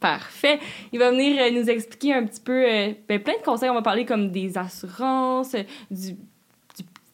Parfait. 0.00 0.58
Il 0.92 0.98
va 0.98 1.10
venir 1.10 1.36
euh, 1.40 1.50
nous 1.50 1.68
expliquer 1.68 2.14
un 2.14 2.24
petit 2.24 2.40
peu 2.40 2.64
euh, 2.64 2.92
ben, 3.06 3.22
plein 3.22 3.36
de 3.38 3.44
conseils. 3.44 3.68
On 3.68 3.74
va 3.74 3.82
parler 3.82 4.06
comme 4.06 4.30
des 4.30 4.56
assurances, 4.56 5.54
euh, 5.54 5.62
du, 5.90 6.16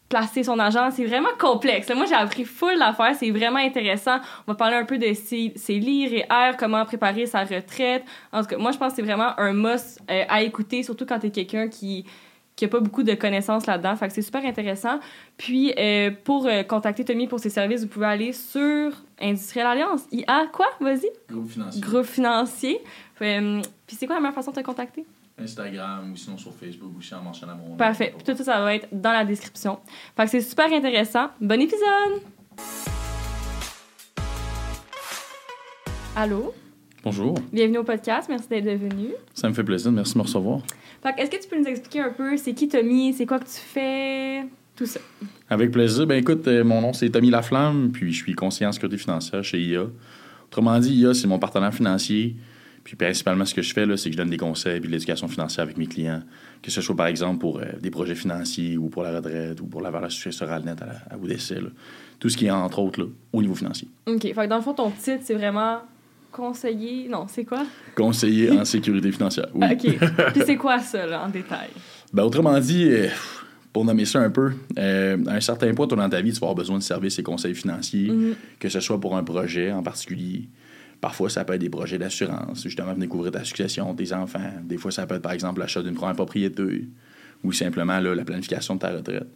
placer 0.09 0.45
son 0.45 0.57
argent. 0.61 0.89
C'est 0.93 1.05
vraiment 1.05 1.35
complexe. 1.37 1.91
Moi, 1.93 2.05
j'ai 2.07 2.15
appris 2.15 2.45
full 2.45 2.79
d'affaires. 2.79 3.17
C'est 3.19 3.33
vraiment 3.33 3.59
intéressant. 3.59 4.19
On 4.47 4.53
va 4.53 4.55
parler 4.55 4.77
un 4.77 4.85
peu 4.85 4.99
de 4.99 5.13
ses, 5.15 5.53
lires 5.69 6.13
et 6.13 6.27
airs, 6.31 6.57
comment 6.57 6.85
préparer 6.85 7.27
sa 7.27 7.43
retraite. 7.43 8.05
En 8.33 8.43
tout 8.43 8.47
cas, 8.47 8.57
moi, 8.57 8.71
je 8.71 8.79
pense 8.79 8.93
que 8.93 8.97
c'est 8.97 9.03
vraiment 9.03 9.37
un 9.37 9.53
must 9.53 10.01
à 10.09 10.43
écouter, 10.43 10.85
surtout 10.85 11.07
quand 11.07 11.19
tu 11.19 11.27
es 11.27 11.31
quelqu'un 11.31 11.67
qui 11.67 12.07
qui 12.57 12.65
a 12.65 12.69
pas 12.69 12.81
beaucoup 12.81 13.03
de 13.03 13.15
connaissances 13.15 13.67
là-dedans. 13.67 13.95
Fait 13.97 14.09
que 14.09 14.15
c'est 14.15 14.23
super 14.23 14.45
intéressant. 14.45 14.99
Puis, 15.37 15.75
euh, 15.79 16.11
pour 16.25 16.47
euh, 16.47 16.63
contacter 16.63 17.05
Tommy 17.05 17.29
pour 17.29 17.39
ses 17.39 17.51
services, 17.51 17.83
vous 17.83 17.89
pouvez 17.89 18.07
aller 18.07 18.33
sur 18.33 18.93
Industriel 19.21 19.67
Alliance. 19.67 20.05
IA 20.11 20.47
quoi? 20.53 20.67
Vas-y. 20.81 21.11
Groupe 21.31 21.51
financier. 21.51 21.81
Groupe 21.83 22.07
financier. 22.07 22.81
Euh, 23.21 23.61
puis, 23.87 23.97
c'est 23.97 24.07
quoi 24.07 24.17
la 24.17 24.23
meilleure 24.23 24.35
façon 24.35 24.53
de 24.53 24.57
te 24.57 24.65
contacter? 24.65 25.05
Instagram 25.39 26.13
ou 26.13 26.17
sinon 26.17 26.39
sur 26.39 26.55
Facebook 26.55 26.93
ou 26.97 27.15
en 27.15 27.23
mentionnant 27.23 27.57
mon 27.57 27.69
nom. 27.69 27.77
Parfait. 27.77 28.15
Puis 28.17 28.25
tout 28.25 28.35
ça, 28.39 28.45
ça 28.45 28.61
va 28.63 28.75
être 28.75 28.89
dans 28.91 29.13
la 29.13 29.27
description. 29.27 29.79
Fait 30.17 30.25
que 30.25 30.31
c'est 30.31 30.41
super 30.41 30.73
intéressant. 30.73 31.29
Bon 31.43 31.61
épisode! 31.61 32.23
Allô? 36.17 36.55
Bonjour. 37.05 37.35
Bienvenue 37.53 37.79
au 37.79 37.85
podcast. 37.85 38.31
Merci 38.31 38.49
d'être 38.49 38.65
venu. 38.65 39.11
Ça 39.35 39.51
me 39.51 39.53
fait 39.53 39.63
plaisir. 39.63 39.93
Merci 39.93 40.15
de 40.15 40.19
me 40.19 40.23
recevoir. 40.23 40.63
Est-ce 41.19 41.31
que 41.31 41.43
tu 41.43 41.49
peux 41.49 41.59
nous 41.59 41.67
expliquer 41.67 42.01
un 42.01 42.11
peu 42.11 42.37
c'est 42.37 42.53
qui 42.53 42.69
Tommy, 42.69 43.13
c'est 43.13 43.27
quoi 43.27 43.39
que 43.39 43.45
tu 43.45 43.61
fais, 43.61 44.45
tout 44.75 44.87
ça? 44.87 45.01
Avec 45.49 45.71
plaisir. 45.71 46.07
Ben 46.07 46.19
écoute, 46.19 46.47
euh, 46.49 46.65
mon 46.65 46.81
nom 46.81 46.93
c'est 46.93 47.09
Tommy 47.11 47.31
Laflamme, 47.31 47.91
puis 47.93 48.13
je 48.13 48.23
suis 48.23 48.35
conseiller 48.35 48.67
en 48.67 48.73
sécurité 48.73 48.99
financière 48.99 49.45
chez 49.45 49.61
IA. 49.61 49.87
Autrement 50.47 50.79
dit, 50.79 50.95
IA, 50.95 51.15
c'est 51.15 51.27
mon 51.27 51.39
partenaire 51.39 51.75
financier. 51.75 52.37
Puis 52.87 52.95
principalement, 52.95 53.45
ce 53.45 53.53
que 53.53 53.63
je 53.63 53.75
fais, 53.75 53.85
c'est 53.97 54.11
que 54.11 54.13
je 54.13 54.17
donne 54.17 54.31
des 54.31 54.37
conseils 54.37 54.77
et 54.77 54.81
de 54.81 54.87
l'éducation 54.87 55.27
financière 55.27 55.65
avec 55.65 55.77
mes 55.77 55.89
clients, 55.89 56.23
que 56.63 56.71
ce 56.71 56.81
soit 56.81 56.95
par 56.95 57.09
exemple 57.09 57.41
pour 57.41 57.59
euh, 57.59 57.65
des 57.81 57.91
projets 57.91 58.15
financiers 58.15 58.77
ou 58.77 58.89
pour 58.89 59.03
la 59.03 59.17
retraite 59.17 59.61
ou 59.61 59.67
pour 59.67 59.81
la 59.81 59.91
valeur 59.91 60.13
successorale 60.13 60.63
nette 60.65 60.83
à, 60.83 60.87
la, 60.87 60.95
à. 61.11 61.61
Tout 62.21 62.29
ce 62.29 62.37
qui 62.37 62.47
est 62.47 62.51
entre 62.51 62.79
autres 62.79 63.01
là, 63.01 63.07
au 63.33 63.43
niveau 63.43 63.57
financier. 63.57 63.89
OK. 64.07 64.23
Fait 64.23 64.33
que 64.33 64.47
dans 64.47 64.57
le 64.57 64.63
fond, 64.63 64.73
ton 64.73 64.93
titre, 64.93 65.23
c'est 65.23 65.35
vraiment 65.35 65.81
conseiller. 66.37 67.09
Non, 67.09 67.27
c'est 67.29 67.45
quoi? 67.45 67.65
Conseiller 67.95 68.51
en 68.53 68.65
sécurité 68.65 69.11
financière. 69.11 69.49
Oui. 69.55 69.67
OK. 69.73 69.99
Puis 70.35 70.43
c'est 70.45 70.57
quoi 70.57 70.79
ça, 70.81 71.07
là, 71.07 71.25
en 71.25 71.29
détail? 71.31 71.71
Ben, 72.13 72.23
autrement 72.25 72.59
dit, 72.61 72.85
euh, 72.91 73.09
pour 73.73 73.85
nommer 73.85 74.05
ça 74.05 74.21
un 74.21 74.31
peu, 74.31 74.53
euh, 74.79 75.17
à 75.27 75.33
un 75.35 75.41
certain 75.41 75.73
point 75.75 75.87
dans 75.87 76.09
ta 76.09 76.21
vie, 76.21 76.33
tu 76.33 76.41
vas 76.41 76.47
avoir 76.49 76.55
besoin 76.55 76.79
de 76.79 76.83
services 76.83 77.19
et 77.19 77.23
conseils 77.23 77.55
financiers, 77.55 78.11
Mhm. 78.11 78.35
que 78.61 78.69
ce 78.69 78.81
soit 78.81 79.01
pour 79.01 79.17
un 79.17 79.25
projet 79.25 79.73
en 79.73 79.83
particulier. 79.83 80.49
Parfois, 81.01 81.29
ça 81.31 81.45
peut 81.45 81.55
être 81.55 81.61
des 81.61 81.69
projets 81.71 81.99
d'assurance, 81.99 82.63
justement, 82.63 82.95
venir 82.95 83.09
couvrir 83.09 83.33
ta 83.33 83.45
succession, 83.45 83.95
tes 83.95 84.13
enfants. 84.13 84.51
Des 84.65 84.79
fois, 84.79 84.91
ça 84.91 85.07
peut 85.07 85.15
être, 85.17 85.23
par 85.23 85.33
exemple, 85.33 85.61
l'achat 85.61 85.83
d'une 85.83 85.95
première 85.95 86.15
propriété 86.17 86.87
ou 87.45 87.53
simplement 87.53 87.99
là, 88.01 88.15
la 88.15 88.25
planification 88.25 88.75
de 88.77 88.81
ta 88.81 88.91
retraite. 88.91 89.27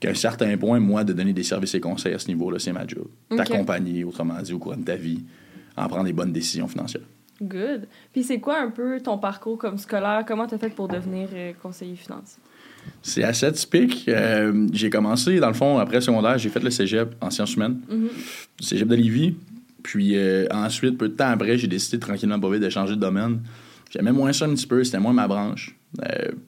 Puis, 0.00 0.08
à 0.08 0.12
un 0.12 0.14
certain 0.14 0.56
point, 0.56 0.80
moi, 0.80 1.04
de 1.04 1.12
donner 1.12 1.32
des 1.32 1.42
services 1.44 1.74
et 1.74 1.80
conseils 1.80 2.14
à 2.14 2.18
ce 2.18 2.28
niveau-là, 2.28 2.58
c'est 2.58 2.72
ma 2.72 2.86
job. 2.86 3.06
T'accompagner, 3.36 4.04
autrement 4.04 4.40
dit, 4.42 4.52
au 4.52 4.58
cours 4.58 4.74
de 4.76 4.82
ta 4.84 4.96
vie, 4.96 5.22
en 5.76 5.88
prendre 5.88 6.04
des 6.04 6.12
bonnes 6.12 6.32
décisions 6.32 6.68
financières. 6.68 7.02
Good. 7.42 7.88
Puis 8.12 8.22
c'est 8.22 8.38
quoi 8.38 8.60
un 8.60 8.70
peu 8.70 9.00
ton 9.00 9.18
parcours 9.18 9.58
comme 9.58 9.76
scolaire? 9.78 10.24
Comment 10.26 10.46
tu 10.46 10.54
as 10.54 10.58
fait 10.58 10.68
pour 10.70 10.86
devenir 10.88 11.28
euh, 11.34 11.52
conseiller 11.60 11.96
financier? 11.96 12.40
C'est 13.02 13.22
assez 13.24 13.50
typique. 13.52 14.04
Euh, 14.08 14.66
j'ai 14.72 14.90
commencé, 14.90 15.38
dans 15.40 15.48
le 15.48 15.54
fond, 15.54 15.78
après 15.78 15.96
le 15.96 16.00
secondaire, 16.02 16.38
j'ai 16.38 16.48
fait 16.50 16.62
le 16.62 16.70
cégep 16.70 17.14
en 17.20 17.30
sciences 17.30 17.54
humaines, 17.54 17.80
Mhm. 17.88 18.08
le 18.60 18.64
cégep 18.64 18.86
de 18.88 18.94
Lévis. 18.94 19.34
Puis 19.82 20.16
euh, 20.16 20.46
ensuite, 20.52 20.96
peu 20.98 21.08
de 21.08 21.14
temps 21.14 21.28
après, 21.30 21.58
j'ai 21.58 21.66
décidé 21.66 21.98
tranquillement 21.98 22.38
pas 22.38 22.50
vite 22.50 22.62
de 22.62 22.70
changer 22.70 22.94
de 22.94 23.00
domaine. 23.00 23.40
J'aimais 23.90 24.12
moins 24.12 24.32
ça 24.32 24.44
un 24.46 24.54
petit 24.54 24.66
peu, 24.66 24.82
c'était 24.84 25.00
moins 25.00 25.12
ma 25.12 25.26
branche. 25.26 25.76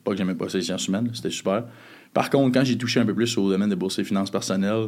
Pas 0.05 0.13
que 0.13 0.17
j'aimais 0.17 0.35
pas 0.35 0.49
ça 0.49 0.59
les 0.59 0.65
sciences 0.65 0.87
humaines, 0.89 1.11
c'était 1.13 1.31
super. 1.31 1.65
Par 2.15 2.31
contre, 2.31 2.55
quand 2.57 2.65
j'ai 2.65 2.79
touché 2.79 3.01
un 3.01 3.05
peu 3.07 3.15
plus 3.15 3.37
au 3.37 3.51
domaine 3.51 3.69
de 3.69 3.75
bourse 3.75 3.99
et 3.99 4.05
finances 4.05 4.31
personnelles, 4.31 4.87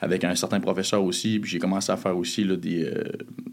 avec 0.00 0.24
un 0.24 0.34
certain 0.34 0.60
professeur 0.60 1.02
aussi, 1.02 1.38
puis 1.38 1.50
j'ai 1.50 1.58
commencé 1.58 1.90
à 1.90 1.96
faire 1.96 2.16
aussi 2.16 2.44
là, 2.44 2.56
des, 2.56 2.84
euh, 2.84 3.04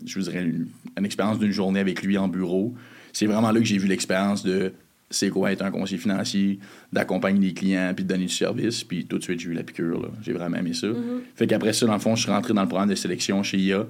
je 0.06 0.19
vous 0.19 0.25
dirais, 0.25 0.44
une, 0.44 0.67
une 0.97 1.06
expérience 1.06 1.39
d'une 1.39 1.51
journée 1.51 1.79
avec 1.79 2.03
lui 2.03 2.17
en 2.17 2.28
bureau. 2.28 2.73
C'est 3.13 3.25
vraiment 3.25 3.51
là 3.51 3.59
que 3.59 3.66
j'ai 3.66 3.78
vu 3.78 3.88
l'expérience 3.88 4.44
de 4.44 4.73
c'est 5.09 5.29
quoi 5.29 5.51
être 5.51 5.63
un 5.63 5.72
conseiller 5.72 5.97
financier, 5.97 6.59
d'accompagner 6.91 7.47
les 7.47 7.53
clients, 7.53 7.94
puis 7.95 8.03
de 8.03 8.09
donner 8.09 8.25
du 8.25 8.33
service. 8.33 8.83
Puis 8.83 9.06
tout 9.06 9.17
de 9.17 9.23
suite, 9.23 9.39
j'ai 9.39 9.50
eu 9.50 9.53
la 9.53 9.63
piqûre. 9.63 10.11
J'ai 10.22 10.33
vraiment 10.33 10.57
aimé 10.57 10.73
ça. 10.73 10.88
Mhm. 10.88 11.22
Fait 11.35 11.47
qu'après 11.47 11.73
ça, 11.73 11.85
dans 11.85 11.94
le 11.94 12.00
fond, 12.00 12.16
je 12.16 12.23
suis 12.23 12.31
rentré 12.31 12.53
dans 12.53 12.62
le 12.62 12.67
programme 12.67 12.89
de 12.89 12.95
sélection 12.95 13.41
chez 13.44 13.57
IA. 13.57 13.85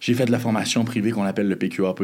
J'ai 0.00 0.14
fait 0.14 0.26
de 0.26 0.32
la 0.32 0.38
formation 0.38 0.84
privée 0.84 1.12
qu'on 1.12 1.22
appelle 1.24 1.48
le 1.48 1.56
PQAP. 1.56 2.02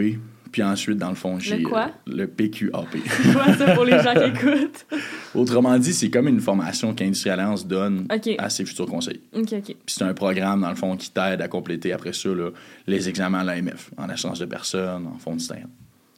Puis 0.52 0.62
ensuite, 0.62 0.98
dans 0.98 1.10
le 1.10 1.14
fond, 1.14 1.38
j'ai. 1.38 1.62
quoi? 1.62 1.86
euh, 1.86 2.12
le 2.12 2.26
PQAP. 2.26 2.88
C'est 3.06 3.32
quoi 3.32 3.54
ça 3.54 3.74
pour 3.74 3.84
les 3.84 4.02
gens 4.02 4.14
qui 4.14 4.24
écoutent? 4.38 4.86
Autrement 5.34 5.78
dit, 5.78 5.92
c'est 5.92 6.10
comme 6.10 6.26
une 6.28 6.40
formation 6.40 6.92
qu'Industrie 6.94 7.30
Alliance 7.30 7.66
donne 7.66 8.06
à 8.38 8.50
ses 8.50 8.64
futurs 8.64 8.86
conseillers. 8.86 9.22
OK, 9.32 9.52
OK. 9.52 9.64
Puis 9.64 9.76
c'est 9.86 10.02
un 10.02 10.14
programme, 10.14 10.62
dans 10.62 10.70
le 10.70 10.74
fond, 10.76 10.96
qui 10.96 11.10
t'aide 11.10 11.40
à 11.40 11.48
compléter 11.48 11.92
après 11.92 12.12
ça 12.12 12.28
là, 12.30 12.50
les 12.86 13.08
examens 13.08 13.40
à 13.40 13.44
l'AMF, 13.44 13.90
en 13.96 14.08
assurance 14.08 14.40
de 14.40 14.46
personnes, 14.46 15.06
en 15.06 15.18
fonds 15.18 15.36
de 15.36 15.40
stand. 15.40 15.68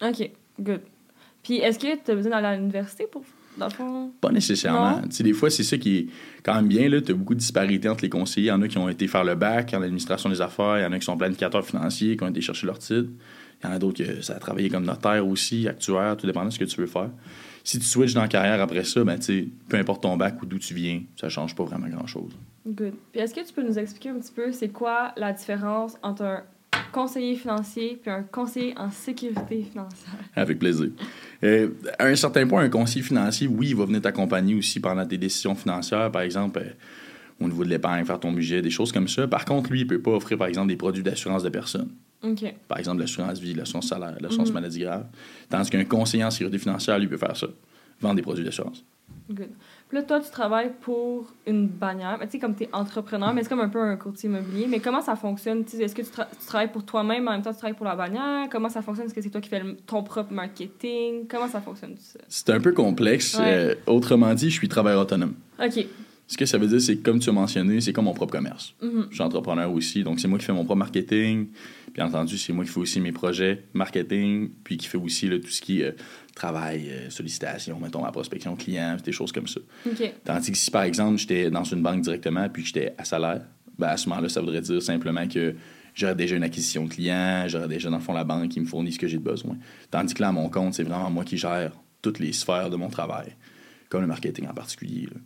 OK, 0.03 0.31
good. 0.61 0.81
Puis 1.43 1.57
est-ce 1.59 1.79
que 1.79 2.03
tu 2.03 2.11
as 2.11 2.15
besoin 2.15 2.31
d'aller 2.33 2.47
à 2.47 2.57
l'université 2.57 3.07
pour, 3.11 3.23
dans 3.59 3.67
le 3.67 3.73
fond? 3.73 4.13
Pas 4.21 4.31
nécessairement. 4.31 5.03
Tu 5.03 5.17
sais, 5.17 5.23
des 5.25 5.33
fois, 5.33 5.51
c'est 5.51 5.65
ça 5.65 5.77
qui 5.77 5.97
est 5.99 6.07
quand 6.45 6.55
même 6.55 6.69
bien. 6.69 6.89
Tu 7.01 7.11
as 7.13 7.15
beaucoup 7.15 7.35
de 7.35 7.41
disparités 7.41 7.89
entre 7.89 8.03
les 8.05 8.09
conseillers. 8.11 8.47
Il 8.47 8.51
y 8.51 8.53
en 8.53 8.63
a 8.63 8.69
qui 8.69 8.79
ont 8.79 8.89
été 8.89 9.09
faire 9.09 9.25
le 9.25 9.35
bac 9.35 9.75
en 9.75 9.83
administration 9.83 10.31
des 10.31 10.41
affaires. 10.41 10.79
Il 10.79 10.83
y 10.83 10.87
en 10.87 10.93
a 10.93 10.99
qui 10.99 11.05
sont 11.05 11.17
planificateurs 11.17 11.65
financiers, 11.67 12.17
qui 12.17 12.23
ont 12.25 12.29
été 12.29 12.41
chercher 12.41 12.67
leur 12.67 12.79
titre. 12.79 13.09
Il 13.63 13.69
y 13.69 13.71
en 13.71 13.75
a 13.75 13.79
d'autres 13.79 14.03
qui 14.03 14.23
ça 14.23 14.35
a 14.35 14.39
travaillé 14.39 14.69
comme 14.69 14.85
notaire 14.85 15.27
aussi, 15.27 15.69
actuaire, 15.69 16.17
tout 16.17 16.27
dépend 16.27 16.45
de 16.45 16.51
ce 16.51 16.59
que 16.59 16.65
tu 16.65 16.81
veux 16.81 16.87
faire. 16.87 17.11
Si 17.65 17.79
tu 17.79 17.85
switches 17.85 18.15
dans 18.15 18.23
la 18.23 18.29
carrière 18.29 18.61
après 18.61 18.85
ça, 18.85 19.05
ben, 19.05 19.19
peu 19.69 19.77
importe 19.77 20.03
ton 20.03 20.17
bac 20.17 20.43
ou 20.43 20.47
d'où 20.47 20.59
tu 20.59 20.75
viens, 20.75 21.03
ça 21.21 21.29
change 21.29 21.55
pas 21.55 21.65
vraiment 21.65 21.89
grand-chose. 21.89 22.33
Good. 22.67 22.95
Puis 23.13 23.21
est-ce 23.21 23.35
que 23.35 23.47
tu 23.47 23.53
peux 23.53 23.63
nous 23.63 23.79
expliquer 23.79 24.11
un 24.11 24.19
petit 24.19 24.33
peu 24.33 24.53
c'est 24.53 24.69
quoi 24.69 25.13
la 25.17 25.33
différence 25.33 25.97
entre 26.03 26.23
un 26.23 26.43
conseiller 26.93 27.37
financier 27.37 27.99
puis 28.01 28.11
un 28.11 28.23
conseiller 28.23 28.75
en 28.77 28.91
sécurité 28.91 29.63
financière? 29.63 30.15
Avec 30.37 30.59
plaisir. 30.59 30.91
Euh, 31.45 31.71
à 31.99 32.07
un 32.07 32.17
certain 32.17 32.47
point, 32.47 32.63
un 32.63 32.69
conseiller 32.69 33.05
financier, 33.05 33.47
oui, 33.47 33.69
il 33.71 33.77
va 33.77 33.85
venir 33.85 34.01
t'accompagner 34.01 34.55
aussi 34.55 34.81
pendant 34.81 35.07
tes 35.07 35.19
décisions 35.19 35.55
financières, 35.55 36.11
par 36.11 36.23
exemple, 36.23 36.61
euh, 36.61 36.71
au 37.41 37.49
niveau 37.49 37.65
de 37.65 37.69
l'épargne, 37.69 38.05
faire 38.05 38.21
ton 38.21 38.33
budget, 38.33 38.63
des 38.63 38.71
choses 38.71 38.93
comme 38.93 39.09
ça. 39.09 39.27
Par 39.27 39.45
contre, 39.45 39.71
lui, 39.71 39.81
il 39.81 39.87
peut 39.87 40.01
pas 40.01 40.13
offrir, 40.13 40.39
par 40.39 40.47
exemple, 40.47 40.69
des 40.69 40.77
produits 40.77 41.03
d'assurance 41.03 41.43
de 41.43 41.49
personnes. 41.49 41.91
Par 42.69 42.79
exemple, 42.79 43.01
l'assurance 43.01 43.39
vie, 43.41 43.55
l'assurance 43.55 43.89
salaire, 43.89 44.17
l'assurance 44.21 44.49
Mhm. 44.49 44.55
maladie 44.55 44.81
grave. 44.81 45.07
Tandis 45.51 45.71
qu'un 45.71 45.85
conseiller 45.85 46.25
en 46.25 46.31
sécurité 46.31 46.59
financière, 46.59 46.99
lui, 46.99 47.09
peut 47.09 47.17
faire 47.17 47.37
ça. 47.37 47.47
Vendre 48.01 48.17
des 48.17 48.23
produits 48.23 48.45
d'assurance. 48.45 48.85
Good. 49.31 49.49
Puis 49.89 49.99
là, 49.99 50.03
toi, 50.03 50.21
tu 50.21 50.31
travailles 50.31 50.73
pour 50.81 51.33
une 51.47 51.69
bannière. 51.69 52.19
Tu 52.23 52.31
sais, 52.31 52.39
comme 52.39 52.55
tu 52.57 52.65
es 52.65 52.69
entrepreneur, 52.73 53.33
mais 53.33 53.43
c'est 53.43 53.49
comme 53.49 53.61
un 53.61 53.69
peu 53.69 53.81
un 53.81 53.97
courtier 53.97 54.29
immobilier. 54.29 54.67
Mais 54.69 54.81
comment 54.81 55.01
ça 55.01 55.15
fonctionne? 55.17 55.61
Est-ce 55.79 55.95
que 55.95 56.03
tu, 56.03 56.09
tra- 56.11 56.27
tu 56.39 56.45
travailles 56.47 56.73
pour 56.73 56.85
toi-même, 56.85 57.29
en 57.29 57.33
même 57.33 57.43
temps, 57.43 57.53
tu 57.53 57.59
travailles 57.59 57.77
pour 57.77 57.87
la 57.87 57.95
bannière? 57.95 58.49
Comment 58.51 58.69
ça 58.69 58.83
fonctionne? 58.83 59.07
Est-ce 59.07 59.15
que 59.15 59.23
c'est 59.23 59.31
toi 59.31 59.41
qui 59.41 59.49
fais 59.49 59.63
ton 59.87 60.03
propre 60.03 60.33
marketing? 60.33 61.27
Comment 61.29 61.49
ça 61.49 61.61
fonctionne, 61.61 61.95
tout 61.95 62.01
ça? 62.03 62.19
C'est 62.29 62.51
un 62.51 62.61
peu 62.61 62.73
complexe. 62.73 63.39
Ouais. 63.39 63.45
Euh, 63.47 63.75
autrement 63.87 64.35
dit, 64.35 64.51
je 64.51 64.57
suis 64.57 64.69
travailleur 64.69 65.03
autonome. 65.03 65.35
OK. 65.63 65.87
Ce 66.33 66.39
que 66.39 66.47
ça 66.47 66.57
veut 66.57 66.67
dire, 66.67 66.81
c'est 66.81 66.97
comme 66.97 67.19
tu 67.19 67.29
as 67.29 67.33
mentionné, 67.33 67.83
c'est 67.83 67.93
comme 67.93 68.07
mon 68.07 68.15
propre 68.15 68.33
commerce. 68.33 68.75
Mhm. 68.81 69.09
Je 69.11 69.17
suis 69.17 69.23
entrepreneur 69.23 69.71
aussi, 69.71 70.03
donc 70.03 70.19
c'est 70.19 70.29
moi 70.29 70.39
qui 70.39 70.47
fais 70.47 70.55
mon 70.55 70.65
propre 70.65 70.79
marketing. 70.79 71.49
Bien 71.93 72.07
entendu, 72.07 72.39
c'est 72.39 72.55
moi 72.55 72.65
qui 72.65 72.71
fais 72.71 72.81
aussi 72.81 73.03
mes 73.03 73.13
projets 73.13 73.65
marketing, 73.75 74.49
puis 74.65 74.79
qui 74.79 74.89
fait 74.89 74.97
aussi 74.97 75.29
là, 75.29 75.39
tout 75.39 75.51
ce 75.51 75.61
qui 75.61 75.83
est 75.83 75.89
euh, 75.89 75.93
travail, 76.35 76.89
euh, 76.89 77.11
sollicitation, 77.11 77.79
mettons, 77.79 78.03
la 78.03 78.13
prospection 78.13 78.57
client, 78.57 78.97
des 79.05 79.13
choses 79.13 79.31
comme 79.31 79.47
ça. 79.47 79.61
Tandis 80.25 80.53
que 80.53 80.57
si, 80.57 80.71
par 80.71 80.85
exemple, 80.85 81.19
j'étais 81.19 81.51
dans 81.51 81.65
une 81.65 81.83
banque 81.83 82.01
directement, 82.01 82.49
puis 82.49 82.63
que 82.63 82.69
j'étais 82.69 82.95
à 82.97 83.05
salaire, 83.05 83.43
ben 83.79 83.89
à 83.89 83.99
ce 83.99 84.09
moment-là, 84.09 84.31
ça 84.31 84.41
voudrait 84.41 84.63
dire 84.63 84.81
simplement 84.81 85.29
que 85.29 85.55
j'aurais 85.95 86.15
déjà 86.15 86.35
une 86.35 86.45
acquisition 86.45 86.85
de 86.85 86.89
clients, 86.89 87.45
j'aurais 87.47 87.69
déjà, 87.69 87.91
dans 87.91 87.99
le 87.99 88.03
fond, 88.03 88.15
la 88.15 88.25
banque 88.25 88.49
qui 88.49 88.61
me 88.61 88.65
fournit 88.65 88.93
ce 88.93 88.99
que 88.99 89.07
j'ai 89.07 89.19
de 89.19 89.23
besoin. 89.23 89.59
Tandis 89.91 90.15
que 90.15 90.23
là, 90.23 90.29
à 90.29 90.33
mon 90.33 90.49
compte, 90.49 90.73
c'est 90.73 90.83
vraiment 90.83 91.11
moi 91.11 91.25
qui 91.25 91.37
gère 91.37 91.73
toutes 92.01 92.21
les 92.21 92.33
sphères 92.33 92.71
de 92.71 92.77
mon 92.77 92.89
travail, 92.89 93.37
comme 93.91 94.01
le 94.01 94.07
marketing 94.07 94.49
en 94.49 94.55
particulier. 94.55 95.03
là. 95.13 95.21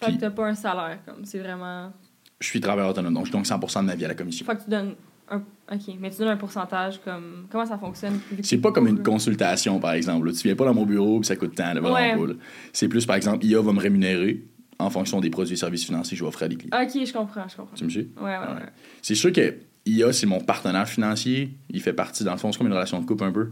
Fait 0.00 0.12
que 0.12 0.18
t'as 0.20 0.30
pas 0.30 0.46
un 0.48 0.54
salaire, 0.54 0.98
comme. 1.06 1.24
C'est 1.24 1.38
vraiment. 1.38 1.92
Je 2.40 2.46
suis 2.46 2.60
travailleur 2.60 2.90
autonome, 2.90 3.12
donc 3.14 3.26
je 3.26 3.32
donne 3.32 3.42
100% 3.42 3.80
de 3.82 3.86
ma 3.86 3.94
vie 3.94 4.04
à 4.04 4.08
la 4.08 4.14
commission. 4.14 4.46
Fait 4.46 4.56
que 4.56 4.64
tu 4.64 4.70
donnes 4.70 4.94
Un- 5.32 5.42
Ok, 5.72 5.94
mais 6.00 6.10
tu 6.10 6.18
donnes 6.18 6.28
un 6.28 6.36
pourcentage 6.36 7.00
comme. 7.04 7.46
Comment 7.50 7.64
ça 7.66 7.78
fonctionne? 7.78 8.18
C'est 8.42 8.58
pas 8.58 8.72
comme 8.72 8.88
une 8.88 9.00
consultation, 9.02 9.78
par 9.78 9.92
exemple. 9.92 10.26
là. 10.26 10.32
Tu 10.32 10.42
viens 10.48 10.56
pas 10.56 10.64
dans 10.64 10.74
mon 10.74 10.84
bureau 10.84 11.20
puis 11.20 11.26
ça 11.28 11.36
coûte 11.36 11.54
tant. 11.54 11.72
là, 11.74 11.80
vraiment 11.80 12.22
Ouais. 12.22 12.34
C'est 12.72 12.88
plus, 12.88 13.06
par 13.06 13.14
exemple, 13.14 13.44
IA 13.44 13.60
va 13.60 13.72
me 13.72 13.78
rémunérer 13.78 14.42
en 14.80 14.90
fonction 14.90 15.20
des 15.20 15.30
produits 15.30 15.52
et 15.54 15.56
services 15.56 15.84
financiers 15.84 16.16
que 16.16 16.18
je 16.18 16.24
vais 16.24 16.28
offrir 16.28 16.46
à 16.46 16.48
des 16.48 16.56
clients. 16.56 16.76
Ok, 16.82 17.06
je 17.06 17.12
comprends, 17.12 17.46
je 17.46 17.56
comprends. 17.56 17.76
Tu 17.76 17.84
me 17.84 17.90
suis? 17.90 18.08
Ouais, 18.16 18.24
ouais, 18.24 18.38
ouais. 18.38 18.66
C'est 19.02 19.14
sûr 19.14 19.30
que 19.32 19.54
IA, 19.86 20.12
c'est 20.12 20.26
mon 20.26 20.40
partenaire 20.40 20.88
financier. 20.88 21.50
Il 21.70 21.80
fait 21.80 21.92
partie, 21.92 22.22
dans 22.24 22.32
le 22.32 22.38
fond, 22.38 22.52
c'est 22.52 22.58
comme 22.58 22.66
une 22.66 22.72
relation 22.72 23.00
de 23.00 23.06
couple 23.06 23.24
un 23.24 23.32
peu. 23.32 23.48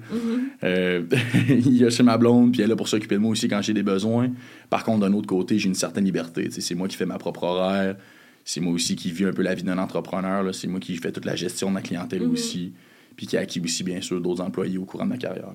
Euh, 0.64 1.02
IA, 1.48 1.90
c'est 1.90 2.02
ma 2.02 2.18
blonde, 2.18 2.52
puis 2.52 2.60
elle 2.60 2.66
est 2.66 2.68
là 2.70 2.76
pour 2.76 2.88
s'occuper 2.88 3.14
de 3.16 3.20
moi 3.20 3.30
aussi 3.30 3.48
quand 3.48 3.62
j'ai 3.62 3.72
des 3.74 3.82
besoins. 3.82 4.30
Par 4.70 4.84
contre, 4.84 5.00
d'un 5.00 5.12
autre 5.14 5.26
côté, 5.26 5.58
j'ai 5.58 5.68
une 5.68 5.74
certaine 5.74 6.04
liberté. 6.04 6.48
Tu 6.48 6.60
C'est 6.60 6.74
moi 6.74 6.86
qui 6.88 6.96
fais 6.96 7.06
ma 7.06 7.18
propre 7.18 7.44
horaire. 7.44 7.96
C'est 8.44 8.60
moi 8.60 8.72
aussi 8.72 8.96
qui 8.96 9.10
vis 9.12 9.24
un 9.26 9.32
peu 9.32 9.42
la 9.42 9.54
vie 9.54 9.62
d'un 9.62 9.78
entrepreneur. 9.78 10.54
C'est 10.54 10.68
moi 10.68 10.80
qui 10.80 10.96
fais 10.96 11.12
toute 11.12 11.24
la 11.24 11.36
gestion 11.36 11.68
de 11.68 11.74
ma 11.74 11.82
clientèle 11.82 12.22
Mhm. 12.22 12.30
aussi. 12.32 12.72
Puis 13.16 13.26
qui 13.26 13.36
a 13.36 13.40
acquis 13.40 13.60
aussi, 13.60 13.82
bien 13.82 14.00
sûr, 14.00 14.20
d'autres 14.20 14.42
employés 14.42 14.78
au 14.78 14.84
courant 14.84 15.04
de 15.04 15.10
ma 15.10 15.16
carrière. 15.18 15.52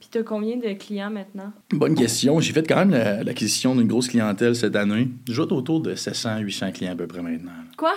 Puis 0.00 0.08
t'as 0.10 0.22
combien 0.22 0.56
de 0.56 0.72
clients 0.74 1.10
maintenant? 1.10 1.52
Bonne 1.70 1.94
question. 1.94 2.40
J'ai 2.40 2.52
fait 2.52 2.66
quand 2.66 2.76
même 2.76 2.90
la- 2.90 3.22
l'acquisition 3.22 3.74
d'une 3.76 3.86
grosse 3.86 4.08
clientèle 4.08 4.54
cette 4.56 4.76
année. 4.76 5.08
Je 5.28 5.42
dois 5.42 5.58
autour 5.58 5.80
de 5.80 5.94
700-800 5.94 6.72
clients 6.72 6.92
à 6.92 6.96
peu 6.96 7.06
près 7.06 7.22
maintenant. 7.22 7.52
Quoi? 7.76 7.94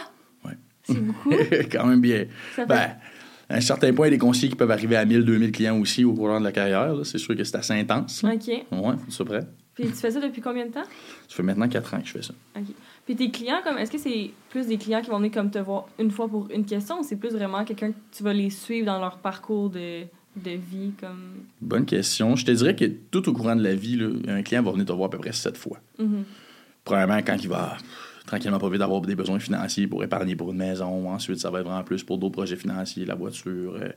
C'est 0.94 1.00
beaucoup. 1.06 1.32
quand 1.72 1.86
même 1.88 2.02
bien. 2.02 2.26
Ça 2.56 2.64
fait... 2.64 2.68
Ben, 2.68 2.92
à 3.50 3.56
un 3.56 3.62
certain 3.62 3.92
point, 3.94 4.08
il 4.08 4.12
y 4.12 4.14
a 4.14 4.18
des 4.18 4.20
conseillers 4.20 4.50
qui 4.50 4.56
peuvent 4.56 4.70
arriver 4.70 4.96
à 4.96 5.06
1000-2000 5.06 5.52
clients 5.52 5.80
aussi 5.80 6.04
au 6.06 6.14
courant 6.14 6.40
de 6.40 6.46
la 6.46 6.52
carrière. 6.52 6.94
C'est 7.04 7.18
sûr 7.18 7.36
que 7.36 7.44
c'est 7.44 7.58
assez 7.58 7.74
intense. 7.74 8.24
Ok. 8.24 8.48
Ouais, 8.48 8.64
faut 8.72 9.12
ça 9.12 9.26
prêt. 9.26 9.48
Puis 9.74 9.86
tu 9.86 9.94
fais 9.96 10.12
ça 10.12 10.20
depuis 10.20 10.42
combien 10.42 10.66
de 10.66 10.72
temps? 10.72 10.84
Ça 11.30 11.36
fait 11.38 11.44
maintenant 11.44 11.70
4 11.70 11.94
ans 11.94 12.02
que 12.02 12.08
je 12.08 12.12
fais 12.12 12.22
ça. 12.22 12.34
Ok. 12.56 12.66
Puis 13.06 13.16
tes 13.16 13.32
clients, 13.32 13.62
comme 13.64 13.78
est-ce 13.78 13.90
que 13.90 13.98
c'est 13.98 14.32
plus 14.50 14.68
des 14.68 14.78
clients 14.78 15.02
qui 15.02 15.10
vont 15.10 15.18
venir 15.18 15.32
comme 15.32 15.50
te 15.50 15.58
voir 15.58 15.88
une 15.98 16.12
fois 16.12 16.28
pour 16.28 16.48
une 16.54 16.66
question 16.66 17.00
ou 17.00 17.04
c'est 17.04 17.16
plus 17.16 17.32
vraiment 17.32 17.64
quelqu'un 17.64 17.92
que 17.92 17.98
tu 18.12 18.22
vas 18.24 18.34
les 18.34 18.50
suivre 18.50 18.86
dans 18.86 19.00
leur 19.00 19.18
parcours 19.20 19.70
de, 19.70 20.02
de 20.36 20.52
vie? 20.52 20.92
comme? 21.00 21.46
Bonne 21.62 21.86
question. 21.86 22.36
Je 22.36 22.46
te 22.46 22.52
dirais 22.52 22.76
que 22.76 22.86
tout 22.86 23.28
au 23.30 23.34
courant 23.34 23.56
de 23.56 23.64
la 23.64 23.74
vie, 23.74 23.96
là, 23.96 24.10
un 24.28 24.44
client 24.44 24.62
va 24.62 24.72
venir 24.72 24.86
te 24.86 24.92
voir 24.92 25.08
à 25.08 25.10
peu 25.12 25.18
près 25.18 25.32
7 25.32 25.56
fois. 25.58 25.80
Mhm. 25.98 26.26
Premièrement, 26.84 27.20
quand 27.26 27.38
il 27.42 27.48
va 27.48 27.78
tranquillement 28.30 28.60
pas 28.60 28.70
vite 28.70 28.82
avoir 28.82 29.02
des 29.02 29.16
besoins 29.16 29.40
financiers 29.40 29.88
pour 29.88 30.04
épargner 30.04 30.36
pour 30.36 30.52
une 30.52 30.58
maison. 30.58 31.10
Ensuite, 31.10 31.40
ça 31.40 31.50
va 31.50 31.62
être 31.62 31.66
vraiment 31.66 31.84
plus 31.84 32.04
pour 32.04 32.20
d'autres 32.20 32.34
projets 32.34 32.56
financiers, 32.56 33.04
la 33.04 33.16
voiture, 33.16 33.76
euh, 33.82 33.90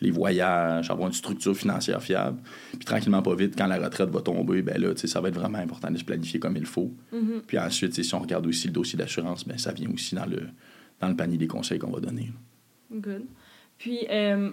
les 0.00 0.10
voyages, 0.10 0.90
avoir 0.90 1.08
une 1.08 1.14
structure 1.14 1.54
financière 1.54 2.02
fiable. 2.02 2.38
Puis 2.70 2.86
tranquillement 2.86 3.20
pas 3.20 3.34
vite, 3.34 3.54
quand 3.58 3.66
la 3.66 3.78
retraite 3.78 4.08
va 4.08 4.22
tomber, 4.22 4.62
ben 4.62 4.80
là, 4.80 4.94
tu 4.94 5.02
sais, 5.02 5.06
ça 5.06 5.20
va 5.20 5.28
être 5.28 5.34
vraiment 5.34 5.58
important 5.58 5.90
de 5.90 5.98
se 5.98 6.04
planifier 6.04 6.40
comme 6.40 6.56
il 6.56 6.64
faut. 6.64 6.90
Mhm. 7.12 7.42
Puis 7.46 7.58
ensuite, 7.58 8.02
si 8.02 8.14
on 8.14 8.20
regarde 8.20 8.46
aussi 8.46 8.68
le 8.68 8.72
dossier 8.72 8.98
d'assurance, 8.98 9.46
ben 9.46 9.58
ça 9.58 9.72
vient 9.72 9.90
aussi 9.92 10.14
dans 10.14 10.26
le, 10.26 10.48
dans 11.00 11.08
le 11.08 11.16
panier 11.16 11.36
des 11.36 11.46
conseils 11.46 11.78
qu'on 11.78 11.90
va 11.90 12.00
donner. 12.00 12.32
Good. 12.90 13.26
Puis 13.76 14.06
euh, 14.10 14.50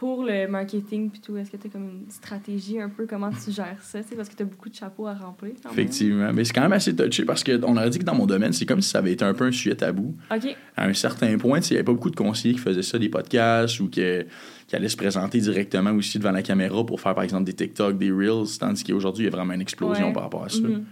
pour 0.00 0.24
le 0.24 0.48
marketing 0.48 1.10
puis 1.10 1.20
tout, 1.20 1.36
est-ce 1.36 1.50
que 1.50 1.58
tu 1.58 1.66
as 1.66 1.70
comme 1.70 1.84
une 1.90 2.10
stratégie 2.10 2.80
un 2.80 2.88
peu 2.88 3.06
comment 3.06 3.28
tu 3.30 3.52
gères 3.52 3.76
ça? 3.82 4.02
sais, 4.02 4.16
Parce 4.16 4.30
que 4.30 4.34
tu 4.34 4.42
as 4.42 4.46
beaucoup 4.46 4.70
de 4.70 4.74
chapeaux 4.74 5.06
à 5.06 5.12
remplir. 5.12 5.52
quand 5.62 5.68
même. 5.68 5.78
Effectivement. 5.78 6.32
Mais 6.32 6.42
c'est 6.44 6.54
quand 6.54 6.62
même 6.62 6.72
assez 6.72 6.96
touché 6.96 7.26
parce 7.26 7.44
qu'on 7.44 7.76
aurait 7.76 7.90
dit 7.90 7.98
que 7.98 8.04
dans 8.04 8.14
mon 8.14 8.24
domaine, 8.24 8.54
c'est 8.54 8.64
comme 8.64 8.80
si 8.80 8.88
ça 8.88 8.98
avait 9.00 9.12
été 9.12 9.26
un 9.26 9.34
peu 9.34 9.44
un 9.44 9.52
sujet 9.52 9.74
tabou. 9.76 10.16
OK. 10.34 10.56
à 10.74 10.86
un 10.86 10.94
certain 10.94 11.36
point, 11.36 11.60
il 11.60 11.70
n'y 11.72 11.76
avait 11.76 11.84
pas 11.84 11.92
beaucoup 11.92 12.08
de 12.08 12.16
conseillers 12.16 12.54
qui 12.54 12.60
faisaient 12.60 12.82
ça, 12.82 12.98
des 12.98 13.10
podcasts 13.10 13.78
ou 13.80 13.90
que- 13.90 14.24
qui 14.66 14.74
allaient 14.74 14.88
se 14.88 14.96
présenter 14.96 15.38
directement 15.38 15.90
aussi 15.92 16.18
devant 16.18 16.30
la 16.32 16.42
caméra 16.42 16.86
pour 16.86 16.98
faire, 16.98 17.14
par 17.14 17.22
exemple, 17.24 17.44
des 17.44 17.52
TikTok, 17.52 17.98
des 17.98 18.10
Reels, 18.10 18.46
tandis 18.58 18.82
qu'aujourd'hui, 18.84 19.24
il 19.24 19.26
y 19.26 19.32
a 19.32 19.36
vraiment 19.36 19.52
une 19.52 19.60
explosion 19.60 20.06
Ouais. 20.06 20.12
par 20.14 20.22
rapport 20.22 20.44
à 20.44 20.48
ça. 20.48 20.60
Mhm. 20.62 20.82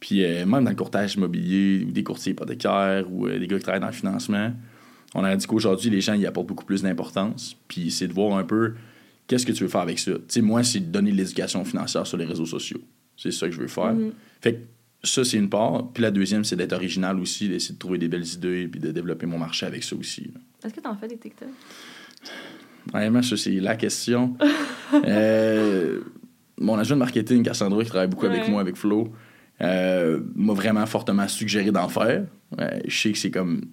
Puis 0.00 0.24
euh, 0.24 0.44
même 0.46 0.64
dans 0.64 0.70
le 0.70 0.76
courtage 0.76 1.14
immobilier 1.14 1.84
ou 1.86 1.92
des 1.92 2.02
courtiers 2.02 2.32
hypothécaires 2.32 3.04
ou 3.08 3.28
euh, 3.28 3.38
des 3.38 3.46
gars 3.46 3.56
qui 3.58 3.62
travaillent 3.62 3.80
dans 3.80 3.86
le 3.86 3.92
financement, 3.92 4.52
on 5.14 5.24
a 5.24 5.34
dit 5.36 5.46
qu'aujourd'hui, 5.46 5.90
les 5.90 6.00
gens 6.00 6.14
y 6.14 6.26
apportent 6.26 6.46
beaucoup 6.46 6.64
plus 6.64 6.82
d'importance. 6.82 7.56
Puis 7.68 7.90
c'est 7.90 8.08
de 8.08 8.12
voir 8.12 8.36
un 8.36 8.44
peu 8.44 8.74
qu'est-ce 9.26 9.46
que 9.46 9.52
tu 9.52 9.62
veux 9.62 9.68
faire 9.68 9.80
avec 9.80 9.98
ça. 9.98 10.12
Tu 10.12 10.20
sais, 10.28 10.40
moi, 10.40 10.62
c'est 10.62 10.80
de 10.80 10.86
donner 10.86 11.12
de 11.12 11.16
l'éducation 11.16 11.64
financière 11.64 12.06
sur 12.06 12.16
les 12.16 12.24
réseaux 12.24 12.46
sociaux. 12.46 12.80
C'est 13.16 13.30
ça 13.30 13.46
que 13.46 13.52
je 13.52 13.60
veux 13.60 13.68
faire. 13.68 13.94
Mhm. 13.94 14.12
Fait 14.40 14.54
que 14.54 14.58
ça, 15.02 15.24
c'est 15.24 15.36
une 15.36 15.48
part. 15.48 15.88
Puis 15.92 16.02
la 16.02 16.10
deuxième, 16.10 16.44
c'est 16.44 16.56
d'être 16.56 16.72
original 16.72 17.18
aussi, 17.18 17.48
d'essayer 17.48 17.74
de 17.74 17.78
trouver 17.78 17.98
des 17.98 18.08
belles 18.08 18.26
idées 18.26 18.68
puis 18.68 18.80
de 18.80 18.90
développer 18.90 19.26
mon 19.26 19.38
marché 19.38 19.66
avec 19.66 19.82
ça 19.84 19.96
aussi. 19.96 20.30
Est-ce 20.64 20.74
que 20.74 20.80
tu 20.80 20.88
en 20.88 20.96
fais 20.96 21.08
des 21.08 21.18
TikTok? 21.18 21.48
Vraiment, 22.92 23.22
ça, 23.22 23.36
c'est 23.36 23.52
la 23.52 23.76
question. 23.76 24.36
Euh, 25.04 26.00
mon 26.56 26.78
agent 26.78 26.94
de 26.94 27.00
marketing, 27.00 27.42
Cassandra, 27.42 27.84
qui 27.84 27.90
travaille 27.90 28.08
beaucoup 28.08 28.24
avec 28.24 28.48
moi, 28.48 28.62
avec 28.62 28.74
Flo, 28.74 29.12
euh, 29.60 30.20
m'a 30.34 30.54
vraiment 30.54 30.86
fortement 30.86 31.28
suggéré 31.28 31.70
d'en 31.70 31.90
faire. 31.90 32.24
Euh, 32.58 32.80
je 32.86 32.98
sais 32.98 33.12
que 33.12 33.18
c'est 33.18 33.30
comme 33.30 33.66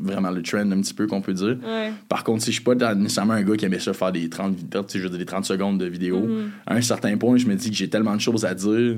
vraiment 0.00 0.30
le 0.30 0.42
trend 0.42 0.70
un 0.70 0.80
petit 0.80 0.94
peu 0.94 1.06
qu'on 1.06 1.20
peut 1.20 1.32
dire. 1.34 1.58
Ouais. 1.64 1.92
Par 2.08 2.24
contre, 2.24 2.42
si 2.44 2.50
je 2.50 2.56
suis 2.56 2.64
pas 2.64 2.74
nécessairement 2.94 3.34
un 3.34 3.42
gars 3.42 3.56
qui 3.56 3.64
aimait 3.64 3.78
ça 3.80 3.92
faire 3.92 4.12
des 4.12 4.28
30, 4.28 4.54
vid- 4.56 4.70
tu 4.70 4.78
sais, 4.92 4.98
je 4.98 5.04
veux 5.04 5.10
dire, 5.10 5.18
des 5.18 5.24
30 5.26 5.44
secondes 5.44 5.78
de 5.78 5.86
vidéo, 5.86 6.20
Mhm. 6.20 6.50
à 6.66 6.74
un 6.74 6.80
certain 6.80 7.16
point, 7.16 7.36
je 7.36 7.46
me 7.46 7.54
dis 7.54 7.70
que 7.70 7.76
j'ai 7.76 7.88
tellement 7.90 8.14
de 8.14 8.20
choses 8.20 8.44
à 8.44 8.54
dire, 8.54 8.96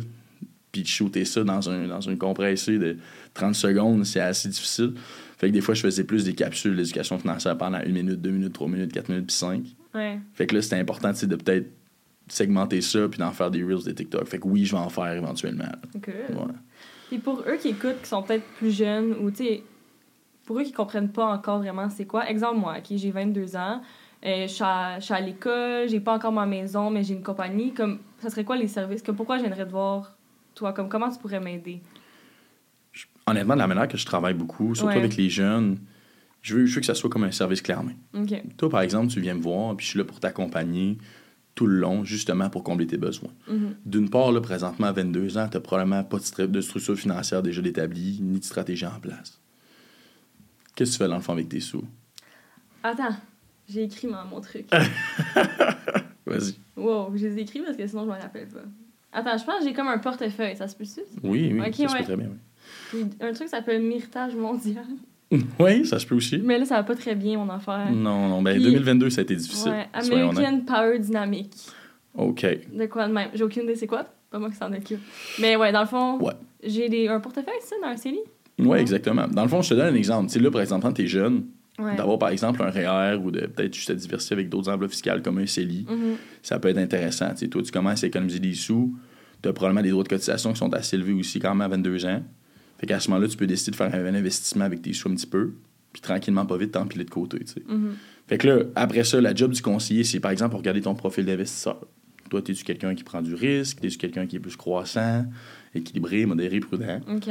puis 0.72 0.82
de 0.82 0.86
shooter 0.86 1.24
ça 1.24 1.42
dans 1.42 1.68
un, 1.70 1.88
dans 1.88 2.08
un 2.08 2.16
compressé 2.16 2.78
de 2.78 2.96
30 3.34 3.54
secondes, 3.54 4.04
c'est 4.04 4.20
assez 4.20 4.48
difficile. 4.48 4.92
Fait 5.38 5.48
que 5.48 5.52
des 5.54 5.62
fois, 5.62 5.74
je 5.74 5.80
faisais 5.80 6.04
plus 6.04 6.24
des 6.24 6.34
capsules 6.34 6.76
d'éducation 6.76 7.18
financière 7.18 7.56
pendant 7.56 7.80
une 7.80 7.94
minute, 7.94 8.20
deux 8.20 8.30
minutes, 8.30 8.52
trois 8.52 8.68
minutes, 8.68 8.92
quatre 8.92 9.08
minutes, 9.08 9.26
puis 9.28 9.36
cinq. 9.36 9.62
Ouais. 9.94 10.18
Fait 10.34 10.46
que 10.46 10.54
là, 10.54 10.60
c'était 10.62 10.76
important, 10.76 11.10
de 11.12 11.36
peut-être 11.36 11.66
segmenter 12.28 12.80
ça, 12.82 13.08
puis 13.08 13.18
d'en 13.18 13.32
faire 13.32 13.50
des 13.50 13.64
Reels, 13.64 13.84
des 13.84 13.94
TikTok. 13.94 14.26
Fait 14.28 14.38
que 14.38 14.46
oui, 14.46 14.64
je 14.64 14.72
vais 14.72 14.78
en 14.82 14.88
faire 14.90 15.12
éventuellement. 15.14 15.64
Ouais. 15.94 16.02
Puis 17.08 17.18
pour 17.18 17.40
eux 17.48 17.56
qui 17.60 17.68
écoutent, 17.70 18.00
qui 18.02 18.08
sont 18.08 18.22
peut-être 18.22 18.44
plus 18.58 18.70
jeunes, 18.76 19.14
ou 19.20 19.30
tu 19.32 19.38
sais, 19.44 19.62
pour 20.50 20.58
eux 20.58 20.64
qui 20.64 20.72
comprennent 20.72 21.12
pas 21.12 21.26
encore 21.26 21.58
vraiment 21.58 21.88
c'est 21.90 22.06
quoi, 22.06 22.28
exemple 22.28 22.58
moi, 22.58 22.80
qui 22.80 22.98
j'ai 22.98 23.12
22 23.12 23.54
ans, 23.54 23.80
euh, 24.26 24.48
je 24.48 24.52
suis 24.52 24.64
à, 24.64 24.98
je 24.98 25.04
suis 25.04 25.14
à 25.14 25.20
l'école, 25.20 25.88
j'ai 25.88 26.00
pas 26.00 26.12
encore 26.12 26.32
ma 26.32 26.44
maison, 26.44 26.90
mais 26.90 27.04
j'ai 27.04 27.14
une 27.14 27.22
compagnie, 27.22 27.72
comme, 27.72 28.00
ça 28.18 28.30
serait 28.30 28.42
quoi 28.42 28.56
les 28.56 28.66
services? 28.66 29.00
Que, 29.00 29.12
pourquoi 29.12 29.38
j'aimerais 29.38 29.64
te 29.64 29.70
voir, 29.70 30.16
toi, 30.56 30.72
comme, 30.72 30.88
comment 30.88 31.08
tu 31.08 31.20
pourrais 31.20 31.38
m'aider? 31.38 31.80
Honnêtement, 33.28 33.54
de 33.54 33.60
la 33.60 33.68
manière 33.68 33.86
que 33.86 33.96
je 33.96 34.04
travaille 34.04 34.34
beaucoup, 34.34 34.74
surtout 34.74 34.88
Ouais. 34.90 34.98
avec 34.98 35.14
les 35.16 35.28
jeunes, 35.28 35.78
je 36.42 36.56
veux, 36.56 36.66
je 36.66 36.74
veux 36.74 36.80
que 36.80 36.86
ça 36.86 36.96
soit 36.96 37.08
comme 37.10 37.22
un 37.22 37.30
service 37.30 37.62
clairement. 37.62 37.92
OK. 38.14 38.42
Toi, 38.56 38.68
par 38.70 38.80
exemple, 38.80 39.06
tu 39.06 39.20
viens 39.20 39.34
me 39.34 39.40
voir, 39.40 39.76
puis 39.76 39.86
je 39.86 39.90
suis 39.90 39.98
là 40.00 40.04
pour 40.04 40.18
t'accompagner 40.18 40.98
tout 41.54 41.68
le 41.68 41.76
long, 41.78 42.02
justement 42.02 42.50
pour 42.50 42.64
combler 42.64 42.88
tes 42.88 42.96
besoins. 42.96 43.30
Mhm. 43.46 43.76
D'une 43.86 44.10
part, 44.10 44.32
là, 44.32 44.40
présentement, 44.40 44.88
à 44.88 44.92
22 44.92 45.38
ans, 45.38 45.46
tu 45.48 45.56
n'as 45.56 45.60
probablement 45.60 46.02
pas 46.02 46.18
de, 46.18 46.46
de 46.46 46.60
structure 46.60 46.96
financière 46.96 47.40
déjà 47.40 47.62
établie, 47.62 48.18
ni 48.20 48.40
de 48.40 48.44
stratégie 48.44 48.84
en 48.84 48.98
place. 48.98 49.40
Qu'est-ce 50.80 50.92
que 50.92 50.96
tu 50.96 51.02
fais 51.04 51.08
dans 51.10 51.16
le 51.16 51.20
fond 51.20 51.34
avec 51.34 51.50
tes 51.50 51.60
sous? 51.60 51.84
Attends, 52.82 53.14
j'ai 53.68 53.82
écrit 53.82 54.06
mon, 54.06 54.24
mon 54.30 54.40
truc. 54.40 54.64
Vas-y. 56.26 56.54
wow, 56.74 57.10
je 57.14 57.26
les 57.26 57.36
ai 57.38 57.42
écrits 57.42 57.60
parce 57.60 57.76
que 57.76 57.86
sinon 57.86 58.04
je 58.04 58.08
m'en 58.08 58.18
rappelle 58.18 58.48
pas. 58.48 58.60
Attends, 59.12 59.36
je 59.36 59.44
pense 59.44 59.58
que 59.58 59.64
j'ai 59.64 59.74
comme 59.74 59.88
un 59.88 59.98
portefeuille, 59.98 60.56
ça 60.56 60.68
se 60.68 60.74
peut-tu? 60.76 61.00
Oui, 61.22 61.50
oui, 61.52 61.60
Ok, 61.60 61.74
ça 61.74 61.88
se 61.88 61.92
ouais. 61.92 61.98
peut 61.98 62.04
très 62.04 62.16
bien. 62.16 62.30
Puis 62.88 63.00
un 63.20 63.32
truc 63.34 63.42
qui 63.42 63.48
s'appelle 63.48 63.82
Méritage 63.82 64.34
mondial. 64.34 64.86
Oui. 65.60 65.84
ça 65.86 65.98
se 65.98 66.06
peut 66.06 66.14
aussi. 66.14 66.38
Mais 66.38 66.58
là, 66.58 66.64
ça 66.64 66.76
va 66.76 66.82
pas 66.82 66.96
très 66.96 67.14
bien, 67.14 67.36
mon 67.36 67.50
affaire. 67.50 67.92
Non, 67.92 68.26
non, 68.28 68.40
ben 68.40 68.54
Puis- 68.54 68.64
2022, 68.64 69.10
ça 69.10 69.20
a 69.20 69.22
été 69.24 69.36
difficile. 69.36 69.70
Ouais. 69.72 69.86
American 69.92 70.60
Power 70.66 70.98
Dynamic. 70.98 71.52
OK. 72.14 72.40
De 72.72 72.86
quoi 72.86 73.06
de 73.06 73.12
même? 73.12 73.28
J'ai 73.34 73.44
aucune 73.44 73.64
idée 73.64 73.76
c'est 73.76 73.86
quoi? 73.86 74.06
Pas 74.30 74.38
moi 74.38 74.48
qui 74.50 74.56
s'en 74.56 74.72
occupe. 74.72 74.98
Mais 75.38 75.56
ouais, 75.56 75.70
dans 75.72 75.82
le 75.82 75.86
fond, 75.86 76.18
Ouais. 76.20 76.32
j'ai 76.64 76.88
des, 76.88 77.06
un 77.06 77.20
portefeuille, 77.20 77.60
ça, 77.60 77.76
dans 77.82 77.88
un 77.88 77.96
CELI? 77.96 78.18
Oui, 78.66 78.78
exactement. 78.78 79.26
Dans 79.28 79.42
le 79.42 79.48
fond, 79.48 79.62
je 79.62 79.70
te 79.70 79.74
donne 79.74 79.94
un 79.94 79.96
exemple. 79.96 80.28
Tu 80.28 80.34
sais, 80.34 80.40
là, 80.40 80.50
par 80.50 80.60
exemple, 80.60 80.82
quand 80.82 80.92
tu 80.92 81.02
es 81.02 81.06
jeune, 81.06 81.44
Ouais. 81.78 81.96
d'avoir 81.96 82.18
par 82.18 82.28
exemple 82.28 82.62
un 82.62 82.68
REER 82.68 83.16
ou 83.24 83.30
de 83.30 83.46
peut-être 83.46 83.72
juste 83.72 83.88
te 83.88 83.92
diversifier 83.94 84.34
avec 84.34 84.50
d'autres 84.50 84.70
enveloppes 84.70 84.90
fiscales 84.90 85.22
comme 85.22 85.38
un 85.38 85.46
CELI, 85.46 85.86
Mhm. 85.88 86.16
ça 86.42 86.58
peut 86.58 86.68
être 86.68 86.76
intéressant. 86.78 87.30
Tu 87.30 87.36
sais, 87.38 87.48
toi, 87.48 87.62
tu 87.62 87.70
commences 87.72 88.04
à 88.04 88.06
économiser 88.06 88.38
des 88.38 88.52
sous, 88.52 88.94
tu 89.42 89.48
as 89.48 89.52
probablement 89.54 89.80
des 89.82 89.88
droits 89.90 90.02
de 90.04 90.08
cotisation 90.08 90.52
qui 90.52 90.58
sont 90.58 90.72
assez 90.74 90.96
élevés 90.96 91.14
aussi 91.14 91.38
quand 91.40 91.54
même 91.54 91.62
à 91.62 91.68
22 91.68 92.04
ans. 92.04 92.22
Fait 92.78 92.86
qu'à 92.86 93.00
ce 93.00 93.08
moment-là, 93.10 93.28
tu 93.28 93.36
peux 93.38 93.46
décider 93.46 93.70
de 93.70 93.76
faire 93.76 93.94
un 93.94 94.14
investissement 94.14 94.64
avec 94.66 94.82
tes 94.82 94.92
sous 94.92 95.08
un 95.08 95.14
petit 95.14 95.26
peu, 95.26 95.52
puis 95.92 96.02
tranquillement, 96.02 96.44
pas 96.44 96.58
vite, 96.58 96.72
t'empiler 96.72 97.04
de 97.04 97.10
côté. 97.10 97.38
tu 97.38 97.46
sais. 97.46 97.62
Mhm. 97.66 97.92
Fait 98.28 98.36
que 98.36 98.46
là, 98.46 98.62
après 98.74 99.04
ça, 99.04 99.18
la 99.20 99.34
job 99.34 99.52
du 99.52 99.62
conseiller, 99.62 100.04
c'est 100.04 100.20
par 100.20 100.32
exemple 100.32 100.56
regarder 100.56 100.82
ton 100.82 100.94
profil 100.94 101.24
d'investisseur. 101.24 101.78
Toi, 102.28 102.40
es-tu 102.46 102.62
quelqu'un 102.62 102.94
qui 102.94 103.04
prend 103.04 103.22
du 103.22 103.34
risque? 103.34 103.82
Es-tu 103.82 103.96
quelqu'un 103.96 104.26
qui 104.26 104.36
est 104.36 104.40
plus 104.40 104.54
croissant, 104.56 105.24
équilibré, 105.74 106.26
modéré, 106.26 106.60
prudent? 106.60 107.00
OK. 107.10 107.28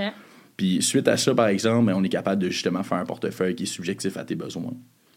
Puis 0.60 0.82
suite 0.82 1.08
à 1.08 1.16
ça, 1.16 1.34
par 1.34 1.48
exemple, 1.48 1.86
ben, 1.86 1.94
on 1.96 2.04
est 2.04 2.10
capable 2.10 2.42
de 2.42 2.50
justement 2.50 2.84
faire 2.84 2.98
un 2.98 3.06
portefeuille 3.06 3.56
qui 3.56 3.64
est 3.64 3.66
subjectif 3.66 4.18
à 4.18 4.26
tes 4.26 4.36
besoins. 4.36 4.74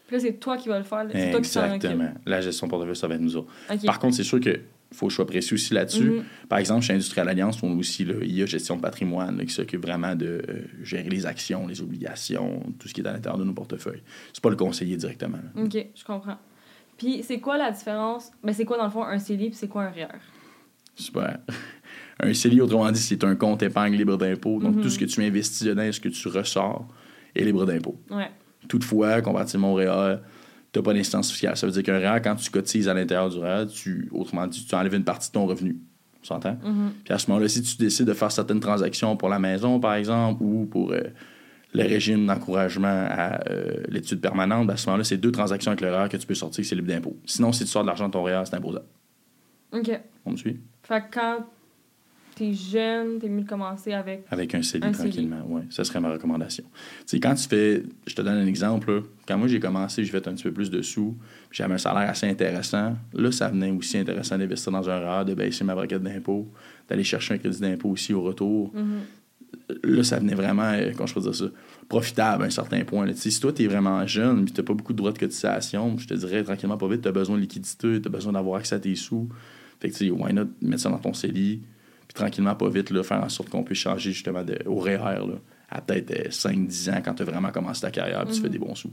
Puis 0.07 0.15
là, 0.15 0.19
c'est 0.21 0.39
toi 0.39 0.55
qui 0.55 0.69
vas 0.69 0.77
le 0.77 0.85
faire. 0.85 1.05
C'est 1.11 1.31
toi 1.31 1.41
qui. 1.41 1.59
Exactement. 1.59 2.13
La 2.25 2.39
gestion 2.39 2.67
de 2.67 2.71
portefeuille, 2.71 2.95
ça 2.95 3.09
va 3.09 3.15
être 3.15 3.21
nous 3.21 3.35
autres. 3.35 3.51
Par 3.85 3.99
contre, 3.99 4.15
c'est 4.15 4.23
sûr 4.23 4.39
que 4.39 4.57
faut 4.93 5.07
que 5.07 5.09
je 5.09 5.15
sois 5.15 5.27
précis 5.27 5.53
aussi 5.53 5.73
là-dessus. 5.73 6.11
Mhm. 6.11 6.23
Par 6.47 6.59
exemple, 6.59 6.85
chez 6.85 6.93
Industrial 6.93 7.27
Alliance, 7.27 7.61
on 7.61 7.73
a 7.73 7.75
aussi 7.75 8.05
le 8.05 8.25
IA 8.25 8.45
Gestion 8.45 8.77
de 8.77 8.81
patrimoine 8.81 9.37
là, 9.37 9.43
qui 9.43 9.53
s'occupe 9.53 9.81
vraiment 9.81 10.15
de 10.15 10.41
euh, 10.47 10.61
gérer 10.81 11.09
les 11.09 11.25
actions, 11.25 11.67
les 11.67 11.81
obligations, 11.81 12.63
tout 12.79 12.87
ce 12.87 12.93
qui 12.93 13.01
est 13.01 13.07
à 13.07 13.11
l'intérieur 13.11 13.37
de 13.37 13.43
nos 13.43 13.53
portefeuilles. 13.53 14.03
C'est 14.31 14.41
pas 14.41 14.49
le 14.49 14.55
conseiller 14.55 14.95
directement. 14.95 15.39
là. 15.39 15.61
OK, 15.61 15.75
je 15.93 16.03
comprends. 16.05 16.37
Puis 16.97 17.21
c'est 17.21 17.41
quoi 17.41 17.57
la 17.57 17.71
différence? 17.71 18.31
Ben, 18.41 18.53
c'est 18.53 18.63
quoi, 18.63 18.77
dans 18.77 18.85
le 18.85 18.91
fond, 18.91 19.03
un 19.03 19.19
CELI 19.19 19.51
c'est 19.51 19.67
quoi 19.67 19.83
un 19.83 19.89
REER? 19.89 20.07
Super. 20.95 21.39
Un 22.19 22.33
CELI, 22.33 22.61
autrement 22.61 22.91
dit, 22.91 22.99
c'est 23.01 23.23
un 23.23 23.35
compte 23.35 23.63
épargne 23.63 23.95
libre 23.95 24.17
d'impôt. 24.17 24.59
Donc, 24.59 24.75
Mhm. 24.75 24.81
tout 24.83 24.89
ce 24.89 24.99
que 24.99 25.05
tu 25.05 25.21
investis 25.23 25.63
dedans, 25.63 25.91
ce 25.91 25.99
que 25.99 26.09
tu 26.09 26.27
ressors, 26.27 26.87
est 27.35 27.43
libre 27.43 27.65
d'impôt. 27.65 27.99
Ouais. 28.11 28.29
Toutefois, 28.67 29.21
comparativement 29.21 29.73
au 29.73 29.75
REER, 29.75 30.17
tu 30.71 30.79
n'as 30.79 30.83
pas 30.83 30.93
d'instance 30.93 31.31
fiscale. 31.31 31.57
Ça 31.57 31.65
veut 31.67 31.73
dire 31.73 31.83
qu'un 31.83 31.97
REER, 31.99 32.21
quand 32.23 32.35
tu 32.35 32.49
cotises 32.49 32.87
à 32.87 32.93
l'intérieur 32.93 33.29
du 33.29 33.37
REER, 33.39 33.65
tu, 33.67 34.09
autrement 34.13 34.47
dit, 34.47 34.65
tu 34.65 34.75
enlèves 34.75 34.93
une 34.93 35.03
partie 35.03 35.29
de 35.29 35.33
ton 35.33 35.45
revenu. 35.45 35.77
On 36.21 36.25
s'entend? 36.25 36.57
Mhm. 36.63 36.91
Puis 37.03 37.13
à 37.13 37.17
ce 37.19 37.29
moment-là, 37.29 37.49
si 37.49 37.61
tu 37.63 37.75
décides 37.77 38.05
de 38.05 38.13
faire 38.13 38.31
certaines 38.31 38.59
transactions 38.61 39.17
pour 39.17 39.27
la 39.29 39.39
maison, 39.39 39.79
par 39.79 39.95
exemple, 39.95 40.41
ou 40.43 40.65
pour 40.65 40.91
euh, 40.93 41.01
le 41.73 41.81
régime 41.83 42.25
d'encouragement 42.27 42.87
à 43.09 43.41
euh, 43.49 43.83
l'étude 43.89 44.21
permanente, 44.21 44.67
ben, 44.67 44.75
à 44.75 44.77
ce 44.77 44.85
moment-là, 44.87 45.03
c'est 45.03 45.17
deux 45.17 45.31
transactions 45.31 45.71
avec 45.71 45.81
le 45.81 45.93
REER 45.93 46.07
que 46.09 46.17
tu 46.17 46.25
peux 46.27 46.35
sortir, 46.35 46.63
c'est 46.63 46.75
libre 46.75 46.87
d'impôt. 46.87 47.17
Sinon, 47.25 47.51
si 47.51 47.65
tu 47.65 47.69
sors 47.71 47.81
de 47.81 47.87
l'argent 47.87 48.07
de 48.07 48.13
ton 48.13 48.23
REER, 48.23 48.43
c'est 48.45 48.55
imposable. 48.55 48.85
OK. 49.73 49.99
On 50.25 50.31
me 50.31 50.37
suit? 50.37 50.59
Fait 50.83 51.01
que 51.01 51.15
quand 51.19 51.45
t'es 52.35 52.53
jeune, 52.53 53.19
t'es 53.19 53.29
mieux 53.29 53.43
de 53.43 53.47
commencer 53.47 53.93
avec. 53.93 54.25
Avec 54.31 54.53
un 54.55 54.61
CELI, 54.61 54.85
Un 54.85 54.93
CELI. 54.93 55.09
tranquillement, 55.09 55.45
oui. 55.47 55.61
Ça 55.69 55.83
serait 55.83 55.99
ma 55.99 56.11
recommandation. 56.11 56.63
Tu 56.73 57.03
sais, 57.05 57.19
quand 57.19 57.35
tu 57.35 57.47
fais... 57.47 57.83
Je 58.07 58.15
te 58.15 58.21
donne 58.21 58.37
un 58.37 58.45
exemple, 58.47 58.91
là. 58.91 59.01
Quand 59.27 59.37
moi, 59.37 59.47
j'ai 59.47 59.59
commencé, 59.59 60.03
j'ai 60.03 60.11
fait 60.11 60.27
un 60.27 60.33
petit 60.33 60.43
peu 60.43 60.51
plus 60.51 60.69
de 60.69 60.81
sous, 60.81 61.15
puis 61.49 61.57
j'avais 61.57 61.73
un 61.75 61.77
salaire 61.77 62.09
assez 62.09 62.27
intéressant. 62.27 62.95
Là, 63.13 63.31
ça 63.31 63.49
venait 63.49 63.71
aussi 63.71 63.97
intéressant 63.97 64.37
d'investir 64.37 64.71
dans 64.71 64.89
un 64.89 64.99
REER, 64.99 65.25
de 65.25 65.33
baisser 65.33 65.63
ma 65.63 65.75
braquette 65.75 66.03
d'impôt, 66.03 66.51
d'aller 66.89 67.03
chercher 67.03 67.35
un 67.35 67.37
crédit 67.37 67.59
d'impôt 67.61 67.89
aussi 67.89 68.13
au 68.13 68.21
retour. 68.21 68.71
Mhm. 68.73 68.99
Là, 69.83 70.03
ça 70.03 70.19
venait 70.19 70.33
vraiment, 70.35 70.63
euh, 70.73 70.91
comment 70.95 71.05
je 71.05 71.13
peux 71.13 71.21
dire 71.21 71.35
ça, 71.35 71.45
profitable 71.87 72.43
à 72.43 72.47
un 72.47 72.49
certain 72.49 72.83
point. 72.83 73.05
là. 73.05 73.13
Tu 73.13 73.19
sais, 73.19 73.29
si 73.31 73.39
toi, 73.39 73.53
tu 73.53 73.63
es 73.63 73.67
vraiment 73.67 74.05
jeune, 74.07 74.45
puis 74.45 74.53
tu 74.53 74.63
pas 74.63 74.73
beaucoup 74.73 74.93
de 74.93 74.97
droits 74.97 75.11
de 75.11 75.19
cotisation, 75.19 75.97
je 75.97 76.07
te 76.07 76.13
dirais 76.15 76.43
tranquillement, 76.43 76.77
pas 76.77 76.87
vite, 76.87 77.01
tu 77.03 77.07
as 77.07 77.11
besoin 77.11 77.35
de 77.37 77.41
liquidité, 77.41 78.01
tu 78.01 78.07
as 78.07 78.11
besoin 78.11 78.33
d'avoir 78.33 78.59
accès 78.59 78.75
à 78.75 78.79
tes 78.79 78.95
sous. 78.95 79.29
Fait 79.79 79.89
que, 79.89 79.93
tu 79.95 80.05
sais, 80.05 80.11
why 80.11 80.33
not 80.33 80.45
mettre 80.61 80.81
ça 80.81 80.89
dans 80.89 80.97
ton 80.97 81.13
CELI, 81.13 81.61
puis 82.13 82.21
tranquillement, 82.23 82.55
pas 82.55 82.69
vite, 82.69 82.89
là, 82.91 83.03
faire 83.03 83.23
en 83.23 83.29
sorte 83.29 83.49
qu'on 83.49 83.63
puisse 83.63 83.79
changer 83.79 84.11
justement 84.11 84.43
de, 84.43 84.57
au 84.65 84.75
REER, 84.79 84.97
là, 84.97 85.39
à 85.69 85.81
peut-être 85.81 86.29
5-10 86.31 86.91
ans 86.91 87.01
quand 87.03 87.15
tu 87.15 87.23
as 87.23 87.25
vraiment 87.25 87.51
commencé 87.51 87.81
ta 87.81 87.91
carrière, 87.91 88.23
puis 88.25 88.33
tu 88.35 88.39
Mhm. 88.39 88.43
fais 88.45 88.49
des 88.51 88.59
bons 88.59 88.75
sous. 88.75 88.91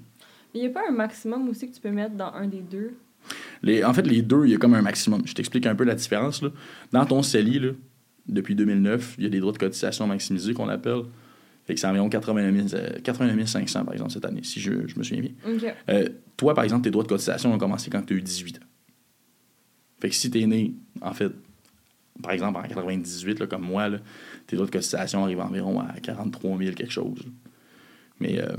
Mais 0.55 0.61
y 0.61 0.67
a 0.67 0.71
pas 0.71 0.83
un 0.89 0.93
maximum 0.93 1.49
aussi 1.49 1.69
que 1.71 1.75
tu 1.75 1.81
peux 1.81 1.91
mettre 1.91 2.15
dans 2.17 2.33
un 2.33 2.47
des 2.49 2.61
deux? 2.61 2.95
Les, 3.63 3.85
en 3.85 3.93
fait, 3.93 4.03
les 4.07 4.23
deux, 4.23 4.47
il 4.47 4.53
y 4.53 4.55
a 4.55 4.59
comme 4.59 4.75
un 4.75 4.83
maximum. 4.83 5.23
Je 5.27 5.35
t'explique 5.35 5.67
un 5.67 5.75
peu 5.75 5.85
la 5.85 5.95
différence. 5.95 6.43
Là. 6.43 6.49
Dans 6.93 7.05
ton 7.05 7.23
CELI, 7.23 7.59
là, 7.61 7.69
depuis 8.27 8.55
2009, 8.55 9.17
il 9.19 9.25
y 9.25 9.27
a 9.27 9.31
des 9.31 9.41
droits 9.41 9.53
de 9.53 9.59
cotisation 9.59 10.07
maximisés 10.07 10.55
qu'on 10.55 10.69
appelle. 10.69 11.03
Fait 11.67 11.75
que 11.75 11.81
c'est 11.81 11.87
environ 11.87 12.09
89 12.09 12.69
000, 12.71 12.83
euh, 12.83 12.99
89 13.05 13.47
500, 13.47 13.85
par 13.85 13.93
exemple, 13.93 14.11
cette 14.13 14.25
année, 14.25 14.41
si 14.43 14.59
je, 14.59 14.87
je 14.89 14.99
me 14.99 15.03
souviens 15.05 15.23
bien. 15.23 15.73
Euh, 15.91 16.09
toi, 16.39 16.55
par 16.55 16.65
exemple, 16.65 16.83
tes 16.85 16.91
droits 16.91 17.05
de 17.05 17.09
cotisation 17.09 17.53
ont 17.53 17.59
commencé 17.59 17.91
quand 17.91 18.03
tu 18.03 18.15
as 18.15 18.17
eu 18.17 18.23
18 18.23 18.57
ans. 18.57 18.67
Fait 20.01 20.09
que 20.09 20.15
si 20.15 20.31
tu 20.31 20.41
es 20.41 20.47
né, 20.47 20.73
en 21.03 21.13
fait, 21.13 21.31
par 22.23 22.33
exemple, 22.33 22.59
en 22.59 22.63
98, 22.63 23.41
là, 23.41 23.47
comme 23.47 23.63
moi, 23.63 23.89
là, 23.89 23.99
tes 24.47 24.57
droits 24.57 24.67
de 24.67 24.73
cotisation 24.73 25.25
arrivent 25.25 25.41
environ 25.41 25.81
à 25.81 25.93
43 26.01 26.59
000 26.59 26.73
quelque 26.73 26.93
chose. 26.93 27.21
Mais 28.21 28.41
euh, 28.41 28.55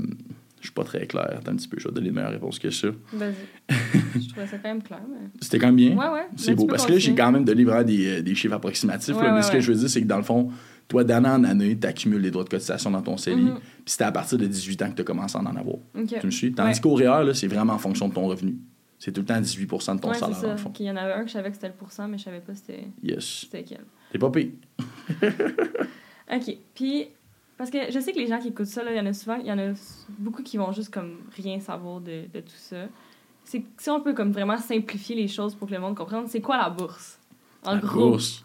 je 0.60 0.66
suis 0.66 0.74
pas 0.74 0.84
très 0.84 1.06
clair. 1.06 1.28
Attends 1.38 1.52
un 1.52 1.56
petit 1.56 1.68
peu, 1.68 1.78
je 1.78 1.84
vais 1.84 1.90
te 1.90 1.94
donner 1.96 2.08
une 2.08 2.14
meilleure 2.14 2.30
réponse 2.30 2.58
que 2.58 2.70
ça. 2.70 2.88
Vas-y. 3.12 3.34
je 4.20 4.28
trouvais 4.28 4.46
ça 4.46 4.58
quand 4.58 4.68
même 4.68 4.82
clair, 4.82 5.00
mais. 5.10 5.28
C'était 5.40 5.58
quand 5.58 5.66
même 5.66 5.76
bien. 5.76 5.96
Ouais, 5.96 6.08
ouais. 6.08 6.26
C'est 6.36 6.54
beau. 6.54 6.66
Parce 6.66 6.86
que 6.86 6.92
là, 6.92 6.98
j'ai 6.98 7.14
quand 7.14 7.32
même 7.32 7.44
donné 7.44 7.64
vraiment 7.64 7.84
des, 7.84 8.18
euh, 8.18 8.22
des 8.22 8.34
chiffres 8.34 8.54
approximatifs. 8.54 9.16
Ouais, 9.16 9.22
là, 9.22 9.30
mais 9.30 9.36
ouais, 9.36 9.42
ce 9.42 9.50
que 9.50 9.60
je 9.60 9.72
veux 9.72 9.78
dire, 9.78 9.90
c'est 9.90 10.02
que 10.02 10.06
dans 10.06 10.18
le 10.18 10.22
fond, 10.22 10.50
toi, 10.88 11.04
d'année 11.04 11.28
en 11.28 11.42
année, 11.44 11.78
tu 11.78 11.86
accumules 11.86 12.20
les 12.20 12.30
droits 12.30 12.44
de 12.44 12.48
cotisation 12.48 12.90
dans 12.90 13.02
ton 13.02 13.16
CELI. 13.16 13.42
Mhm. 13.42 13.54
Puis 13.54 13.64
c'était 13.86 14.04
à 14.04 14.12
partir 14.12 14.38
de 14.38 14.46
18 14.46 14.82
ans 14.82 14.90
que 14.90 14.96
tu 14.96 15.02
as 15.02 15.04
commencé 15.04 15.36
à 15.36 15.40
en 15.40 15.46
avoir. 15.46 15.76
Tu 16.06 16.26
me 16.26 16.30
suis? 16.30 16.52
Tandis 16.52 16.80
qu'au 16.80 16.94
REER, 16.94 17.24
là, 17.24 17.34
c'est 17.34 17.48
vraiment 17.48 17.72
en 17.72 17.78
fonction 17.78 18.08
de 18.08 18.14
ton 18.14 18.26
revenu. 18.26 18.56
C'est 19.04 19.10
tout 19.10 19.22
le 19.22 19.26
temps 19.26 19.40
18% 19.40 19.96
de 19.96 20.00
ton 20.00 20.10
ouais, 20.10 20.14
salaire, 20.14 20.36
ça. 20.36 20.46
le 20.52 20.56
fond. 20.56 20.72
Il 20.78 20.86
y 20.86 20.90
en 20.90 20.94
avait 20.96 21.14
un 21.14 21.22
que 21.22 21.26
je 21.26 21.32
savais 21.32 21.48
que 21.48 21.56
c'était 21.56 21.66
le 21.66 21.74
pourcent, 21.74 22.06
mais 22.06 22.18
je 22.18 22.22
savais 22.22 22.38
pas 22.38 22.54
c'était 22.54 22.84
Yes. 23.02 23.46
quel. 23.50 23.80
T'es 24.12 24.18
pas 24.18 24.30
payé. 24.30 24.54
OK. 26.32 26.56
Puis, 26.74 27.08
parce 27.58 27.70
que 27.70 27.78
je 27.90 27.98
sais 27.98 28.12
que 28.12 28.18
les 28.18 28.26
gens 28.28 28.38
qui 28.38 28.48
écoutent 28.48 28.66
ça, 28.66 28.82
il 28.88 28.96
y 28.96 29.00
en 29.00 29.06
a 29.06 29.12
souvent, 29.12 29.36
il 29.40 29.46
y 29.46 29.52
en 29.52 29.58
a 29.58 29.72
beaucoup 30.18 30.42
qui 30.44 30.56
vont 30.56 30.70
juste 30.72 30.90
comme 30.94 31.16
rien 31.36 31.58
savoir 31.58 32.00
de, 32.00 32.22
de 32.32 32.40
tout 32.40 32.52
ça. 32.56 32.86
C'est 33.44 33.64
si 33.76 33.90
on 33.90 34.00
peut 34.00 34.14
comme 34.14 34.30
vraiment 34.30 34.56
simplifier 34.58 35.16
les 35.16 35.26
choses 35.26 35.54
pour 35.56 35.66
que 35.68 35.74
le 35.74 35.80
monde 35.80 35.96
comprenne, 35.96 36.28
c'est 36.28 36.40
quoi 36.40 36.56
la 36.56 36.70
bourse? 36.70 37.18
En 37.64 37.74
La 37.74 37.80
gros. 37.80 38.10
bourse. 38.10 38.44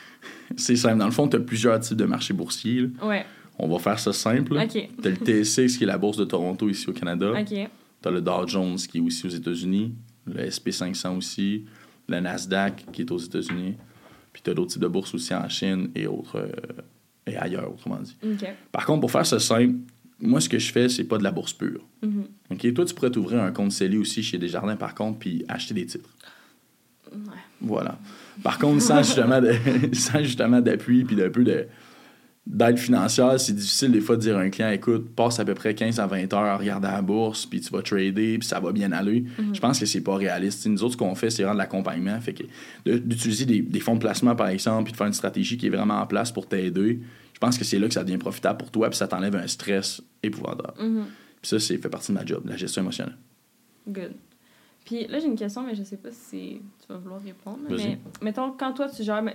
C'est 0.56 0.76
simple. 0.76 0.96
Dans 0.98 1.04
le 1.04 1.10
fond, 1.12 1.28
tu 1.28 1.36
as 1.36 1.40
plusieurs 1.40 1.78
types 1.80 1.96
de 1.98 2.06
marchés 2.06 2.32
boursiers. 2.32 2.80
là. 3.00 3.06
Ouais. 3.06 3.26
On 3.58 3.68
va 3.68 3.78
faire 3.78 3.98
ça 3.98 4.12
simple. 4.14 4.54
OK. 4.56 4.68
Tu 5.02 5.06
as 5.06 5.10
le 5.10 5.42
TSX, 5.44 5.76
qui 5.76 5.84
est 5.84 5.86
la 5.86 5.98
bourse 5.98 6.16
de 6.16 6.24
Toronto 6.24 6.66
ici 6.68 6.88
au 6.88 6.92
Canada. 6.94 7.32
OK. 7.38 7.68
Tu 8.02 8.08
as 8.08 8.10
le 8.10 8.20
Dow 8.20 8.46
Jones, 8.46 8.76
qui 8.76 8.98
est 8.98 9.00
aussi 9.00 9.26
aux 9.26 9.30
États-Unis. 9.30 9.94
Le 10.26 10.44
SP500 10.48 11.16
aussi. 11.16 11.64
Le 12.08 12.20
Nasdaq, 12.20 12.86
qui 12.92 13.02
est 13.02 13.10
aux 13.10 13.18
États-Unis. 13.18 13.74
Puis 14.32 14.42
tu 14.42 14.50
as 14.50 14.54
d'autres 14.54 14.72
types 14.72 14.82
de 14.82 14.88
bourses 14.88 15.14
aussi 15.14 15.34
en 15.34 15.48
Chine 15.48 15.90
et 15.94 16.06
autres. 16.06 16.36
euh, 16.36 16.50
et 17.26 17.36
ailleurs, 17.36 17.70
autrement 17.72 17.98
dit. 18.00 18.16
Par 18.72 18.86
contre, 18.86 19.00
pour 19.00 19.10
faire 19.10 19.26
ça 19.26 19.38
simple, 19.38 19.74
moi, 20.20 20.40
ce 20.40 20.48
que 20.48 20.58
je 20.58 20.72
fais, 20.72 20.88
c'est 20.88 21.04
pas 21.04 21.18
de 21.18 21.22
la 21.24 21.30
bourse 21.30 21.52
pure. 21.52 21.84
OK? 22.50 22.72
Toi, 22.74 22.84
tu 22.86 22.94
pourrais 22.94 23.10
t'ouvrir 23.10 23.42
un 23.42 23.52
compte 23.52 23.72
CELI 23.72 23.98
aussi 23.98 24.22
chez 24.22 24.38
Desjardins, 24.38 24.76
par 24.76 24.94
contre, 24.94 25.18
puis 25.18 25.44
acheter 25.48 25.74
des 25.74 25.84
titres. 25.86 26.08
Ouais. 27.12 27.18
Voilà. 27.60 27.98
Par 28.42 28.58
contre, 28.58 28.80
sans 28.82 29.02
justement, 29.02 29.40
de- 29.40 29.54
sans 29.94 30.22
justement 30.22 30.60
d'appui 30.60 31.04
puis 31.04 31.16
d'un 31.16 31.30
peu 31.30 31.44
de 31.44 31.66
d'aide 32.50 32.78
financière, 32.78 33.38
c'est 33.38 33.52
difficile 33.52 33.92
des 33.92 34.00
fois 34.00 34.16
de 34.16 34.22
dire 34.22 34.38
à 34.38 34.40
un 34.40 34.48
client 34.48 34.70
écoute, 34.70 35.14
passe 35.14 35.38
à 35.38 35.44
peu 35.44 35.52
près 35.54 35.74
15 35.74 36.00
à 36.00 36.06
20 36.06 36.32
heures 36.32 36.40
à 36.40 36.56
regarder 36.56 36.88
la 36.88 37.02
bourse, 37.02 37.44
puis 37.44 37.60
tu 37.60 37.70
vas 37.70 37.82
trader, 37.82 38.38
puis 38.38 38.48
ça 38.48 38.58
va 38.58 38.72
bien 38.72 38.90
aller. 38.92 39.24
Je 39.52 39.60
pense 39.60 39.78
que 39.78 39.84
c'est 39.84 40.00
pas 40.00 40.16
réaliste. 40.16 40.60
T'sais, 40.60 40.70
nous 40.70 40.82
autres, 40.82 40.94
ce 40.94 40.96
qu'on 40.96 41.14
fait, 41.14 41.28
c'est 41.28 41.42
vraiment 41.42 41.54
de 41.54 41.58
l'accompagnement. 41.58 42.18
Fait 42.20 42.32
que 42.32 42.44
de- 42.86 42.96
d'utiliser 42.98 43.44
des, 43.44 43.60
des 43.60 43.80
fonds 43.80 43.94
de 43.94 44.00
placement, 44.00 44.34
par 44.34 44.48
exemple, 44.48 44.84
puis 44.84 44.92
de 44.92 44.96
faire 44.96 45.06
une 45.06 45.12
stratégie 45.12 45.58
qui 45.58 45.66
est 45.66 45.70
vraiment 45.70 46.00
en 46.00 46.06
place 46.06 46.32
pour 46.32 46.48
t'aider. 46.48 47.00
Je 47.34 47.38
pense 47.38 47.58
que 47.58 47.64
c'est 47.64 47.78
là 47.78 47.86
que 47.86 47.94
ça 47.94 48.02
devient 48.02 48.18
profitable 48.18 48.58
pour 48.58 48.70
toi, 48.70 48.88
puis 48.88 48.96
ça 48.96 49.06
t'enlève 49.06 49.36
un 49.36 49.46
stress 49.46 50.00
épouvantable. 50.22 50.82
Mhm. 50.82 51.04
Puis 51.42 51.48
ça, 51.50 51.60
c'est 51.60 51.76
fait 51.76 51.88
partie 51.90 52.12
de 52.12 52.16
ma 52.18 52.24
job, 52.24 52.42
la 52.46 52.56
gestion 52.56 52.80
émotionnelle. 52.82 53.16
Good. 53.86 54.12
Puis 54.86 55.06
là, 55.06 55.18
j'ai 55.20 55.26
une 55.26 55.36
question, 55.36 55.62
mais 55.64 55.74
je 55.74 55.82
sais 55.82 55.98
pas 55.98 56.08
si 56.10 56.60
tu 56.80 56.92
vas 56.92 56.96
vouloir 56.98 57.22
répondre. 57.22 57.58
Mais 57.68 57.98
mettons, 58.22 58.52
quand 58.52 58.72
toi, 58.72 58.88
tu 58.88 59.02
gères, 59.02 59.22
mais 59.22 59.34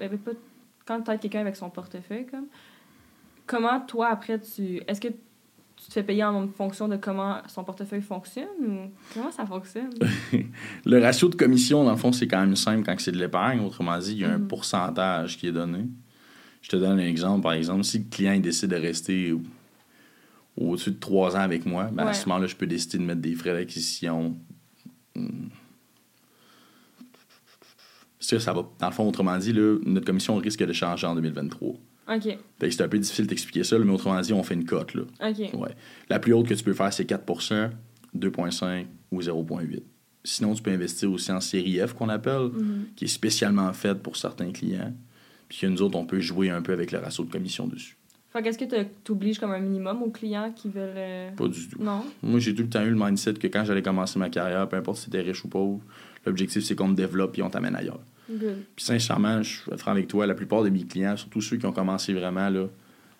quand 0.86 1.02
tu 1.02 1.12
as 1.12 1.18
quelqu'un 1.18 1.42
avec 1.42 1.56
son 1.56 1.70
portefeuille, 1.70 2.26
comme, 2.26 2.48
comment 3.46 3.80
toi, 3.82 4.08
après, 4.10 4.40
tu. 4.40 4.82
Est-ce 4.88 5.02
que 5.02 5.08
tu 5.10 5.88
te 5.88 5.92
fais 5.94 6.04
payer 6.04 6.24
en 6.24 6.48
fonction 6.48 6.88
de 6.88 6.96
comment 6.96 7.38
son 7.48 7.64
portefeuille 7.64 8.02
fonctionne 8.02 8.48
ou 8.62 8.92
comment 9.14 9.32
ça 9.32 9.46
fonctionne? 9.46 9.90
Le 10.86 11.00
ratio 11.02 11.28
de 11.30 11.36
commission, 11.36 11.84
dans 11.84 11.92
le 11.92 11.98
fond, 11.98 12.12
c'est 12.12 12.28
quand 12.28 12.40
même 12.40 12.56
simple 12.56 12.84
quand 12.86 12.96
c'est 13.00 13.12
de 13.12 13.18
l'épargne. 13.20 13.60
Autrement 13.60 13.98
dit, 13.98 14.12
il 14.14 14.18
y 14.20 14.26
a 14.26 14.32
un 14.34 14.38
Mhm. 14.38 14.48
pourcentage 14.48 15.38
qui 15.38 15.48
est 15.48 15.52
donné. 15.52 15.86
Je 16.62 16.70
te 16.70 16.78
donne 16.78 17.00
un 17.00 17.06
exemple. 17.06 17.42
Par 17.44 17.54
exemple, 17.54 17.84
si 17.84 18.00
le 18.00 18.06
client 18.10 18.40
décide 18.40 18.70
de 18.70 18.78
rester 18.78 19.34
au- 19.34 19.42
au-dessus 20.56 20.92
de 20.92 21.00
trois 21.00 21.36
ans 21.36 21.40
avec 21.42 21.66
moi, 21.66 21.90
ben 21.92 22.08
à 22.08 22.14
ce 22.14 22.30
moment-là, 22.30 22.48
je 22.48 22.56
peux 22.56 22.68
décider 22.68 23.00
de 23.00 23.04
mettre 23.04 23.20
des 23.22 23.36
frais 23.36 23.54
d'acquisition. 23.54 24.38
Ça, 28.20 28.40
ça 28.40 28.54
va. 28.54 28.64
Dans 28.80 28.88
le 28.88 28.94
fond, 28.94 29.08
autrement 29.08 29.38
dit, 29.38 29.52
là, 29.52 29.78
notre 29.86 30.06
commission 30.06 30.36
risque 30.38 30.64
de 30.64 30.72
changer 30.72 31.06
en 31.08 31.16
2023. 31.16 31.74
OK. 32.08 32.24
Fait 32.24 32.38
que 32.60 32.70
c'est 32.72 32.84
un 32.84 32.88
peu 32.90 33.00
difficile 33.00 33.28
d'expliquer 33.28 33.64
ça, 33.64 33.78
là, 33.78 33.86
mais 33.86 33.92
autrement 33.94 34.20
dit, 34.22 34.34
on 34.34 34.44
fait 34.44 34.56
une 34.56 34.66
cote. 34.66 34.94
Là. 34.94 35.04
OK. 35.22 35.54
Ouais. 35.54 35.76
La 36.10 36.20
plus 36.20 36.34
haute 36.34 36.48
que 36.48 36.54
tu 36.54 36.64
peux 36.64 36.74
faire, 36.74 36.92
c'est 36.94 37.06
4% 37.10 37.70
2,5 38.16 38.86
ou 39.12 39.22
0,8 39.22 39.82
Sinon, 40.26 40.54
tu 40.54 40.64
peux 40.64 40.72
investir 40.72 41.12
aussi 41.12 41.32
en 41.32 41.42
série 41.42 41.80
F, 41.86 41.94
qu'on 41.94 42.08
appelle, 42.10 42.50
Mhm. 42.54 42.86
qui 42.96 43.06
est 43.06 43.10
spécialement 43.10 43.72
faite 43.74 44.02
pour 44.02 44.16
certains 44.16 44.52
clients. 44.52 44.94
Puis 45.50 45.60
que 45.60 45.68
nous 45.68 45.82
autres, 45.82 45.98
on 45.98 46.06
peut 46.06 46.22
jouer 46.22 46.50
un 46.50 46.62
peu 46.62 46.72
avec 46.74 46.92
le 46.92 47.00
ratio 47.00 47.24
de 47.26 47.32
commission 47.32 47.68
dessus. 47.68 47.98
Fait 48.32 48.42
qu'est-ce 48.42 48.58
que 48.58 48.66
tu 49.04 49.12
obliges 49.12 49.38
comme 49.38 49.52
un 49.52 49.60
minimum 49.60 50.02
aux 50.02 50.10
clients 50.10 50.52
qui 50.56 50.70
veulent. 50.70 50.94
euh, 50.96 51.32
Pas 51.36 51.48
du 51.48 51.68
tout. 51.70 51.82
Non? 51.84 52.04
Moi, 52.24 52.40
j'ai 52.40 52.56
tout 52.56 52.64
le 52.64 52.70
temps 52.70 52.82
eu 52.84 52.90
le 52.90 52.96
mindset 52.96 53.34
que 53.36 53.48
quand 53.48 53.64
j'allais 53.66 53.84
commencer 53.84 54.18
ma 54.18 54.30
carrière, 54.30 54.68
peu 54.68 54.76
importe 54.78 54.98
si 55.00 55.10
t'es 55.12 55.22
riche 55.22 55.44
ou 55.46 55.50
pauvre, 55.50 55.82
l'objectif, 56.26 56.64
c'est 56.64 56.74
qu'on 56.76 56.90
te 56.90 56.96
développe 56.96 57.38
et 57.38 57.42
on 57.44 57.50
t'amène 57.50 57.76
ailleurs. 57.76 58.00
Good. 58.30 58.64
Puis 58.76 58.86
sincèrement, 58.86 59.42
je 59.44 59.60
être 59.72 59.80
franc 59.80 59.92
avec 59.92 60.08
toi, 60.08 60.26
la 60.26 60.34
plupart 60.34 60.64
de 60.64 60.70
mes 60.70 60.84
clients, 60.84 61.18
surtout 61.18 61.42
ceux 61.42 61.58
qui 61.58 61.66
ont 61.66 61.74
commencé 61.74 62.14
vraiment 62.14 62.50
là, 62.50 62.68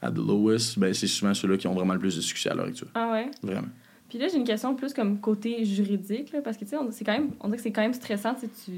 à 0.02 0.12
the 0.12 0.18
lowest, 0.18 0.80
ben, 0.80 0.94
c'est 0.94 1.08
souvent 1.08 1.34
ceux-là 1.34 1.58
qui 1.58 1.68
ont 1.68 1.74
vraiment 1.74 1.94
le 1.94 2.00
plus 2.00 2.16
de 2.16 2.22
succès 2.22 2.50
à 2.50 2.56
l'heure 2.56 2.68
actuelle. 2.68 2.90
Ah 2.94 3.12
ouais? 3.12 3.32
Vraiment. 3.42 3.68
Puis 4.10 4.18
là, 4.20 4.28
j'ai 4.28 4.38
une 4.38 4.44
question 4.44 4.76
plus 4.76 4.94
comme 4.94 5.20
côté 5.20 5.66
juridique, 5.66 6.32
là, 6.32 6.42
parce 6.42 6.58
que, 6.58 6.66
tu 6.66 6.72
sais, 6.72 6.78
on, 6.78 6.92
c'est 6.92 7.04
quand 7.04 7.14
même, 7.14 7.32
on 7.40 7.48
dirait 7.48 7.58
que 7.58 7.64
c'est 7.64 7.72
quand 7.72 7.82
même 7.82 7.94
stressant, 7.94 8.38
sais, 8.38 8.50
tu... 8.66 8.72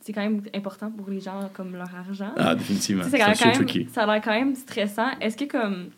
C'est 0.00 0.12
quand 0.12 0.20
même 0.20 0.42
important 0.54 0.90
pour 0.90 1.08
les 1.08 1.18
gens, 1.18 1.50
comme 1.54 1.72
leur 1.72 1.94
argent. 1.94 2.30
Ah, 2.36 2.54
définitivement. 2.54 3.04
C'est 3.10 3.18
quand 3.18 3.28
même, 3.28 3.54
tricky. 3.54 3.88
ça 3.90 4.02
a 4.02 4.06
l'air 4.06 4.22
quand 4.22 4.32
même 4.32 4.54
stressant. 4.54 5.08
Est-ce 5.18 5.36
que, 5.36 5.44
comme... 5.44 5.88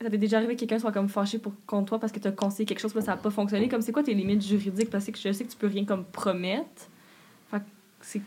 Ça 0.00 0.08
t'est 0.08 0.18
déjà 0.18 0.36
arrivé 0.36 0.54
que 0.54 0.60
quelqu'un 0.60 0.78
soit 0.78 0.92
comme 0.92 1.08
fâché 1.08 1.40
pour, 1.40 1.52
contre 1.66 1.86
toi 1.86 1.98
parce 1.98 2.12
que 2.12 2.20
tu 2.20 2.28
as 2.28 2.32
conseillé 2.32 2.64
quelque 2.64 2.78
chose, 2.78 2.92
puis 2.92 3.02
ça 3.02 3.10
n'a 3.10 3.16
pas 3.16 3.30
fonctionné? 3.30 3.68
Comme, 3.68 3.82
c'est 3.82 3.90
quoi 3.90 4.04
tes 4.04 4.14
limites 4.14 4.46
juridiques? 4.46 4.88
Parce 4.88 5.06
que 5.06 5.18
je 5.18 5.32
sais 5.32 5.44
que 5.44 5.50
tu 5.50 5.56
peux 5.56 5.66
rien 5.66 5.84
comme 5.84 6.04
promettre. 6.04 6.88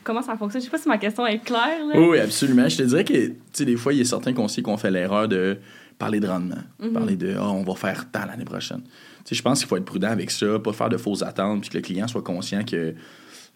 Comment 0.04 0.22
ça 0.22 0.36
fonctionne? 0.38 0.62
Je 0.62 0.66
sais 0.66 0.72
pas 0.72 0.78
si 0.78 0.88
ma 0.88 0.98
question 0.98 1.26
est 1.26 1.40
claire, 1.40 1.86
là. 1.88 2.00
Oui, 2.00 2.20
absolument. 2.20 2.68
Je 2.70 2.78
te 2.78 2.84
dirais 2.84 3.04
que, 3.04 3.28
tu 3.28 3.36
sais, 3.54 3.66
des 3.66 3.76
fois, 3.78 3.94
il 3.94 4.00
y 4.00 4.02
a 4.02 4.06
certains 4.06 4.34
conseillers 4.34 4.64
qui 4.64 4.70
ont 4.70 4.78
fait 4.78 4.92
l'erreur 4.92 5.28
de 5.28 5.58
parler 5.98 6.20
de 6.20 6.28
rendement, 6.28 6.56
Mhm. 6.80 6.94
parler 6.94 7.16
de 7.16 7.36
Ah, 7.38 7.50
on 7.52 7.64
va 7.64 7.76
faire 7.76 8.10
tant 8.12 8.26
l'année 8.26 8.46
prochaine. 8.46 8.82
Tu 8.84 8.90
sais, 9.30 9.36
je 9.36 9.42
pense 9.42 9.60
qu'il 9.60 9.68
faut 9.68 9.78
être 9.78 9.86
prudent 9.86 10.10
avec 10.10 10.32
ça, 10.32 10.60
pas 10.60 10.74
faire 10.74 10.90
de 10.90 10.98
fausses 10.98 11.22
attentes, 11.24 11.62
puis 11.62 11.70
que 11.70 11.78
le 11.78 11.82
client 11.82 12.08
soit 12.08 12.24
conscient 12.24 12.64
que 12.64 12.94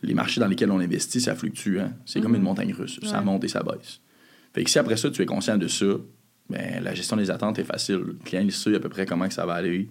les 0.03 0.13
marchés 0.13 0.39
dans 0.39 0.47
lesquels 0.47 0.69
on 0.71 0.79
investit, 0.79 1.19
ça 1.21 1.35
fluctue. 1.35 1.79
Hein? 1.79 1.93
C'est 2.05 2.21
comme 2.21 2.31
Mhm. 2.31 2.37
une 2.37 2.43
montagne 2.43 2.73
russe. 2.73 2.99
Ça 3.03 3.21
monte 3.21 3.43
et 3.43 3.47
ça 3.47 3.63
baisse. 3.63 3.99
Fait 4.53 4.63
que 4.63 4.69
si 4.69 4.77
après 4.79 4.97
ça, 4.97 5.09
tu 5.09 5.21
es 5.21 5.25
conscient 5.25 5.57
de 5.57 5.67
ça, 5.67 5.85
ben, 6.49 6.83
la 6.83 6.93
gestion 6.93 7.17
des 7.17 7.31
attentes 7.31 7.57
est 7.59 7.63
facile. 7.63 7.95
Le 8.05 8.13
client, 8.23 8.41
il 8.43 8.51
sait 8.51 8.75
à 8.75 8.79
peu 8.79 8.89
près 8.89 9.05
comment 9.05 9.27
que 9.27 9.33
ça 9.33 9.45
va 9.45 9.53
aller. 9.53 9.89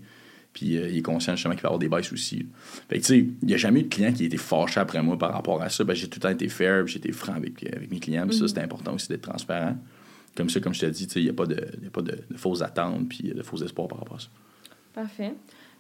Puis 0.55 0.79
euh, 0.79 0.89
il 0.89 0.97
est 0.99 1.03
conscient 1.03 1.35
justement 1.37 1.55
qu'il 1.55 1.63
va 1.63 1.67
y 1.67 1.71
avoir 1.73 1.79
des 1.81 1.89
baisses 1.89 2.13
aussi. 2.13 2.47
Fait 2.89 2.97
que 2.97 3.01
tu 3.01 3.07
sais, 3.07 3.19
il 3.19 3.47
n'y 3.47 3.53
a 3.55 3.57
jamais 3.59 3.81
eu 3.81 3.83
de 3.83 3.89
client 3.89 4.13
qui 4.13 4.23
a 4.23 4.27
été 4.27 4.37
fâché 4.39 4.81
après 4.81 5.03
moi 5.03 5.19
par 5.19 5.33
rapport 5.33 5.61
à 5.61 5.69
ça. 5.69 5.85
Ben, 5.85 5.95
j'ai 5.95 6.09
tout 6.09 6.19
le 6.19 6.23
temps 6.23 6.29
été 6.31 6.49
fair, 6.49 6.87
j'ai 6.87 6.99
été 6.99 7.13
franc 7.13 7.35
avec, 7.35 7.63
avec 7.65 7.91
mes 7.91 7.99
clients. 8.01 8.27
Ça, 8.31 8.43
Mhm. 8.45 8.49
c'est 8.49 8.59
important 8.61 8.95
aussi 8.95 9.09
d'être 9.09 9.23
transparent. 9.29 9.77
Comme 10.37 10.49
ça, 10.49 10.61
comme 10.61 10.73
je 10.73 10.81
t'ai 10.81 10.91
dit, 10.91 11.05
il 11.17 11.23
n'y 11.25 11.29
a 11.29 11.33
pas, 11.33 11.47
de, 11.47 11.57
y 11.83 11.87
a 11.87 11.91
pas 11.91 12.03
de, 12.03 12.19
de 12.31 12.37
fausses 12.37 12.63
attentes 12.63 13.09
puis 13.09 13.33
de 13.35 13.43
faux 13.43 13.57
espoirs 13.59 13.89
par 13.89 13.99
rapport 13.99 14.17
à 14.17 14.21
ça. 14.21 14.29
Parfait. 14.95 15.35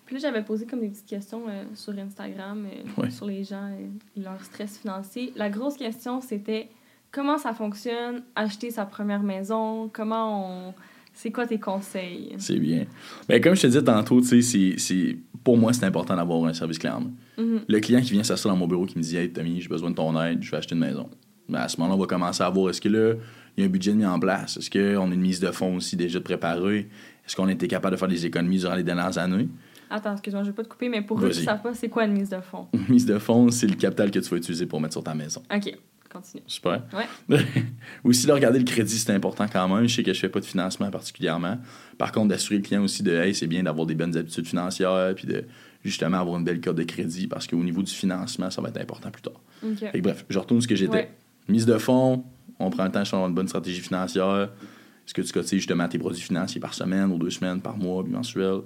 Puis 0.06 0.16
là, 0.16 0.20
j'avais 0.20 0.42
posé 0.42 0.66
comme 0.66 0.80
des 0.80 0.88
petites 0.88 1.06
questions 1.06 1.44
euh, 1.48 1.64
sur 1.74 1.96
Instagram, 1.98 2.66
euh, 2.66 3.02
Ouais. 3.02 3.10
sur 3.10 3.26
les 3.26 3.42
gens 3.44 3.68
et 3.70 4.20
leur 4.20 4.44
stress 4.44 4.78
financier. 4.78 5.32
La 5.36 5.48
grosse 5.48 5.76
question, 5.76 6.20
c'était 6.20 6.68
comment 7.10 7.38
ça 7.38 7.54
fonctionne, 7.54 8.22
acheter 8.34 8.70
sa 8.70 8.84
première 8.86 9.22
maison, 9.22 9.88
comment 9.92 10.68
on... 10.68 10.74
C'est 11.14 11.30
quoi 11.30 11.46
tes 11.46 11.60
conseils? 11.60 12.34
C'est 12.38 12.58
bien. 12.58 12.86
Ben, 13.28 13.40
comme 13.40 13.54
je 13.54 13.62
te 13.62 13.66
disais 13.68 13.82
tantôt, 13.82 14.20
tu 14.20 14.42
sais, 14.42 15.16
pour 15.44 15.56
moi, 15.56 15.72
c'est 15.72 15.84
important 15.84 16.16
d'avoir 16.16 16.44
un 16.44 16.52
service 16.52 16.78
client. 16.78 17.02
Mhm. 17.38 17.60
Le 17.66 17.80
client 17.80 18.00
qui 18.00 18.12
vient 18.12 18.24
s'asseoir 18.24 18.54
dans 18.54 18.58
mon 18.58 18.66
bureau 18.66 18.84
qui 18.84 18.98
me 18.98 19.02
dit 19.02 19.16
Hey, 19.16 19.32
Tommy, 19.32 19.60
j'ai 19.60 19.68
besoin 19.68 19.90
de 19.90 19.94
ton 19.94 20.20
aide, 20.20 20.42
je 20.42 20.50
vais 20.50 20.56
acheter 20.56 20.74
une 20.74 20.80
maison. 20.80 21.08
Ben, 21.48 21.60
à 21.60 21.68
ce 21.68 21.78
moment-là, 21.78 21.96
on 21.96 22.00
va 22.00 22.06
commencer 22.06 22.42
à 22.42 22.50
voir 22.50 22.70
est-ce 22.70 22.80
que 22.80 22.88
là, 22.88 23.14
il 23.56 23.60
y 23.60 23.64
a 23.64 23.68
un 23.68 23.70
budget 23.70 23.94
mis 23.94 24.04
en 24.04 24.18
place? 24.18 24.56
Est-ce 24.56 24.70
qu'on 24.70 25.10
a 25.10 25.14
une 25.14 25.20
mise 25.20 25.40
de 25.40 25.50
fonds 25.52 25.76
aussi 25.76 25.96
déjà 25.96 26.20
préparée? 26.20 26.88
Est-ce 27.26 27.36
qu'on 27.36 27.46
a 27.46 27.52
été 27.52 27.68
capable 27.68 27.94
de 27.94 27.98
faire 27.98 28.08
des 28.08 28.26
économies 28.26 28.58
durant 28.58 28.74
les 28.74 28.82
dernières 28.82 29.16
années? 29.16 29.48
Attends, 29.90 30.12
excuse-moi, 30.12 30.42
je 30.42 30.48
vais 30.48 30.54
pas 30.54 30.64
te 30.64 30.68
couper, 30.68 30.88
mais 30.88 31.02
pour 31.02 31.22
eux 31.22 31.28
qui 31.28 31.44
savent 31.44 31.62
pas, 31.62 31.74
c'est 31.74 31.88
quoi 31.88 32.04
une 32.04 32.12
mise 32.12 32.30
de 32.30 32.40
fonds? 32.40 32.66
Une 32.72 32.86
mise 32.88 33.06
de 33.06 33.18
fonds, 33.18 33.50
c'est 33.50 33.66
le 33.66 33.76
capital 33.76 34.10
que 34.10 34.18
tu 34.18 34.28
vas 34.30 34.36
utiliser 34.38 34.66
pour 34.66 34.80
mettre 34.80 34.94
sur 34.94 35.04
ta 35.04 35.14
maison. 35.14 35.42
OK, 35.54 35.78
continue. 36.14 36.42
Super. 36.46 36.82
Ouais. 36.92 37.38
aussi, 38.04 38.26
de 38.26 38.32
regarder 38.32 38.58
le 38.58 38.64
crédit, 38.64 38.98
c'est 38.98 39.12
important 39.12 39.46
quand 39.52 39.68
même. 39.68 39.86
Je 39.86 39.94
sais 39.94 40.02
que 40.02 40.12
je 40.12 40.20
fais 40.20 40.28
pas 40.28 40.40
de 40.40 40.44
financement 40.44 40.90
particulièrement. 40.90 41.58
Par 41.98 42.12
contre, 42.12 42.28
d'assurer 42.28 42.56
le 42.56 42.62
client 42.62 42.82
aussi 42.82 43.02
de 43.02 43.12
Hey, 43.12 43.34
c'est 43.34 43.46
bien 43.46 43.62
d'avoir 43.62 43.86
des 43.86 43.94
bonnes 43.94 44.16
habitudes 44.16 44.46
financières, 44.46 45.14
puis 45.14 45.26
de 45.26 45.44
justement 45.84 46.18
avoir 46.18 46.38
une 46.38 46.44
belle 46.44 46.60
carte 46.60 46.76
de 46.76 46.84
crédit, 46.84 47.26
parce 47.26 47.46
qu'au 47.46 47.62
niveau 47.62 47.82
du 47.82 47.92
financement, 47.92 48.50
ça 48.50 48.62
va 48.62 48.68
être 48.68 48.80
important 48.80 49.10
plus 49.10 49.22
tard. 49.22 49.40
OK. 49.62 49.78
Fait 49.78 49.98
que 49.98 50.02
bref, 50.02 50.24
je 50.28 50.38
retourne 50.38 50.60
ce 50.60 50.68
que 50.68 50.76
j'étais. 50.76 50.92
Ouais. 50.92 51.10
Mise 51.48 51.66
de 51.66 51.76
fonds, 51.78 52.24
on 52.58 52.70
prend 52.70 52.84
le 52.84 52.92
temps 52.92 53.02
de 53.02 53.28
une 53.28 53.34
bonne 53.34 53.48
stratégie 53.48 53.80
financière. 53.80 54.50
Est-ce 55.06 55.12
que 55.12 55.22
tu 55.22 55.32
cotises 55.32 55.58
justement 55.58 55.86
tes 55.88 55.98
produits 55.98 56.22
financiers 56.22 56.60
par 56.60 56.72
semaine 56.72 57.12
ou 57.12 57.18
deux 57.18 57.30
semaines, 57.30 57.60
par 57.60 57.76
mois, 57.76 58.02
bimensuel? 58.02 58.60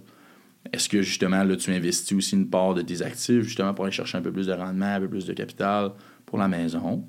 Est-ce 0.73 0.89
que 0.89 1.03
justement 1.03 1.43
là, 1.43 1.57
tu 1.57 1.73
investis 1.73 2.17
aussi 2.17 2.37
une 2.37 2.49
part 2.49 2.75
de 2.75 2.83
tes 2.83 3.03
actifs 3.03 3.43
justement 3.43 3.75
pour 3.75 3.85
aller 3.85 3.95
chercher 3.95 4.19
un 4.19 4.23
peu 4.23 4.33
plus 4.33 4.47
de 4.47 4.53
rendement, 4.53 4.95
un 4.95 5.01
peu 5.01 5.09
plus 5.09 5.25
de 5.25 5.33
capital 5.33 5.93
pour 6.27 6.39
la 6.39 6.47
maison? 6.47 7.05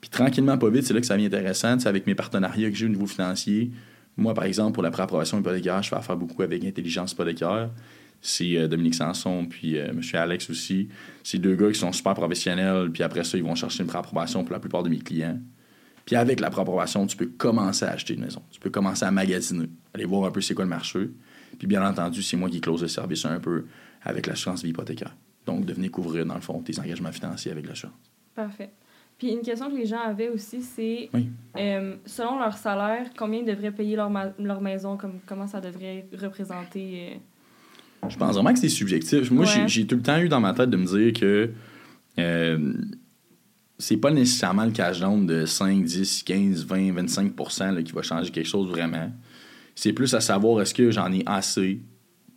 Puis 0.00 0.10
tranquillement, 0.10 0.56
pas 0.56 0.70
vite, 0.70 0.84
c'est 0.86 0.94
là 0.94 1.00
que 1.00 1.06
ça 1.06 1.14
devient 1.14 1.26
intéressant. 1.26 1.76
Tu 1.76 1.82
sais, 1.82 1.88
avec 1.88 2.06
mes 2.06 2.14
partenariats 2.14 2.70
que 2.70 2.76
j'ai 2.76 2.86
au 2.86 2.90
niveau 2.90 3.06
financier, 3.06 3.70
moi, 4.16 4.34
par 4.34 4.44
exemple, 4.44 4.74
pour 4.74 4.82
la 4.82 4.90
préapprobation 4.90 5.38
hypothécaire, 5.40 5.82
je 5.82 5.88
fais 5.88 5.96
affaire 5.96 6.16
beaucoup 6.16 6.42
avec 6.42 6.64
Intelligence 6.64 7.12
hypothécaire. 7.12 7.70
C'est 8.22 8.56
euh, 8.56 8.68
Dominique 8.68 8.94
Sanson, 8.94 9.46
puis 9.46 9.78
euh, 9.78 9.88
M. 9.88 10.02
Alex 10.14 10.50
aussi. 10.50 10.88
C'est 11.22 11.38
deux 11.38 11.54
gars 11.54 11.70
qui 11.70 11.78
sont 11.78 11.92
super 11.92 12.14
professionnels, 12.14 12.90
puis 12.90 13.02
après 13.02 13.24
ça, 13.24 13.38
ils 13.38 13.44
vont 13.44 13.54
chercher 13.54 13.82
une 13.82 13.88
préapprobation 13.88 14.44
pour 14.44 14.52
la 14.52 14.60
plupart 14.60 14.82
de 14.82 14.90
mes 14.90 14.98
clients. 14.98 15.38
Puis 16.04 16.16
avec 16.16 16.40
la 16.40 16.50
préapprobation, 16.50 17.06
tu 17.06 17.16
peux 17.16 17.26
commencer 17.26 17.84
à 17.84 17.92
acheter 17.92 18.14
une 18.14 18.20
maison. 18.20 18.42
Tu 18.50 18.60
peux 18.60 18.70
commencer 18.70 19.04
à 19.04 19.10
magasiner, 19.10 19.70
aller 19.94 20.04
voir 20.04 20.28
un 20.28 20.30
peu 20.30 20.40
c'est 20.40 20.54
quoi 20.54 20.64
le 20.64 20.70
marché. 20.70 21.10
Puis 21.58 21.66
bien 21.66 21.86
entendu, 21.86 22.22
c'est 22.22 22.36
moi 22.36 22.50
qui 22.50 22.60
close 22.60 22.82
le 22.82 22.88
service 22.88 23.24
un 23.24 23.38
peu 23.40 23.66
avec 24.02 24.26
l'assurance 24.26 24.62
vie 24.62 24.70
hypothécaire. 24.70 25.16
Donc, 25.46 25.64
de 25.64 25.72
venir 25.72 25.90
couvrir, 25.90 26.26
dans 26.26 26.34
le 26.34 26.40
fond, 26.40 26.60
tes 26.60 26.78
engagements 26.78 27.12
financiers 27.12 27.52
avec 27.52 27.66
l'assurance. 27.66 27.96
Parfait. 28.34 28.70
Puis 29.20 29.28
une 29.32 29.42
question 29.42 29.70
que 29.70 29.76
les 29.76 29.84
gens 29.86 30.00
avaient 30.00 30.30
aussi, 30.30 30.62
c'est 30.62 31.10
Oui. 31.12 31.28
euh, 31.58 31.94
selon 32.06 32.38
leur 32.40 32.56
salaire, 32.56 33.06
combien 33.16 33.40
ils 33.40 33.44
devraient 33.44 33.70
payer 33.70 33.94
leur, 33.94 34.08
ma- 34.10 34.32
leur 34.38 34.60
maison, 34.62 34.96
comme, 34.96 35.20
comment 35.26 35.46
ça 35.46 35.60
devrait 35.60 36.06
représenter. 36.20 37.10
euh, 38.02 38.08
Je 38.08 38.16
pense 38.16 38.34
vraiment 38.34 38.52
que 38.54 38.58
c'est 38.58 38.70
subjectif. 38.70 39.30
Moi, 39.30 39.44
Ouais. 39.44 39.68
j'ai 39.68 39.86
tout 39.86 39.96
le 39.96 40.02
temps 40.02 40.18
eu 40.18 40.28
dans 40.30 40.40
ma 40.40 40.54
tête 40.54 40.70
de 40.70 40.76
me 40.78 40.86
dire 40.86 41.12
que 41.12 41.50
euh, 42.18 42.72
c'est 43.78 43.98
pas 43.98 44.10
nécessairement 44.10 44.64
le 44.64 44.70
cash 44.72 45.00
down 45.00 45.26
de 45.26 45.44
5, 45.44 45.84
10, 45.84 46.22
15, 46.22 46.64
20, 46.64 46.92
25 46.92 47.32
là, 47.74 47.82
qui 47.82 47.92
va 47.92 48.00
changer 48.02 48.30
quelque 48.30 48.48
chose 48.48 48.68
vraiment. 48.70 49.10
C'est 49.74 49.92
plus 49.92 50.14
à 50.14 50.20
savoir 50.20 50.62
est-ce 50.62 50.72
que 50.74 50.90
j'en 50.90 51.12
ai 51.12 51.22
assez 51.26 51.78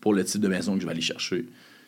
pour 0.01 0.13
le 0.13 0.23
type 0.25 0.41
de 0.41 0.47
maison 0.49 0.75
que 0.75 0.81
je 0.81 0.85
vais 0.85 0.91
aller 0.91 1.01
chercher? 1.01 1.45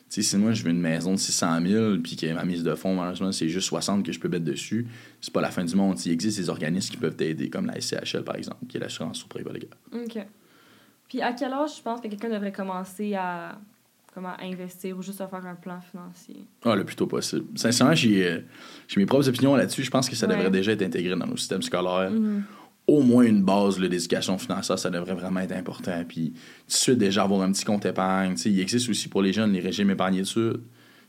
Tu 0.09 0.21
sais, 0.21 0.29
si 0.29 0.37
moi 0.37 0.51
je 0.53 0.63
veux 0.63 0.69
une 0.69 0.79
maison 0.81 1.13
de 1.13 1.17
600 1.17 1.61
000 1.65 1.97
puis 2.03 2.15
que 2.15 2.31
ma 2.33 2.45
mise 2.45 2.63
de 2.63 2.75
fonds, 2.75 2.95
malheureusement, 2.95 3.31
c'est 3.31 3.49
juste 3.49 3.67
60 3.67 4.05
que 4.05 4.11
je 4.11 4.19
peux 4.19 4.29
mettre 4.29 4.45
dessus, 4.45 4.87
c'est 5.19 5.33
pas 5.33 5.41
la 5.41 5.49
fin 5.49 5.65
du 5.65 5.75
monde. 5.75 5.99
Il 6.05 6.11
existe 6.11 6.37
des 6.37 6.49
organismes 6.49 6.91
qui 6.91 6.97
peuvent 6.97 7.15
t'aider, 7.15 7.49
comme 7.49 7.65
la 7.65 7.79
SCHL 7.81 8.23
par 8.23 8.35
exemple, 8.35 8.65
qui 8.69 8.77
est 8.77 8.79
l'assurance 8.79 9.17
sur 9.17 9.27
hypothécaire. 9.39 9.69
OK. 9.93 10.17
Puis 11.09 11.21
à 11.21 11.33
quel 11.33 11.51
âge 11.53 11.77
je 11.77 11.81
pense 11.81 12.01
que 12.01 12.07
quelqu'un 12.07 12.29
devrait 12.29 12.51
commencer 12.51 13.15
à, 13.15 13.57
comment, 14.13 14.33
investir 14.39 14.97
ou 14.97 15.01
juste 15.01 15.21
à 15.21 15.27
faire 15.27 15.45
un 15.45 15.55
plan 15.55 15.79
financier? 15.81 16.45
Ah, 16.63 16.75
le 16.75 16.83
plus 16.85 16.95
tôt 16.95 17.07
possible. 17.07 17.45
Sincèrement, 17.55 17.95
j'ai 17.95 18.27
euh, 18.27 18.39
mes 18.97 19.05
propres 19.07 19.27
opinions 19.27 19.55
là-dessus. 19.55 19.83
Je 19.83 19.91
pense 19.91 20.07
que 20.09 20.15
ça 20.15 20.27
Ouais. 20.27 20.35
devrait 20.35 20.51
déjà 20.51 20.71
être 20.71 20.81
intégré 20.83 21.15
dans 21.15 21.27
nos 21.27 21.37
systèmes 21.37 21.61
scolaires. 21.63 22.11
Mhm. 22.11 22.43
Au 22.87 23.01
moins 23.01 23.23
une 23.25 23.43
base 23.43 23.79
d'éducation 23.79 24.37
financière, 24.37 24.77
ça 24.77 24.89
devrait 24.89 25.15
vraiment 25.15 25.39
être 25.39 25.53
important. 25.53 26.03
Puis, 26.07 26.31
tout 26.31 26.67
de 26.67 26.73
suite, 26.73 26.97
déjà 26.97 27.23
avoir 27.23 27.41
un 27.41 27.51
petit 27.51 27.65
compte 27.65 27.85
épargne. 27.85 28.35
Il 28.45 28.59
existe 28.59 28.89
aussi 28.89 29.07
pour 29.07 29.21
les 29.23 29.33
jeunes 29.33 29.53
les 29.53 29.59
régimes 29.59 29.89
épargne 29.89 30.17
études, 30.17 30.61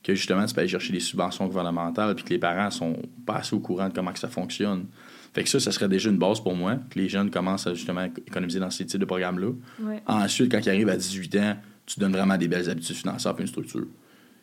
que 0.02 0.14
justement, 0.14 0.46
tu 0.46 0.54
peux 0.54 0.60
aller 0.60 0.70
chercher 0.70 0.92
des 0.92 1.00
subventions 1.00 1.46
gouvernementales, 1.46 2.14
puis 2.14 2.24
que 2.24 2.30
les 2.30 2.38
parents 2.38 2.70
sont 2.70 2.96
pas 3.26 3.36
assez 3.36 3.54
au 3.54 3.60
courant 3.60 3.88
de 3.88 3.94
comment 3.94 4.12
que 4.12 4.18
ça 4.18 4.28
fonctionne. 4.28 4.86
Fait 5.34 5.42
que 5.42 5.50
ça, 5.50 5.60
ça 5.60 5.70
serait 5.70 5.88
déjà 5.88 6.08
une 6.08 6.16
base 6.16 6.40
pour 6.40 6.54
moi, 6.54 6.76
que 6.88 6.98
les 6.98 7.10
jeunes 7.10 7.30
commencent 7.30 7.66
à 7.66 7.74
justement 7.74 8.04
économiser 8.04 8.58
dans 8.58 8.70
ces 8.70 8.86
types 8.86 9.00
de 9.00 9.04
programmes-là. 9.04 9.48
Ouais. 9.80 10.02
Ensuite, 10.06 10.50
quand 10.50 10.60
ils 10.64 10.70
arrivent 10.70 10.88
à 10.88 10.96
18 10.96 11.36
ans, 11.36 11.56
tu 11.84 12.00
donnes 12.00 12.12
vraiment 12.12 12.38
des 12.38 12.48
belles 12.48 12.70
habitudes 12.70 12.96
financières 12.96 13.34
puis 13.34 13.42
une 13.42 13.48
structure. 13.48 13.86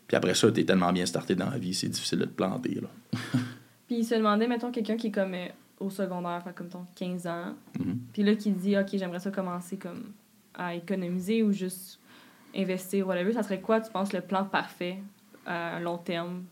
Puis 0.07 0.17
après 0.17 0.35
ça, 0.35 0.51
tu 0.51 0.61
es 0.61 0.65
tellement 0.65 0.93
bien 0.93 1.05
starté 1.07 1.33
dans 1.33 1.49
la 1.49 1.57
vie, 1.57 1.73
c'est 1.73 1.89
difficile 1.89 2.19
de 2.19 2.25
te 2.25 2.35
planter. 2.35 2.75
Là. 2.75 2.89
Puis 3.87 3.97
il 3.97 4.05
se 4.05 4.15
demandait, 4.15 4.47
mettons, 4.47 4.71
quelqu'un 4.71 4.95
qui 4.95 5.07
est 5.07 5.11
comme 5.11 5.33
euh, 5.33 5.47
au 5.83 5.89
secondaire, 5.89 6.41
fait 6.43 6.53
comme 6.55 6.69
ton 6.69 6.85
15 6.95 7.27
ans, 7.27 7.53
Mhm. 7.79 7.97
puis 8.13 8.23
là 8.23 8.35
qui 8.35 8.51
dit, 8.51 8.77
OK, 8.77 8.87
j'aimerais 8.93 9.19
ça 9.19 9.31
commencer 9.31 9.77
comme 9.77 10.03
à 10.55 10.75
économiser 10.75 11.43
ou 11.43 11.51
juste 11.51 11.99
investir, 12.55 13.07
whatever, 13.07 13.33
ça 13.33 13.43
serait 13.43 13.61
quoi, 13.61 13.81
tu 13.81 13.91
penses, 13.91 14.13
le 14.13 14.21
plan 14.21 14.45
parfait 14.45 14.97
à 15.45 15.79
long 15.79 15.97
terme 15.97 16.43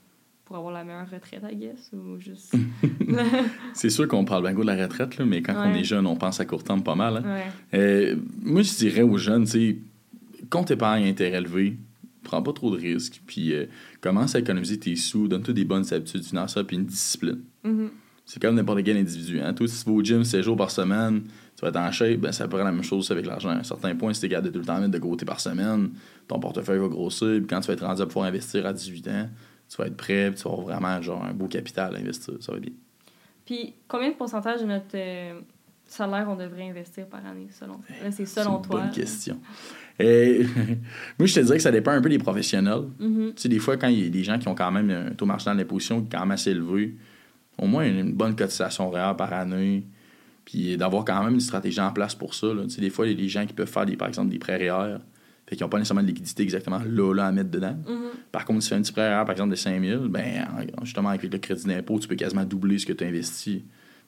pour 0.45 0.55
avoir 0.57 0.73
la 0.73 0.83
meilleure 0.83 1.09
retraite, 1.09 1.43
I 1.49 1.55
guess, 1.55 1.91
ou 1.93 2.19
juste... 2.19 2.53
C'est 3.73 3.89
sûr 3.89 4.07
qu'on 4.07 4.25
parle 4.25 4.43
bien 4.43 4.53
de 4.53 4.65
la 4.65 4.75
retraite, 4.75 5.17
là, 5.17 5.25
mais 5.25 5.41
quand 5.41 5.55
on 5.55 5.73
est 5.73 5.83
jeune, 5.83 6.05
on 6.07 6.15
pense 6.15 6.39
à 6.39 6.45
court 6.45 6.63
terme 6.63 6.83
pas 6.83 6.95
mal. 6.95 7.17
hein. 7.17 7.23
ouais. 7.23 7.79
Euh, 7.79 8.15
moi, 8.41 8.61
je 8.63 8.73
dirais 8.75 9.01
aux 9.03 9.17
jeunes, 9.17 9.45
tu 9.45 9.51
sais, 9.51 9.77
compte 10.49 10.71
épargne 10.71 11.05
intérêt 11.05 11.37
élevé, 11.37 11.77
prends 12.23 12.41
pas 12.41 12.51
trop 12.53 12.75
de 12.75 12.81
risques, 12.81 13.21
puis 13.25 13.53
euh, 13.53 13.65
commence 14.01 14.35
à 14.35 14.39
économiser 14.39 14.77
tes 14.79 14.95
sous, 14.95 15.27
donne-toi 15.27 15.53
des 15.53 15.65
bonnes 15.65 15.85
habitudes 15.93 16.23
financières 16.23 16.65
puis 16.65 16.75
une 16.77 16.85
discipline. 16.85 17.39
Mhm. 17.63 17.89
C'est 18.31 18.41
comme 18.41 18.55
n'importe 18.55 18.81
quel 18.85 18.95
individu. 18.95 19.41
Hein. 19.41 19.53
Toi, 19.53 19.67
si 19.67 19.83
tu 19.83 19.89
vas 19.89 19.97
au 19.97 20.01
gym 20.01 20.23
7 20.23 20.41
jours 20.41 20.55
par 20.55 20.71
semaine, 20.71 21.23
tu 21.57 21.61
vas 21.63 21.67
être 21.67 21.75
en 21.75 21.91
shape, 21.91 22.15
ben, 22.21 22.31
ça 22.31 22.47
peut 22.47 22.55
être 22.55 22.63
la 22.63 22.71
même 22.71 22.81
chose 22.81 23.11
avec 23.11 23.25
l'argent. 23.25 23.49
À 23.49 23.55
un 23.55 23.63
certain 23.63 23.93
point, 23.93 24.13
si 24.13 24.21
tu 24.21 24.27
es 24.27 24.29
capable 24.29 24.47
de 24.47 24.53
tout 24.53 24.59
le 24.59 24.65
temps 24.65 24.79
mettre 24.79 24.93
de 24.93 24.99
côté 24.99 25.25
par 25.25 25.41
semaine, 25.41 25.89
ton 26.29 26.39
portefeuille 26.39 26.79
va 26.79 26.87
grossir. 26.87 27.27
Puis 27.27 27.47
quand 27.47 27.59
tu 27.59 27.67
vas 27.67 27.73
être 27.73 27.85
rendu 27.85 28.01
à 28.01 28.05
pouvoir 28.05 28.27
investir 28.27 28.65
à 28.65 28.71
18 28.71 29.07
ans, 29.09 29.29
tu 29.67 29.75
vas 29.75 29.87
être 29.87 29.97
prêt, 29.97 30.31
puis 30.31 30.41
tu 30.41 30.47
vas 30.47 30.51
avoir 30.51 30.65
vraiment 30.65 31.01
genre, 31.01 31.25
un 31.25 31.33
beau 31.33 31.47
capital 31.47 31.93
à 31.93 31.99
investir. 31.99 32.35
Ça 32.39 32.53
va 32.53 32.59
bien. 32.59 32.71
Puis 33.45 33.73
combien 33.85 34.11
de 34.11 34.15
pourcentage 34.15 34.61
de 34.61 34.65
notre 34.65 34.95
euh, 34.95 35.41
salaire 35.83 36.27
on 36.29 36.37
devrait 36.37 36.69
investir 36.69 37.07
par 37.07 37.25
année, 37.25 37.49
selon 37.51 37.79
toi? 37.79 37.95
Là, 38.01 38.11
c'est 38.11 38.25
selon 38.25 38.59
une 38.59 38.61
toi. 38.61 38.77
bonne 38.77 38.87
là. 38.87 38.93
question. 38.93 39.41
Et, 39.99 40.45
moi, 41.19 41.27
je 41.27 41.35
te 41.35 41.41
dirais 41.41 41.57
que 41.57 41.63
ça 41.63 41.71
dépend 41.71 41.91
un 41.91 42.01
peu 42.01 42.07
des 42.07 42.17
professionnels. 42.17 42.83
Mhm. 42.97 43.33
Tu 43.35 43.41
sais, 43.41 43.49
des 43.49 43.59
fois, 43.59 43.75
quand 43.75 43.89
il 43.89 44.05
y 44.05 44.07
a 44.07 44.09
des 44.09 44.23
gens 44.23 44.39
qui 44.39 44.47
ont 44.47 44.55
quand 44.55 44.71
même 44.71 44.89
un 44.89 45.11
taux 45.15 45.25
marginal 45.25 45.57
d'imposition 45.57 45.99
qui 45.99 46.07
est 46.07 46.11
quand 46.11 46.21
même 46.21 46.31
assez 46.31 46.51
élevé, 46.51 46.95
au 47.57 47.67
moins 47.67 47.85
une, 47.85 48.13
bonne 48.13 48.35
cotisation 48.35 48.89
réelle 48.89 49.15
par 49.15 49.33
année, 49.33 49.83
puis 50.45 50.75
d'avoir 50.77 51.05
quand 51.05 51.23
même 51.23 51.33
une 51.35 51.39
stratégie 51.39 51.79
en 51.79 51.91
place 51.91 52.15
pour 52.15 52.33
ça. 52.33 52.47
là. 52.47 52.63
Tu 52.63 52.71
sais, 52.71 52.81
des 52.81 52.89
fois, 52.89 53.07
il 53.07 53.11
y 53.11 53.13
a 53.13 53.17
des 53.17 53.29
gens 53.29 53.45
qui 53.45 53.53
peuvent 53.53 53.69
faire, 53.69 53.85
des, 53.85 53.95
par 53.95 54.07
exemple, 54.07 54.29
des 54.29 54.39
prêts 54.39 54.57
REER, 54.57 54.97
fait 55.47 55.55
qu'ils 55.55 55.63
n'ont 55.65 55.69
pas 55.69 55.77
nécessairement 55.77 56.01
de 56.03 56.07
liquidité 56.07 56.43
exactement 56.43 56.79
là, 56.85 57.13
là, 57.13 57.27
à 57.27 57.31
mettre 57.31 57.51
dedans. 57.51 57.75
Mhm. 57.87 58.09
Par 58.31 58.45
contre, 58.45 58.61
si 58.63 58.69
tu 58.69 58.73
fais 58.73 58.79
un 58.79 58.81
petit 58.81 58.91
prêt 58.93 59.09
REER, 59.09 59.25
par 59.25 59.31
exemple, 59.31 59.51
de 59.51 59.55
5 59.55 59.81
000, 59.83 60.07
ben, 60.07 60.47
en- 60.79 60.85
justement, 60.85 61.09
avec 61.09 61.23
le 61.23 61.37
crédit 61.37 61.65
d'impôt, 61.65 61.99
tu 61.99 62.07
peux 62.07 62.15
quasiment 62.15 62.45
doubler 62.45 62.79
ce 62.79 62.85
que 62.85 62.93
tu 62.93 63.03
as 63.03 63.07
investi. 63.07 63.63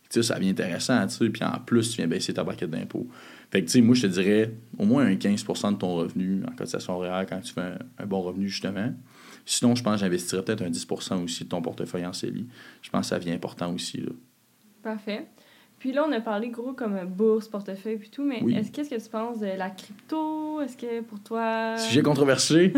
Tu 0.10 0.22
sais, 0.22 0.24
ça 0.24 0.36
devient 0.36 0.50
intéressant, 0.50 1.06
tu 1.08 1.14
sais, 1.16 1.30
puis 1.30 1.44
en 1.44 1.60
plus, 1.60 1.90
tu 1.92 1.98
viens 1.98 2.08
baisser 2.08 2.34
ta 2.34 2.44
braquette 2.44 2.70
d'impôt. 2.70 3.08
Fait 3.54 3.62
que, 3.62 3.66
tu 3.68 3.74
sais, 3.74 3.82
moi, 3.82 3.94
je 3.94 4.02
te 4.02 4.08
dirais 4.08 4.52
au 4.80 4.86
moins 4.86 5.06
un 5.06 5.16
15 5.16 5.46
de 5.46 5.76
ton 5.78 5.94
revenu 5.98 6.42
en 6.52 6.56
cotisation 6.56 6.98
réelle 6.98 7.28
quand 7.30 7.40
tu 7.40 7.54
fais 7.54 7.62
un, 7.62 7.78
un 8.00 8.06
bon 8.08 8.24
revenu, 8.24 8.50
justement. 8.50 8.92
Sinon, 9.46 9.76
je 9.76 9.84
pense 9.84 9.94
que 9.94 10.00
j'investirais 10.00 10.42
peut-être 10.44 10.64
un 10.64 10.72
10 10.72 10.88
aussi 11.24 11.44
de 11.44 11.50
ton 11.50 11.62
portefeuille 11.62 12.08
en 12.08 12.14
CELI. 12.14 12.48
Je 12.82 12.90
pense 12.90 13.02
que 13.02 13.06
ça 13.10 13.20
vient 13.20 13.36
important 13.36 13.72
aussi, 13.72 13.98
là. 13.98 14.10
Parfait. 14.82 15.28
Puis 15.78 15.92
là, 15.92 16.04
on 16.10 16.12
a 16.14 16.20
parlé 16.20 16.50
gros 16.50 16.74
comme 16.74 17.00
bourse, 17.06 17.48
portefeuille 17.48 18.00
et 18.04 18.10
tout, 18.10 18.24
mais 18.24 18.42
Oui. 18.42 18.56
est-ce 18.56 18.72
qu'est-ce 18.72 18.90
que 18.90 19.00
tu 19.00 19.10
penses 19.12 19.40
de 19.40 19.46
la 19.56 19.70
crypto? 19.70 20.60
Est-ce 20.62 20.76
que 20.76 21.02
pour 21.02 21.20
toi... 21.20 21.78
Sujet 21.78 22.02
controversé. 22.02 22.74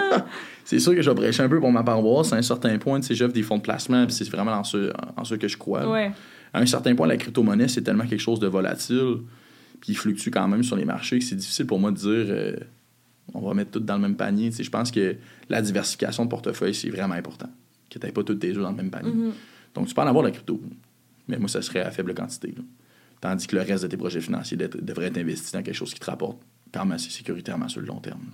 c'est 0.66 0.80
sûr 0.80 0.94
que 0.94 1.00
je 1.00 1.08
vais 1.08 1.16
prêcher 1.16 1.42
un 1.42 1.48
peu 1.48 1.60
pour 1.60 1.72
ma 1.72 1.82
paroisse. 1.82 2.34
À 2.34 2.36
un 2.36 2.42
certain 2.42 2.76
point, 2.76 3.00
tu 3.00 3.06
sais, 3.06 3.14
j'offre 3.14 3.32
des 3.32 3.42
fonds 3.42 3.56
de 3.56 3.62
placement, 3.62 4.04
puis 4.04 4.14
c'est 4.14 4.28
vraiment 4.28 4.52
en 4.52 4.64
ce, 4.64 4.92
en 5.16 5.24
ce 5.24 5.34
que 5.36 5.48
je 5.48 5.56
crois. 5.56 5.88
Ouais. 5.90 6.12
À 6.52 6.60
un 6.60 6.66
certain 6.66 6.94
point, 6.94 7.06
la 7.06 7.16
crypto-monnaie, 7.16 7.68
c'est 7.68 7.80
tellement 7.80 8.06
quelque 8.06 8.20
chose 8.20 8.38
de 8.38 8.48
volatile, 8.48 9.18
puis 9.80 9.92
il 9.92 9.96
fluctue 9.96 10.30
quand 10.30 10.46
même 10.48 10.62
sur 10.62 10.76
les 10.76 10.84
marchés, 10.84 11.18
que 11.18 11.24
c'est 11.24 11.36
difficile 11.36 11.66
pour 11.66 11.78
moi 11.78 11.90
de 11.90 11.96
dire 11.96 12.08
euh, 12.08 12.56
on 13.34 13.40
va 13.40 13.54
mettre 13.54 13.72
tout 13.72 13.80
dans 13.80 13.96
le 13.96 14.02
même 14.02 14.16
panier. 14.16 14.50
Je 14.50 14.70
pense 14.70 14.90
que 14.90 15.16
la 15.48 15.62
diversification 15.62 16.24
de 16.24 16.30
portefeuille, 16.30 16.74
c'est 16.74 16.90
vraiment 16.90 17.14
important. 17.14 17.48
Que 17.88 17.98
tu 17.98 18.12
pas 18.12 18.22
toutes 18.22 18.40
tes 18.40 18.50
œufs 18.50 18.62
dans 18.62 18.70
le 18.70 18.76
même 18.76 18.90
panier. 18.90 19.12
Mhm. 19.12 19.32
Donc, 19.74 19.86
tu 19.86 19.94
peux 19.94 20.02
en 20.02 20.06
avoir 20.06 20.22
de 20.24 20.28
la 20.28 20.32
crypto, 20.32 20.60
mais 21.28 21.38
moi, 21.38 21.48
ça 21.48 21.62
serait 21.62 21.80
à 21.80 21.90
faible 21.90 22.14
quantité. 22.14 22.48
là. 22.56 22.62
Tandis 23.20 23.46
que 23.46 23.54
le 23.54 23.62
reste 23.62 23.82
de 23.82 23.88
tes 23.88 23.96
projets 23.96 24.20
financiers 24.20 24.56
devrait 24.56 25.06
être 25.06 25.18
investi 25.18 25.52
dans 25.52 25.62
quelque 25.62 25.74
chose 25.74 25.92
qui 25.92 26.00
te 26.00 26.06
rapporte 26.06 26.38
quand 26.72 26.84
même 26.84 26.92
assez 26.92 27.10
sécuritairement 27.10 27.68
sur 27.68 27.80
le 27.80 27.86
long 27.86 28.00
terme. 28.00 28.20
là. 28.20 28.32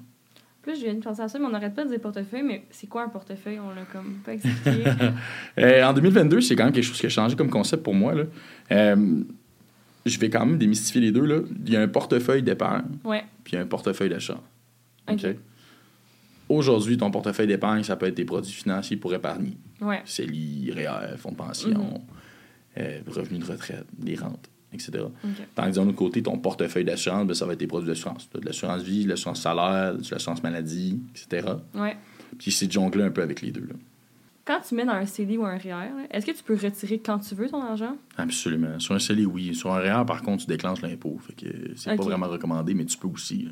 Plus, 0.63 0.81
je 0.81 0.85
viens 0.85 0.95
de 0.95 1.01
penser 1.01 1.23
à 1.23 1.29
ça, 1.29 1.39
mais 1.39 1.45
on 1.45 1.51
n'arrête 1.51 1.75
pas 1.77 1.85
de 1.85 1.91
dire 1.91 2.01
portefeuille, 2.01 2.43
mais 2.43 2.67
c'est 2.71 2.89
quoi 2.89 3.05
un 3.05 3.09
portefeuille? 3.09 3.61
On 3.61 3.71
l'a 3.71 3.85
comme 3.85 4.17
pas 4.25 4.33
expliqué. 4.35 4.85
Euh, 5.59 5.85
en 5.85 5.95
2022, 5.95 6.41
c'est 6.41 6.57
quand 6.57 6.65
même 6.65 6.73
quelque 6.73 6.85
chose 6.85 6.99
qui 6.99 7.07
a 7.07 7.09
changé 7.09 7.37
comme 7.37 7.49
concept 7.49 7.83
pour 7.83 7.95
moi. 7.95 8.15
Là. 8.15 8.25
Euh, 8.73 9.23
je 10.07 10.19
vais 10.21 10.31
quand 10.31 10.45
même 10.47 10.59
démystifier 10.59 11.01
les 11.01 11.13
deux. 11.13 11.25
Là. 11.25 11.41
Il 11.67 11.73
y 11.73 11.77
a 11.77 11.83
un 11.83 11.89
portefeuille 11.89 12.43
d'épargne, 12.43 12.87
ouais. 13.05 13.25
puis 13.45 13.53
il 13.53 13.57
y 13.57 13.59
a 13.59 13.63
un 13.63 13.67
portefeuille 13.67 14.09
d'achat. 14.11 14.41
OK. 15.11 15.27
Aujourd'hui, 16.49 16.97
ton 16.97 17.11
portefeuille 17.11 17.49
d'épargne, 17.49 17.83
ça 17.83 17.97
peut 17.97 18.07
être 18.07 18.15
tes 18.15 18.25
produits 18.25 18.53
financiers 18.53 18.97
pour 18.97 19.13
épargner. 19.13 19.57
Ouais. 19.81 20.01
CELI, 20.05 20.71
REER, 20.73 21.17
fonds 21.19 21.33
de 21.33 21.37
pension, 21.37 21.71
Mhm. 21.71 22.01
euh, 22.79 23.01
revenus 23.09 23.41
de 23.45 23.51
retraite, 23.53 23.85
des 23.99 24.15
rentes, 24.15 24.49
etc. 24.73 24.91
OK. 25.03 25.31
Tandis 25.57 25.71
que 25.73 25.77
d'un 25.77 25.89
autre 25.89 25.97
côté, 25.97 26.23
ton 26.23 26.39
portefeuille 26.39 26.85
d'assurance, 26.85 27.27
ben, 27.27 27.35
ça 27.35 27.47
va 27.47 27.55
être 27.55 27.59
tes 27.59 27.67
produits 27.67 27.89
d'assurance. 27.89 28.29
Tu 28.31 28.37
as 28.37 28.41
de 28.41 28.47
l'assurance 28.47 28.83
vie, 28.83 29.05
de 29.05 29.09
l'assurance 29.11 29.41
salaire, 29.43 29.97
de 29.97 30.03
l'assurance 30.09 30.41
maladie, 30.45 31.01
etc. 31.11 31.49
Ouais. 31.75 31.97
Puis 32.39 32.53
c'est 32.53 32.69
de 32.69 32.73
jongler 32.73 33.03
un 33.03 33.11
peu 33.11 33.23
avec 33.23 33.41
les 33.43 33.51
deux. 33.51 33.63
Là. 33.67 33.75
Quand 34.47 34.61
tu 34.61 34.77
mets 34.77 34.85
dans 34.85 34.93
un 34.93 35.07
CD 35.07 35.37
ou 35.37 35.45
un 35.45 35.57
REER, 35.59 35.71
là, 35.71 36.07
est-ce 36.11 36.25
que 36.25 36.31
tu 36.31 36.43
peux 36.45 36.55
retirer 36.55 37.01
quand 37.01 37.19
tu 37.19 37.35
veux 37.35 37.49
ton 37.49 37.61
argent? 37.63 37.97
Absolument. 38.17 38.79
Sur 38.79 38.95
un 38.95 39.01
CELI, 39.01 39.27
oui. 39.27 39.55
Sur 39.55 39.73
un 39.75 39.81
REER, 39.81 40.05
par 40.07 40.23
contre, 40.23 40.45
tu 40.45 40.47
déclenches 40.49 40.83
l'impôt. 40.83 41.19
Fait 41.27 41.33
que 41.33 41.47
c'est 41.75 41.97
pas 41.97 42.03
vraiment 42.05 42.29
recommandé, 42.29 42.73
mais 42.75 42.85
tu 42.85 42.97
peux 42.97 43.09
aussi. 43.09 43.43
là. 43.43 43.51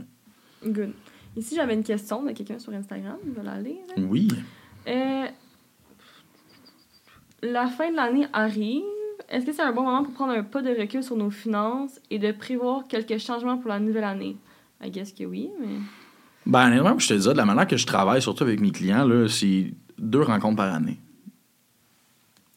Good. 0.70 0.92
Ici, 1.37 1.57
j'avais 1.57 1.74
une 1.74 1.83
question 1.83 2.22
de 2.22 2.30
quelqu'un 2.30 2.61
sur 2.61 2.72
Instagram. 2.72 3.16
Je 3.26 3.33
vais 3.33 3.42
la 3.42 3.61
lire. 3.61 3.83
là. 3.96 4.02
Oui. 4.07 4.28
Euh, 4.87 5.26
la 7.42 7.66
fin 7.66 7.90
de 7.90 7.96
l'année 7.96 8.26
arrive. 8.33 8.83
Est-ce 9.28 9.46
que 9.46 9.52
c'est 9.52 9.62
un 9.62 9.72
bon 9.72 9.83
moment 9.83 10.04
pour 10.04 10.12
prendre 10.14 10.33
un 10.33 10.44
pas 10.44 10.62
de 10.62 10.70
recul 10.70 11.02
sur 11.02 11.16
nos 11.16 11.30
finances 11.30 12.00
et 12.11 12.18
de 12.20 12.30
prévoir 12.30 12.87
quelques 12.87 13.18
changements 13.18 13.59
pour 13.59 13.68
la 13.68 13.80
nouvelle 13.80 14.04
année? 14.04 14.37
I 14.83 14.90
guess 14.90 15.12
que 15.12 15.24
oui, 15.24 15.50
mais... 15.61 15.66
Ben, 16.46 16.66
honnêtement, 16.68 16.98
je 16.98 17.09
te 17.09 17.14
dis, 17.14 17.26
de 17.26 17.33
la 17.33 17.46
manière 17.46 17.66
que 17.66 17.76
je 17.76 17.87
travaille, 17.87 18.20
surtout 18.20 18.44
avec 18.44 18.61
mes 18.61 18.70
clients, 18.70 19.04
là, 19.07 19.26
c'est 19.28 19.72
deux 19.98 20.22
rencontres 20.22 20.57
par 20.57 20.72
année. 20.74 20.98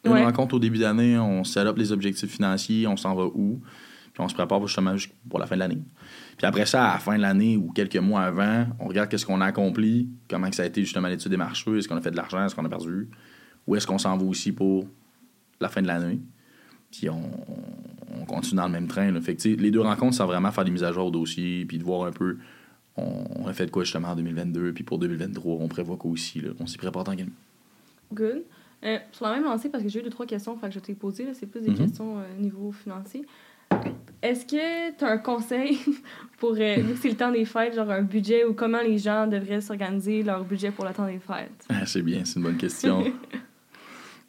Une 0.06 0.12
Ouais. 0.14 0.24
rencontre 0.24 0.56
au 0.56 0.60
début 0.60 0.78
d'année, 0.80 1.18
on 1.18 1.44
set 1.44 1.66
up 1.66 1.78
les 1.78 1.92
objectifs 1.92 2.30
financiers, 2.32 2.88
on 2.88 2.96
s'en 2.98 3.14
va 3.16 3.26
où, 3.26 3.60
puis 4.14 4.24
on 4.24 4.30
se 4.30 4.34
prépare 4.34 4.66
justement 4.66 4.96
pour 5.30 5.40
la 5.40 5.48
fin 5.48 5.56
de 5.56 5.60
l'année. 5.60 5.80
Puis 6.38 6.46
après 6.46 6.66
ça, 6.66 6.90
à 6.90 6.94
la 6.94 7.00
fin 7.00 7.18
de 7.18 7.22
l'année 7.22 7.58
ou 7.58 7.72
quelques 7.72 7.98
mois 7.98 8.22
avant, 8.22 8.68
on 8.80 8.88
regarde 8.88 9.10
qu'est-ce 9.10 9.26
qu'on 9.26 9.42
a 9.42 9.46
accompli, 9.48 10.08
comment 10.30 10.50
que 10.50 10.56
ça 10.56 10.64
a 10.64 10.66
été 10.66 10.82
justement 10.82 11.08
l'étude 11.08 11.32
des 11.32 11.38
marchés, 11.38 11.78
est-ce 11.78 11.88
qu'on 11.88 11.98
a 11.98 12.02
fait 12.02 12.12
de 12.12 12.16
l'argent, 12.16 12.46
est-ce 12.46 12.56
qu'on 12.56 12.64
a 12.66 12.70
perdu, 12.70 13.10
où 13.66 13.76
est-ce 13.76 13.88
qu'on 13.88 13.98
s'en 13.98 14.16
va 14.18 14.24
aussi 14.26 14.52
pour 14.52 14.88
la 15.60 15.68
fin 15.68 15.82
de 15.82 15.88
l'année. 15.88 16.20
Puis 16.92 17.10
on, 17.10 17.30
on 18.22 18.26
continue 18.26 18.58
dans 18.58 18.68
le 18.68 18.72
même 18.72 18.88
train. 18.88 19.12
Là. 19.12 19.20
Fait 19.20 19.36
que, 19.36 19.42
tu 19.42 19.56
sais, 19.56 19.62
les 19.62 19.72
deux 19.72 19.82
rencontres, 19.82 20.16
c'est 20.16 20.24
vraiment 20.24 20.52
faire 20.52 20.64
des 20.64 20.72
mises 20.72 20.84
à 20.84 20.92
jour 20.94 21.08
au 21.08 21.12
dossier, 21.12 21.66
puis 21.66 21.78
de 21.80 21.84
voir 21.84 22.08
un 22.08 22.12
peu 22.12 22.38
on, 22.98 23.48
a 23.48 23.54
fait 23.54 23.66
de 23.66 23.72
quoi 23.72 23.84
justement 23.84 24.10
en 24.10 24.16
2022, 24.16 24.74
puis 24.74 24.84
pour 24.84 24.98
2023, 25.00 25.56
on 25.60 25.68
prévoit 25.68 25.98
quoi 25.98 26.12
aussi. 26.12 26.40
Là? 26.42 26.50
On 26.60 26.66
s'y 26.68 26.78
prépare 26.78 27.04
tranquillement. 27.04 27.32
Good. 28.14 28.44
Euh, 28.84 28.98
sur 29.12 29.26
la 29.26 29.34
même 29.34 29.44
lancée, 29.44 29.70
parce 29.70 29.84
que 29.84 29.90
j'ai 29.90 30.00
eu 30.00 30.04
deux, 30.04 30.10
trois 30.10 30.26
questions 30.26 30.56
que 30.56 30.70
je 30.70 30.80
t'ai 30.80 30.94
posées, 30.94 31.26
c'est 31.34 31.48
plus 31.48 31.62
des 31.62 31.72
Mhm. 31.72 31.78
questions 31.78 32.20
euh, 32.20 32.24
niveau 32.42 32.72
financier. 32.72 33.26
Est-ce 34.22 34.46
que 34.46 34.98
tu 34.98 35.04
as 35.04 35.10
un 35.10 35.18
conseil 35.18 35.78
pour, 36.40 36.54
euh, 36.58 36.76
vu 36.82 36.94
que 36.94 37.00
c'est 37.00 37.10
le 37.10 37.16
temps 37.16 37.32
des 37.32 37.44
fêtes, 37.46 37.76
genre 37.76 37.90
un 37.92 38.02
budget 38.02 38.46
ou 38.46 38.54
comment 38.54 38.82
les 38.82 38.98
gens 38.98 39.28
devraient 39.28 39.62
s'organiser 39.62 40.24
leur 40.24 40.44
budget 40.46 40.72
pour 40.72 40.86
le 40.86 40.94
temps 40.94 41.06
des 41.08 41.20
fêtes? 41.20 41.66
Ah, 41.70 41.86
c'est 41.86 42.02
bien, 42.02 42.24
c'est 42.26 42.38
une 42.38 42.44
bonne 42.44 42.58
question. 42.58 43.04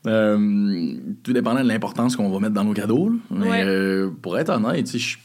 Euh, 0.06 0.94
tout 1.24 1.32
dépendant 1.32 1.60
de 1.62 1.66
l'importance 1.68 2.14
qu'on 2.14 2.30
va 2.30 2.38
mettre 2.38 2.54
dans 2.54 2.62
nos 2.64 2.72
cadeaux. 2.72 3.08
là. 3.10 3.16
Mais 3.30 3.48
Ouais. 3.50 3.64
euh, 3.66 4.10
pour 4.22 4.38
être 4.38 4.48
honnête, 4.50 4.96
je- 4.96 5.18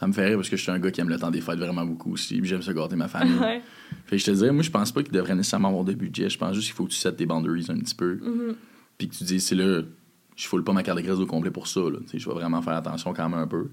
ça 0.00 0.06
me 0.06 0.14
fait 0.14 0.24
rire 0.24 0.36
parce 0.36 0.48
que 0.48 0.56
je 0.56 0.62
suis 0.62 0.72
un 0.72 0.78
gars 0.78 0.90
qui 0.90 1.02
aime 1.02 1.10
le 1.10 1.18
temps 1.18 1.30
des 1.30 1.42
fêtes 1.42 1.58
vraiment 1.58 1.84
beaucoup 1.84 2.14
aussi. 2.14 2.40
puis 2.40 2.48
J'aime 2.48 2.62
ça 2.62 2.72
gâter 2.72 2.96
ma 2.96 3.06
famille. 3.06 3.34
ouais. 3.40 3.60
Fait 4.06 4.16
que 4.16 4.18
je 4.18 4.24
te 4.24 4.30
dirais, 4.30 4.50
moi, 4.50 4.62
je 4.62 4.70
pense 4.70 4.90
pas 4.92 5.02
qu'il 5.02 5.12
devrait 5.12 5.34
nécessairement 5.34 5.68
avoir 5.68 5.84
de 5.84 5.92
budget. 5.92 6.30
Je 6.30 6.38
pense 6.38 6.54
juste 6.54 6.68
qu'il 6.68 6.74
faut 6.74 6.86
que 6.86 6.92
tu 6.92 6.96
settes 6.96 7.18
tes 7.18 7.26
boundaries 7.26 7.66
un 7.68 7.76
petit 7.76 7.94
peu. 7.94 8.14
Mhm. 8.14 8.54
Puis 8.96 9.10
que 9.10 9.14
tu 9.14 9.24
dis, 9.24 9.40
c'est 9.40 9.54
là, 9.54 9.82
je 10.36 10.46
foule 10.48 10.64
pas 10.64 10.72
ma 10.72 10.82
carte 10.82 10.96
de 10.96 11.02
crédit 11.02 11.20
au 11.20 11.26
complet 11.26 11.50
pour 11.50 11.66
ça. 11.66 11.80
Là. 11.80 11.98
Je 12.14 12.26
vais 12.26 12.34
vraiment 12.34 12.62
faire 12.62 12.72
attention 12.72 13.12
quand 13.12 13.28
même 13.28 13.40
un 13.40 13.46
peu. 13.46 13.68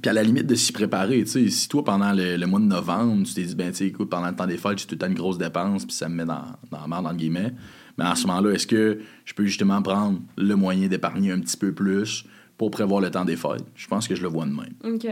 Puis 0.00 0.08
à 0.08 0.12
la 0.12 0.22
limite 0.22 0.46
de 0.46 0.54
s'y 0.54 0.70
préparer, 0.70 1.24
tu 1.24 1.26
sais, 1.26 1.48
si 1.48 1.68
toi, 1.68 1.82
pendant 1.82 2.12
le, 2.12 2.36
le 2.36 2.46
mois 2.46 2.60
de 2.60 2.66
novembre, 2.66 3.26
tu 3.26 3.34
t'es 3.34 3.42
dit, 3.42 3.56
ben, 3.56 3.72
tu 3.72 3.86
écoute, 3.86 4.10
pendant 4.10 4.28
le 4.28 4.36
temps 4.36 4.46
des 4.46 4.58
fêtes, 4.58 4.78
j'ai 4.78 4.86
tout 4.86 4.94
le 4.94 4.98
temps 4.98 5.08
une 5.08 5.14
grosse 5.14 5.38
dépense, 5.38 5.86
puis 5.86 5.94
ça 5.94 6.08
me 6.08 6.14
met 6.14 6.24
dans, 6.24 6.44
dans 6.70 6.82
la 6.82 6.86
merde, 6.86 7.06
entre 7.06 7.16
guillemets. 7.16 7.52
Mais 7.98 8.04
à 8.04 8.14
ce 8.14 8.28
moment-là, 8.28 8.52
est-ce 8.52 8.68
que 8.68 9.00
je 9.24 9.34
peux 9.34 9.44
justement 9.44 9.82
prendre 9.82 10.20
le 10.38 10.54
moyen 10.54 10.86
d'épargner 10.86 11.32
un 11.32 11.40
petit 11.40 11.56
peu 11.56 11.72
plus? 11.72 12.24
Pour 12.60 12.70
prévoir 12.70 13.00
le 13.00 13.10
temps 13.10 13.24
des 13.24 13.36
fêtes? 13.36 13.64
Je 13.74 13.88
pense 13.88 14.06
que 14.06 14.14
je 14.14 14.20
le 14.20 14.28
vois 14.28 14.44
de 14.44 14.50
même. 14.50 14.74
OK. 14.84 15.08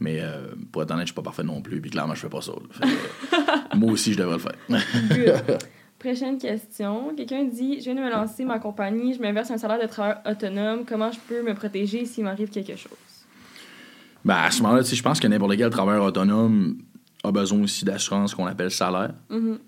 Mais 0.00 0.18
euh, 0.20 0.48
pour 0.70 0.82
être 0.82 0.90
honnête, 0.90 1.06
je 1.06 1.12
suis 1.12 1.14
pas 1.14 1.22
parfait 1.22 1.42
non 1.42 1.62
plus, 1.62 1.80
puis 1.80 1.90
clairement, 1.90 2.14
je 2.14 2.20
fais 2.20 2.28
pas 2.28 2.42
ça. 2.42 2.52
que, 2.52 3.76
moi 3.78 3.90
aussi, 3.90 4.12
je 4.12 4.18
devrais 4.18 4.36
le 4.36 4.40
faire. 4.42 5.46
Good. 5.48 5.58
Prochaine 5.98 6.36
question. 6.36 7.14
Quelqu'un 7.16 7.44
dit 7.44 7.78
Je 7.78 7.84
viens 7.84 7.94
de 7.94 8.00
me 8.00 8.10
lancer 8.10 8.44
ma 8.44 8.58
compagnie, 8.58 9.14
je 9.14 9.22
me 9.22 9.32
verse 9.32 9.50
un 9.50 9.56
salaire 9.56 9.80
de 9.80 9.86
travailleur 9.86 10.20
autonome. 10.30 10.84
Comment 10.84 11.10
je 11.10 11.18
peux 11.26 11.42
me 11.42 11.54
protéger 11.54 12.04
s'il 12.04 12.24
m'arrive 12.24 12.50
quelque 12.50 12.76
chose 12.76 13.24
Ben, 14.22 14.36
à 14.36 14.50
ce 14.50 14.62
moment-là, 14.62 14.82
je 14.82 15.02
pense 15.02 15.20
que 15.20 15.26
n'importe 15.26 15.56
quel 15.56 15.70
travailleur 15.70 16.04
autonome 16.04 16.76
a 17.22 17.32
besoin 17.32 17.62
aussi 17.62 17.86
d'assurance 17.86 18.34
qu'on 18.34 18.44
appelle 18.44 18.70
salaire. 18.70 19.14
Mhm. 19.30 19.58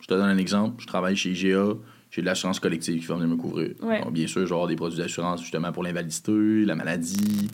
Je 0.00 0.06
te 0.08 0.14
donne 0.14 0.30
un 0.30 0.38
exemple. 0.38 0.82
Je 0.82 0.88
travaille 0.88 1.14
chez 1.14 1.30
IGA. 1.30 1.74
J'ai 2.16 2.22
de 2.22 2.26
l'assurance 2.26 2.60
collective 2.60 2.98
qui 2.98 3.06
va 3.06 3.16
venir 3.16 3.28
me 3.28 3.36
couvrir. 3.36 3.72
Ouais. 3.82 4.00
Donc, 4.00 4.14
bien 4.14 4.26
sûr, 4.26 4.40
je 4.40 4.46
vais 4.46 4.52
avoir 4.52 4.68
des 4.68 4.74
produits 4.74 4.96
d'assurance 4.96 5.42
justement 5.42 5.70
pour 5.70 5.82
l'invalidité, 5.82 6.64
la 6.64 6.74
maladie, 6.74 7.50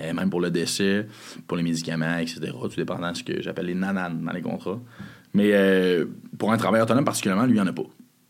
euh, 0.00 0.14
même 0.14 0.30
pour 0.30 0.40
le 0.40 0.50
décès, 0.50 1.06
pour 1.46 1.58
les 1.58 1.62
médicaments, 1.62 2.16
etc. 2.16 2.40
Tout 2.58 2.68
dépendant 2.74 3.12
de 3.12 3.18
ce 3.18 3.22
que 3.22 3.42
j'appelle 3.42 3.66
les 3.66 3.74
nananes 3.74 4.24
dans 4.24 4.32
les 4.32 4.40
contrats. 4.40 4.80
Mais 5.34 5.50
euh, 5.52 6.06
pour 6.38 6.52
un 6.52 6.56
travailleur 6.56 6.86
autonome 6.86 7.04
particulièrement, 7.04 7.44
lui, 7.44 7.52
il 7.52 7.56
n'y 7.56 7.60
en 7.60 7.66
a 7.66 7.72
pas. 7.74 7.82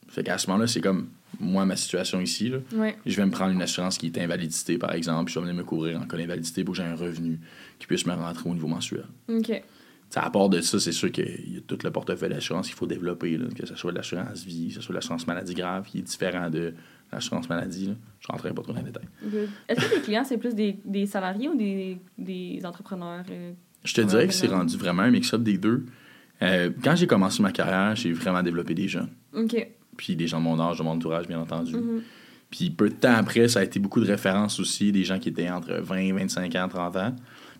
Fait 0.08 0.24
qu'à 0.24 0.36
ce 0.36 0.48
moment-là, 0.48 0.66
c'est 0.66 0.80
comme 0.80 1.10
moi, 1.38 1.64
ma 1.64 1.76
situation 1.76 2.20
ici. 2.20 2.48
Là. 2.48 2.58
Ouais. 2.74 2.96
Je 3.06 3.14
vais 3.14 3.24
me 3.24 3.30
prendre 3.30 3.52
une 3.52 3.62
assurance 3.62 3.98
qui 3.98 4.06
est 4.06 4.18
invalidité, 4.18 4.78
par 4.78 4.94
exemple, 4.94 5.26
puis 5.26 5.34
je 5.34 5.38
vais 5.38 5.46
venir 5.46 5.56
me 5.56 5.64
couvrir 5.64 6.00
en 6.00 6.06
cas 6.06 6.16
d'invalidité 6.16 6.64
pour 6.64 6.74
que 6.74 6.82
j'ai 6.82 6.88
un 6.88 6.96
revenu 6.96 7.38
qui 7.78 7.86
puisse 7.86 8.04
me 8.04 8.14
rentrer 8.14 8.50
au 8.50 8.52
niveau 8.52 8.66
mensuel. 8.66 9.04
OK. 9.28 9.62
T'sais, 10.10 10.20
à 10.20 10.30
part 10.30 10.48
de 10.48 10.60
ça, 10.60 10.80
c'est 10.80 10.92
sûr 10.92 11.12
qu'il 11.12 11.54
y 11.54 11.58
a 11.58 11.60
tout 11.60 11.78
le 11.84 11.90
portefeuille 11.90 12.30
d'assurance 12.30 12.66
qu'il 12.66 12.76
faut 12.76 12.86
développer, 12.86 13.36
là, 13.36 13.46
que 13.54 13.66
ce 13.66 13.74
soit 13.74 13.92
de 13.92 13.96
l'assurance 13.96 14.42
vie, 14.44 14.68
que 14.68 14.74
ce 14.74 14.80
soit 14.80 14.92
de 14.94 14.98
l'assurance 14.98 15.26
maladie 15.26 15.54
grave, 15.54 15.84
qui 15.86 15.98
est 15.98 16.02
différent 16.02 16.48
de 16.48 16.72
l'assurance 17.12 17.48
maladie. 17.48 17.88
Là. 17.88 17.94
Je 18.20 18.28
rentrerai 18.28 18.54
pas 18.54 18.62
trop 18.62 18.72
dans 18.72 18.80
les 18.80 18.86
détails. 18.86 19.08
Est-ce 19.68 19.80
que 19.80 19.94
tes 19.96 20.00
clients, 20.00 20.24
c'est 20.24 20.38
plus 20.38 20.54
des, 20.54 20.78
des 20.84 21.06
salariés 21.06 21.48
ou 21.48 21.56
des, 21.56 21.98
des 22.16 22.60
entrepreneurs 22.64 23.24
euh? 23.30 23.52
Je 23.84 23.94
te 23.94 24.00
dirais 24.00 24.26
que 24.26 24.34
c'est 24.34 24.48
rendu 24.48 24.76
vraiment 24.76 25.02
un 25.02 25.10
mix-up 25.10 25.42
des 25.42 25.56
deux. 25.56 25.84
Euh, 26.42 26.70
quand 26.82 26.96
j'ai 26.96 27.06
commencé 27.06 27.42
ma 27.42 27.52
carrière, 27.52 27.94
j'ai 27.96 28.12
vraiment 28.12 28.42
développé 28.42 28.74
des 28.74 28.88
jeunes. 28.88 29.08
OK. 29.34 29.68
Puis 29.96 30.16
des 30.16 30.26
gens 30.26 30.38
de 30.38 30.44
mon 30.44 30.60
âge, 30.60 30.78
de 30.78 30.82
mon 30.82 30.90
entourage, 30.90 31.26
bien 31.26 31.40
entendu. 31.40 31.76
Mhm. 31.76 32.02
Puis 32.50 32.70
peu 32.70 32.88
de 32.88 32.94
temps 32.94 33.14
après, 33.14 33.48
ça 33.48 33.60
a 33.60 33.64
été 33.64 33.78
beaucoup 33.78 34.00
de 34.00 34.06
références 34.06 34.58
aussi, 34.58 34.90
des 34.90 35.04
gens 35.04 35.18
qui 35.18 35.28
étaient 35.28 35.50
entre 35.50 35.74
20, 35.74 36.14
25 36.14 36.54
ans, 36.56 36.68
30 36.68 36.96
ans. 36.96 37.16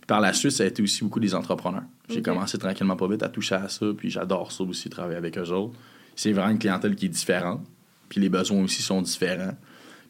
Par 0.08 0.22
la 0.22 0.32
suite, 0.32 0.52
ça 0.52 0.64
a 0.64 0.66
été 0.66 0.82
aussi 0.82 1.04
beaucoup 1.04 1.20
des 1.20 1.34
entrepreneurs. 1.34 1.84
J'ai 2.08 2.22
commencé 2.22 2.56
tranquillement 2.56 2.96
pas 2.96 3.06
vite 3.06 3.22
à 3.22 3.28
toucher 3.28 3.56
à 3.56 3.68
ça, 3.68 3.86
puis 3.94 4.08
j'adore 4.08 4.50
ça 4.50 4.64
aussi, 4.64 4.88
travailler 4.88 5.18
avec 5.18 5.36
eux 5.36 5.50
autres. 5.50 5.78
C'est 6.16 6.32
vraiment 6.32 6.50
une 6.50 6.58
clientèle 6.58 6.96
qui 6.96 7.06
est 7.06 7.10
différente, 7.10 7.60
puis 8.08 8.18
les 8.18 8.30
besoins 8.30 8.64
aussi 8.64 8.80
sont 8.80 9.02
différents. 9.02 9.54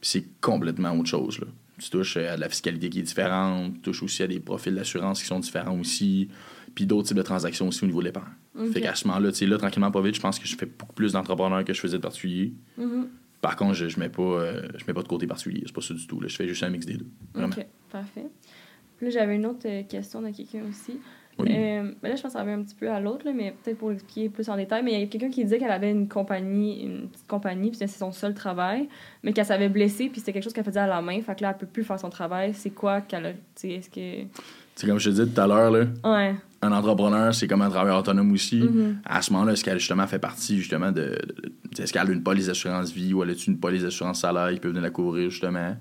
Puis 0.01 0.11
c'est 0.11 0.41
complètement 0.41 0.93
autre 0.93 1.09
chose. 1.09 1.41
Là. 1.41 1.49
Tu 1.81 1.91
touches 1.91 2.17
à 2.17 2.37
de 2.37 2.41
la 2.41 2.49
fiscalité 2.49 2.89
qui 2.91 3.01
est 3.01 3.03
différente, 3.03 3.75
tu 3.75 3.81
touches 3.81 4.05
aussi 4.05 4.23
à 4.23 4.29
des 4.29 4.39
profils 4.39 4.73
d'assurance 4.73 5.21
qui 5.21 5.27
sont 5.27 5.41
différents 5.41 5.77
aussi, 5.77 6.29
puis 6.77 6.87
d'autres 6.87 7.09
types 7.09 7.17
de 7.17 7.23
transactions 7.23 7.67
aussi 7.67 7.83
au 7.83 7.89
niveau 7.89 7.99
de 8.01 8.07
l'épargne. 8.07 8.73
Fait 8.73 8.81
qu'à 8.81 8.95
ce 8.95 9.07
moment-là, 9.09 9.33
tu 9.33 9.39
sais, 9.39 9.47
là, 9.47 9.59
tranquillement 9.59 9.91
pas 9.91 10.01
vite, 10.01 10.15
je 10.15 10.21
pense 10.21 10.39
que 10.39 10.47
je 10.47 10.57
fais 10.57 10.67
beaucoup 10.67 10.93
plus 10.93 11.13
d'entrepreneurs 11.13 11.65
que 11.65 11.73
je 11.73 11.81
faisais 11.81 11.97
de 11.97 12.03
particuliers. 12.03 12.53
Mhm. 12.77 13.09
Par 13.41 13.57
contre, 13.57 13.75
je, 13.75 13.89
je 13.89 14.01
mets 14.01 14.09
pas 14.09 14.23
euh, 14.23 14.69
je 14.77 14.85
mets 14.87 14.95
pas 14.95 15.03
de 15.03 15.09
côté 15.09 15.27
particulier, 15.27 15.63
c'est 15.67 15.75
pas 15.75 15.81
ça 15.81 15.95
du 15.95 16.07
tout. 16.07 16.21
Là. 16.21 16.29
Je 16.29 16.37
fais 16.37 16.47
juste 16.47 16.63
un 16.63 16.71
mix 16.71 16.87
des 16.87 16.97
deux. 16.97 17.07
Vraiment. 17.35 17.55
OK. 17.57 17.67
Parfait. 17.91 18.27
Puis 18.99 19.07
là, 19.07 19.11
j'avais 19.13 19.37
une 19.37 19.47
autre 19.47 19.67
euh, 19.67 19.83
question 19.85 20.21
de 20.21 20.29
quelqu'un 20.31 20.61
aussi. 20.69 20.99
Oui. 21.41 21.47
Euh, 21.53 21.93
ben 22.03 22.09
là, 22.09 22.17
je 22.17 22.23
pense 22.23 22.33
que 22.33 22.39
ça 22.39 22.41
revient 22.43 22.55
un 22.55 22.63
petit 22.65 22.75
peu 22.75 22.91
à 22.91 22.99
l'autre, 22.99 23.25
mais 23.33 23.55
peut-être 23.63 23.79
pour 23.79 23.91
l'expliquer 23.91 24.29
plus 24.29 24.49
en 24.49 24.57
détail. 24.57 24.83
Mais 24.83 24.95
il 24.95 25.01
y 25.01 25.03
a 25.05 25.07
quelqu'un 25.07 25.31
qui 25.31 25.45
disait 25.45 25.59
qu'elle 25.59 25.71
avait 25.71 25.93
une 25.93 26.09
compagnie, 26.09 26.83
une 26.83 27.09
petite 27.09 27.29
compagnie, 27.29 27.71
puis 27.71 27.79
c'est 27.79 27.87
son 27.87 28.11
seul 28.11 28.35
travail, 28.35 28.89
mais 29.23 29.33
qu'elle 29.33 29.45
s'avait 29.47 29.69
blessée, 29.69 30.09
puis 30.09 30.19
c'était 30.19 30.33
quelque 30.33 30.43
chose 30.43 30.53
qu'elle 30.53 30.65
faisait 30.65 30.81
à 30.81 30.89
la 30.89 31.01
main. 31.01 31.21
Fait 31.23 31.37
que 31.37 31.43
là, 31.43 31.51
elle 31.51 31.59
peut 31.59 31.67
plus 31.73 31.85
faire 31.85 32.01
son 32.01 32.11
travail. 32.11 32.55
C'est 32.55 32.71
quoi 32.71 33.03
qu'elle 33.03 33.25
a. 33.27 33.33
Tu 33.35 33.39
sais, 33.55 33.69
est-ce 33.71 33.89
que. 33.89 34.27
C'est 34.75 34.89
comme 34.89 34.99
je 34.99 35.05
te 35.05 35.11
disais 35.11 35.27
tout 35.27 35.41
à 35.41 35.47
l'heure, 35.47 35.71
là, 35.71 35.85
Ouais. 36.05 36.35
un 36.63 36.73
entrepreneur, 36.73 37.33
c'est 37.33 37.47
comme 37.47 37.63
un 37.63 37.71
travailleur 37.71 37.99
autonome 38.01 38.33
aussi. 38.33 38.57
Mhm. 38.61 38.99
À 39.05 39.23
ce 39.23 39.33
moment-là, 39.33 39.53
est-ce 39.53 39.63
qu'elle 39.63 39.79
justement 39.79 40.09
fait 40.09 40.19
partie 40.19 40.59
justement 40.59 40.91
de. 40.91 41.03
de- 41.03 41.53
de- 41.77 41.83
est-ce 41.83 41.93
qu'elle 41.93 42.09
a 42.09 42.11
une 42.13 42.23
police 42.25 42.47
d'assurance 42.47 42.91
vie 42.93 43.15
ou 43.15 43.23
elle 43.23 43.31
a 43.31 43.35
une 43.47 43.61
police 43.61 43.83
d'assurance 43.85 44.21
salaire 44.23 44.53
qui 44.53 44.59
peut 44.59 44.69
venir 44.69 44.83
la 44.83 44.91
couvrir 44.91 45.31
justement? 45.31 45.77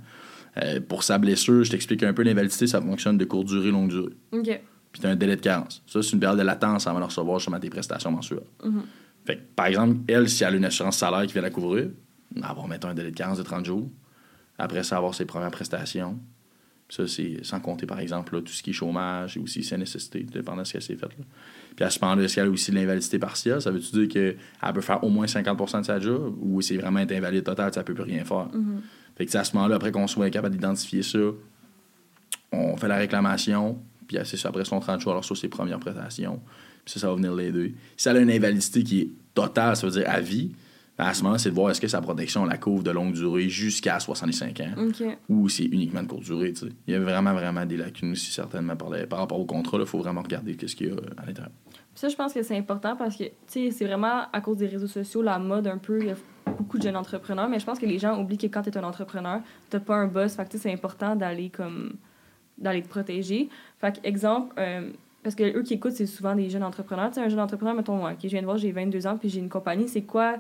Euh, 0.58 0.80
pour 0.80 1.04
sa 1.04 1.18
blessure, 1.18 1.64
je 1.64 1.72
t'explique 1.72 2.04
un 2.04 2.14
peu 2.14 2.24
l'invalidité, 2.24 2.68
ça 2.68 2.82
fonctionne 2.82 3.18
de 3.18 3.26
courte 3.26 3.48
durée, 3.48 3.72
longue 3.72 3.90
durée. 3.90 4.14
OK. 4.32 4.62
puis 4.92 5.02
tu 5.02 5.08
as 5.08 5.12
un 5.12 5.16
délai 5.16 5.36
de 5.36 5.42
carence. 5.42 5.84
Ça, 5.88 6.02
c'est 6.02 6.12
une 6.12 6.20
période 6.20 6.40
de 6.40 6.44
latence 6.44 6.88
avant 6.88 7.00
de 7.00 7.06
recevoir 7.06 7.40
justement 7.40 7.60
tes 7.60 7.70
prestations 7.70 8.12
mensuelles. 8.12 8.40
Mhm. 8.64 8.84
Fait 9.26 9.36
que, 9.38 9.42
par 9.56 9.66
exemple, 9.66 9.98
elle, 10.08 10.30
si 10.30 10.44
elle 10.44 10.54
a 10.54 10.58
une 10.58 10.66
assurance 10.66 10.98
salaire 10.98 11.26
qui 11.28 11.34
vient 11.34 11.42
la 11.42 11.50
couvrir, 11.50 11.90
elle 12.36 12.42
va 12.42 12.68
mettons, 12.68 12.88
un 12.88 12.94
délai 12.94 13.12
de 13.12 13.16
carence 13.16 13.38
de 13.38 13.44
30 13.44 13.66
jours. 13.66 13.90
Après 14.58 14.84
ça, 14.84 14.98
avoir 14.98 15.14
ses 15.14 15.26
premières 15.26 15.52
prestations. 15.52 16.18
Ça, 16.90 17.06
c'est 17.06 17.44
sans 17.44 17.60
compter, 17.60 17.86
par 17.86 18.00
exemple, 18.00 18.36
là, 18.36 18.42
tout 18.42 18.54
ce 18.54 18.64
qui 18.64 18.70
est 18.70 18.74
chômage 18.74 19.36
et 19.36 19.40
aussi 19.42 19.64
sa 19.64 19.78
nécessité, 19.78 20.24
dépendant 20.24 20.62
de 20.62 20.68
ce 20.68 20.74
qu'elle 20.74 20.82
s'est 20.82 20.96
fait. 20.96 21.06
Là. 21.06 21.26
Puis 21.76 21.86
à 21.86 21.90
ce 21.90 22.00
moment-là, 22.02 22.24
est-ce 22.24 22.36
qu'elle 22.36 22.48
a 22.48 22.50
aussi 22.50 22.72
de 22.72 22.78
l'invalidité 22.78 23.20
partielle? 23.20 23.62
Ça 23.62 23.72
veut-tu 23.72 23.92
dire 23.92 24.08
qu'elle 24.08 24.74
peut 24.74 24.82
faire 24.82 25.04
au 25.04 25.10
moins 25.10 25.26
50% 25.26 25.82
de 25.82 25.86
sa 25.86 26.00
job 26.00 26.36
ou 26.42 26.62
c'est 26.62 26.78
vraiment 26.78 27.00
être 27.00 27.12
invalide 27.12 27.44
total, 27.44 27.74
ça 27.74 27.84
peut 27.84 27.94
plus 27.94 28.04
rien 28.04 28.24
faire? 28.24 28.48
Mhm. 28.54 28.82
Fait 29.18 29.26
que 29.26 29.32
c'est 29.32 29.38
à 29.40 29.44
ce 29.44 29.56
moment-là, 29.56 29.76
après 29.76 29.92
qu'on 29.92 30.08
soit 30.08 30.30
capable 30.30 30.56
d'identifier 30.56 31.02
ça, 31.04 31.18
on 32.52 32.78
fait 32.78 32.88
la 32.88 32.98
réclamation, 32.98 33.78
puis 34.08 34.18
c'est 34.24 34.38
ça, 34.38 34.50
après 34.50 34.66
son 34.66 34.80
30 34.80 35.02
jours, 35.02 35.12
alors 35.12 35.26
sur 35.26 35.36
ses 35.36 35.50
premières 35.50 35.80
prestations. 35.80 36.40
Puis 36.86 36.94
ça, 36.94 37.00
ça 37.02 37.08
va 37.10 37.16
venir 37.16 37.34
l'aider. 37.36 37.74
Si 37.98 38.08
elle 38.08 38.18
a 38.18 38.20
une 38.22 38.32
invalidité 38.32 38.84
qui 38.84 39.02
est 39.02 39.10
totale, 39.34 39.76
ça 39.76 39.86
veut 39.88 39.94
dire 39.94 40.06
à 40.10 40.20
vie, 40.22 40.52
ben, 40.98 41.06
à 41.06 41.14
ce 41.14 41.22
moment 41.24 41.38
c'est 41.38 41.50
de 41.50 41.56
voir 41.56 41.70
est-ce 41.72 41.82
que 41.82 41.88
sa 41.88 42.02
protection 42.02 42.46
la 42.46 42.58
couvre 42.58 42.82
de 42.84 42.90
longue 42.92 43.14
durée 43.14 43.50
jusqu'à 43.50 44.00
65 44.00 44.60
ans 44.62 44.72
ou 45.30 45.48
c'est 45.50 45.66
uniquement 45.66 46.02
de 46.02 46.08
courte 46.08 46.24
durée. 46.24 46.54
tu 46.54 46.68
sais. 46.68 46.72
Il 46.88 46.94
y 46.94 46.96
a 46.96 47.00
vraiment, 47.00 47.34
vraiment 47.34 47.66
des 47.66 47.78
lacunes 47.78 48.14
aussi, 48.14 48.32
certainement, 48.32 48.76
par, 48.76 48.90
les- 48.90 49.06
par 49.06 49.20
rapport 49.20 49.40
au 49.40 49.46
contrat. 49.46 49.78
Il 49.80 49.86
faut 49.86 50.00
vraiment 50.00 50.22
regarder 50.24 50.56
qu'est-ce 50.56 50.76
qu'il 50.76 50.88
y 50.88 50.90
a 50.90 50.94
euh, 50.94 51.02
à 51.18 51.26
l'intérieur. 51.26 51.52
Ça, 51.98 52.10
je 52.10 52.16
pense 52.16 52.32
que 52.32 52.44
c'est 52.44 52.56
important 52.56 52.96
parce 52.96 53.16
que, 53.16 53.24
tu 53.24 53.32
sais, 53.48 53.72
c'est 53.72 53.86
vraiment 53.86 54.26
à 54.32 54.40
cause 54.40 54.58
des 54.58 54.68
réseaux 54.68 54.86
sociaux, 54.86 55.24
la 55.24 55.40
mode 55.40 55.66
un 55.66 55.80
peu. 55.80 56.00
Il 56.00 56.06
y 56.06 56.12
a 56.12 56.16
beaucoup 56.46 56.78
de 56.78 56.84
jeunes 56.84 56.96
entrepreneurs, 56.96 57.50
mais 57.50 57.58
je 57.58 57.66
pense 57.66 57.80
que 57.80 57.88
les 57.88 57.98
gens 57.98 58.22
oublient 58.22 58.38
que 58.38 58.46
quand 58.46 58.62
tu 58.62 58.70
es 58.70 58.78
un 58.78 58.84
entrepreneur, 58.84 59.42
t'as 59.72 59.80
pas 59.80 59.96
un 59.96 60.06
boss. 60.06 60.36
Fait 60.36 60.46
que, 60.46 60.52
tu 60.52 60.60
c'est 60.60 60.72
important 60.72 61.16
d'aller 61.16 61.50
comme 61.50 61.96
d'aller 62.60 62.84
te 62.84 62.88
protéger. 62.88 63.50
Fait 63.80 64.00
que, 64.00 64.08
exemple, 64.08 64.54
euh, 64.60 64.92
parce 65.24 65.34
que 65.34 65.58
eux 65.58 65.64
qui 65.64 65.74
écoutent, 65.74 65.94
c'est 65.94 66.06
souvent 66.06 66.36
des 66.36 66.52
jeunes 66.52 66.64
entrepreneurs. 66.64 67.10
Tu 67.10 67.16
sais, 67.16 67.22
un 67.22 67.30
jeune 67.30 67.40
entrepreneur, 67.40 67.74
mettons, 67.74 67.96
moi, 67.96 68.12
ok, 68.12 68.20
je 68.22 68.28
viens 68.28 68.42
de 68.42 68.46
voir, 68.46 68.58
j'ai 68.58 68.72
22 68.72 69.08
ans, 69.08 69.18
puis 69.18 69.30
j'ai 69.30 69.40
une 69.40 69.50
compagnie, 69.50 69.88
c'est 69.88 70.04
quoi 70.04 70.36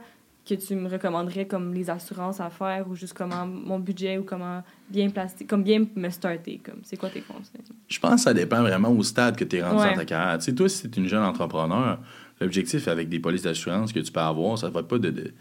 que 0.48 0.56
tu 0.56 0.76
me 0.76 0.88
recommanderais 0.90 1.46
comme 1.46 1.74
les 1.74 1.90
assurances 1.90 2.40
à 2.40 2.50
faire 2.50 2.88
ou 2.90 2.96
juste 2.96 3.14
comment 3.14 3.46
mon 3.46 3.80
budget 3.80 4.18
ou 4.18 4.24
comment 4.24 4.64
bien 4.90 5.10
placer, 5.10 5.46
comme 5.46 5.64
bien 5.64 5.86
me 5.96 6.10
starter, 6.10 6.60
comme 6.64 6.80
c'est 6.84 6.98
quoi 6.98 7.10
tes 7.10 7.22
conseils? 7.22 7.62
Je 7.88 8.00
pense 8.00 8.16
que 8.16 8.22
ça 8.22 8.34
dépend 8.34 8.62
vraiment 8.62 8.90
au 8.92 9.04
stade 9.04 9.36
que 9.36 9.44
tu 9.44 9.58
es 9.58 9.64
rendu 9.64 9.82
Ouais. 9.82 9.90
dans 9.92 9.96
ta 9.98 10.06
carrière. 10.06 10.38
Tu 10.38 10.46
sais, 10.46 10.54
toi, 10.56 10.70
si 10.70 10.90
tu 10.90 11.00
es 11.00 11.04
une 11.04 11.10
jeune 11.10 11.24
entrepreneur, 11.24 12.00
l'objectif 12.40 12.88
avec 12.88 13.10
des 13.10 13.20
polices 13.20 13.44
d'assurance 13.44 13.92
que 13.92 14.00
tu 14.00 14.12
peux 14.12 14.20
avoir, 14.20 14.58
ça 14.58 14.70
va 14.70 14.80
être 14.80 14.88
pas 14.88 15.00
de, 15.00 15.10
de, 15.10 15.34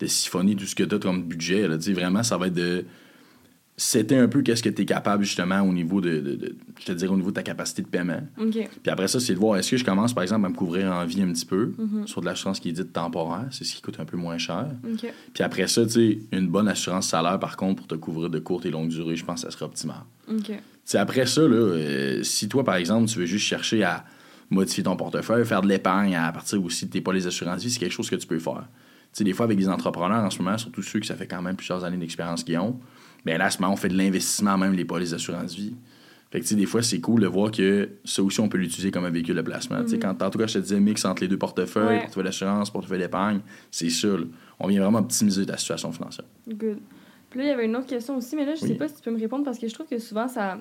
de 0.00 0.06
siphonner 0.06 0.54
tout 0.56 0.64
ce 0.64 0.74
que 0.74 0.84
tu 0.84 0.94
as 0.94 0.98
comme 0.98 1.22
budget. 1.22 1.68
Là. 1.68 1.76
Tu 1.76 1.84
sais, 1.84 1.92
vraiment, 1.92 2.22
ça 2.22 2.36
va 2.38 2.46
être 2.46 2.54
de. 2.54 2.84
C'était 3.78 4.16
un 4.16 4.26
peu 4.26 4.40
qu'est-ce 4.40 4.62
que 4.62 4.70
tu 4.70 4.82
es 4.82 4.84
capable 4.86 5.22
justement 5.24 5.60
au 5.60 5.70
niveau 5.72 6.00
de, 6.00 6.18
de- 6.20 6.34
de- 6.34 6.56
je 6.80 6.86
te 6.86 6.92
dirais 6.92 7.12
au 7.12 7.16
niveau 7.16 7.28
de 7.28 7.34
ta 7.34 7.42
capacité 7.42 7.82
de 7.82 7.88
paiement. 7.88 8.20
Puis 8.82 8.90
après 8.90 9.06
ça, 9.06 9.20
c'est 9.20 9.34
de 9.34 9.38
voir 9.38 9.58
est-ce 9.58 9.70
que 9.72 9.76
je 9.76 9.84
commence 9.84 10.14
par 10.14 10.22
exemple 10.22 10.46
à 10.46 10.48
me 10.48 10.54
couvrir 10.54 10.90
en 10.90 11.04
vie 11.04 11.20
un 11.20 11.30
petit 11.30 11.44
peu 11.44 11.74
Mhm. 11.76 12.06
sur 12.06 12.22
de 12.22 12.26
l'assurance 12.26 12.58
qui 12.58 12.70
est 12.70 12.72
dite 12.72 12.94
temporaire, 12.94 13.44
c'est 13.50 13.64
ce 13.64 13.74
qui 13.74 13.82
coûte 13.82 14.00
un 14.00 14.06
peu 14.06 14.16
moins 14.16 14.38
cher. 14.38 14.66
Puis 15.34 15.42
après 15.44 15.66
ça, 15.68 15.84
tu 15.84 15.90
sais, 15.92 16.18
une 16.32 16.48
bonne 16.48 16.68
assurance 16.68 17.08
salaire 17.08 17.38
par 17.38 17.58
contre 17.58 17.76
pour 17.76 17.86
te 17.86 17.94
couvrir 17.96 18.30
de 18.30 18.38
courte 18.38 18.64
et 18.64 18.70
longue 18.70 18.88
durée, 18.88 19.14
je 19.14 19.24
pense 19.26 19.42
que 19.42 19.50
ça 19.50 19.50
serait 19.50 19.66
optimal. 19.66 19.98
OK. 20.30 20.52
C'est 20.84 20.98
après 20.98 21.26
ça, 21.26 21.42
là, 21.42 21.48
euh, 21.56 22.22
si 22.22 22.48
toi, 22.48 22.64
par 22.64 22.76
exemple, 22.76 23.08
tu 23.10 23.18
veux 23.18 23.26
juste 23.26 23.44
chercher 23.44 23.82
à 23.84 24.04
modifier 24.48 24.84
ton 24.84 24.96
portefeuille, 24.96 25.44
faire 25.44 25.60
de 25.60 25.68
l'épargne 25.68 26.14
à 26.16 26.32
partir 26.32 26.62
aussi 26.64 26.86
de 26.86 26.90
tes 26.92 27.00
polices 27.02 27.24
d'assurance 27.24 27.62
vie, 27.62 27.70
c'est 27.70 27.80
quelque 27.80 27.92
chose 27.92 28.08
que 28.08 28.16
tu 28.16 28.26
peux 28.26 28.38
faire. 28.38 28.68
Tu 29.12 29.18
sais, 29.18 29.24
des 29.24 29.32
fois, 29.32 29.44
avec 29.44 29.58
des 29.58 29.68
entrepreneurs 29.68 30.24
en 30.24 30.30
ce 30.30 30.38
moment, 30.40 30.56
surtout 30.56 30.82
ceux 30.82 31.00
qui 31.00 31.08
ça 31.08 31.14
fait 31.16 31.26
quand 31.26 31.42
même 31.42 31.56
plusieurs 31.56 31.82
années 31.84 31.96
d'expérience 31.96 32.44
qu'ils 32.44 32.56
ont, 32.58 32.78
bien 33.26 33.36
là, 33.38 33.46
à 33.46 33.50
ce 33.50 33.60
moment, 33.60 33.74
on 33.74 33.76
fait 33.76 33.88
de 33.88 33.96
l'investissement, 33.98 34.56
même 34.56 34.72
les 34.72 34.84
polices 34.86 35.10
d'assurance 35.10 35.54
vie. 35.54 35.74
Fait 36.30 36.38
que, 36.40 36.44
tu 36.44 36.50
sais, 36.50 36.54
des 36.56 36.66
fois, 36.66 36.82
c'est 36.82 37.00
cool 37.00 37.20
de 37.20 37.26
voir 37.26 37.50
que 37.50 37.88
ça 38.04 38.22
aussi, 38.22 38.40
on 38.40 38.48
peut 38.48 38.58
l'utiliser 38.58 38.90
comme 38.90 39.04
un 39.04 39.10
véhicule 39.10 39.36
de 39.36 39.42
placement. 39.42 39.82
Tu 39.82 39.90
sais, 39.90 39.98
quand, 39.98 40.14
tantôt, 40.14 40.38
quand 40.38 40.46
je 40.46 40.54
te 40.54 40.58
disais 40.58 40.80
mix 40.80 41.04
entre 41.04 41.22
les 41.22 41.28
deux 41.28 41.36
portefeuilles, 41.38 41.86
Ouais. 41.96 42.00
portefeuille 42.00 42.24
d'assurance, 42.24 42.70
portefeuille 42.70 42.98
d'épargne, 43.00 43.40
c'est 43.70 43.90
ça, 43.90 44.08
là. 44.08 44.24
On 44.58 44.68
vient 44.68 44.80
vraiment 44.82 44.98
optimiser 45.00 45.44
ta 45.44 45.56
situation 45.56 45.92
financière. 45.92 46.24
Good. 46.48 46.78
Puis 47.30 47.38
là, 47.40 47.44
il 47.44 47.48
y 47.48 47.52
avait 47.52 47.66
une 47.66 47.76
autre 47.76 47.86
question 47.86 48.16
aussi, 48.16 48.34
mais 48.36 48.44
là, 48.46 48.54
je 48.54 48.60
sais 48.60 48.66
Oui. 48.68 48.74
pas 48.74 48.88
si 48.88 48.94
tu 48.96 49.02
peux 49.02 49.10
me 49.10 49.18
répondre 49.20 49.44
parce 49.44 49.58
que 49.58 49.68
je 49.68 49.74
trouve 49.74 49.86
que 49.86 49.98
souvent, 49.98 50.26
ça. 50.28 50.58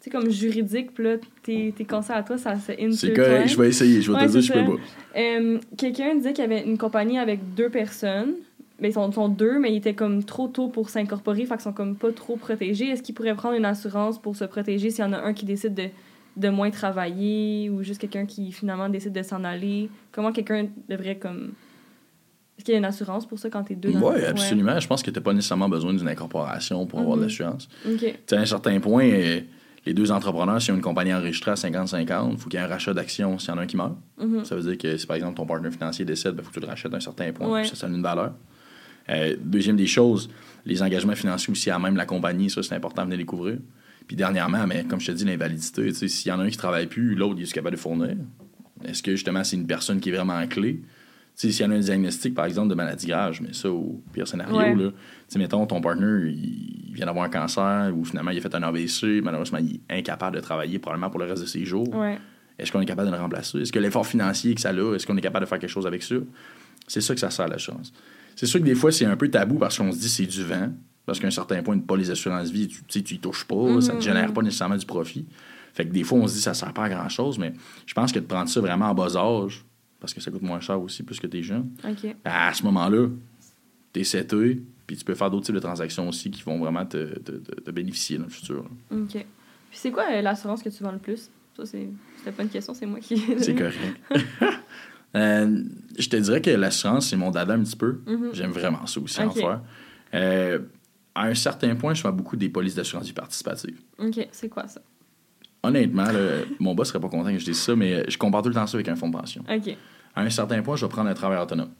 Tu 0.00 0.10
sais, 0.10 0.10
comme 0.10 0.28
juridique, 0.30 0.92
puis 0.94 1.04
là, 1.04 1.16
tes, 1.44 1.72
tes 1.76 1.84
conseils 1.84 2.16
à 2.16 2.22
toi, 2.24 2.36
ça 2.36 2.56
se 2.56 2.72
C'est 2.92 3.12
correct, 3.12 3.48
je 3.48 3.56
vais 3.56 3.68
essayer. 3.68 4.00
Je 4.02 4.10
vais 4.10 4.18
Ouais, 4.18 4.26
te 4.26 4.32
dire, 4.32 4.40
je 4.40 4.52
peux 4.52 4.64
pas. 4.64 4.82
Euh, 5.16 5.58
Quelqu'un 5.76 6.16
disait 6.16 6.32
qu'il 6.32 6.42
y 6.42 6.46
avait 6.46 6.64
une 6.64 6.76
compagnie 6.76 7.18
avec 7.20 7.54
deux 7.54 7.68
personnes. 7.68 8.32
Mais 8.80 8.88
ils 8.88 8.94
sont, 8.94 9.12
sont 9.12 9.28
deux, 9.28 9.58
mais 9.60 9.72
ils 9.72 9.76
étaient 9.76 9.94
comme 9.94 10.24
trop 10.24 10.48
tôt 10.48 10.68
pour 10.68 10.88
s'incorporer, 10.90 11.44
fait 11.46 11.54
qu'ils 11.54 11.60
sont 11.62 11.72
comme 11.72 11.94
pas 11.96 12.10
trop 12.12 12.36
protégés. 12.36 12.86
Est-ce 12.88 13.02
qu'ils 13.02 13.14
pourraient 13.14 13.34
prendre 13.34 13.54
une 13.56 13.64
assurance 13.64 14.20
pour 14.20 14.34
se 14.34 14.44
protéger 14.44 14.90
s'il 14.90 15.04
y 15.04 15.06
en 15.06 15.12
a 15.12 15.18
un 15.20 15.32
qui 15.34 15.44
décide 15.44 15.74
de, 15.74 15.84
de 16.36 16.48
moins 16.48 16.70
travailler 16.70 17.70
ou 17.70 17.82
juste 17.82 18.00
quelqu'un 18.00 18.26
qui 18.26 18.50
finalement 18.50 18.88
décide 18.88 19.12
de 19.12 19.22
s'en 19.22 19.44
aller? 19.44 19.88
Comment 20.10 20.32
quelqu'un 20.32 20.66
devrait 20.88 21.16
comme. 21.16 21.52
Est-ce 22.58 22.64
qu'il 22.64 22.72
y 22.72 22.74
a 22.74 22.78
une 22.78 22.84
assurance 22.84 23.26
pour 23.26 23.38
ça 23.38 23.50
quand 23.50 23.62
t'es 23.62 23.74
deux 23.74 23.90
Oui, 23.90 24.24
absolument. 24.24 24.78
Je 24.78 24.86
pense 24.86 25.02
que 25.02 25.10
tu 25.10 25.18
n'as 25.18 25.22
pas 25.22 25.32
nécessairement 25.32 25.68
besoin 25.68 25.94
d'une 25.94 26.08
incorporation 26.08 26.84
pour 26.86 26.98
avoir 27.00 27.16
de 27.16 27.22
Mhm. 27.22 27.28
l'assurance. 27.28 27.68
OK. 27.86 27.98
Tu 28.00 28.06
sais, 28.26 28.36
à 28.36 28.40
un 28.40 28.44
certain 28.46 28.78
point, 28.80 29.04
euh, 29.04 29.40
les 29.86 29.94
deux 29.94 30.10
entrepreneurs, 30.12 30.60
s'ils 30.60 30.72
ont 30.72 30.76
une 30.76 30.82
compagnie 30.82 31.12
enregistrée 31.14 31.52
à 31.52 31.56
50-50, 31.56 32.32
il 32.32 32.38
faut 32.38 32.48
qu'il 32.48 32.60
y 32.60 32.62
ait 32.62 32.66
un 32.66 32.68
rachat 32.68 32.92
d'actions 32.94 33.38
s'il 33.38 33.50
y 33.50 33.52
en 33.52 33.58
a 33.58 33.62
un 33.62 33.66
qui 33.66 33.76
meurt. 33.76 33.94
Mhm. 34.18 34.44
Ça 34.44 34.54
veut 34.54 34.62
dire 34.62 34.78
que 34.78 34.96
si 34.96 35.06
par 35.06 35.16
exemple 35.16 35.36
ton 35.36 35.46
partenaire 35.46 35.72
financier 35.72 36.04
décède, 36.04 36.34
il 36.38 36.42
faut 36.44 36.50
que 36.50 36.54
tu 36.54 36.60
le 36.60 36.66
rachètes 36.66 36.92
à 36.92 36.96
un 36.96 37.00
certain 37.00 37.32
point. 37.32 37.48
Ouais. 37.48 37.64
Ça, 37.64 37.74
ça 37.74 37.86
a 37.86 37.90
une 37.90 38.02
valeur. 38.02 38.32
Euh, 39.08 39.36
deuxième 39.40 39.76
des 39.76 39.86
choses, 39.86 40.30
les 40.64 40.82
engagements 40.82 41.14
financiers 41.14 41.50
aussi 41.50 41.70
à 41.70 41.78
même 41.78 41.96
la 41.96 42.06
compagnie, 42.06 42.50
ça 42.50 42.62
c'est 42.62 42.74
important 42.74 43.02
de 43.02 43.06
venir 43.06 43.18
les 43.18 43.24
couvrir. 43.24 43.58
Puis 44.06 44.16
dernièrement, 44.16 44.66
mais 44.66 44.84
comme 44.84 45.00
je 45.00 45.06
te 45.06 45.12
dis, 45.12 45.24
l'invalidité, 45.24 45.92
s'il 45.92 46.28
y 46.28 46.32
en 46.32 46.40
a 46.40 46.42
un 46.42 46.48
qui 46.48 46.56
ne 46.56 46.58
travaille 46.58 46.86
plus, 46.86 47.14
l'autre 47.14 47.36
il 47.38 47.44
est 47.44 47.52
capable 47.52 47.76
de 47.76 47.80
fournir? 47.80 48.16
Est-ce 48.84 49.02
que 49.02 49.12
justement 49.12 49.44
c'est 49.44 49.56
une 49.56 49.66
personne 49.66 50.00
qui 50.00 50.10
est 50.10 50.12
vraiment 50.12 50.46
clé? 50.46 50.82
S'il 51.34 51.58
y 51.58 51.64
en 51.64 51.70
a 51.70 51.74
un 51.74 51.80
diagnostic, 51.80 52.34
par 52.34 52.44
exemple, 52.44 52.68
de 52.68 52.74
maladie 52.74 53.06
grave, 53.06 53.40
mets 53.40 53.54
ça 53.54 53.70
au 53.70 54.02
pire 54.12 54.28
scénario. 54.28 54.54
Ouais. 54.54 54.74
Là. 54.74 54.90
Mettons, 55.36 55.66
ton 55.66 55.80
partner, 55.80 56.30
il, 56.30 56.92
vient 56.92 57.06
d'avoir 57.06 57.24
un 57.24 57.30
cancer 57.30 57.90
ou 57.96 58.04
finalement 58.04 58.32
il 58.32 58.38
a 58.38 58.40
fait 58.42 58.54
un 58.54 58.62
AVC, 58.62 59.22
malheureusement, 59.22 59.58
il 59.58 59.76
est 59.76 59.98
incapable 59.98 60.36
de 60.36 60.42
travailler 60.42 60.78
probablement 60.78 61.08
pour 61.08 61.20
le 61.20 61.26
reste 61.26 61.42
de 61.42 61.46
ses 61.46 61.64
jours. 61.64 61.88
Ouais. 61.94 62.18
Est-ce 62.58 62.70
qu'on 62.70 62.82
est 62.82 62.86
capable 62.86 63.10
de 63.10 63.14
le 63.14 63.20
remplacer? 63.20 63.60
Est-ce 63.60 63.72
que 63.72 63.78
l'effort 63.78 64.06
financier 64.06 64.54
que 64.54 64.60
ça 64.60 64.70
a, 64.70 64.94
est-ce 64.94 65.06
qu'on 65.06 65.16
est 65.16 65.22
capable 65.22 65.46
de 65.46 65.48
faire 65.48 65.58
quelque 65.58 65.70
chose 65.70 65.86
avec 65.86 66.02
ça? 66.02 66.16
C'est 66.86 67.00
ça 67.00 67.14
que 67.14 67.20
ça 67.20 67.30
sert 67.30 67.48
l'assurance. 67.48 67.92
C'est 68.36 68.46
sûr 68.46 68.60
que 68.60 68.64
des 68.64 68.74
fois, 68.74 68.90
c'est 68.92 69.04
un 69.04 69.16
peu 69.16 69.28
tabou 69.30 69.56
parce 69.58 69.78
qu'on 69.78 69.92
se 69.92 69.98
dit 69.98 70.08
c'est 70.08 70.26
du 70.26 70.42
vent. 70.44 70.70
Parce 71.04 71.18
qu'à 71.18 71.26
un 71.26 71.30
certain 71.32 71.62
point, 71.62 71.76
pas 71.80 71.96
les 71.96 72.10
assurances 72.10 72.50
vie, 72.50 72.68
tu, 72.68 73.02
tu 73.02 73.14
y 73.14 73.18
touches 73.18 73.44
pas, 73.44 73.80
ça 73.80 73.92
ne 73.94 73.98
te 73.98 74.04
génère 74.04 74.32
pas 74.32 74.40
nécessairement 74.40 74.76
du 74.76 74.86
profit. 74.86 75.26
Fait 75.74 75.84
que 75.86 75.92
des 75.92 76.04
fois, 76.04 76.18
on 76.18 76.28
se 76.28 76.34
dit 76.34 76.40
ça 76.40 76.54
sert 76.54 76.72
pas 76.72 76.84
à 76.84 76.88
grand-chose, 76.88 77.38
mais 77.38 77.52
je 77.86 77.92
pense 77.94 78.12
que 78.12 78.20
de 78.20 78.24
prendre 78.24 78.48
ça 78.48 78.60
vraiment 78.60 78.86
en 78.90 78.94
bas 78.94 79.16
âge, 79.16 79.64
parce 79.98 80.14
que 80.14 80.20
ça 80.20 80.30
coûte 80.30 80.42
moins 80.42 80.60
cher 80.60 80.80
aussi, 80.80 81.02
plus 81.02 81.18
que 81.18 81.26
t'es 81.26 81.42
jeune, 81.42 81.70
à 82.24 82.52
ce 82.54 82.62
moment-là, 82.64 83.08
t'es 83.92 84.04
seté, 84.04 84.62
puis 84.86 84.96
tu 84.96 85.04
peux 85.04 85.14
faire 85.14 85.30
d'autres 85.30 85.46
types 85.46 85.54
de 85.56 85.60
transactions 85.60 86.08
aussi 86.08 86.30
qui 86.30 86.42
vont 86.42 86.58
vraiment 86.60 86.86
te, 86.86 87.18
te- 87.18 87.32
te- 87.32 87.60
te 87.60 87.70
bénéficier 87.72 88.18
dans 88.18 88.24
le 88.24 88.30
futur. 88.30 88.64
OK. 88.92 89.10
Puis 89.12 89.24
c'est 89.72 89.90
quoi 89.90 90.04
euh, 90.12 90.22
l'assurance 90.22 90.62
que 90.62 90.68
tu 90.68 90.82
vends 90.84 90.92
le 90.92 90.98
plus? 90.98 91.30
Ça, 91.56 91.66
c'est... 91.66 91.88
C'était 92.18 92.32
pas 92.32 92.42
une 92.44 92.48
question, 92.48 92.74
c'est 92.74 92.86
moi 92.86 93.00
qui... 93.00 93.16
C'est 93.38 93.54
correct. 93.54 93.76
Euh, 95.14 95.62
je 95.98 96.08
te 96.08 96.16
dirais 96.16 96.40
que 96.40 96.50
l'assurance, 96.50 97.08
c'est 97.08 97.16
mon 97.16 97.30
dada 97.30 97.54
un 97.54 97.62
petit 97.62 97.76
peu. 97.76 98.00
Mhm. 98.06 98.30
J'aime 98.32 98.50
vraiment 98.50 98.86
ça 98.86 99.00
aussi 99.00 99.20
en 99.20 99.30
faire. 99.30 99.60
Euh, 100.14 100.58
à 101.14 101.24
un 101.24 101.34
certain 101.34 101.74
point, 101.74 101.94
je 101.94 102.02
fais 102.02 102.12
beaucoup 102.12 102.36
des 102.36 102.48
polices 102.48 102.74
d'assurance 102.74 103.06
vie 103.06 103.12
participative. 103.12 103.78
OK, 103.98 104.28
c'est 104.30 104.48
quoi 104.48 104.66
ça? 104.66 104.80
Honnêtement, 105.62 106.06
là, 106.10 106.40
mon 106.58 106.74
boss 106.74 106.88
serait 106.88 107.00
pas 107.00 107.08
content 107.08 107.30
que 107.30 107.38
je 107.38 107.44
dise 107.44 107.60
ça, 107.60 107.76
mais 107.76 108.08
je 108.10 108.18
compare 108.18 108.42
tout 108.42 108.48
le 108.48 108.54
temps 108.54 108.66
ça 108.66 108.76
avec 108.76 108.88
un 108.88 108.96
fonds 108.96 109.08
de 109.08 109.16
pension. 109.16 109.44
OK. 109.48 109.76
À 110.14 110.22
un 110.22 110.30
certain 110.30 110.62
point, 110.62 110.76
je 110.76 110.84
vais 110.84 110.90
prendre 110.90 111.08
un 111.08 111.14
travail 111.14 111.38
autonome. 111.40 111.70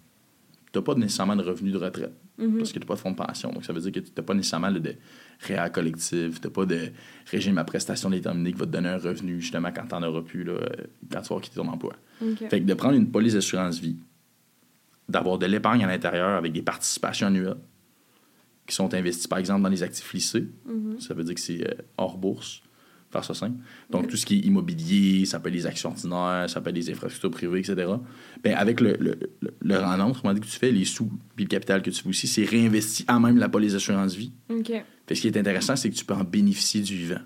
Tu 0.73 0.79
n'as 0.79 0.83
pas 0.83 0.95
nécessairement 0.95 1.37
de 1.37 1.43
revenu 1.43 1.71
de 1.71 1.77
retraite 1.79 2.13
Mhm. 2.39 2.57
parce 2.59 2.71
que 2.73 2.79
tu 2.79 2.81
n'as 2.81 2.87
pas 2.87 2.95
de 2.95 2.99
fonds 3.01 3.11
de 3.11 3.17
pension. 3.17 3.53
Donc, 3.53 3.63
ça 3.65 3.73
veut 3.75 3.81
dire 3.81 3.93
que 3.93 4.01
tu 4.01 4.11
n'as 4.17 4.23
pas 4.23 4.33
nécessairement 4.33 4.71
là, 4.71 4.79
de 4.81 4.95
réa 5.41 5.69
collectif, 5.69 6.41
tu 6.41 6.47
n'as 6.47 6.53
pas 6.53 6.65
de 6.65 6.91
régime 7.31 7.59
à 7.59 7.65
prestation 7.65 8.09
déterminée 8.09 8.53
qui 8.53 8.59
va 8.59 8.65
te 8.67 8.71
donner 8.71 8.89
un 8.89 8.97
revenu 8.99 9.39
justement 9.41 9.71
quand 9.71 9.87
tu 9.87 9.95
n'en 9.95 10.03
auras 10.03 10.23
plus, 10.23 10.45
là, 10.45 10.53
euh, 10.55 10.67
quand 11.11 11.21
tu 11.21 11.35
vas 11.35 11.41
quitter 11.41 11.57
ton 11.57 11.69
emploi. 11.69 11.93
Fait 12.49 12.61
que 12.61 12.65
de 12.65 12.75
prendre 12.75 12.95
une 12.95 13.11
police 13.11 13.35
d'assurance 13.35 13.79
vie, 13.81 13.97
d'avoir 15.09 15.39
de 15.39 15.45
l'épargne 15.47 15.85
à 15.85 15.87
l'intérieur 15.89 16.31
avec 16.39 16.53
des 16.53 16.63
participations 16.63 17.27
annuelles 17.27 17.57
qui 18.67 18.75
sont 18.75 18.95
investies, 18.95 19.29
par 19.29 19.39
exemple, 19.39 19.63
dans 19.63 19.69
les 19.69 19.83
actifs 19.83 20.13
lissés. 20.15 20.49
Mhm. 20.65 21.01
Ça 21.01 21.13
veut 21.15 21.25
dire 21.25 21.35
que 21.35 21.41
c'est 21.41 21.69
euh, 21.69 21.75
hors 21.99 22.17
bourse, 22.17 22.63
faire 23.13 23.25
ça 23.25 23.35
simple. 23.35 23.57
Donc, 23.91 24.09
tout 24.09 24.17
ce 24.17 24.27
qui 24.27 24.37
est 24.37 24.41
immobilier, 24.41 25.27
ça 25.27 25.39
peut 25.39 25.49
être 25.49 25.55
des 25.55 25.67
actions 25.67 25.91
ordinaires, 25.91 26.49
ça 26.49 26.61
peut 26.61 26.71
être 26.71 26.75
des 26.77 26.91
infrastructures 26.91 27.31
privées, 27.31 27.61
etc. 27.61 27.89
Ben, 28.43 28.55
avec 28.55 28.81
le, 28.81 28.97
le, 28.99 29.19
le, 29.41 29.55
le 29.61 29.79
rendement, 29.79 30.09
autrement 30.11 30.33
dit, 30.35 30.41
que 30.41 30.47
tu 30.47 30.59
fais, 30.59 30.73
les 30.73 30.85
sous 30.85 31.11
puis 31.37 31.45
le 31.45 31.49
capital 31.49 31.83
que 31.83 31.91
tu 31.91 32.03
fais 32.03 32.09
aussi, 32.09 32.27
c'est 32.27 32.45
réinvesti 32.45 33.05
à 33.07 33.21
même 33.21 33.39
la 33.39 33.49
police 33.49 33.75
d'assurance 33.75 34.15
vie. 34.15 34.33
OK. 34.49 34.73
Fait 35.07 35.15
ce 35.15 35.21
qui 35.21 35.27
est 35.29 35.37
intéressant, 35.37 35.77
c'est 35.77 35.91
que 35.91 35.95
tu 35.95 36.05
peux 36.05 36.15
en 36.15 36.25
bénéficier 36.25 36.81
du 36.81 36.97
vivant. 36.97 37.21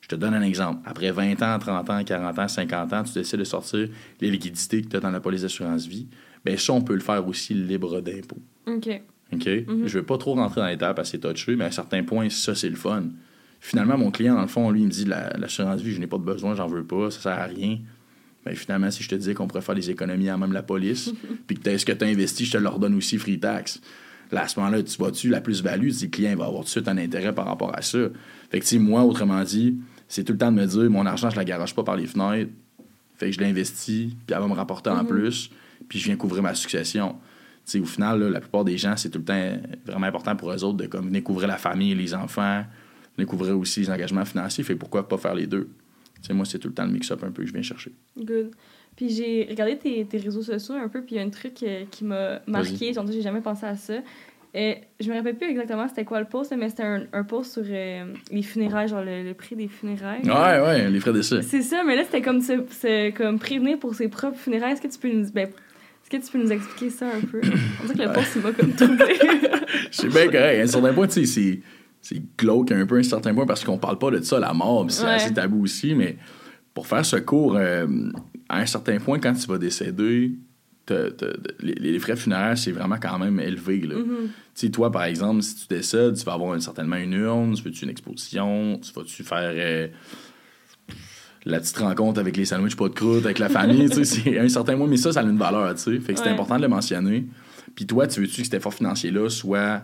Je 0.00 0.08
te 0.08 0.14
donne 0.14 0.34
un 0.34 0.42
exemple. 0.42 0.80
Après 0.84 1.10
20 1.10 1.42
ans, 1.42 1.58
30 1.58 1.90
ans, 1.90 2.04
40 2.04 2.38
ans, 2.38 2.48
50 2.48 2.92
ans, 2.92 3.02
tu 3.02 3.14
décides 3.14 3.40
de 3.40 3.44
sortir 3.44 3.88
les 4.20 4.30
liquidités 4.30 4.82
que 4.82 4.88
tu 4.88 4.96
as 4.96 5.00
dans 5.00 5.10
la 5.10 5.18
police 5.20 5.42
d'assurance 5.42 5.86
vie. 5.86 6.06
Bien, 6.44 6.56
ça, 6.56 6.72
on 6.74 6.82
peut 6.82 6.94
le 6.94 7.00
faire 7.00 7.26
aussi 7.26 7.54
libre 7.54 8.00
d'impôt. 8.00 8.38
OK. 8.68 9.02
OK? 9.32 9.46
Mhm. 9.46 9.66
Je 9.66 9.72
ne 9.72 9.88
veux 9.88 10.02
pas 10.04 10.18
trop 10.18 10.34
rentrer 10.34 10.60
dans 10.60 10.68
les 10.68 10.76
parce 10.76 10.94
que 10.94 11.04
c'est 11.04 11.18
touché, 11.18 11.56
mais 11.56 11.64
à 11.64 11.68
un 11.68 11.72
certain 11.72 12.04
point, 12.04 12.28
ça, 12.30 12.54
c'est 12.54 12.68
le 12.68 12.76
fun. 12.76 13.04
Finalement, 13.60 13.98
mon 13.98 14.10
client, 14.10 14.34
dans 14.34 14.42
le 14.42 14.46
fond, 14.48 14.70
lui, 14.70 14.80
il 14.82 14.86
me 14.86 14.90
dit 14.90 15.04
la- 15.04 15.30
l'assurance 15.36 15.80
vie, 15.80 15.92
je 15.92 16.00
n'ai 16.00 16.06
pas 16.06 16.18
de 16.18 16.22
besoin, 16.22 16.54
j'en 16.54 16.66
veux 16.66 16.84
pas, 16.84 17.10
ça 17.10 17.20
sert 17.20 17.32
à 17.38 17.44
rien. 17.44 17.78
Ben, 18.44 18.54
finalement, 18.54 18.90
si 18.90 19.02
je 19.02 19.08
te 19.08 19.14
disais 19.16 19.34
qu'on 19.34 19.48
pourrait 19.48 19.62
faire 19.62 19.74
des 19.74 19.90
économies 19.90 20.28
à 20.28 20.36
même 20.36 20.52
la 20.52 20.62
police, 20.62 21.12
puis 21.46 21.56
que 21.56 21.76
ce 21.76 21.84
que 21.84 21.92
tu 21.92 22.04
as 22.04 22.08
investi, 22.08 22.44
je 22.44 22.52
te 22.52 22.58
le 22.58 22.68
redonne 22.68 22.94
aussi 22.94 23.18
free 23.18 23.40
tax. 23.40 23.80
Là, 24.30 24.42
à 24.42 24.48
ce 24.48 24.58
moment-là, 24.60 24.82
tu 24.82 24.96
vois-tu 24.98 25.28
la 25.30 25.40
plus-value, 25.40 25.88
le 26.02 26.06
client 26.08 26.30
il 26.32 26.36
va 26.36 26.44
avoir 26.46 26.60
tout 26.62 26.66
de 26.66 26.70
suite 26.70 26.88
un 26.88 26.98
intérêt 26.98 27.32
par 27.34 27.46
rapport 27.46 27.76
à 27.76 27.82
ça. 27.82 27.98
Fait 28.50 28.58
que, 28.60 28.64
tu 28.64 28.70
sais, 28.70 28.78
moi, 28.78 29.02
autrement 29.02 29.42
dit, 29.42 29.76
c'est 30.08 30.22
tout 30.24 30.32
le 30.32 30.38
temps 30.38 30.52
de 30.52 30.56
me 30.60 30.66
dire, 30.66 30.88
mon 30.90 31.06
argent, 31.06 31.30
je 31.30 31.36
la 31.36 31.44
garage 31.44 31.74
pas 31.74 31.82
par 31.82 31.96
les 31.96 32.06
fenêtres. 32.06 32.50
Fait 33.16 33.26
que 33.30 33.32
je 33.32 33.40
l'investis, 33.40 34.06
puis 34.26 34.34
elle 34.34 34.38
va 34.38 34.46
me 34.46 34.52
rapporter 34.54 34.90
en 34.90 35.02
Mhm. 35.02 35.06
plus, 35.08 35.50
puis 35.88 35.98
je 35.98 36.04
viens 36.04 36.16
couvrir 36.16 36.42
ma 36.42 36.54
succession. 36.54 37.12
Tu 37.64 37.72
sais, 37.72 37.78
au 37.80 37.84
final, 37.86 38.20
là, 38.20 38.30
la 38.30 38.40
plupart 38.40 38.64
des 38.64 38.78
gens, 38.78 38.96
c'est 38.96 39.10
tout 39.10 39.18
le 39.18 39.24
temps 39.24 39.56
vraiment 39.86 40.06
important 40.06 40.36
pour 40.36 40.52
eux 40.52 40.62
autres 40.64 40.76
de 40.76 40.86
comme, 40.86 41.06
venir 41.06 41.22
couvrir 41.24 41.48
la 41.48 41.56
famille, 41.56 41.94
les 41.94 42.14
enfants, 42.14 42.64
venir 43.16 43.28
couvrir 43.28 43.58
aussi 43.58 43.80
les 43.80 43.90
engagements 43.90 44.24
financiers. 44.24 44.64
Fait 44.64 44.74
pourquoi 44.74 45.08
pas 45.08 45.18
faire 45.18 45.34
les 45.34 45.46
deux? 45.46 45.68
Tu 46.16 46.28
sais, 46.28 46.34
moi, 46.34 46.44
c'est 46.44 46.58
tout 46.58 46.68
le 46.68 46.74
temps 46.74 46.86
le 46.86 46.92
mix-up 46.92 47.22
un 47.24 47.30
peu 47.30 47.42
que 47.42 47.48
je 47.48 47.52
viens 47.52 47.62
chercher. 47.62 47.92
Good. 48.18 48.50
Puis 48.96 49.10
j'ai 49.10 49.46
regardé 49.48 49.76
tes, 49.76 50.04
tes 50.06 50.16
réseaux 50.16 50.42
sociaux 50.42 50.74
un 50.74 50.88
peu, 50.88 51.02
puis 51.02 51.16
il 51.16 51.18
y 51.18 51.20
a 51.20 51.24
un 51.24 51.30
truc 51.30 51.62
euh, 51.62 51.84
qui 51.90 52.04
m'a 52.04 52.40
marqué. 52.46 52.92
J'ai 52.94 53.12
j'ai 53.12 53.22
jamais 53.22 53.42
pensé 53.42 53.66
à 53.66 53.76
ça. 53.76 53.94
Euh, 54.54 54.72
je 55.00 55.10
me 55.10 55.16
rappelle 55.16 55.36
plus 55.36 55.50
exactement 55.50 55.86
c'était 55.86 56.06
quoi 56.06 56.18
le 56.18 56.26
post, 56.26 56.54
mais 56.56 56.70
c'était 56.70 56.84
un, 56.84 57.02
un 57.12 57.24
post 57.24 57.52
sur 57.52 57.62
euh, 57.66 58.06
les 58.30 58.42
funérailles, 58.42 58.88
genre 58.88 59.04
le, 59.04 59.22
le 59.22 59.34
prix 59.34 59.54
des 59.54 59.68
funérailles. 59.68 60.22
Ouais, 60.24 60.30
ouais, 60.32 60.88
les 60.88 60.98
frais 60.98 61.12
d'essai. 61.12 61.42
C'est 61.42 61.60
ça, 61.60 61.84
mais 61.84 61.94
là 61.94 62.04
c'était 62.04 62.22
comme, 62.22 62.40
comme 63.14 63.38
prévenir 63.38 63.78
pour 63.78 63.94
ses 63.94 64.08
propres 64.08 64.38
funérailles. 64.38 64.72
Est-ce 64.72 64.80
que 64.80 64.88
tu 64.88 64.98
peux 64.98 65.12
nous, 65.12 65.30
ben, 65.30 65.48
est-ce 65.48 66.08
que 66.08 66.24
tu 66.24 66.32
peux 66.32 66.38
nous 66.38 66.52
expliquer 66.52 66.88
ça 66.88 67.06
un 67.08 67.20
peu? 67.20 67.42
On 67.82 67.92
dirait 67.92 67.98
que 67.98 68.08
le 68.08 68.14
post 68.14 68.32
il 68.36 68.42
m'a 68.42 68.52
comme 68.52 68.72
troublé. 68.72 69.18
C'est 69.90 70.08
bien 70.08 70.26
correct. 70.28 70.62
Un 70.62 70.66
certain 70.66 70.94
point, 70.94 71.06
tu 71.06 71.26
sais, 71.26 71.60
c'est, 72.08 72.22
glauque 72.38 72.72
un 72.72 72.86
peu 72.86 72.96
à 72.96 72.98
un 72.98 73.02
certain 73.02 73.34
point 73.34 73.46
parce 73.46 73.64
qu'on 73.64 73.78
parle 73.78 73.98
pas 73.98 74.10
de 74.10 74.20
ça, 74.22 74.38
la 74.38 74.52
mort, 74.52 74.84
c'est 74.88 75.04
Ouais. 75.04 75.10
assez 75.10 75.32
tabou 75.34 75.62
aussi, 75.64 75.94
mais 75.94 76.16
pour 76.74 76.86
faire 76.86 77.04
ce 77.04 77.16
cours, 77.16 77.56
euh, 77.56 77.86
à 78.48 78.58
un 78.60 78.66
certain 78.66 78.98
point, 78.98 79.18
quand 79.18 79.32
tu 79.34 79.46
vas 79.46 79.58
décéder, 79.58 80.32
les, 81.60 81.74
les 81.74 81.98
frais 81.98 82.14
funéraires, 82.16 82.56
c'est 82.56 82.70
vraiment 82.70 82.96
quand 83.00 83.18
même 83.18 83.40
élevé. 83.40 83.80
Là. 83.80 83.96
Mhm. 83.96 84.06
Tu 84.26 84.30
sais, 84.54 84.70
toi, 84.70 84.92
par 84.92 85.02
exemple, 85.04 85.42
si 85.42 85.56
tu 85.56 85.66
décèdes, 85.68 86.14
tu 86.16 86.24
vas 86.24 86.34
avoir 86.34 86.54
une- 86.54 86.60
certainement 86.60 86.94
une 86.96 87.12
urne, 87.14 87.54
tu 87.54 87.62
veux-tu 87.64 87.84
une 87.84 87.90
exposition, 87.90 88.78
tu 88.80 88.92
vas-tu 88.92 89.24
faire 89.24 89.50
euh, 89.54 89.88
la 91.44 91.60
petite 91.60 91.76
rencontre 91.78 92.20
avec 92.20 92.36
les 92.36 92.44
sandwichs 92.44 92.76
pas 92.76 92.88
de 92.88 92.94
croûte, 92.94 93.24
avec 93.24 93.38
la 93.38 93.48
famille, 93.48 93.88
tu 93.90 94.04
sais, 94.04 94.22
c'est 94.22 94.38
un 94.38 94.48
certain 94.48 94.72
moment, 94.76 94.86
mais 94.88 94.96
ça, 94.96 95.12
ça 95.12 95.20
a 95.20 95.22
une 95.24 95.38
valeur, 95.38 95.74
tu 95.74 95.80
sais. 95.82 95.98
Fait 96.00 96.14
que 96.14 96.20
c'est 96.20 96.28
important 96.28 96.56
de 96.56 96.62
le 96.62 96.68
mentionner. 96.68 97.26
Puis 97.74 97.86
toi, 97.86 98.06
tu 98.06 98.20
veux-tu 98.20 98.38
que 98.42 98.44
cet 98.44 98.54
effort 98.54 98.74
financier-là 98.74 99.28
soit 99.28 99.82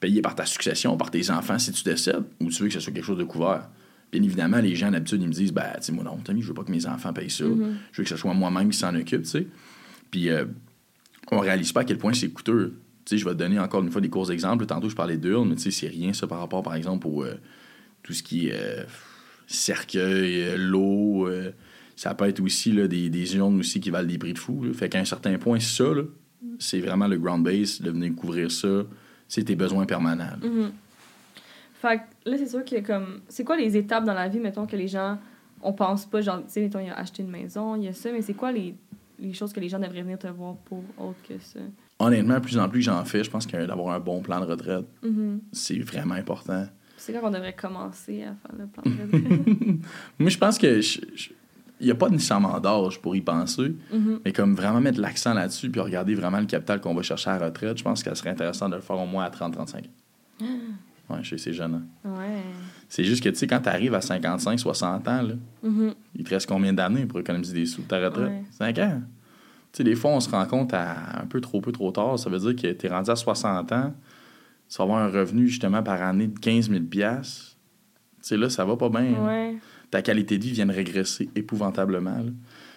payé 0.00 0.22
par 0.22 0.34
ta 0.34 0.46
succession, 0.46 0.96
par 0.96 1.10
tes 1.10 1.30
enfants 1.30 1.58
si 1.58 1.72
tu 1.72 1.84
décèdes, 1.84 2.24
ou 2.40 2.50
tu 2.50 2.62
veux 2.62 2.68
que 2.68 2.74
ce 2.74 2.80
soit 2.80 2.92
quelque 2.92 3.04
chose 3.04 3.18
de 3.18 3.24
couvert? 3.24 3.68
Bien 4.10 4.22
évidemment, 4.22 4.58
les 4.58 4.74
gens, 4.74 4.90
d'habitude, 4.90 5.20
ils 5.20 5.28
me 5.28 5.32
disent, 5.32 5.52
ben, 5.52 5.70
tu 5.76 5.82
sais, 5.82 5.92
moi, 5.92 6.02
non, 6.02 6.16
Tommy, 6.18 6.40
je 6.40 6.48
veux 6.48 6.54
pas 6.54 6.64
que 6.64 6.70
mes 6.70 6.86
enfants 6.86 7.12
payent 7.12 7.30
ça. 7.30 7.44
Mhm. 7.44 7.76
Je 7.92 8.00
veux 8.00 8.04
que 8.04 8.08
ce 8.08 8.16
soit 8.16 8.32
moi-même 8.32 8.70
qui 8.70 8.78
s'en 8.78 8.94
occupe, 8.94 9.22
tu 9.22 9.28
sais. 9.28 9.46
Puis 10.10 10.30
euh, 10.30 10.46
on 11.30 11.38
réalise 11.40 11.72
pas 11.72 11.80
à 11.80 11.84
quel 11.84 11.98
point 11.98 12.14
c'est 12.14 12.30
coûteux. 12.30 12.78
Tu 13.04 13.10
sais, 13.10 13.18
je 13.18 13.24
vais 13.24 13.32
te 13.32 13.38
donner 13.38 13.58
encore 13.58 13.82
une 13.82 13.90
fois 13.90 14.00
des 14.00 14.08
courts 14.08 14.32
exemples. 14.32 14.64
Tantôt, 14.66 14.88
je 14.88 14.96
parlais 14.96 15.18
d'urnes, 15.18 15.50
mais 15.50 15.56
tu 15.56 15.62
sais, 15.62 15.70
c'est 15.70 15.88
rien, 15.88 16.12
ça, 16.12 16.26
par 16.26 16.38
rapport, 16.38 16.62
par 16.62 16.74
exemple, 16.74 17.06
au 17.06 17.24
euh, 17.24 17.34
tout 18.02 18.12
ce 18.14 18.22
qui 18.22 18.48
est 18.48 18.54
euh, 18.54 18.84
cercueil, 19.46 20.42
euh, 20.42 20.56
l'eau. 20.56 21.28
ça 21.96 22.14
peut 22.14 22.26
être 22.26 22.40
aussi 22.40 22.72
là, 22.72 22.88
des, 22.88 23.10
des 23.10 23.36
urnes 23.36 23.58
aussi 23.58 23.80
qui 23.80 23.90
valent 23.90 24.08
des 24.08 24.18
prix 24.18 24.32
de 24.32 24.38
fou. 24.38 24.64
là. 24.64 24.72
Fait 24.72 24.88
qu'à 24.88 25.00
un 25.00 25.04
certain 25.04 25.36
point, 25.36 25.60
ça, 25.60 25.84
là, 25.84 26.02
c'est 26.58 26.80
vraiment 26.80 27.08
le 27.08 27.18
ground 27.18 27.44
base, 27.44 27.80
de 27.80 27.90
venir 27.90 28.14
couvrir 28.14 28.50
ça. 28.50 28.84
C'est 29.28 29.44
tes 29.44 29.54
besoins 29.54 29.84
permanents. 29.86 30.24
là. 30.40 30.48
Mhm. 30.48 30.72
Fait 31.80 31.98
que 31.98 32.30
là, 32.30 32.36
c'est 32.38 32.48
sûr 32.48 32.64
que 32.64 32.80
comme. 32.80 33.20
C'est 33.28 33.44
quoi 33.44 33.56
les 33.56 33.76
étapes 33.76 34.04
dans 34.04 34.14
la 34.14 34.28
vie, 34.28 34.40
mettons, 34.40 34.66
que 34.66 34.76
les 34.76 34.88
gens. 34.88 35.18
On 35.62 35.72
pense 35.72 36.06
pas, 36.06 36.20
genre, 36.20 36.38
tu 36.38 36.44
sais, 36.48 36.60
mettons, 36.62 36.78
il 36.78 36.86
y 36.86 36.90
a 36.90 36.96
acheté 36.96 37.22
une 37.22 37.30
maison, 37.30 37.74
il 37.76 37.84
y 37.84 37.88
a 37.88 37.92
ça, 37.92 38.10
mais 38.12 38.22
c'est 38.22 38.34
quoi 38.34 38.52
les, 38.52 38.76
les 39.18 39.32
choses 39.32 39.52
que 39.52 39.58
les 39.58 39.68
gens 39.68 39.80
devraient 39.80 40.02
venir 40.02 40.16
te 40.18 40.28
voir 40.28 40.54
pour 40.64 40.84
autre 40.96 41.18
que 41.28 41.34
ça? 41.40 41.58
Honnêtement, 41.98 42.40
plus 42.40 42.56
en 42.58 42.68
plus 42.68 42.80
j'en 42.82 43.04
fais, 43.04 43.24
je 43.24 43.30
pense 43.30 43.44
que 43.44 43.66
d'avoir 43.66 43.92
un 43.92 43.98
bon 43.98 44.20
plan 44.22 44.38
de 44.40 44.44
retraite, 44.46 44.84
Mhm. 45.02 45.40
c'est 45.50 45.80
vraiment 45.80 46.14
important. 46.14 46.64
C'est 46.96 47.12
quand 47.12 47.20
on 47.26 47.30
devrait 47.30 47.54
commencer 47.56 48.22
à 48.22 48.34
faire 48.36 48.56
le 48.56 48.66
plan 48.68 48.82
de 48.84 48.90
retraite? 49.12 49.78
Moi, 50.20 50.30
je 50.30 50.38
pense 50.38 50.58
que 50.58 50.80
je- 50.80 51.00
je- 51.16 51.30
il 51.80 51.86
n'y 51.86 51.90
a 51.92 51.94
pas 51.94 52.08
nécessairement 52.08 52.58
d'âge 52.60 53.00
pour 53.00 53.14
y 53.16 53.20
penser, 53.20 53.74
Mhm. 53.92 54.20
mais 54.24 54.32
comme 54.32 54.54
vraiment 54.54 54.80
mettre 54.80 55.00
l'accent 55.00 55.32
là-dessus 55.34 55.70
puis 55.70 55.80
regarder 55.80 56.14
vraiment 56.14 56.40
le 56.40 56.46
capital 56.46 56.80
qu'on 56.80 56.94
va 56.94 57.02
chercher 57.02 57.30
à 57.30 57.38
la 57.38 57.46
retraite, 57.46 57.78
je 57.78 57.84
pense 57.84 58.02
que 58.02 58.10
ça 58.10 58.14
serait 58.16 58.30
intéressant 58.30 58.68
de 58.68 58.74
le 58.76 58.80
faire 58.80 58.98
au 58.98 59.06
moins 59.06 59.24
à 59.24 59.30
30-35 59.30 59.84
ans. 59.86 60.44
Ouais, 61.10 61.22
chez 61.22 61.38
ces 61.38 61.54
jeunes. 61.54 61.86
Ouais. 62.04 62.42
C'est 62.88 63.02
juste 63.04 63.22
que, 63.24 63.30
tu 63.30 63.36
sais, 63.36 63.46
quand 63.46 63.60
tu 63.60 63.68
arrives 63.70 63.94
à 63.94 64.00
55, 64.02 64.58
60 64.60 65.08
ans, 65.08 65.22
là, 65.22 65.34
Mhm. 65.62 65.94
il 66.14 66.24
te 66.24 66.30
reste 66.30 66.46
combien 66.46 66.72
d'années 66.74 67.06
pour 67.06 67.18
économiser 67.18 67.54
des 67.54 67.64
sous 67.66 67.80
de 67.82 67.86
ta 67.86 67.98
retraite? 67.98 68.28
Ouais. 68.28 68.42
5 68.50 68.78
ans. 68.78 69.00
Tu 69.72 69.78
sais, 69.78 69.84
des 69.84 69.94
fois, 69.94 70.10
on 70.10 70.20
se 70.20 70.28
rend 70.30 70.44
compte 70.46 70.74
à 70.74 71.20
un 71.22 71.26
peu 71.26 71.40
trop 71.40 71.60
peu 71.62 71.72
trop 71.72 71.90
tard. 71.92 72.18
Ça 72.18 72.28
veut 72.28 72.38
dire 72.38 72.54
que 72.56 72.72
tu 72.72 72.86
es 72.86 72.88
rendu 72.90 73.10
à 73.10 73.16
60 73.16 73.72
ans, 73.72 73.94
tu 74.68 74.76
vas 74.76 74.84
avoir 74.84 74.98
un 74.98 75.08
revenu, 75.08 75.46
justement, 75.48 75.82
par 75.82 76.02
année 76.02 76.26
de 76.26 76.38
15 76.38 76.68
000 76.68 76.82
Tu 76.84 76.88
sais, 78.20 78.36
là, 78.36 78.50
ça 78.50 78.64
va 78.66 78.76
pas 78.76 78.88
bien. 78.90 79.14
Ta 79.90 80.02
qualité 80.02 80.38
de 80.38 80.44
vie 80.44 80.52
vient 80.52 80.66
de 80.66 80.72
régresser 80.72 81.28
épouvantablement. 81.34 82.18
là. 82.18 82.30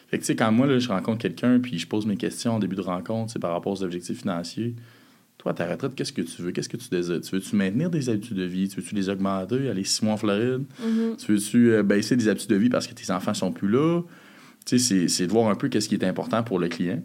Fait 0.07 0.17
que, 0.17 0.23
tu 0.23 0.27
sais, 0.27 0.35
quand 0.35 0.51
moi, 0.51 0.67
là, 0.67 0.77
je 0.79 0.87
rencontre 0.89 1.19
quelqu'un, 1.19 1.59
puis 1.59 1.77
je 1.79 1.87
pose 1.87 2.05
mes 2.05 2.17
questions 2.17 2.53
en 2.55 2.59
début 2.59 2.75
de 2.75 2.81
rencontre, 2.81 3.31
c'est 3.31 3.39
par 3.39 3.51
rapport 3.51 3.71
aux 3.73 3.83
objectifs 3.83 4.19
financiers. 4.19 4.75
Toi, 5.37 5.53
ta 5.53 5.65
retraite, 5.69 5.95
qu'est-ce 5.95 6.13
que 6.13 6.21
tu 6.21 6.41
veux? 6.41 6.51
Qu'est-ce 6.51 6.69
que 6.69 6.77
tu 6.77 6.89
désires? 6.89 7.21
Tu 7.21 7.31
veux-tu 7.33 7.55
maintenir 7.55 7.89
des 7.89 8.09
habitudes 8.09 8.37
de 8.37 8.43
vie? 8.43 8.67
Tu 8.67 8.79
veux-tu 8.81 8.93
les 8.93 9.09
augmenter? 9.09 9.69
Aller 9.69 9.83
six 9.83 10.03
mois 10.03 10.13
en 10.13 10.17
Floride? 10.17 10.65
Mhm. 10.85 11.15
Tu 11.17 11.31
veux-tu 11.31 11.71
euh, 11.71 11.81
baisser 11.83 12.15
des 12.15 12.27
habitudes 12.27 12.49
de 12.51 12.55
vie 12.57 12.69
parce 12.69 12.85
que 12.87 12.93
tes 12.93 13.09
enfants 13.11 13.33
sont 13.33 13.51
plus 13.51 13.69
là? 13.69 14.01
Tu 14.65 14.77
sais, 14.77 14.79
c'est- 14.79 15.07
c'est 15.07 15.25
de 15.27 15.31
voir 15.31 15.49
un 15.49 15.55
peu 15.55 15.67
qu'est-ce 15.69 15.89
qui 15.89 15.95
est 15.95 16.03
important 16.03 16.43
pour 16.43 16.59
le 16.59 16.67
client. 16.67 17.01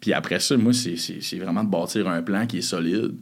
Puis 0.00 0.12
après 0.14 0.38
ça, 0.40 0.56
moi, 0.56 0.72
c'est- 0.72 0.96
c'est 0.96 1.20
c'est 1.20 1.38
vraiment 1.38 1.64
de 1.64 1.68
bâtir 1.70 2.08
un 2.08 2.22
plan 2.22 2.46
qui 2.46 2.58
est 2.58 2.62
solide, 2.62 3.14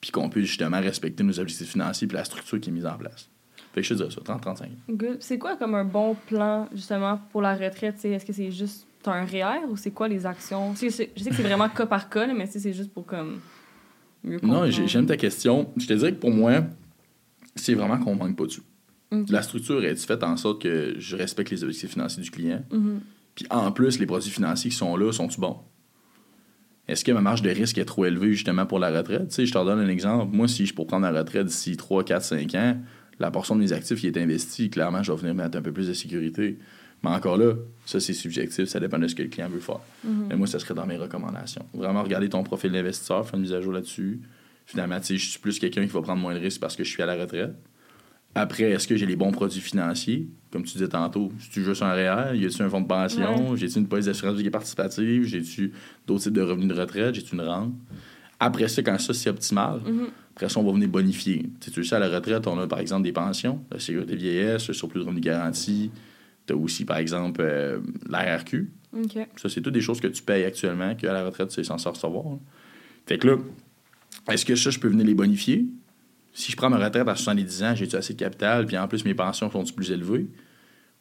puis 0.00 0.10
qu'on 0.10 0.28
puisse 0.28 0.46
justement 0.46 0.80
respecter 0.80 1.22
nos 1.22 1.38
objectifs 1.38 1.68
financiers 1.70 2.08
puis 2.08 2.16
la 2.16 2.24
structure 2.24 2.58
qui 2.60 2.70
est 2.70 2.72
mise 2.72 2.86
en 2.86 2.96
place. 2.96 3.28
Fait 3.74 3.80
que 3.80 3.86
je 3.86 3.94
te 3.94 3.98
dirais 3.98 4.10
ça, 4.10 4.20
30-35. 4.20 4.68
Good. 4.88 5.16
C'est 5.20 5.38
quoi 5.38 5.56
comme 5.56 5.74
un 5.74 5.84
bon 5.84 6.14
plan, 6.28 6.68
justement, 6.72 7.18
pour 7.32 7.42
la 7.42 7.54
retraite? 7.56 8.02
Est-ce 8.04 8.24
que 8.24 8.32
c'est 8.32 8.50
juste. 8.50 8.86
Un 9.06 9.26
REER 9.26 9.66
ou 9.68 9.76
c'est 9.76 9.90
quoi 9.90 10.08
les 10.08 10.24
actions? 10.24 10.74
Je 10.80 10.88
sais, 10.88 11.10
je 11.14 11.22
sais 11.22 11.28
que 11.28 11.36
c'est 11.36 11.42
vraiment 11.42 11.68
cas 11.68 11.84
par 11.84 12.08
cas, 12.08 12.26
mais 12.32 12.46
c'est 12.46 12.72
juste 12.72 12.90
pour 12.90 13.04
comme. 13.04 13.38
Mieux 14.22 14.36
Non, 14.36 14.40
comprendre. 14.40 14.70
j'ai- 14.70 14.88
j'aime 14.88 15.04
ta 15.04 15.18
question. 15.18 15.70
Je 15.76 15.86
te 15.86 15.92
dirais 15.92 16.12
que 16.14 16.18
pour 16.20 16.30
moi, 16.30 16.62
c'est 17.54 17.74
vraiment 17.74 17.98
qu'on 17.98 18.14
manque 18.14 18.34
pas 18.34 18.46
de 18.46 18.50
sous. 18.50 18.62
Ok. 19.12 19.28
La 19.28 19.42
structure 19.42 19.84
est 19.84 19.96
faite 19.96 20.22
en 20.24 20.38
sorte 20.38 20.62
que 20.62 20.94
je 20.98 21.16
respecte 21.16 21.50
les 21.50 21.62
objectifs 21.62 21.90
financiers 21.90 22.22
du 22.22 22.30
client. 22.30 22.62
Mhm. 22.72 23.00
Puis 23.34 23.44
en 23.50 23.70
plus, 23.72 23.98
les 23.98 24.06
produits 24.06 24.30
financiers 24.30 24.70
qui 24.70 24.76
sont 24.76 24.96
là, 24.96 25.12
sont-ils 25.12 25.38
bons? 25.38 25.58
Est-ce 26.88 27.04
que 27.04 27.12
ma 27.12 27.20
marge 27.20 27.42
de 27.42 27.50
risque 27.50 27.76
est 27.78 27.84
trop 27.84 28.04
élevée 28.06 28.32
justement 28.32 28.64
pour 28.64 28.78
la 28.78 28.90
retraite? 28.90 29.28
Tu 29.28 29.34
sais, 29.34 29.46
je 29.46 29.52
te 29.52 29.58
redonne 29.58 29.80
un 29.80 29.88
exemple. 29.88 30.34
Moi, 30.34 30.48
si 30.48 30.64
je 30.64 30.74
pour 30.74 30.86
prendre 30.86 31.10
la 31.10 31.18
retraite 31.18 31.46
d'ici 31.46 31.76
3, 31.76 32.04
4, 32.04 32.22
5 32.22 32.54
ans, 32.54 32.76
la 33.18 33.30
portion 33.30 33.56
de 33.56 33.60
mes 33.60 33.72
actifs 33.72 34.00
qui 34.00 34.06
est 34.06 34.18
investie, 34.18 34.70
clairement, 34.70 35.02
je 35.02 35.12
vais 35.12 35.18
venir 35.18 35.34
mettre 35.34 35.56
un 35.58 35.62
peu 35.62 35.72
plus 35.72 35.88
de 35.88 35.92
sécurité. 35.92 36.58
Mais 37.02 37.10
encore 37.10 37.36
là, 37.36 37.54
ça, 37.84 38.00
c'est 38.00 38.14
subjectif. 38.14 38.64
Ça 38.64 38.80
dépend 38.80 38.98
de 38.98 39.06
ce 39.06 39.14
que 39.14 39.22
le 39.22 39.28
client 39.28 39.48
veut 39.48 39.60
faire. 39.60 39.80
Mhm. 40.04 40.26
Mais 40.30 40.36
moi, 40.36 40.46
ça 40.46 40.58
serait 40.58 40.74
dans 40.74 40.86
mes 40.86 40.96
recommandations. 40.96 41.66
Vraiment 41.74 42.02
regarder 42.02 42.28
ton 42.28 42.42
profil 42.42 42.72
d'investisseur, 42.72 43.26
faire 43.26 43.34
une 43.34 43.42
mise 43.42 43.52
à 43.52 43.60
jour 43.60 43.72
là-dessus. 43.72 44.20
Finalement, 44.66 44.98
je 45.02 45.14
suis 45.16 45.38
plus 45.38 45.58
quelqu'un 45.58 45.82
qui 45.82 45.92
va 45.92 46.00
prendre 46.00 46.22
moins 46.22 46.34
de 46.34 46.40
risques 46.40 46.60
parce 46.60 46.76
que 46.76 46.82
je 46.82 46.88
suis 46.88 47.02
à 47.02 47.06
la 47.06 47.16
retraite. 47.16 47.54
Après, 48.34 48.64
est-ce 48.64 48.88
que 48.88 48.96
j'ai 48.96 49.06
les 49.06 49.16
bons 49.16 49.30
produits 49.30 49.60
financiers? 49.60 50.26
Comme 50.50 50.64
tu 50.64 50.72
disais 50.72 50.88
tantôt, 50.88 51.30
tu 51.52 51.62
juste 51.62 51.82
un 51.82 51.92
REER? 51.92 52.36
Y 52.36 52.46
a-tu 52.46 52.62
un 52.62 52.68
fonds 52.68 52.80
de 52.80 52.86
pension? 52.86 53.54
J'ai-tu 53.54 53.78
une 53.78 53.86
police 53.86 54.06
d'assurance 54.06 54.36
vie 54.36 54.42
qui 54.42 54.48
est 54.48 54.50
participative? 54.50 55.24
J'ai-tu 55.24 55.72
d'autres 56.06 56.24
types 56.24 56.32
de 56.32 56.40
revenus 56.40 56.68
de 56.68 56.74
retraite? 56.74 57.14
J'ai-tu 57.14 57.34
une 57.34 57.42
rente? 57.42 57.74
Après 58.40 58.68
ça, 58.68 58.82
quand 58.82 58.98
ça, 58.98 59.14
c'est 59.14 59.30
optimal, 59.30 59.80
Mhm. 59.86 60.08
après 60.34 60.48
ça, 60.48 60.60
on 60.60 60.64
va 60.64 60.72
venir 60.72 60.88
bonifier. 60.88 61.42
Tu 61.60 61.66
sais, 61.66 61.70
tu 61.70 61.84
sais, 61.84 61.96
à 61.96 61.98
la 61.98 62.08
retraite, 62.08 62.46
on 62.46 62.58
a 62.58 62.66
par 62.66 62.80
exemple 62.80 63.02
des 63.04 63.12
pensions, 63.12 63.60
la 63.70 63.78
sécurité 63.78 64.16
vieillesse, 64.16 64.68
le 64.68 64.74
surplus 64.74 65.00
de 65.00 65.04
revenus 65.04 65.22
garantis. 65.24 65.90
Tu 66.46 66.52
as 66.52 66.56
aussi, 66.56 66.84
par 66.84 66.98
exemple, 66.98 67.40
euh, 67.42 67.78
l'ARQ. 68.08 68.70
Ça, 69.36 69.48
c'est 69.48 69.60
toutes 69.60 69.72
des 69.74 69.80
choses 69.80 70.00
que 70.00 70.06
tu 70.08 70.22
payes 70.22 70.44
actuellement, 70.44 70.94
qu'à 70.94 71.12
la 71.12 71.24
retraite, 71.24 71.48
tu 71.48 71.60
es 71.60 71.64
censé 71.64 71.88
recevoir. 71.88 72.24
là. 72.24 72.38
Fait 73.06 73.18
que 73.18 73.26
là, 73.28 73.36
est-ce 74.30 74.44
que 74.44 74.54
ça, 74.56 74.70
je 74.70 74.78
peux 74.78 74.88
venir 74.88 75.06
les 75.06 75.14
bonifier? 75.14 75.66
Si 76.32 76.50
je 76.52 76.56
prends 76.56 76.68
ma 76.70 76.78
retraite 76.78 77.06
à 77.08 77.14
70 77.14 77.62
ans, 77.62 77.74
j'ai-tu 77.74 77.94
assez 77.96 78.12
de 78.14 78.18
capital, 78.18 78.66
puis 78.66 78.76
en 78.76 78.88
plus, 78.88 79.04
mes 79.04 79.14
pensions 79.14 79.50
sont 79.50 79.64
plus 79.64 79.90
élevées? 79.90 80.26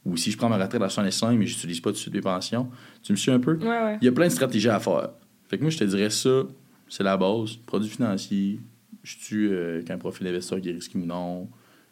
Ou 0.06 0.16
si 0.18 0.32
je 0.32 0.38
prends 0.38 0.50
ma 0.50 0.58
retraite 0.58 0.82
à 0.82 0.90
65, 0.90 1.38
mais 1.40 1.46
j'utilise 1.46 1.80
pas 1.82 1.90
tout 1.90 1.94
de 1.96 2.00
suite 2.00 2.14
mes 2.14 2.22
pensions? 2.22 2.70
Tu 3.04 3.12
me 3.14 3.18
suis 3.18 3.32
un 3.32 3.40
peu? 3.40 3.56
Ouais, 3.58 3.68
ouais. 3.68 3.98
Il 4.02 4.06
y 4.06 4.08
a 4.08 4.12
plein 4.12 4.28
de 4.28 4.32
stratégies 4.32 4.70
à 4.70 4.80
faire. 4.80 5.10
Fait 5.50 5.58
que 5.58 5.62
moi, 5.64 5.70
je 5.72 5.78
te 5.78 5.84
dirais 5.86 6.10
ça, 6.10 6.44
c'est 6.90 7.04
la 7.04 7.18
base. 7.18 7.56
Produits 7.66 7.90
financiers, 7.90 8.60
je 9.04 9.18
tue 9.18 9.50
euh, 9.52 9.82
qu'un 9.84 9.98
profil 9.98 10.26
d'investisseur 10.26 10.62
qui 10.62 10.70
est 10.70 10.74
risqué 10.74 10.98
ou 10.98 11.06
non, 11.06 11.50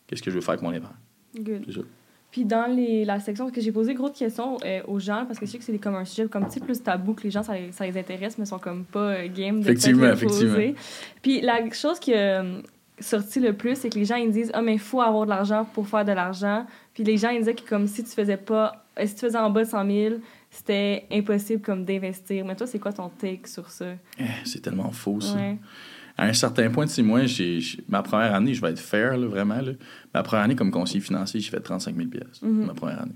qu'est-ce 0.08 0.22
que 0.22 0.32
je 0.32 0.36
veux 0.36 0.42
faire 0.42 0.54
avec 0.54 0.64
mon 0.64 0.72
épargne. 0.72 0.96
Good. 1.36 1.64
C'est 1.66 1.74
ça. 1.74 1.82
Puis 2.32 2.46
dans 2.46 2.66
les, 2.74 3.04
la 3.04 3.20
section, 3.20 3.46
parce 3.46 3.56
que 3.56 3.62
j'ai 3.62 3.74
posé 3.74 3.94
gros 3.94 4.10
de 4.10 4.18
questions 4.18 4.58
euh, 4.64 4.82
aux 4.88 5.00
gens, 5.00 5.26
parce 5.28 5.38
que 5.38 5.46
je 5.46 5.52
sais 5.52 5.58
que 5.58 5.66
c'est 5.66 5.78
comme 5.78 5.96
un 5.96 6.06
sujet 6.06 6.28
comme 6.28 6.50
sais, 6.50 6.62
plus 6.62 6.82
tabou, 6.82 7.14
que 7.14 7.24
les 7.24 7.32
gens, 7.32 7.44
ça 7.44 7.56
les, 7.56 7.74
ça 7.74 7.86
les 7.86 7.98
intéresse, 7.98 8.38
mais 8.38 8.46
sont 8.46 8.58
comme 8.58 8.86
pas 8.86 9.16
euh, 9.16 9.28
game 9.28 9.60
de 9.60 9.66
Effectivement, 9.66 10.02
peut-être 10.04 10.22
le 10.22 10.28
poser. 10.28 10.46
effectivement. 10.46 10.82
Puis 11.22 11.42
la 11.42 11.70
chose 11.72 12.00
que, 12.00 12.12
euh, 12.12 12.62
sorti 13.02 13.42
le 13.42 13.54
plus, 13.54 13.76
c'est 13.76 13.90
que 13.90 14.00
les 14.00 14.06
gens 14.06 14.16
ils 14.16 14.32
disent 14.32 14.52
ah 14.54 14.62
mais 14.62 14.74
il 14.74 14.80
faut 14.80 15.02
avoir 15.02 15.26
de 15.26 15.30
l'argent 15.30 15.66
pour 15.74 15.88
faire 15.88 16.06
de 16.06 16.14
l'argent. 16.14 16.66
Puis 16.94 17.04
les 17.04 17.18
gens 17.18 17.30
ils 17.30 17.40
disaient 17.40 17.56
que 17.56 17.68
comme 17.68 17.88
si 17.88 18.04
tu 18.04 18.12
faisais 18.12 18.38
pas, 18.38 18.86
euh, 18.98 19.06
si 19.06 19.16
tu 19.16 19.22
faisais 19.22 19.38
en 19.38 19.50
bas 19.50 19.64
de 19.64 19.70
100 19.70 19.86
000, 19.86 20.16
c'était 20.52 21.08
impossible 21.12 21.62
comme 21.62 21.86
d'investir. 21.86 22.46
Mais 22.46 22.56
toi, 22.56 22.68
c'est 22.68 22.78
quoi 22.78 22.92
ton 22.92 23.10
take 23.10 23.48
sur 23.48 23.70
ça? 23.72 23.96
Eh, 24.20 24.24
c'est 24.44 24.62
tellement 24.62 24.92
faux, 24.92 25.20
ça. 25.22 25.36
Ouais. 25.36 25.58
À 26.18 26.26
un 26.26 26.34
certain 26.34 26.70
point, 26.70 26.86
tu 26.86 26.92
sais, 26.92 27.02
moi, 27.02 27.26
j'ai, 27.26 27.60
ma 27.88 28.04
première 28.04 28.36
année, 28.36 28.54
je 28.54 28.62
vais 28.62 28.70
être 28.72 28.80
fair, 28.80 29.18
là, 29.18 29.26
vraiment. 29.28 29.62
Là. 29.62 29.72
Ma 30.14 30.22
première 30.22 30.44
année 30.44 30.56
comme 30.58 30.70
conseiller 30.70 31.00
financier, 31.00 31.40
j'ai 31.40 31.50
fait 31.50 31.62
35 31.62 31.96
000 31.96 32.10
pièces 32.10 32.42
Mhm. 32.42 32.66
Ma 32.66 32.74
première 32.74 33.02
année. 33.02 33.16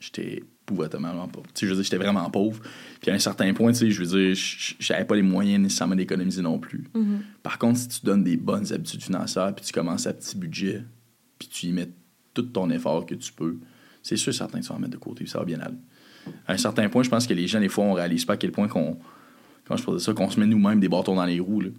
J'étais 0.00 0.42
épouvantablement 0.68 1.28
pauvre. 1.28 1.46
Tu 1.54 1.60
sais, 1.60 1.66
je 1.66 1.70
veux 1.70 1.76
dire, 1.76 1.84
j'étais 1.84 1.96
vraiment 1.96 2.28
pauvre. 2.28 2.60
Puis 3.00 3.12
à 3.12 3.14
un 3.14 3.20
certain 3.20 3.52
point, 3.54 3.70
tu 3.70 3.78
sais, 3.78 3.90
je 3.92 4.02
veux 4.02 4.18
dire, 4.18 4.36
j'avais 4.80 5.04
pas 5.04 5.14
les 5.14 5.22
moyens 5.22 5.62
nécessairement 5.62 5.94
d'économiser 5.94 6.42
non 6.42 6.58
plus. 6.58 6.84
Mhm. 6.92 7.20
Par 7.44 7.56
contre, 7.58 7.78
si 7.78 7.88
tu 7.88 8.04
donnes 8.04 8.24
des 8.24 8.36
bonnes 8.36 8.70
habitudes 8.72 9.02
financières, 9.02 9.54
puis 9.54 9.64
tu 9.64 9.72
commences 9.72 10.08
à 10.08 10.12
petit 10.12 10.36
budget, 10.36 10.82
puis 11.38 11.46
tu 11.48 11.66
y 11.66 11.72
mets 11.72 11.88
tout 12.34 12.42
ton 12.42 12.68
effort 12.70 13.06
que 13.06 13.14
tu 13.14 13.32
peux, 13.32 13.58
c'est 14.02 14.16
sûr 14.16 14.34
certain 14.34 14.58
que 14.58 14.64
tu 14.64 14.70
vas 14.70 14.74
en 14.74 14.80
mettre 14.80 14.92
de 14.94 14.98
côté, 14.98 15.22
puis 15.22 15.28
ça 15.30 15.38
va 15.38 15.44
bien 15.44 15.60
aller. 15.60 15.76
À 16.46 16.52
un 16.52 16.56
certain 16.56 16.88
point, 16.88 17.02
je 17.02 17.10
pense 17.10 17.26
que 17.26 17.34
les 17.34 17.46
gens, 17.46 17.60
des 17.60 17.68
fois, 17.68 17.84
on 17.84 17.92
réalise 17.92 18.24
pas 18.24 18.34
à 18.34 18.36
quel 18.36 18.52
point 18.52 18.68
qu'on, 18.68 18.98
quand 19.66 19.76
je 19.76 19.98
ça, 19.98 20.12
qu'on 20.12 20.30
se 20.30 20.38
met 20.38 20.46
nous-mêmes 20.46 20.80
des 20.80 20.88
bâtons 20.88 21.14
dans 21.14 21.24
les 21.24 21.40
roues. 21.40 21.60
Là. 21.60 21.70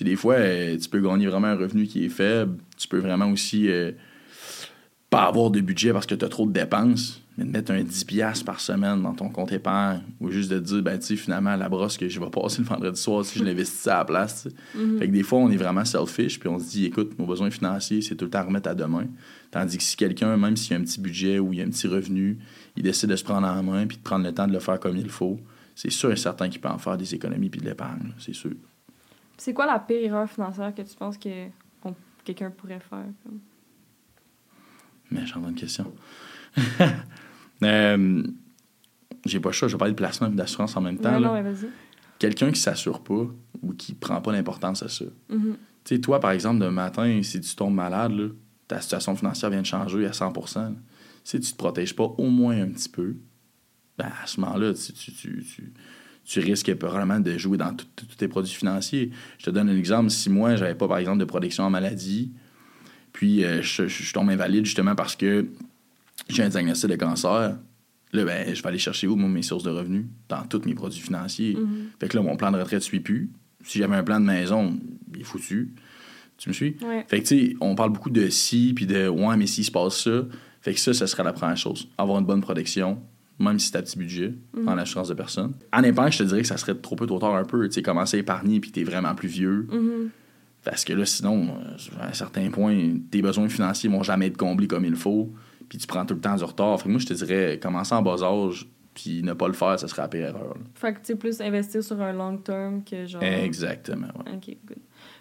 Des 0.00 0.16
fois, 0.16 0.34
euh, 0.34 0.76
tu 0.76 0.88
peux 0.88 1.00
gagner 1.00 1.26
vraiment 1.26 1.48
un 1.48 1.56
revenu 1.56 1.86
qui 1.86 2.04
est 2.04 2.10
faible, 2.10 2.58
tu 2.76 2.88
peux 2.88 2.98
vraiment 2.98 3.30
aussi 3.30 3.68
euh, 3.68 3.92
pas 5.10 5.24
avoir 5.24 5.50
de 5.50 5.60
budget 5.60 5.92
parce 5.92 6.06
que 6.06 6.14
tu 6.14 6.24
as 6.24 6.28
trop 6.28 6.46
de 6.46 6.52
dépenses, 6.52 7.22
mais 7.36 7.44
de 7.44 7.50
mettre 7.50 7.72
un 7.72 7.82
10$ 7.82 8.04
piastres 8.04 8.44
par 8.44 8.60
semaine 8.60 9.02
dans 9.02 9.14
ton 9.14 9.30
compte 9.30 9.52
épargne, 9.52 10.02
ou 10.20 10.30
juste 10.30 10.50
de 10.50 10.58
te 10.58 10.64
dire, 10.64 10.82
ben, 10.82 10.98
tu 10.98 11.16
finalement, 11.16 11.56
la 11.56 11.68
brosse 11.68 11.96
que 11.96 12.08
je 12.08 12.20
vais 12.20 12.28
passer 12.28 12.60
le 12.60 12.66
vendredi 12.68 13.00
soir, 13.00 13.24
si 13.24 13.38
je 13.38 13.44
l'investissais 13.44 13.90
à 13.90 13.98
la 13.98 14.04
place. 14.04 14.46
Mhm. 14.74 14.98
Fait 14.98 15.06
que 15.06 15.12
des 15.12 15.22
fois, 15.22 15.38
on 15.38 15.50
est 15.50 15.56
vraiment 15.56 15.84
selfish, 15.84 16.38
puis 16.38 16.48
on 16.48 16.58
se 16.58 16.68
dit, 16.68 16.84
écoute, 16.84 17.18
nos 17.18 17.26
besoins 17.26 17.50
financiers, 17.50 18.02
c'est 18.02 18.14
tout 18.14 18.26
le 18.26 18.30
temps 18.30 18.40
à 18.40 18.42
remettre 18.42 18.68
à 18.68 18.74
demain. 18.74 19.06
Tandis 19.50 19.78
que 19.78 19.82
si 19.82 19.96
quelqu'un, 19.96 20.36
même 20.36 20.56
s'il 20.56 20.72
y 20.72 20.74
a 20.74 20.78
un 20.78 20.84
petit 20.84 21.00
budget 21.00 21.38
ou 21.38 21.52
il 21.54 21.60
y 21.60 21.62
a 21.62 21.64
un 21.64 21.70
petit 21.70 21.88
revenu, 21.88 22.38
il 22.78 22.84
décide 22.84 23.10
de 23.10 23.16
se 23.16 23.24
prendre 23.24 23.46
en 23.46 23.60
main 23.60 23.86
puis 23.88 23.96
de 23.96 24.02
prendre 24.02 24.24
le 24.24 24.32
temps 24.32 24.46
de 24.46 24.52
le 24.52 24.60
faire 24.60 24.78
comme 24.78 24.96
il 24.96 25.10
faut, 25.10 25.38
c'est 25.74 25.90
sûr 25.90 26.12
et 26.12 26.16
certain 26.16 26.48
qu'il 26.48 26.60
peut 26.60 26.68
en 26.68 26.78
faire 26.78 26.96
des 26.96 27.12
économies 27.12 27.50
puis 27.50 27.60
de 27.60 27.66
l'épargne, 27.66 28.12
c'est 28.18 28.32
sûr. 28.32 28.52
C'est 29.36 29.52
quoi 29.52 29.66
la 29.66 29.80
pire 29.80 30.04
erreur 30.04 30.30
financière 30.30 30.72
que 30.72 30.82
tu 30.82 30.94
penses 30.96 31.18
que 31.18 31.48
quelqu'un 32.24 32.50
pourrait 32.50 32.78
faire 32.78 33.04
comme? 33.24 33.40
Mais 35.10 35.26
j'en 35.26 35.44
ai 35.44 35.48
une 35.48 35.54
question. 35.54 35.92
Euh, 37.64 38.22
J'ai 39.26 39.40
pas 39.40 39.48
le 39.48 39.52
choix, 39.52 39.66
je 39.66 39.74
vais 39.74 39.78
parler 39.78 39.92
de 39.92 39.96
placement 39.96 40.28
et 40.28 40.30
d'assurance 40.30 40.76
en 40.76 40.80
même 40.80 40.96
temps. 40.96 41.18
Non, 41.18 41.42
vas-y. 41.42 41.66
Quelqu'un 42.20 42.52
qui 42.52 42.60
s'assure 42.60 43.02
pas 43.02 43.26
ou 43.62 43.72
qui 43.76 43.94
prend 43.94 44.20
pas 44.20 44.30
l'importance 44.30 44.84
à 44.84 44.88
ça. 44.88 45.06
Mhm. 45.28 45.56
Tu 45.82 45.96
sais, 45.96 46.00
toi, 46.00 46.20
par 46.20 46.30
exemple, 46.30 46.60
demain 46.60 46.70
matin, 46.70 47.20
si 47.24 47.40
tu 47.40 47.56
tombes 47.56 47.74
malade, 47.74 48.12
là, 48.12 48.28
ta 48.68 48.80
situation 48.80 49.16
financière 49.16 49.50
vient 49.50 49.62
de 49.62 49.66
changer 49.66 50.06
à 50.06 50.12
100 50.12 50.32
là. 50.54 50.70
Si 51.28 51.38
tu 51.40 51.52
te 51.52 51.56
protèges 51.58 51.94
pas 51.94 52.04
au 52.16 52.30
moins 52.30 52.58
un 52.62 52.68
petit 52.68 52.88
peu, 52.88 53.14
ben, 53.98 54.06
à 54.22 54.26
ce 54.26 54.40
moment-là, 54.40 54.72
tu, 54.72 54.94
tu, 54.94 55.12
tu, 55.12 55.44
tu- 56.24 56.40
risques 56.40 56.74
probablement 56.76 57.20
de 57.20 57.36
jouer 57.36 57.58
dans 57.58 57.74
tous 57.74 57.84
tes 58.16 58.28
produits 58.28 58.54
financiers. 58.54 59.10
Je 59.36 59.44
te 59.44 59.50
donne 59.50 59.68
un 59.68 59.76
exemple. 59.76 60.08
Si 60.08 60.30
moi, 60.30 60.56
j'avais 60.56 60.74
pas, 60.74 60.88
par 60.88 60.96
exemple, 60.96 61.18
de 61.18 61.26
protection 61.26 61.64
en 61.64 61.70
maladie, 61.70 62.32
puis 63.12 63.44
euh, 63.44 63.60
je, 63.60 63.88
je- 63.88 64.04
je 64.04 64.12
tombe 64.14 64.30
invalide 64.30 64.64
justement 64.64 64.94
parce 64.94 65.16
que 65.16 65.46
j'ai 66.30 66.42
un 66.44 66.48
diagnostic 66.48 66.88
de 66.88 66.96
cancer, 66.96 67.58
là, 68.14 68.24
ben, 68.24 68.54
je 68.54 68.62
vais 68.62 68.68
aller 68.70 68.78
chercher 68.78 69.06
où, 69.06 69.14
moi, 69.14 69.28
mes 69.28 69.42
sources 69.42 69.64
de 69.64 69.70
revenus? 69.70 70.06
Dans 70.30 70.46
tous 70.46 70.62
mes 70.64 70.74
produits 70.74 71.02
financiers. 71.02 71.56
Mhm. 71.56 71.88
Fait 72.00 72.08
que 72.08 72.16
là, 72.16 72.22
mon 72.22 72.38
plan 72.38 72.50
de 72.52 72.56
retraite 72.56 72.80
ne 72.80 72.84
suit 72.84 73.00
plus. 73.00 73.28
Si 73.64 73.80
j'avais 73.80 73.96
un 73.96 74.02
plan 74.02 74.18
de 74.18 74.24
maison, 74.24 74.80
il 75.14 75.20
est 75.20 75.24
foutu. 75.24 75.74
Tu 76.38 76.48
me 76.48 76.54
suis? 76.54 76.76
Ouais. 76.80 77.04
Fait 77.06 77.20
que, 77.20 77.26
tu 77.28 77.48
sais, 77.50 77.56
on 77.60 77.74
parle 77.74 77.92
beaucoup 77.92 78.08
de 78.08 78.30
si, 78.30 78.72
puis 78.72 78.86
de 78.86 79.08
ouais, 79.08 79.36
mais 79.36 79.46
s'il 79.46 79.64
se 79.66 79.70
passe 79.70 80.04
ça. 80.04 80.24
Fait 80.68 80.74
que 80.74 80.80
ça, 80.80 80.92
ça 80.92 81.06
serait 81.06 81.22
la 81.24 81.32
première 81.32 81.56
chose. 81.56 81.88
Avoir 81.96 82.18
une 82.18 82.26
bonne 82.26 82.42
protection, 82.42 82.98
même 83.38 83.58
si 83.58 83.68
c'est 83.68 83.76
à 83.78 83.82
petit 83.82 83.96
budget, 83.96 84.34
Mhm. 84.52 84.68
en 84.68 84.76
assurance 84.76 85.08
de 85.08 85.14
personne. 85.14 85.54
En 85.72 85.82
épargne, 85.82 86.12
je 86.12 86.18
te 86.18 86.22
dirais 86.24 86.42
que 86.42 86.46
ça 86.46 86.58
serait 86.58 86.74
trop 86.74 86.94
peu 86.94 87.06
trop 87.06 87.18
tard 87.18 87.34
un 87.36 87.44
peu. 87.44 87.66
Tu 87.68 87.74
sais, 87.76 87.82
commencer 87.82 88.18
à 88.18 88.20
épargner, 88.20 88.60
puis 88.60 88.70
t'es 88.70 88.84
vraiment 88.84 89.14
plus 89.14 89.28
vieux. 89.28 89.66
Mhm. 89.72 90.10
Parce 90.64 90.84
que 90.84 90.92
là, 90.92 91.06
sinon, 91.06 91.46
euh, 91.48 92.02
à 92.02 92.08
un 92.08 92.12
certain 92.12 92.50
point, 92.50 92.76
tes 93.10 93.22
besoins 93.22 93.48
financiers 93.48 93.88
vont 93.88 94.02
jamais 94.02 94.26
être 94.26 94.36
comblés 94.36 94.66
comme 94.66 94.84
il 94.84 94.94
faut, 94.96 95.32
puis 95.70 95.78
tu 95.78 95.86
prends 95.86 96.04
tout 96.04 96.14
le 96.14 96.20
temps 96.20 96.36
du 96.36 96.44
retard. 96.44 96.78
Fait 96.78 96.84
que 96.84 96.90
moi, 96.90 96.98
je 97.00 97.06
te 97.06 97.14
dirais, 97.14 97.58
commencer 97.62 97.94
en 97.94 98.02
bas 98.02 98.22
âge, 98.22 98.66
puis 98.92 99.22
ne 99.22 99.32
pas 99.32 99.46
le 99.46 99.54
faire, 99.54 99.80
ça 99.80 99.88
serait 99.88 100.02
la 100.02 100.08
pire 100.08 100.26
erreur. 100.26 100.48
là. 100.54 100.60
Fait 100.74 100.92
que 100.92 100.98
tu 100.98 101.04
sais, 101.06 101.14
plus 101.16 101.40
investir 101.40 101.82
sur 101.82 101.98
un 102.02 102.12
long 102.12 102.36
term 102.36 102.82
que 102.84 103.06
genre. 103.06 103.22
Exactement, 103.22 104.08
ouais. 104.08 104.32
Ok, 104.34 104.56
good. 104.66 104.78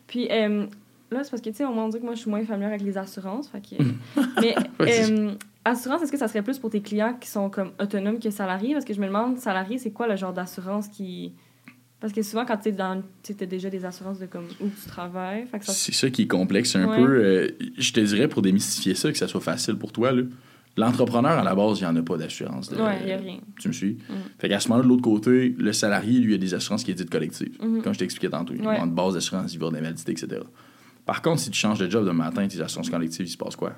Puis 0.07 0.27
euh, 0.29 0.65
là, 1.11 1.23
c'est 1.23 1.31
parce 1.31 1.41
que 1.41 1.49
tu 1.49 1.55
sais, 1.55 1.65
on 1.65 1.73
m'a 1.73 1.89
dit 1.89 1.99
que 1.99 2.03
moi, 2.05 2.15
je 2.15 2.19
suis 2.21 2.29
moins 2.29 2.43
familière 2.43 2.69
avec 2.69 2.81
les 2.81 2.97
assurances. 2.97 3.49
Fait 3.49 3.61
que. 3.61 3.81
Mais 4.41 4.55
Vas-y. 4.79 5.11
euh, 5.11 5.31
assurance, 5.65 6.01
est-ce 6.03 6.11
que 6.11 6.17
ça 6.17 6.27
serait 6.27 6.41
plus 6.43 6.59
pour 6.59 6.69
tes 6.69 6.81
clients 6.81 7.15
qui 7.19 7.29
sont 7.29 7.49
comme 7.49 7.71
autonomes 7.81 8.19
que 8.19 8.29
salariés? 8.29 8.73
Parce 8.73 8.85
que 8.85 8.93
je 8.93 8.99
me 9.01 9.07
demande, 9.07 9.37
salarié, 9.37 9.77
c'est 9.77 9.91
quoi 9.91 10.07
le 10.07 10.15
genre 10.15 10.33
d'assurance 10.33 10.87
qui. 10.87 11.33
Parce 11.99 12.13
que 12.13 12.21
souvent, 12.21 12.45
quand 12.45 12.57
tu 12.57 12.69
es 12.69 12.71
dans. 12.71 13.01
Tu 13.23 13.33
as 13.41 13.45
déjà 13.45 13.69
des 13.69 13.83
assurances 13.83 14.19
de 14.19 14.27
comme 14.27 14.45
où 14.61 14.67
tu 14.67 14.87
travailles. 14.87 15.47
Ça. 15.61 15.73
C'est 15.73 15.93
ça 15.93 16.09
qui 16.09 16.23
est 16.23 16.27
complexe 16.27 16.75
un 16.75 16.87
Ouais. 16.87 16.95
peu. 16.97 17.07
euh, 17.23 17.47
je 17.77 17.91
te 17.91 17.99
dirais, 17.99 18.27
pour 18.27 18.41
démystifier 18.43 18.93
ça, 18.93 19.11
que 19.11 19.17
ça 19.17 19.27
soit 19.27 19.41
facile 19.41 19.75
pour 19.77 19.91
toi, 19.91 20.11
là, 20.11 20.21
l'entrepreneur, 20.77 21.31
à 21.31 21.43
la 21.43 21.55
base, 21.55 21.79
il 21.79 21.83
n'y 21.85 21.87
en 21.89 21.95
a 21.95 22.03
pas 22.03 22.17
d'assurance. 22.17 22.69
Ouais, 22.69 22.99
il 23.01 23.05
n'y 23.07 23.11
a 23.13 23.17
rien. 23.17 23.37
Tu 23.59 23.67
me 23.67 23.73
suis? 23.73 23.93
Mhm. 24.09 24.15
Fait 24.37 24.47
qu'à 24.47 24.59
ce 24.59 24.67
moment-là, 24.67 24.83
de 24.83 24.89
l'autre 24.89 25.01
côté, 25.01 25.55
le 25.57 25.73
salarié, 25.73 26.19
lui, 26.19 26.35
a 26.35 26.37
des 26.37 26.53
assurances 26.53 26.83
qui 26.83 26.91
est 26.91 26.93
dites 26.93 27.09
collectives. 27.09 27.57
Mhm. 27.63 27.81
Comme 27.81 27.93
je 27.95 27.99
t'expliquais 27.99 28.29
tantôt. 28.29 28.53
Il 28.53 28.67
a 28.67 28.77
une 28.85 28.91
base 28.93 29.15
d'assurance, 29.15 29.51
il 29.55 29.59
va 29.59 29.71
d'invalidité, 29.71 30.11
etc. 30.11 30.41
Par 31.07 31.21
contre, 31.21 31.39
si 31.39 31.49
tu 31.49 31.57
changes 31.57 31.79
de 31.79 31.89
job 31.89 32.05
demain 32.05 32.25
matin, 32.25 32.45
tes 32.47 32.59
assurances 32.59 32.89
collectives, 32.89 33.25
il 33.25 33.29
se 33.29 33.37
passe 33.37 33.55
quoi? 33.55 33.73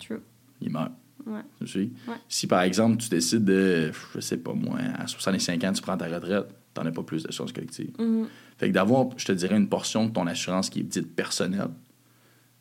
True. 0.00 0.20
Il 0.60 0.72
meurt. 0.72 0.90
Ouais. 1.24 1.40
Tu? 1.64 1.78
Ouais. 1.78 2.16
Si, 2.28 2.48
par 2.48 2.62
exemple, 2.62 2.96
tu 2.96 3.08
décides 3.08 3.44
de, 3.44 3.92
je 4.12 4.20
sais 4.20 4.38
pas 4.38 4.52
moi, 4.52 4.78
à 4.98 5.06
65 5.06 5.62
ans, 5.62 5.72
tu 5.72 5.80
prends 5.80 5.96
ta 5.96 6.08
retraite, 6.08 6.46
t'en 6.74 6.84
as 6.84 6.90
pas 6.90 7.04
plus 7.04 7.22
d'assurance 7.22 7.52
collective. 7.52 7.92
Mhm. 7.96 8.26
Fait 8.58 8.68
que 8.68 8.74
d'avoir, 8.74 9.16
je 9.16 9.24
te 9.24 9.30
dirais, 9.30 9.56
une 9.56 9.68
portion 9.68 10.06
de 10.06 10.10
ton 10.10 10.26
assurance 10.26 10.68
qui 10.68 10.80
est 10.80 10.82
dite 10.82 11.14
personnelle, 11.14 11.70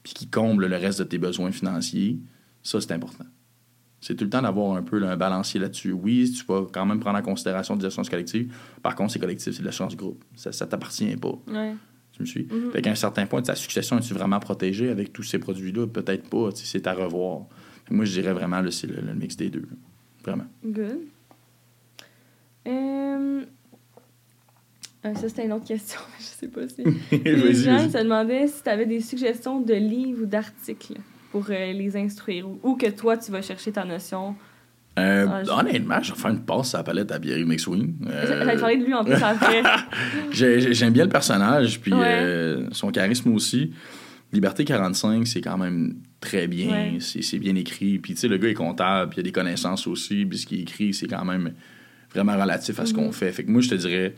puis 0.03 0.13
qui 0.13 0.27
comble 0.27 0.67
le 0.67 0.77
reste 0.77 0.99
de 0.99 1.03
tes 1.03 1.17
besoins 1.17 1.51
financiers, 1.51 2.19
ça, 2.61 2.79
c'est 2.79 2.91
important. 2.91 3.25
C'est 3.99 4.15
tout 4.15 4.25
le 4.25 4.29
temps 4.29 4.43
d'avoir 4.43 4.75
un 4.75 4.83
peu 4.83 4.99
là, 4.99 5.11
un 5.11 5.17
balancier 5.17 5.59
là-dessus. 5.59 5.91
Oui, 5.91 6.31
tu 6.31 6.45
vas 6.45 6.67
quand 6.71 6.85
même 6.85 6.99
prendre 6.99 7.17
en 7.17 7.23
considération 7.23 7.75
des 7.75 7.85
assurances 7.85 8.09
collectives. 8.09 8.53
Par 8.83 8.95
contre, 8.95 9.13
c'est 9.13 9.19
collectif, 9.19 9.53
c'est 9.55 9.61
de 9.61 9.65
l'assurance 9.65 9.95
groupe. 9.95 10.23
Ça, 10.35 10.51
ça 10.51 10.67
t'appartient 10.67 11.15
pas. 11.17 11.33
Ouais. 11.47 11.75
Tu 12.23 12.39
me 12.39 12.47
suis? 12.47 12.71
Fait 12.71 12.81
qu'à 12.81 12.91
un 12.91 12.95
certain 12.95 13.25
point, 13.25 13.41
ta 13.41 13.55
succession, 13.55 13.97
es-tu 13.97 14.13
vraiment 14.13 14.39
protégée 14.39 14.89
avec 14.89 15.11
tous 15.11 15.23
ces 15.23 15.39
produits-là? 15.39 15.87
Peut-être 15.87 16.29
pas. 16.29 16.51
tu 16.51 16.65
C'est 16.65 16.85
à 16.87 16.93
revoir. 16.93 17.41
Moi, 17.89 18.05
je 18.05 18.11
dirais 18.11 18.33
vraiment, 18.33 18.61
c'est 18.71 18.87
le, 18.87 19.01
le 19.01 19.13
mix 19.13 19.35
des 19.35 19.49
deux. 19.49 19.61
là. 19.61 19.75
Vraiment. 20.23 20.45
Good. 20.63 20.99
Euh... 22.67 23.41
euh, 25.05 25.13
ça, 25.15 25.29
c'était 25.29 25.45
une 25.45 25.53
autre 25.53 25.65
question. 25.65 25.99
je 26.19 26.23
sais 26.23 26.47
pas 26.47 26.67
si. 26.67 26.83
Les 27.11 27.53
gens 27.53 27.89
se 27.89 27.97
demandaient 27.97 28.47
si 28.47 28.61
tu 28.63 28.69
avais 28.69 28.85
des 28.85 29.01
suggestions 29.01 29.59
de 29.59 29.73
livres 29.73 30.23
ou 30.23 30.25
d'articles 30.25 30.99
pour 31.31 31.45
euh, 31.49 31.73
les 31.73 31.97
instruire 31.97 32.47
ou, 32.47 32.59
ou 32.63 32.75
que 32.75 32.89
toi, 32.89 33.17
tu 33.17 33.31
vas 33.31 33.41
chercher 33.41 33.71
ta 33.71 33.83
notion. 33.83 34.35
Euh, 34.99 35.25
Ah, 35.29 35.59
Honnêtement, 35.59 36.01
je 36.01 36.11
vais 36.13 36.19
faire 36.19 36.31
une 36.31 36.41
passe 36.43 36.75
à 36.75 36.79
la 36.79 36.83
palette 36.83 37.11
à 37.11 37.19
Pierre 37.19 37.45
McSween. 37.45 37.93
Euh, 38.07 38.25
J'allais 38.27 38.59
parler 38.59 38.77
de 38.77 38.85
lui 38.85 38.93
en 38.93 39.03
plus 39.05 39.13
après. 39.13 39.63
J'ai- 40.31 40.59
j'ai- 40.59 40.73
J'aime 40.73 40.91
bien 40.93 41.03
le 41.05 41.09
personnage, 41.09 41.79
puis 41.79 41.93
Ouais. 41.93 41.99
euh, 42.05 42.67
son 42.71 42.91
charisme 42.91 43.33
aussi. 43.33 43.71
Liberté 44.33 44.63
45, 44.65 45.27
c'est 45.27 45.41
quand 45.41 45.57
même 45.57 45.95
très 46.19 46.47
bien. 46.47 46.69
Ouais. 46.69 46.97
C'est 46.99 47.39
bien 47.39 47.55
écrit. 47.55 47.99
Puis, 47.99 48.13
tu 48.13 48.19
sais, 48.21 48.27
le 48.27 48.37
gars 48.37 48.49
est 48.49 48.53
comptable, 48.53 49.09
puis 49.11 49.17
il 49.17 49.21
a 49.21 49.23
des 49.23 49.31
connaissances 49.31 49.87
aussi. 49.87 50.25
Puis, 50.25 50.39
ce 50.39 50.45
qu'il 50.45 50.61
écrit, 50.61 50.93
c'est 50.93 51.07
quand 51.07 51.25
même 51.25 51.53
vraiment 52.13 52.37
relatif 52.37 52.79
à 52.79 52.85
ce 52.85 52.93
qu'on 52.93 53.07
Mhm. 53.07 53.13
fait. 53.13 53.31
Fait 53.31 53.43
que 53.43 53.51
moi, 53.51 53.61
je 53.61 53.69
te 53.69 53.75
dirais 53.75 54.13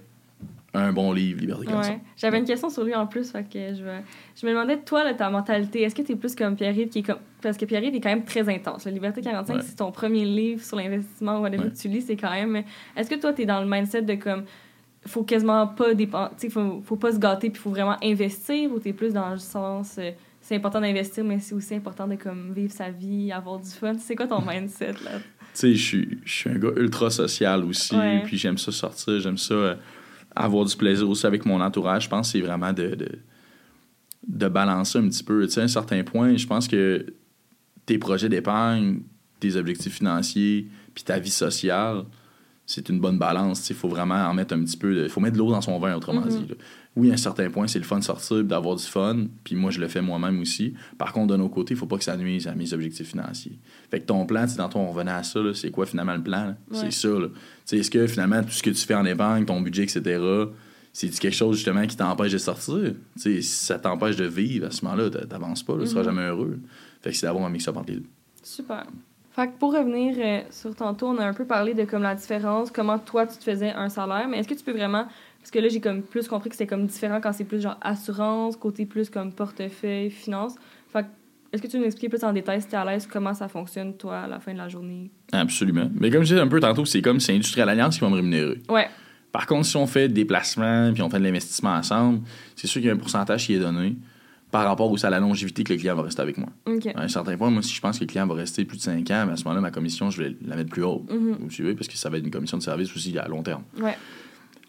un 0.76 0.92
bon 0.92 1.12
livre, 1.14 1.40
Liberté 1.42 1.66
45. 1.68 1.92
Ouais. 1.94 2.00
J'avais 2.18 2.40
une 2.40 2.46
question 2.46 2.70
sur 2.70 2.84
lui 2.84 2.96
en 2.96 3.06
plus, 3.06 3.32
fait 3.32 3.44
que 3.44 3.76
je, 3.76 3.84
vais- 3.84 4.02
je 4.40 4.46
me 4.46 4.52
demandais, 4.52 4.78
toi, 4.80 5.04
là, 5.04 5.14
ta 5.14 5.30
mentalité, 5.30 5.82
est-ce 5.84 5.94
que 5.94 6.02
tu 6.02 6.14
es 6.14 6.16
plus 6.16 6.34
comme 6.36 6.56
Pierre-Yves 6.56 6.90
qui 6.90 7.00
est 7.00 7.04
comme. 7.04 7.20
Parce 7.42 7.58
que 7.58 7.66
Pierre-Yves 7.66 7.96
est 7.96 8.02
quand 8.02 8.10
même 8.10 8.26
très 8.26 8.48
intense. 8.50 8.86
La 8.86 8.92
Liberté 8.92 9.22
45, 9.22 9.56
Ouais. 9.56 9.62
c'est 9.64 9.76
ton 9.76 9.92
premier 9.92 10.26
livre 10.26 10.64
sur 10.64 10.78
l'investissement 10.78 11.38
ou 11.40 11.42
whatever 11.44 11.66
Ouais. 11.66 11.70
que 11.72 11.78
tu 11.78 11.88
lis, 11.90 12.02
c'est 12.02 12.16
quand 12.16 12.32
même. 12.32 12.64
Est-ce 12.96 13.10
que 13.10 13.16
toi, 13.20 13.34
tu 13.34 13.44
es 13.44 13.46
dans 13.46 13.62
le 13.62 13.70
mindset 13.70 14.02
de 14.04 14.16
comme. 14.16 14.46
Faut 15.06 15.24
quasiment 15.24 15.68
pas 15.68 15.94
dépenser. 15.94 16.50
Faut, 16.50 16.82
faut 16.86 16.96
pas 16.96 17.12
se 17.12 17.20
gâter 17.20 17.50
puis 17.50 17.62
faut 17.62 17.70
vraiment 17.72 17.98
investir 18.02 18.72
ou 18.72 18.80
tu 18.80 18.88
es 18.90 18.94
plus 18.94 19.14
dans 19.14 19.30
le 19.32 19.38
sens. 19.38 19.98
euh, 20.00 20.12
c'est 20.40 20.56
important 20.56 20.82
d'investir, 20.82 21.24
mais 21.24 21.40
c'est 21.40 21.56
aussi 21.56 21.74
important 21.76 22.06
de 22.08 22.16
comme 22.16 22.52
vivre 22.54 22.72
sa 22.74 22.90
vie, 22.90 23.32
avoir 23.32 23.60
du 23.60 23.70
fun? 23.70 23.94
C'est 24.00 24.16
quoi 24.16 24.28
ton 24.28 24.42
mindset 24.50 24.94
là? 25.06 25.12
Tu 25.20 25.22
sais, 25.54 25.74
je 25.76 25.82
suis- 25.86 26.20
je 26.26 26.34
suis 26.34 26.50
un 26.50 26.56
gars 26.58 26.72
ultra 26.78 27.10
social 27.10 27.64
aussi, 27.64 27.96
puis 28.26 28.38
j'aime 28.38 28.58
ça 28.58 28.72
sortir, 28.72 29.20
j'aime 29.20 29.38
ça 29.38 29.54
euh, 29.54 29.76
avoir 30.36 30.66
du 30.66 30.76
plaisir 30.76 31.10
aussi 31.10 31.26
avec 31.26 31.46
mon 31.46 31.62
entourage. 31.62 32.06
Je 32.06 32.10
pense 32.10 32.28
que 32.32 32.40
c'est 32.40 32.46
vraiment 32.46 32.74
de, 32.74 33.20
balancer 34.28 35.00
un 35.00 35.08
petit 35.08 35.24
peu. 35.24 35.46
Tu 35.46 35.54
sais, 35.54 35.62
à 35.62 35.64
un 35.64 35.68
certain 35.68 36.04
point, 36.04 36.36
je 36.36 36.48
pense 36.48 36.68
que 36.68 37.06
tes 37.86 37.98
projets 37.98 38.30
d'épargne, 38.30 39.02
tes 39.40 39.56
objectifs 39.56 39.96
financiers, 39.96 40.68
puis 40.94 41.04
ta 41.04 41.20
vie 41.20 41.30
sociale, 41.30 42.06
c'est 42.66 42.90
une 42.90 43.00
bonne 43.00 43.18
balance. 43.18 43.70
Il 43.70 43.76
faut 43.76 43.90
vraiment 43.90 44.16
en 44.16 44.34
mettre 44.34 44.54
un 44.56 44.64
petit 44.64 44.78
peu. 44.78 45.04
Il 45.04 45.10
faut 45.10 45.20
mettre 45.20 45.34
de 45.34 45.40
l'eau 45.40 45.52
dans 45.52 45.62
son 45.62 45.78
vin, 45.80 45.96
autrement 45.96 46.22
Mhm. 46.22 46.30
dit. 46.30 46.48
là. 46.50 46.56
Oui, 46.96 47.10
à 47.10 47.16
un 47.16 47.18
certain 47.18 47.50
point, 47.50 47.66
c'est 47.68 47.80
le 47.80 47.86
fun 47.86 47.98
de 48.00 48.04
sortir 48.04 48.38
et 48.40 48.44
d'avoir 48.44 48.76
du 48.76 48.84
fun. 48.84 49.26
Puis 49.44 49.56
moi, 49.56 49.72
je 49.72 49.80
le 49.80 49.88
fais 49.88 50.02
moi-même 50.02 50.40
aussi. 50.40 50.76
Par 50.98 51.12
contre, 51.12 51.34
de 51.34 51.38
nos 51.38 51.50
côtés, 51.50 51.74
il 51.74 51.78
faut 51.78 51.88
pas 51.88 51.98
que 51.98 52.04
ça 52.04 52.16
nuise 52.16 52.48
à 52.48 52.54
mes 52.54 52.72
objectifs 52.72 53.08
financiers. 53.10 53.58
Fait 53.90 54.00
que 54.00 54.06
ton 54.06 54.26
plan, 54.28 54.46
tu 54.46 54.56
tantôt, 54.56 54.78
on 54.80 54.92
revenait 54.92 55.12
à 55.12 55.24
ça. 55.24 55.40
C'est 55.56 55.72
quoi 55.72 55.86
finalement 55.88 56.14
le 56.16 56.22
plan? 56.22 56.56
Ouais. 56.72 56.78
C'est 56.78 56.92
ça. 56.92 57.10
Tu 57.66 57.78
Est-ce 57.80 57.90
que 57.90 58.06
finalement, 58.06 58.44
tout 58.44 58.52
ce 58.52 58.62
que 58.62 58.70
tu 58.70 58.86
fais 58.86 58.94
en 58.96 59.06
épargne, 59.06 59.44
ton 59.46 59.60
budget, 59.60 59.84
etc., 59.84 60.22
c'est 60.96 61.10
quelque 61.10 61.34
chose 61.36 61.56
justement 61.58 61.86
qui 61.88 61.98
t'empêche 61.98 62.32
de 62.32 62.38
sortir? 62.38 62.94
Tu 63.20 63.42
si 63.42 63.44
ça 63.44 63.80
t'empêche 63.80 64.16
de 64.16 64.26
vivre 64.26 64.68
à 64.68 64.72
ce 64.72 64.86
moment-là, 64.86 65.10
t'a- 65.10 65.26
t'avances 65.26 65.64
pas, 65.64 65.74
là, 65.76 65.84
tu 65.86 65.90
seras 65.90 66.02
Mhm. 66.02 66.06
jamais 66.06 66.28
heureux. 66.28 66.60
Fait 67.02 67.10
que 67.10 67.18
c'est 67.18 67.26
d'avoir 67.26 67.46
un 67.46 67.50
mix-up 67.50 67.76
entre 67.76 67.90
les 67.90 67.98
deux. 67.98 68.06
Super. 68.44 68.86
Fait 69.36 69.48
que 69.48 69.58
pour 69.58 69.74
revenir 69.74 70.16
euh, 70.20 70.42
sur 70.52 70.76
tantôt, 70.76 71.08
on 71.08 71.18
a 71.18 71.26
un 71.26 71.34
peu 71.34 71.46
parlé 71.46 71.74
de 71.74 71.86
comme 71.86 72.04
la 72.04 72.14
différence, 72.14 72.70
comment 72.70 73.00
toi 73.00 73.26
tu 73.26 73.38
te 73.38 73.44
faisais 73.44 73.72
un 73.72 73.90
salaire, 73.90 74.28
mais 74.30 74.38
est-ce 74.38 74.48
que 74.48 74.54
tu 74.54 74.64
peux 74.64 74.74
vraiment 74.74 75.08
parce 75.40 75.52
que 75.52 75.60
là 75.60 75.68
j'ai 75.68 75.82
comme 75.82 76.04
plus 76.04 76.28
compris 76.28 76.50
que 76.50 76.56
c'est 76.56 76.68
comme 76.68 76.86
différent 76.86 77.20
quand 77.22 77.34
c'est 77.34 77.44
plus 77.44 77.62
genre 77.62 77.78
assurance, 77.82 78.56
côté 78.56 78.86
plus 78.86 79.10
comme 79.10 79.34
portefeuille, 79.34 80.10
finance. 80.12 80.56
Fait 80.94 81.02
que 81.02 81.08
est-ce 81.52 81.62
que 81.62 81.68
tu 81.68 81.78
nous 81.78 81.84
expliquer 81.84 82.10
plus 82.10 82.24
en 82.24 82.32
détail 82.32 82.62
si 82.62 82.68
tu 82.68 82.76
es 82.76 82.78
à 82.78 82.86
l'aise 82.86 83.08
comment 83.12 83.34
ça 83.34 83.48
fonctionne 83.48 83.98
toi 83.98 84.20
à 84.20 84.28
la 84.28 84.40
fin 84.40 84.54
de 84.54 84.58
la 84.60 84.70
journée? 84.70 85.12
Absolument. 85.32 85.90
Mais 86.00 86.10
comme 86.10 86.22
je 86.24 86.30
disais 86.30 86.40
un 86.40 86.48
peu 86.48 86.60
tantôt, 86.60 86.86
c'est 86.86 87.02
comme 87.02 87.20
c'est 87.20 87.34
Industrial 87.34 87.68
Alliance 87.68 87.96
qui 87.96 88.02
va 88.02 88.10
me 88.10 88.16
rémunérer. 88.16 88.62
Ouais. 88.70 88.88
Par 89.32 89.48
contre, 89.48 89.66
si 89.66 89.76
on 89.78 89.88
fait 89.88 90.10
des 90.10 90.26
placements 90.26 90.92
puis 90.94 91.02
on 91.02 91.10
fait 91.10 91.20
de 91.20 91.24
l'investissement 91.24 91.74
ensemble, 91.74 92.22
c'est 92.56 92.68
sûr 92.68 92.82
qu'il 92.82 92.88
y 92.88 92.92
a 92.92 92.94
un 92.94 92.98
pourcentage 92.98 93.48
qui 93.48 93.56
est 93.56 93.60
donné 93.60 93.96
par 94.54 94.66
rapport 94.66 94.90
aussi 94.92 95.04
à 95.06 95.10
la 95.10 95.20
longévité 95.20 95.64
que 95.64 95.74
le 95.74 95.80
client 95.80 95.96
va 95.96 96.04
rester 96.04 96.22
avec 96.22 96.38
moi. 96.38 96.48
À 96.96 97.02
un 97.02 97.08
certain 97.08 97.36
point, 97.36 97.50
moi, 97.50 97.64
si 97.64 97.74
je 97.74 97.82
pense 97.82 97.98
que 97.98 98.04
le 98.04 98.08
client 98.08 98.28
va 98.28 98.36
rester 98.36 98.64
plus 98.66 98.78
de 98.78 98.84
5 98.84 99.00
ans, 99.10 99.26
ben, 99.26 99.30
à 99.34 99.36
ce 99.36 99.44
moment-là, 99.46 99.62
ma 99.62 99.72
commission, 99.72 100.12
je 100.12 100.22
vais 100.22 100.36
la 100.46 100.56
mettre 100.56 100.70
plus 100.70 100.84
haute. 100.84 101.12
Mhm. 101.12 101.38
Vous 101.40 101.50
suivez? 101.50 101.74
Parce 101.74 101.88
que 101.88 101.98
ça 101.98 102.10
va 102.10 102.18
être 102.20 102.24
une 102.24 102.30
commission 102.32 102.58
de 102.60 102.64
service 102.64 102.96
aussi 102.96 103.18
à 103.18 103.28
long 103.28 103.42
terme. 103.42 103.64
Ouais. 103.82 103.98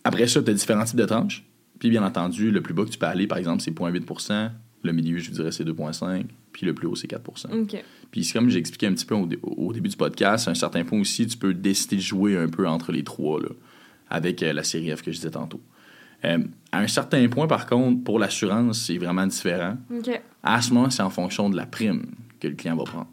Après 0.03 0.27
ça, 0.27 0.43
tu 0.43 0.51
as 0.51 0.55
différents 0.55 0.85
types 0.85 0.97
de 0.99 1.05
tranches. 1.05 1.45
Puis, 1.79 1.91
bien 1.91 2.03
entendu, 2.03 2.51
le 2.51 2.63
plus 2.63 2.73
bas 2.73 2.85
que 2.85 2.91
tu 2.91 2.99
peux 2.99 3.05
aller, 3.07 3.27
par 3.27 3.37
exemple, 3.37 3.63
c'est 3.63 3.73
0,8% 3.73 4.51
Le 4.83 4.93
milieu, 4.93 5.19
je 5.19 5.29
vous 5.29 5.37
dirais, 5.37 5.53
c'est 5.53 5.65
2,5 5.65 6.25
Puis 6.53 6.65
le 6.67 6.73
plus 6.73 6.87
haut, 6.89 6.95
c'est 6.97 7.07
4 7.09 7.29
OK. 7.53 7.85
puis 8.11 8.25
c'est 8.25 8.33
comme 8.33 8.49
j'ai 8.49 8.59
expliqué 8.59 8.87
un 8.87 8.95
petit 8.95 9.05
peu 9.07 9.15
au, 9.15 9.27
dé- 9.27 9.39
au 9.43 9.73
début 9.73 9.89
du 9.91 9.97
podcast, 9.97 10.49
à 10.49 10.53
un 10.53 10.55
certain 10.55 10.85
point 10.85 10.99
aussi, 11.01 11.27
tu 11.27 11.37
peux 11.37 11.53
décider 11.53 11.97
de 11.97 12.01
jouer 12.01 12.37
un 12.39 12.49
peu 12.49 12.67
entre 12.67 12.91
les 12.93 13.03
trois, 13.05 13.39
là, 13.41 13.49
avec 14.09 14.43
euh, 14.43 14.53
la 14.53 14.63
série 14.63 14.95
F 14.97 15.03
que 15.03 15.11
je 15.13 15.17
disais 15.17 15.31
tantôt. 15.31 15.61
Euh, 16.25 16.39
à 16.73 16.79
un 16.79 16.87
certain 16.89 17.29
point, 17.29 17.47
par 17.47 17.67
contre, 17.67 18.03
pour 18.03 18.19
l'assurance, 18.19 18.83
c'est 18.87 18.99
vraiment 18.99 19.27
différent. 19.27 19.77
À 20.43 20.61
ce 20.61 20.73
moment, 20.73 20.91
c'est 20.91 21.03
en 21.03 21.11
fonction 21.11 21.51
de 21.51 21.57
la 21.57 21.67
prime 21.67 22.07
que 22.41 22.49
le 22.49 22.55
client 22.55 22.77
va 22.77 22.85
prendre. 22.85 23.09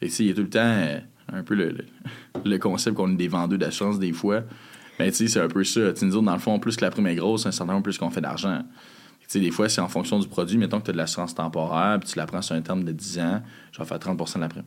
Fait 0.00 0.08
que, 0.08 0.22
il 0.22 0.26
y 0.26 0.30
a 0.30 0.34
tout 0.34 0.42
le 0.42 0.50
temps 0.50 0.60
euh, 0.60 0.98
un 1.32 1.42
peu 1.42 1.54
le, 1.54 1.70
le, 1.70 1.84
le 2.44 2.58
concept 2.58 2.96
qu'on 2.96 3.12
est 3.12 3.16
des 3.16 3.28
vendeurs 3.28 3.58
d'assurance 3.58 3.98
des 3.98 4.12
fois. 4.12 4.42
Mais 4.98 5.10
tu 5.10 5.16
sais, 5.18 5.28
c'est 5.28 5.40
un 5.40 5.48
peu 5.48 5.64
ça. 5.64 5.92
Tu 5.92 6.04
nous 6.04 6.16
autres, 6.16 6.26
dans 6.26 6.32
le 6.32 6.38
fond, 6.38 6.58
plus 6.58 6.76
que 6.76 6.84
la 6.84 6.90
prime 6.90 7.06
est 7.06 7.14
grosse, 7.14 7.46
un 7.46 7.52
certain 7.52 7.72
point, 7.72 7.82
plus 7.82 7.98
qu'on 7.98 8.10
fait 8.10 8.20
d'argent. 8.20 8.62
Tu 9.20 9.26
sais, 9.28 9.40
des 9.40 9.50
fois, 9.50 9.68
c'est 9.68 9.80
en 9.80 9.88
fonction 9.88 10.18
du 10.18 10.28
produit. 10.28 10.58
Mettons 10.58 10.80
que 10.80 10.84
tu 10.84 10.90
as 10.90 10.92
de 10.92 10.98
l'assurance 10.98 11.34
temporaire, 11.34 11.98
puis 12.00 12.10
tu 12.10 12.18
la 12.18 12.26
prends 12.26 12.42
sur 12.42 12.54
un 12.54 12.60
terme 12.60 12.84
de 12.84 12.92
10 12.92 13.18
ans, 13.20 13.42
je 13.72 13.78
vais 13.78 13.84
faire 13.84 13.98
30% 13.98 14.34
de 14.36 14.40
la 14.40 14.48
prime. 14.48 14.64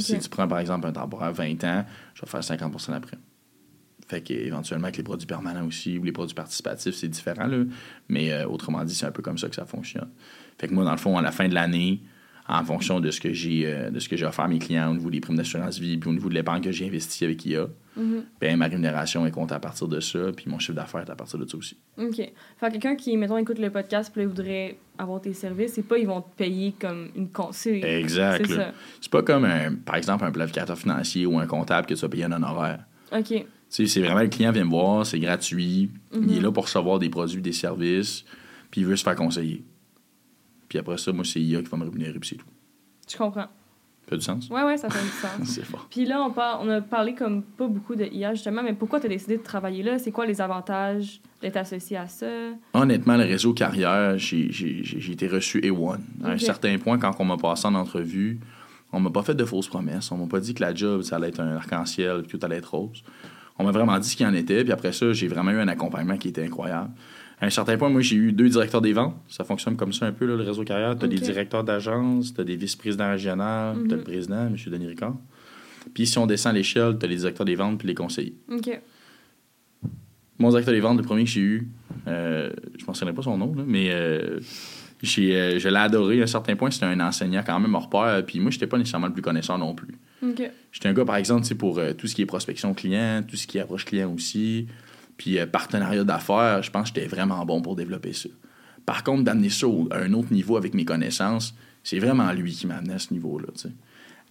Si 0.00 0.18
tu 0.18 0.28
prends, 0.28 0.48
par 0.48 0.58
exemple, 0.58 0.86
un 0.86 0.92
temporaire 0.92 1.32
20 1.32 1.62
ans, 1.64 1.84
je 2.14 2.22
vais 2.22 2.26
faire 2.26 2.40
50% 2.40 2.86
de 2.88 2.92
la 2.92 3.00
prime. 3.00 3.20
Fait 4.06 4.20
qu'éventuellement, 4.20 4.84
avec 4.84 4.96
les 4.98 5.02
produits 5.02 5.26
permanents 5.26 5.66
aussi, 5.66 5.98
ou 5.98 6.04
les 6.04 6.12
produits 6.12 6.34
participatifs, 6.34 6.94
c'est 6.94 7.08
différent, 7.08 7.46
là. 7.46 7.64
Mais 8.08 8.32
euh, 8.32 8.46
autrement 8.46 8.84
dit, 8.84 8.94
c'est 8.94 9.06
un 9.06 9.10
peu 9.12 9.22
comme 9.22 9.38
ça 9.38 9.48
que 9.48 9.54
ça 9.54 9.64
fonctionne. 9.64 10.08
Fait 10.58 10.68
que 10.68 10.74
moi, 10.74 10.84
dans 10.84 10.90
le 10.92 10.98
fond, 10.98 11.16
à 11.16 11.22
la 11.22 11.32
fin 11.32 11.48
de 11.48 11.54
l'année, 11.54 12.00
en 12.46 12.62
fonction 12.62 13.00
de 13.00 13.10
ce 13.10 13.20
que 13.22 13.32
j'ai 13.32 13.62
euh, 13.64 13.90
de 13.90 13.98
ce 13.98 14.06
que 14.08 14.18
j'ai 14.18 14.26
offert 14.26 14.44
à 14.44 14.48
mes 14.48 14.58
clients 14.58 14.90
au 14.90 14.94
niveau 14.94 15.08
des 15.08 15.20
primes 15.20 15.36
d'assurance 15.36 15.78
vie, 15.78 15.96
puis 15.96 16.10
au 16.10 16.12
niveau 16.12 16.28
de 16.28 16.34
l'épargne 16.34 16.60
que 16.62 16.70
j'ai 16.70 16.86
investi 16.86 17.24
avec 17.24 17.44
IA, 17.46 17.68
Mhm. 17.96 18.24
ben, 18.40 18.56
ma 18.58 18.66
rémunération 18.66 19.24
est 19.24 19.30
comptée 19.30 19.54
à 19.54 19.60
partir 19.60 19.86
de 19.88 20.00
ça, 20.00 20.18
puis 20.36 20.46
mon 20.48 20.58
chiffre 20.58 20.74
d'affaires 20.74 21.02
est 21.02 21.10
à 21.10 21.14
partir 21.14 21.38
de 21.38 21.48
ça 21.48 21.56
aussi. 21.56 21.76
OK. 21.96 22.16
Fait 22.16 22.32
que 22.66 22.70
quelqu'un 22.72 22.96
qui, 22.96 23.16
mettons, 23.16 23.38
écoute 23.38 23.58
le 23.60 23.70
podcast 23.70 24.10
puis 24.12 24.24
voudrait 24.26 24.76
avoir 24.98 25.20
tes 25.20 25.32
services, 25.32 25.74
c'est 25.74 25.86
pas 25.86 25.96
ils 25.96 26.06
vont 26.06 26.20
te 26.20 26.36
payer 26.36 26.74
comme 26.78 27.08
une 27.14 27.30
conseil. 27.30 27.82
Exact. 27.84 28.44
C'est 29.00 29.10
pas 29.12 29.22
comme, 29.22 29.44
un, 29.44 29.74
par 29.76 29.94
exemple, 29.94 30.24
un 30.24 30.32
planificateur 30.32 30.76
financier 30.76 31.24
ou 31.24 31.38
un 31.38 31.46
comptable 31.46 31.86
que 31.86 31.94
tu 31.94 32.00
vas 32.00 32.08
payer 32.08 32.24
un 32.24 32.32
honoraire. 32.32 32.80
OK. 33.16 33.46
C'est 33.86 34.00
vraiment 34.00 34.20
le 34.20 34.28
client 34.28 34.52
vient 34.52 34.64
me 34.64 34.70
voir, 34.70 35.04
c'est 35.04 35.18
gratuit, 35.18 35.90
Mhm. 36.14 36.22
il 36.28 36.36
est 36.36 36.40
là 36.40 36.52
pour 36.52 36.64
recevoir 36.64 36.98
des 37.00 37.08
produits, 37.10 37.42
des 37.42 37.52
services, 37.52 38.24
puis 38.70 38.82
il 38.82 38.86
veut 38.86 38.94
se 38.96 39.02
faire 39.02 39.16
conseiller. 39.16 39.64
Puis 40.68 40.78
après 40.78 40.98
ça, 40.98 41.12
moi, 41.12 41.24
c'est 41.24 41.40
IA 41.40 41.60
qui 41.62 41.68
va 41.68 41.76
me 41.78 41.84
rémunérer, 41.84 42.18
puis 42.18 42.28
c'est 42.30 42.36
tout. 42.36 42.46
Je 43.10 43.16
comprends. 43.16 43.48
Ça 44.06 44.10
fait 44.10 44.16
du 44.18 44.22
sens? 44.22 44.48
Ouais, 44.50 44.62
ouais, 44.62 44.76
ça 44.76 44.88
fait 44.90 45.02
du 45.02 45.08
sens. 45.20 45.48
c'est 45.48 45.64
fort. 45.64 45.86
Puis 45.90 46.04
là, 46.04 46.22
on, 46.22 46.30
par- 46.30 46.60
on 46.62 46.68
a 46.68 46.80
parlé 46.82 47.14
comme 47.14 47.42
pas 47.42 47.66
beaucoup 47.66 47.94
de 47.96 48.04
IA, 48.04 48.34
justement, 48.34 48.62
mais 48.62 48.74
pourquoi 48.74 49.00
tu 49.00 49.06
as 49.06 49.08
décidé 49.08 49.38
de 49.38 49.42
travailler 49.42 49.82
là? 49.82 49.98
C'est 49.98 50.12
quoi 50.12 50.26
les 50.26 50.40
avantages 50.40 51.20
d'être 51.40 51.56
associé 51.56 51.96
à 51.96 52.06
ça? 52.06 52.26
Honnêtement, 52.74 53.16
le 53.16 53.24
réseau 53.24 53.54
carrière, 53.54 54.18
j'ai 54.18 54.52
j'ai- 54.52 54.84
j'ai- 54.84 55.00
j'ai 55.00 55.12
été 55.12 55.26
reçu 55.26 55.60
A1. 55.62 55.98
À 56.22 56.30
un 56.32 56.38
certain 56.38 56.76
point, 56.78 56.98
quand 56.98 57.12
on 57.18 57.24
m'a 57.24 57.36
passé 57.38 57.66
en 57.66 57.74
entrevue, 57.74 58.38
on 58.92 59.00
m'a 59.00 59.10
pas 59.10 59.22
fait 59.22 59.34
de 59.34 59.44
fausses 59.44 59.68
promesses. 59.68 60.12
On 60.12 60.18
m'a 60.18 60.26
pas 60.26 60.40
dit 60.40 60.54
que 60.54 60.62
la 60.62 60.74
job, 60.74 61.02
ça 61.02 61.16
allait 61.16 61.28
être 61.28 61.40
un 61.40 61.56
arc-en-ciel, 61.56 62.22
puis 62.28 62.38
tout 62.38 62.44
allait 62.46 62.56
être 62.58 62.74
rose. 62.74 63.02
On 63.58 63.64
m'a 63.64 63.70
vraiment 63.70 63.98
dit 63.98 64.08
ce 64.08 64.16
qu'il 64.16 64.26
en 64.26 64.34
était, 64.34 64.64
puis 64.64 64.72
après 64.72 64.92
ça, 64.92 65.12
j'ai 65.12 65.28
vraiment 65.28 65.50
eu 65.52 65.58
un 65.60 65.68
accompagnement 65.68 66.16
qui 66.16 66.28
était 66.28 66.44
incroyable. 66.44 66.90
À 67.40 67.46
un 67.46 67.50
certain 67.50 67.76
point, 67.76 67.88
moi, 67.88 68.00
j'ai 68.00 68.16
eu 68.16 68.32
deux 68.32 68.48
directeurs 68.48 68.80
des 68.80 68.92
ventes. 68.92 69.14
Ça 69.28 69.44
fonctionne 69.44 69.76
comme 69.76 69.92
ça 69.92 70.06
un 70.06 70.12
peu, 70.12 70.24
là, 70.26 70.36
le 70.36 70.42
réseau 70.42 70.64
carrière. 70.64 70.96
Tu 70.98 71.04
as 71.04 71.08
des 71.08 71.18
directeurs 71.18 71.62
d'agence, 71.64 72.34
tu 72.34 72.40
as 72.40 72.44
des 72.44 72.56
vice-présidents 72.56 73.10
régionaux, 73.10 73.42
tu 73.42 73.46
as 73.46 73.74
Mhm. 73.74 73.88
le 73.90 74.02
président, 74.02 74.46
M. 74.46 74.56
Denis 74.66 74.86
Ricard. 74.86 75.16
Puis 75.92 76.06
si 76.06 76.16
on 76.18 76.26
descend 76.26 76.50
à 76.54 76.54
l'échelle, 76.56 76.96
tu 76.98 77.04
as 77.06 77.08
les 77.08 77.16
directeurs 77.16 77.44
des 77.44 77.54
ventes 77.54 77.78
puis 77.78 77.86
les 77.88 77.94
conseillers. 77.94 78.34
OK. 78.50 78.80
Mon 80.38 80.48
directeur 80.48 80.74
des 80.74 80.80
ventes, 80.80 80.96
le 80.98 81.04
premier 81.04 81.24
que 81.24 81.30
j'ai 81.30 81.40
eu, 81.40 81.68
euh, 82.08 82.50
je 82.76 82.82
ne 82.82 82.86
mentionnerai 82.86 83.14
pas 83.14 83.22
son 83.22 83.38
nom, 83.38 83.54
là, 83.54 83.62
mais 83.66 83.88
euh, 83.92 84.40
j'ai, 85.04 85.36
euh, 85.36 85.58
je 85.58 85.68
l'ai 85.68 85.76
adoré 85.76 86.20
à 86.20 86.24
un 86.24 86.26
certain 86.26 86.56
point. 86.56 86.70
C'était 86.70 86.86
un 86.86 87.00
enseignant 87.00 87.42
quand 87.44 87.58
même 87.60 87.74
hors 87.74 87.88
pair. 87.88 88.22
Puis 88.26 88.40
moi, 88.40 88.50
je 88.50 88.56
n'étais 88.56 88.66
pas 88.66 88.78
nécessairement 88.78 89.06
le 89.06 89.12
plus 89.12 89.22
connaisseur 89.22 89.58
non 89.58 89.74
plus. 89.74 89.94
J'étais 90.72 90.88
un 90.88 90.92
gars, 90.92 91.04
par 91.04 91.16
exemple, 91.16 91.46
pour 91.54 91.78
euh, 91.78 91.92
tout 91.92 92.06
ce 92.06 92.14
qui 92.14 92.22
est 92.22 92.26
prospection 92.26 92.74
client, 92.74 93.22
tout 93.26 93.36
ce 93.36 93.46
qui 93.46 93.58
est 93.58 93.60
approche 93.60 93.84
client 93.84 94.12
aussi, 94.12 94.66
puis 95.16 95.38
euh, 95.38 95.46
partenariat 95.46 96.04
d'affaires, 96.04 96.62
je 96.62 96.70
pense 96.70 96.90
que 96.90 97.00
j'étais 97.00 97.14
vraiment 97.14 97.44
bon 97.44 97.60
pour 97.60 97.76
développer 97.76 98.12
ça. 98.12 98.28
Par 98.86 99.04
contre, 99.04 99.24
d'amener 99.24 99.50
ça 99.50 99.66
à 99.90 99.98
un 99.98 100.12
autre 100.12 100.32
niveau 100.32 100.56
avec 100.56 100.74
mes 100.74 100.84
connaissances, 100.84 101.54
c'est 101.82 101.98
vraiment 101.98 102.30
lui 102.32 102.52
qui 102.52 102.66
m'a 102.66 102.76
amené 102.76 102.94
à 102.94 102.98
ce 102.98 103.12
niveau-là. 103.12 103.48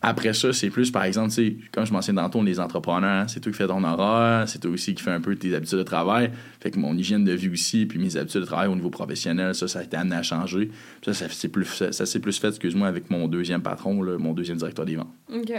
Après 0.05 0.33
ça, 0.33 0.51
c'est 0.51 0.69
plus, 0.69 0.91
par 0.91 1.05
exemple, 1.05 1.33
comme 1.71 1.85
je 1.85 1.93
mentionnais 1.93 2.21
tantôt, 2.21 2.43
les 2.43 2.59
entrepreneurs, 2.59 3.23
hein, 3.23 3.27
c'est 3.29 3.39
toi 3.39 3.53
qui 3.53 3.57
fais 3.57 3.67
ton 3.67 3.81
horaire, 3.85 4.49
c'est 4.49 4.59
toi 4.59 4.69
aussi 4.69 4.93
qui 4.93 5.01
fais 5.01 5.11
un 5.11 5.21
peu 5.21 5.33
tes 5.37 5.55
habitudes 5.55 5.77
de 5.77 5.83
travail. 5.83 6.29
Fait 6.59 6.71
que 6.71 6.77
mon 6.77 6.93
hygiène 6.97 7.23
de 7.23 7.31
vie 7.31 7.47
aussi, 7.47 7.85
puis 7.85 7.99
mes 7.99 8.17
habitudes 8.17 8.41
de 8.41 8.45
travail 8.45 8.67
au 8.67 8.75
niveau 8.75 8.89
professionnel, 8.89 9.55
ça, 9.55 9.69
ça 9.69 9.79
a 9.79 9.83
été 9.83 9.95
amené 9.95 10.17
à 10.17 10.21
changer. 10.21 10.65
Puis 10.65 11.05
ça, 11.05 11.13
ça, 11.13 11.29
s'est 11.29 11.47
plus, 11.47 11.65
ça, 11.65 11.93
ça 11.93 12.19
plus 12.19 12.37
fait, 12.37 12.49
excuse-moi, 12.49 12.85
avec 12.85 13.09
mon 13.09 13.29
deuxième 13.29 13.61
patron, 13.61 14.03
là, 14.03 14.17
mon 14.17 14.33
deuxième 14.33 14.57
directeur 14.57 14.83
des 14.83 14.97
ventes. 14.97 15.13
OK. 15.33 15.53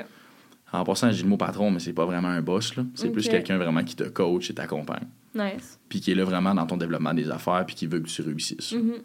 En 0.73 0.85
passant, 0.85 1.11
j'ai 1.11 1.23
le 1.23 1.29
mot 1.31 1.39
patron, 1.39 1.71
mais 1.71 1.79
c'est 1.79 1.95
pas 1.95 2.05
vraiment 2.05 2.29
un 2.29 2.43
boss. 2.43 2.75
C'est 2.95 3.09
plus 3.09 3.27
quelqu'un 3.27 3.57
vraiment 3.57 3.83
qui 3.83 3.97
te 3.97 4.05
coach 4.05 4.51
et 4.51 4.55
t'accompagne. 4.55 5.07
Nice. 5.35 5.79
Puis 5.89 6.01
qui 6.01 6.13
est 6.13 6.15
là 6.15 6.25
vraiment 6.25 6.55
dans 6.55 6.67
ton 6.67 6.77
développement 6.77 7.15
des 7.15 7.31
affaires, 7.31 7.65
puis 7.65 7.77
qui 7.77 7.87
veut 7.87 8.01
que 8.01 8.09
tu 8.09 8.21
réussisses. 8.21 8.73
Mhm. 8.73 8.97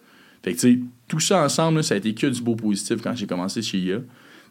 Fait 0.44 0.54
que, 0.54 0.60
tu 0.60 0.74
sais, 0.74 0.80
tout 1.08 1.20
ça 1.20 1.44
ensemble, 1.44 1.78
là, 1.78 1.84
ça 1.84 1.94
a 1.94 1.98
été 1.98 2.14
que 2.14 2.28
du 2.28 2.42
beau 2.42 2.56
positif 2.56 3.02
quand 3.02 3.16
j'ai 3.16 3.28
commencé 3.28 3.62
chez 3.62 3.78
IA. 3.78 4.00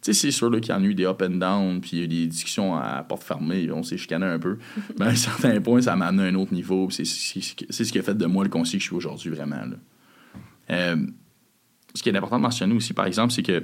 Tu 0.01 0.13
sais, 0.13 0.13
c'est 0.13 0.31
sûr 0.31 0.49
qu'il 0.61 0.69
y 0.69 0.73
en 0.73 0.81
a 0.81 0.85
eu 0.85 0.95
des 0.95 1.05
up 1.05 1.21
and 1.21 1.37
down, 1.37 1.81
puis 1.81 1.91
il 1.93 1.99
y 1.99 2.01
a 2.01 2.05
eu 2.05 2.07
des 2.07 2.27
discussions 2.27 2.75
à 2.75 3.03
porte 3.03 3.23
fermée, 3.23 3.69
on 3.71 3.83
s'est 3.83 3.97
chicané 3.97 4.25
un 4.25 4.39
peu. 4.39 4.57
Mais 4.99 5.07
à 5.07 5.09
un 5.09 5.15
certain 5.15 5.59
point, 5.59 5.81
ça 5.81 5.95
m'a 5.95 6.07
amené 6.07 6.23
à 6.23 6.25
un 6.27 6.35
autre 6.35 6.53
niveau. 6.53 6.89
C'est 6.89 7.03
ce 7.05 7.91
qui 7.91 7.99
a 7.99 8.01
fait 8.01 8.17
de 8.17 8.25
moi 8.25 8.43
le 8.43 8.49
conseiller 8.49 8.79
que 8.79 8.83
je 8.83 8.87
suis 8.87 8.95
aujourd'hui, 8.95 9.29
vraiment. 9.29 9.57
là. 9.57 9.75
Euh, 10.71 10.95
ce 11.95 12.03
qui 12.03 12.09
est 12.09 12.15
important 12.15 12.37
de 12.37 12.43
mentionner 12.43 12.75
aussi, 12.75 12.93
par 12.93 13.05
exemple, 13.05 13.33
c'est 13.33 13.43
que 13.43 13.63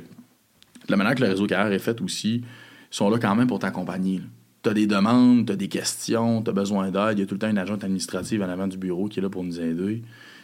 la 0.89 0.97
manière 0.97 1.15
que 1.15 1.21
le 1.21 1.29
réseau 1.29 1.45
carrière 1.47 1.71
est 1.71 1.79
fait 1.79 2.01
aussi, 2.01 2.37
ils 2.37 2.43
sont 2.89 3.09
là 3.09 3.17
quand 3.19 3.35
même 3.35 3.47
pour 3.47 3.59
t'accompagner. 3.59 4.21
Tu 4.63 4.69
as 4.69 4.73
des 4.73 4.87
demandes, 4.87 5.45
tu 5.45 5.53
as 5.53 5.55
des 5.55 5.67
questions, 5.67 6.41
tu 6.41 6.49
as 6.49 6.53
besoin 6.53 6.89
d'aide. 6.89 7.17
Il 7.17 7.19
y 7.19 7.23
a 7.23 7.25
tout 7.25 7.35
le 7.35 7.39
temps 7.39 7.49
une 7.49 7.57
agente 7.57 7.83
administrative 7.83 8.41
en 8.41 8.49
avant 8.49 8.67
du 8.67 8.77
bureau 8.77 9.07
qui 9.07 9.19
est 9.19 9.21
là 9.21 9.29
pour 9.29 9.43
nous 9.43 9.59
aider. 9.59 10.01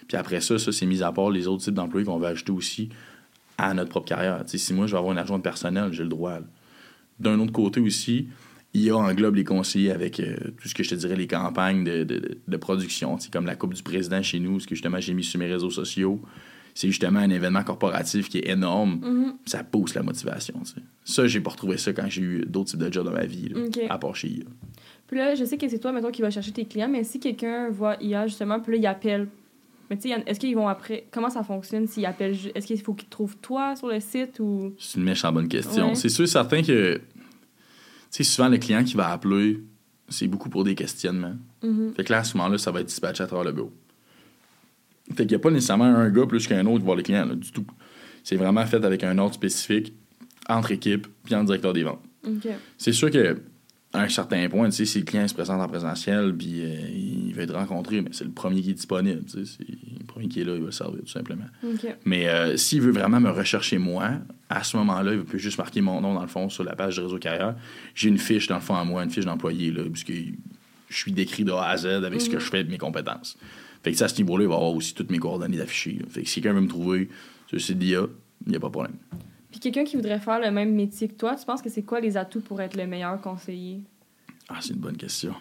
Puis 0.08 0.18
après 0.18 0.42
ça, 0.42 0.60
ça 0.60 0.72
c'est 0.72 0.86
mis 0.86 1.02
à 1.02 1.12
part 1.12 1.32
les 1.32 1.48
autres 1.48 1.64
types 1.64 1.74
d'employés 1.74 2.06
qu'on 2.06 2.20
va 2.20 2.30
ajouter 2.30 2.52
aussi 2.52 2.89
à 3.70 3.74
notre 3.74 3.89
propre 3.89 4.07
carrière. 4.07 4.43
Si 4.45 4.74
moi, 4.74 4.88
je 4.88 4.91
vais 4.91 4.97
avoir 4.97 5.14
une 5.14 5.20
agente 5.20 5.43
personnelle, 5.43 5.91
j'ai 5.93 6.03
le 6.03 6.09
droit. 6.09 6.39
D'un 7.20 7.39
autre 7.39 7.51
côté 7.51 7.80
aussi, 7.80 8.28
IA 8.74 8.95
englobe 8.95 9.36
les 9.36 9.43
conseillers 9.43 9.91
avec 9.91 10.20
euh, 10.20 10.36
tout 10.62 10.68
ce 10.68 10.74
que 10.74 10.84
je 10.84 10.89
te 10.91 10.95
dirais, 10.95 11.16
les 11.16 11.28
campagnes 11.28 11.84
de, 11.84 12.03
de- 12.03 12.38
de 12.47 12.57
production, 12.57 13.18
comme 13.32 13.45
la 13.45 13.55
Coupe 13.55 13.74
du 13.74 13.84
Président 13.84 14.22
chez 14.24 14.39
nous, 14.39 14.59
ce 14.59 14.68
que 14.68 14.76
justement 14.76 14.99
j'ai 14.99 15.14
mis 15.14 15.24
sur 15.24 15.39
mes 15.39 15.47
réseaux 15.47 15.70
sociaux. 15.70 16.22
C'est 16.74 16.88
justement 16.88 17.20
un 17.20 17.30
événement 17.30 17.64
corporatif 17.64 18.30
qui 18.30 18.38
est 18.38 18.49
énorme. 18.49 19.01
Mhm. 19.03 19.34
Ça 19.45 19.62
pousse 19.64 19.93
la 19.93 20.03
motivation. 20.03 20.55
tu 20.64 20.72
sais. 20.72 20.82
Ça, 21.03 21.28
j'ai 21.28 21.41
pas 21.41 21.49
retrouvé 21.51 21.76
ça 21.78 21.91
quand 21.91 22.07
j'ai 22.07 22.22
eu 22.22 22.45
d'autres 22.47 22.70
types 22.72 22.80
de 22.80 22.91
jobs 22.91 23.05
dans 23.05 23.12
ma 23.12 23.26
vie, 23.26 23.49
là, 23.49 23.59
à 23.89 23.97
part 23.97 24.16
chez 24.16 24.30
IA. 24.30 24.45
Puis 25.05 25.18
là, 25.18 25.36
je 25.36 25.43
sais 25.43 25.57
que 25.57 25.68
c'est 25.68 25.80
toi, 25.80 25.91
mettons, 25.91 26.12
qui 26.12 26.22
va 26.22 26.30
chercher 26.32 26.53
tes 26.53 26.64
clients, 26.64 26.88
mais 26.88 27.03
si 27.03 27.20
quelqu'un 27.20 27.70
voit 27.70 27.97
IA, 28.01 28.26
justement, 28.28 28.62
puis 28.62 28.72
là, 28.72 28.78
il 28.78 28.88
appelle. 28.88 29.28
Mais 29.92 29.98
tu 29.98 30.08
sais, 30.08 30.24
est-ce 30.26 30.39
qu'ils 30.39 30.56
vont 30.56 30.70
après. 30.70 31.06
Comment 31.12 31.30
ça 31.30 31.44
fonctionne 31.44 31.86
s'ils 31.86 32.06
appellent 32.06 32.38
Est-ce 32.56 32.66
qu'il 32.66 32.80
faut 32.80 32.94
qu'ils 32.94 33.10
trouvent 33.10 33.36
toi 33.42 33.76
sur 33.76 33.89
le 33.89 34.00
site 34.00 34.39
ou? 34.39 34.74
C'est 34.80 34.98
une 34.98 35.04
méchante 35.04 35.34
bonne 35.34 35.50
question. 35.50 35.89
Ouais. 35.89 35.96
C'est 35.96 36.08
sûr 36.08 36.24
et 36.24 36.28
certain 36.28 36.62
que, 36.62 36.96
tu 36.96 37.02
sais, 38.10 38.24
souvent, 38.24 38.48
le 38.48 38.58
client 38.58 38.86
qui 38.86 38.96
va 38.96 39.10
appeler, 39.10 39.62
c'est 40.08 40.28
beaucoup 40.28 40.48
pour 40.48 40.64
des 40.64 40.76
questionnements. 40.76 41.36
Mhm. 41.62 41.92
Fait 41.94 42.06
que 42.06 42.14
là, 42.14 42.20
à 42.20 42.24
ce 42.24 42.38
moment-là, 42.38 42.58
ça 42.58 42.72
va 42.72 42.80
être 42.80 42.88
dispatché 42.88 43.22
à 43.22 43.28
travers 43.28 43.44
le 43.44 43.52
bureau. 43.52 43.74
Fait 45.10 45.26
qu'il 45.26 45.32
n'y 45.32 45.36
a 45.36 45.39
pas 45.39 45.52
nécessairement 45.52 45.84
un 45.84 46.10
gars 46.10 46.26
plus 46.26 46.48
qu'un 46.48 46.66
autre 46.68 46.86
voir 46.86 46.96
les 46.96 47.04
clients, 47.04 47.26
là, 47.26 47.36
du 47.36 47.52
tout. 47.52 47.66
C'est 48.24 48.38
vraiment 48.38 48.66
fait 48.66 48.86
avec 48.86 49.04
un 49.04 49.18
ordre 49.18 49.36
spécifique, 49.36 49.94
entre 50.48 50.72
équipes, 50.72 51.08
puis 51.26 51.36
en 51.36 51.44
directeur 51.44 51.74
des 51.74 51.84
ventes. 51.84 52.04
C'est 52.78 52.94
sûr 52.94 53.12
que 53.12 53.42
à 53.94 54.04
un 54.04 54.10
certain 54.10 54.48
point, 54.48 54.70
tu 54.70 54.76
sais, 54.78 54.86
si 54.86 55.00
le 55.00 55.06
client 55.06 55.28
se 55.28 55.34
présente 55.34 55.60
en 55.62 55.68
présentiel, 55.68 56.34
puis 56.36 56.62
euh, 56.62 56.76
il 56.96 57.34
veut 57.34 57.44
être 57.44 57.54
rencontré, 57.54 58.02
mais 58.02 58.10
c'est 58.14 58.24
le 58.24 58.32
premier 58.32 58.62
qui 58.62 58.70
est 58.72 58.74
disponible. 58.76 59.24
tu 59.26 59.46
sais, 59.46 59.58
C'est 59.58 59.68
le 60.00 60.06
premier 60.06 60.28
qui 60.30 60.39
est 60.42 60.44
là, 60.46 60.54
il 60.56 60.60
va 60.62 60.68
le 60.68 60.72
servir, 60.72 61.02
tout 61.02 61.08
simplement. 61.12 61.44
Mais 62.06 62.28
euh, 62.30 62.56
s'il 62.58 62.82
veut 62.82 62.92
vraiment 62.92 63.20
me 63.20 63.30
rechercher 63.30 63.78
moi, 63.78 64.12
à 64.50 64.64
ce 64.64 64.78
moment-là, 64.78 65.14
il 65.14 65.24
peut 65.24 65.38
juste 65.38 65.58
marquer 65.58 65.82
mon 65.82 66.00
nom 66.02 66.14
dans 66.14 66.22
le 66.22 66.28
fond 66.28 66.48
sur 66.50 66.64
la 66.64 66.76
page 66.76 66.98
de 66.98 67.02
réseau 67.02 67.18
carrière. 67.20 67.56
J'ai 67.94 68.08
une 68.10 68.18
fiche 68.18 68.48
dans 68.48 68.56
le 68.56 68.62
fond 68.62 68.76
à 68.76 68.84
moi, 68.86 69.04
une 69.04 69.10
fiche 69.10 69.26
d'employé, 69.26 69.72
là, 69.72 69.84
puisque 69.92 70.14
je 70.89 70.96
suis 70.98 71.12
décrit 71.12 71.44
de 71.44 71.52
A 71.52 71.68
à 71.70 71.78
Z 71.78 71.86
avec 71.86 72.22
ce 72.22 72.30
que 72.30 72.36
Mhm. 72.36 72.42
je 72.42 72.46
fais 72.50 72.64
de 72.64 72.70
mes 72.70 72.78
compétences. 72.78 73.38
Fait 73.84 73.92
que 73.92 73.98
ça, 73.98 74.06
à 74.06 74.08
ce 74.08 74.18
niveau-là, 74.22 74.44
il 74.46 74.50
va 74.50 74.56
avoir 74.56 74.74
aussi 74.74 74.94
toutes 74.94 75.10
mes 75.12 75.20
coordonnées 75.20 75.60
affichées. 75.60 75.98
là. 76.00 76.06
Fait 76.10 76.22
que 76.24 76.30
si 76.30 76.39
quelqu'un 76.42 76.56
veut 76.56 76.62
me 76.62 76.68
trouver 76.70 77.10
sur 77.48 77.56
le 77.56 77.60
site 77.60 77.80
d'IA, 77.80 78.04
il 78.46 78.52
n'y 78.52 78.56
a 78.56 78.60
pas 78.60 78.68
de 78.68 78.72
problème. 78.72 78.96
Puis 79.52 79.60
quelqu'un 79.60 79.84
qui 79.84 79.97
voudrait 79.97 80.20
faire 80.20 80.39
le 80.39 80.49
même 80.49 80.74
métier 80.74 81.08
que 81.08 81.14
toi, 81.14 81.36
tu 81.36 81.45
penses 81.45 81.62
que 81.62 81.70
c'est 81.70 81.84
quoi 81.84 81.99
les 81.99 82.18
atouts 82.18 82.41
pour 82.41 82.62
être 82.62 82.76
le 82.78 82.88
meilleur 82.88 83.20
conseiller? 83.22 83.82
Ah, 84.49 84.58
c'est 84.62 84.74
une 84.74 84.80
bonne 84.80 84.97
question. 84.97 85.34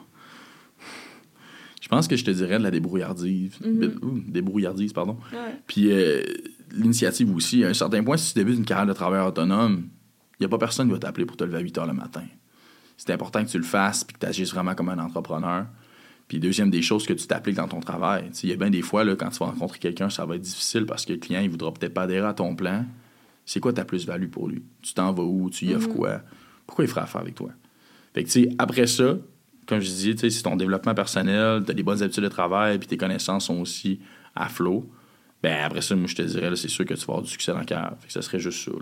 Je 1.81 1.89
pense 1.89 2.07
que 2.07 2.17
je 2.17 2.25
te 2.25 2.31
dirais 2.31 2.59
de 2.59 2.63
la 2.63 2.71
débrouillardise. 2.71 3.59
Mhm. 3.61 3.99
Ouh, 4.03 4.21
débrouillardise, 4.27 4.93
pardon. 4.93 5.17
Ouais. 5.33 5.57
Puis 5.67 5.91
euh, 5.91 6.23
l'initiative 6.73 7.35
aussi. 7.35 7.65
À 7.65 7.69
un 7.69 7.75
certain 7.75 8.03
point, 8.03 8.17
si 8.17 8.33
tu 8.33 8.39
débutes 8.39 8.59
une 8.59 8.65
carrière 8.65 8.87
de 8.87 8.93
travailleur 8.93 9.29
autonome, 9.29 9.89
il 10.39 10.43
n'y 10.43 10.47
a 10.47 10.49
pas 10.49 10.59
personne 10.59 10.89
qui 10.89 10.93
va 10.93 10.99
t'appeler 10.99 11.27
pour 11.27 11.37
te 11.37 11.45
lever 11.45 11.59
à 11.59 11.61
8 11.61 11.79
heures 11.79 11.87
le 11.87 11.93
matin. 11.93 12.25
C'est 12.97 13.13
important 13.13 13.45
que 13.45 13.49
tu 13.51 13.59
le 13.59 13.65
fasses 13.65 14.05
puis 14.05 14.15
que 14.15 14.21
tu 14.21 14.27
agisses 14.27 14.53
vraiment 14.53 14.75
comme 14.75 14.91
un 14.91 14.99
entrepreneur. 14.99 15.67
Puis 16.29 16.39
deuxième 16.39 16.71
des 16.71 16.83
choses, 16.83 17.07
que 17.07 17.13
tu 17.13 17.27
t'appliques 17.27 17.57
dans 17.57 17.67
ton 17.67 17.81
travail. 17.81 18.31
Il 18.43 18.51
y 18.51 18.53
a 18.53 18.57
bien 18.57 18.71
des 18.71 18.83
fois, 18.83 19.03
là, 19.03 19.17
quand 19.17 19.31
tu 19.31 19.39
vas 19.39 19.47
rencontrer 19.47 19.79
quelqu'un, 19.79 20.11
ça 20.11 20.25
va 20.27 20.37
être 20.37 20.43
difficile 20.43 20.87
parce 20.87 21.05
que 21.05 21.15
le 21.15 21.19
client, 21.19 21.41
il 21.41 21.51
voudra 21.51 21.73
peut-être 21.73 21.95
pas 21.95 22.03
adhérer 22.03 22.29
à 22.29 22.35
ton 22.35 22.55
plan. 22.55 22.85
C'est 23.53 23.59
quoi 23.59 23.73
ta 23.73 23.85
plus-value 23.85 24.29
pour 24.29 24.47
lui? 24.47 24.63
Tu 24.81 24.95
t'en 24.95 25.13
vas 25.13 25.25
où? 25.25 25.51
Tu 25.51 25.65
y 25.67 25.75
offres 25.75 25.89
Mhm. 25.89 25.95
quoi? 25.97 26.21
Pourquoi 26.69 26.85
il 26.85 26.89
ferait 26.89 27.01
affaire 27.01 27.21
avec 27.23 27.35
toi? 27.35 27.51
Fait 28.15 28.23
que, 28.23 28.29
tu 28.31 28.45
sais, 28.45 28.49
après 28.61 28.87
ça, 28.87 29.17
comme 29.67 29.81
je 29.81 29.87
disais, 29.89 30.31
c'est 30.31 30.43
ton 30.43 30.55
développement 30.55 30.95
personnel, 30.95 31.65
tu 31.65 31.73
as 31.73 31.75
des 31.75 31.83
bonnes 31.83 32.01
habitudes 32.01 32.23
de 32.23 32.29
travail, 32.29 32.79
puis 32.79 32.87
tes 32.87 32.97
connaissances 32.97 33.47
sont 33.47 33.59
aussi 33.61 33.99
à 34.37 34.49
flot. 34.49 34.89
Ben 35.43 35.65
après 35.65 35.81
ça, 35.81 35.97
moi, 35.97 36.07
je 36.07 36.15
te 36.15 36.23
dirais, 36.23 36.55
c'est 36.55 36.69
sûr 36.69 36.85
que 36.85 36.95
tu 36.95 37.01
vas 37.01 37.15
avoir 37.15 37.23
du 37.23 37.31
succès 37.31 37.51
dans 37.51 37.59
la 37.59 37.65
carrière. 37.65 37.97
Fait 37.99 38.07
que 38.07 38.13
ça 38.13 38.23
serait 38.23 38.39
juste 38.39 38.65
ça. 38.65 38.71
là. 38.71 38.79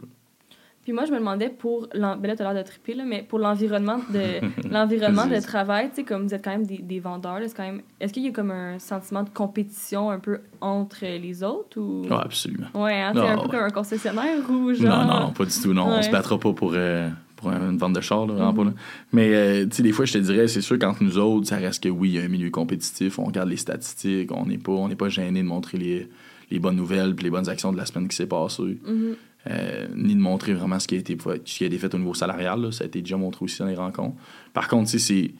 Puis 0.89 0.95
moi, 0.95 1.05
je 1.05 1.12
me 1.12 1.18
demandais 1.18 1.51
pour. 1.51 1.86
Ben 1.93 2.16
là, 2.22 2.34
t'as 2.34 2.51
l'air 2.51 2.64
de 2.64 2.66
triper, 2.66 2.95
là, 2.95 3.05
mais 3.05 3.22
pour 3.22 3.39
l'environnement 3.39 3.99
de, 4.09 4.41
l'environnement 4.72 5.26
de 5.26 5.39
travail, 5.39 5.91
tu 5.91 5.97
sais, 5.97 6.03
comme 6.03 6.26
vous 6.26 6.32
êtes 6.32 6.43
quand 6.43 6.53
même 6.53 6.64
des, 6.64 6.78
des 6.78 6.99
vendeurs, 6.99 7.41
c'est 7.43 7.55
quand 7.55 7.62
même. 7.64 7.82
Est-ce 8.01 8.11
qu'il 8.14 8.22
y 8.24 8.28
a 8.28 8.30
comme 8.30 8.51
un 8.51 8.78
sentiment 8.78 9.22
de 9.22 9.28
compétition 9.28 10.09
un 10.11 10.18
peu 10.18 10.39
entre 10.62 11.05
les 11.05 11.43
autres 11.43 11.78
ou? 11.78 12.07
Ah, 12.11 12.22
absolument. 12.24 12.68
Ouais, 12.72 13.03
hein, 13.03 13.12
c'est 13.14 13.20
un 13.20 13.36
peu 13.36 13.43
ouais. 13.43 13.49
comme 13.51 13.64
un 13.64 13.68
concessionnaire 13.70 14.51
ou 14.51 14.72
genre? 14.72 15.05
Non, 15.07 15.20
non, 15.26 15.30
pas 15.32 15.45
du 15.45 15.61
tout. 15.61 15.74
Non, 15.74 15.89
on 15.89 15.97
Ouais. 15.97 16.03
se 16.05 16.11
battra 16.11 16.41
pas 16.41 16.55
pour, 16.55 16.72
euh, 16.74 17.11
pour 17.36 17.51
une 17.51 17.76
vente 17.76 17.93
de 17.93 18.01
char, 18.01 18.26
là, 18.26 18.32
vraiment 18.32 18.55
pas. 18.55 18.64
là. 18.64 18.72
Mais, 19.12 19.34
euh, 19.34 19.66
tu 19.66 19.76
sais, 19.76 19.82
des 19.82 19.93
fois, 19.93 20.07
je 20.07 20.14
te 20.14 20.18
dirais, 20.18 20.49
c'est 20.49 20.62
sûr 20.62 20.78
qu'entre 20.78 21.05
nous 21.05 21.18
autres, 21.18 21.49
ça 21.49 21.57
reste 21.57 21.82
que 21.82 21.91
oui, 21.91 22.12
il 22.12 22.14
y 22.14 22.18
a 22.18 22.24
un 22.24 22.28
milieu 22.28 22.49
compétitif. 22.49 23.18
On 23.18 23.24
regarde 23.24 23.51
les 23.51 23.59
statistiques. 23.59 24.32
On 24.32 24.47
n'est 24.47 24.57
pas, 24.57 24.72
on 24.72 24.89
n'est 24.89 24.97
pas 24.97 25.11
gêné 25.11 25.43
de 25.43 25.47
montrer 25.49 25.76
les, 25.76 26.09
les 26.51 26.59
bonnes 26.59 26.76
nouvelles 26.76 27.14
puis 27.14 27.24
les 27.24 27.30
bonnes 27.30 27.51
actions 27.51 27.72
de 27.72 27.76
la 27.76 27.84
semaine 27.84 28.09
qui 28.09 28.16
s'est 28.16 28.26
passée. 28.26 28.78
Mhm. 28.86 29.16
Euh, 29.47 29.86
ni 29.95 30.14
de 30.14 30.20
montrer 30.20 30.53
vraiment 30.53 30.78
ce 30.78 30.89
qui 30.89 30.97
a 30.97 30.99
été 30.99 31.16
fait, 31.16 31.41
ce 31.45 31.59
qui 31.59 31.64
a 31.64 31.68
été 31.68 31.78
fait 31.78 31.95
au 31.95 31.99
niveau 31.99 32.12
salarial. 32.12 32.61
là. 32.61 32.72
Ça 32.72 32.84
a 32.84 32.86
été 32.86 33.01
déjà 33.01 33.16
montré 33.16 33.45
aussi 33.45 33.59
dans 33.61 33.66
les 33.66 33.76
rencontres. 33.76 34.16
Par 34.53 34.68
contre, 34.68 34.91
c'est. 34.91 35.30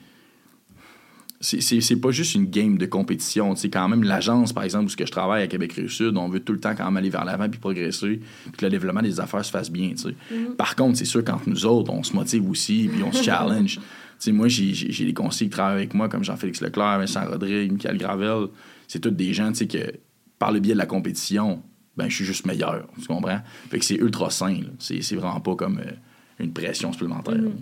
C'est, 1.41 1.61
c'est, 1.61 1.81
c'est 1.81 2.01
pas 2.01 2.11
juste 2.11 2.35
une 2.35 2.47
game 2.47 2.79
de 2.79 2.87
compétition. 2.87 3.55
Sais, 3.55 3.71
quand 3.71 3.89
même, 3.89 4.03
l'agence, 4.03 4.53
par 4.53 4.65
exemple, 4.65 4.87
où 4.87 4.89
ce 4.89 4.97
que 4.97 5.07
je 5.07 5.13
travaille 5.13 5.45
à 5.45 5.47
Québec-Rive-Sud, 5.47 6.17
on 6.17 6.29
veut 6.29 6.41
tout 6.41 6.53
le 6.53 6.59
temps 6.59 6.75
quand 6.75 6.87
même 6.87 6.97
aller 6.97 7.11
vers 7.11 7.25
l'avant 7.25 7.49
puis 7.49 7.61
progresser, 7.61 8.21
puis 8.43 8.53
que 8.57 8.65
le 8.65 8.73
développement 8.73 9.03
des 9.03 9.21
affaires 9.21 9.45
se 9.45 9.53
fasse 9.53 9.71
bien. 9.71 9.93
Mhm. 10.05 10.57
Par 10.57 10.75
contre, 10.75 10.99
c'est 10.99 11.05
sûr 11.05 11.23
qu'entre 11.23 11.49
nous 11.49 11.65
autres, 11.65 11.93
on 11.93 12.03
se 12.03 12.13
motive 12.13 12.51
aussi, 12.51 12.91
puis 12.93 13.05
on 13.05 13.13
se 13.13 13.23
challenge. 13.23 13.79
Moi, 14.27 14.49
j'ai, 14.49 15.05
des 15.05 15.15
conseillers 15.15 15.49
qui 15.49 15.55
travaillent 15.55 15.77
avec 15.77 15.95
moi, 15.95 16.09
comme 16.09 16.25
Jean-Félix 16.25 16.61
Leclerc, 16.61 16.99
Vincent 16.99 17.25
Rodrigue, 17.25 17.71
Michael 17.71 17.99
Gravel. 17.99 18.49
C'est 18.89 18.99
tous 18.99 19.11
des 19.11 19.33
gens, 19.33 19.53
que 19.53 19.93
par 20.41 20.51
le 20.51 20.59
biais 20.59 20.75
de 20.75 20.79
la 20.79 20.87
compétition, 20.87 21.63
ben, 21.99 22.09
je 22.09 22.15
suis 22.15 22.25
juste 22.25 22.47
meilleur. 22.47 22.87
Tu 23.01 23.07
comprends? 23.07 23.41
Fait 23.69 23.79
que 23.79 23.85
c'est 23.85 23.97
ultra 23.97 24.31
sain. 24.31 24.61
C'est, 24.79 25.03
c'est 25.03 25.17
vraiment 25.17 25.41
pas 25.41 25.55
comme 25.57 25.79
euh, 25.81 25.91
une 26.39 26.53
pression 26.53 26.93
supplémentaire. 26.93 27.35
Mhm. 27.35 27.57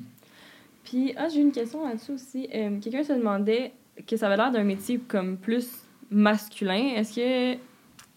Puis, 0.85 1.13
ah, 1.17 1.27
j'ai 1.33 1.41
une 1.41 1.53
question 1.53 1.85
là-dessus 1.89 2.13
aussi. 2.13 2.49
Euh, 2.55 2.79
Quelqu'un 2.81 3.03
se 3.03 3.15
demandait 3.15 3.73
que 4.07 4.17
ça 4.17 4.27
avait 4.27 4.37
l'air 4.37 4.53
d'un 4.53 4.63
métier 4.63 5.01
comme 5.09 5.37
plus 5.39 5.67
masculin. 6.11 6.93
Est-ce 6.97 7.15
que. 7.17 7.55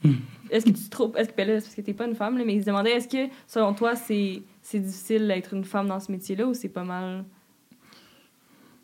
Hmm. 0.08 0.16
Est-ce 0.52 0.66
que 0.66 0.72
tu 0.72 0.90
trouves. 0.90 1.16
Est-ce 1.18 1.30
que, 1.30 1.36
ben 1.36 1.48
là, 1.48 1.54
parce 1.56 1.74
que 1.74 1.82
t'es 1.82 1.94
pas 1.94 2.06
une 2.06 2.16
femme, 2.16 2.38
là, 2.38 2.44
mais 2.46 2.56
il 2.56 2.62
se 2.62 2.66
demandait 2.68 2.92
est-ce 2.92 3.08
que, 3.08 3.32
selon 3.48 3.74
toi, 3.74 3.96
c'est 3.96 4.42
c'est 4.62 4.80
difficile 4.80 5.28
d'être 5.28 5.54
une 5.54 5.64
femme 5.64 5.88
dans 5.88 6.00
ce 6.00 6.12
métier-là 6.12 6.46
ou 6.46 6.54
c'est 6.54 6.70
pas 6.70 6.84
mal? 6.84 7.24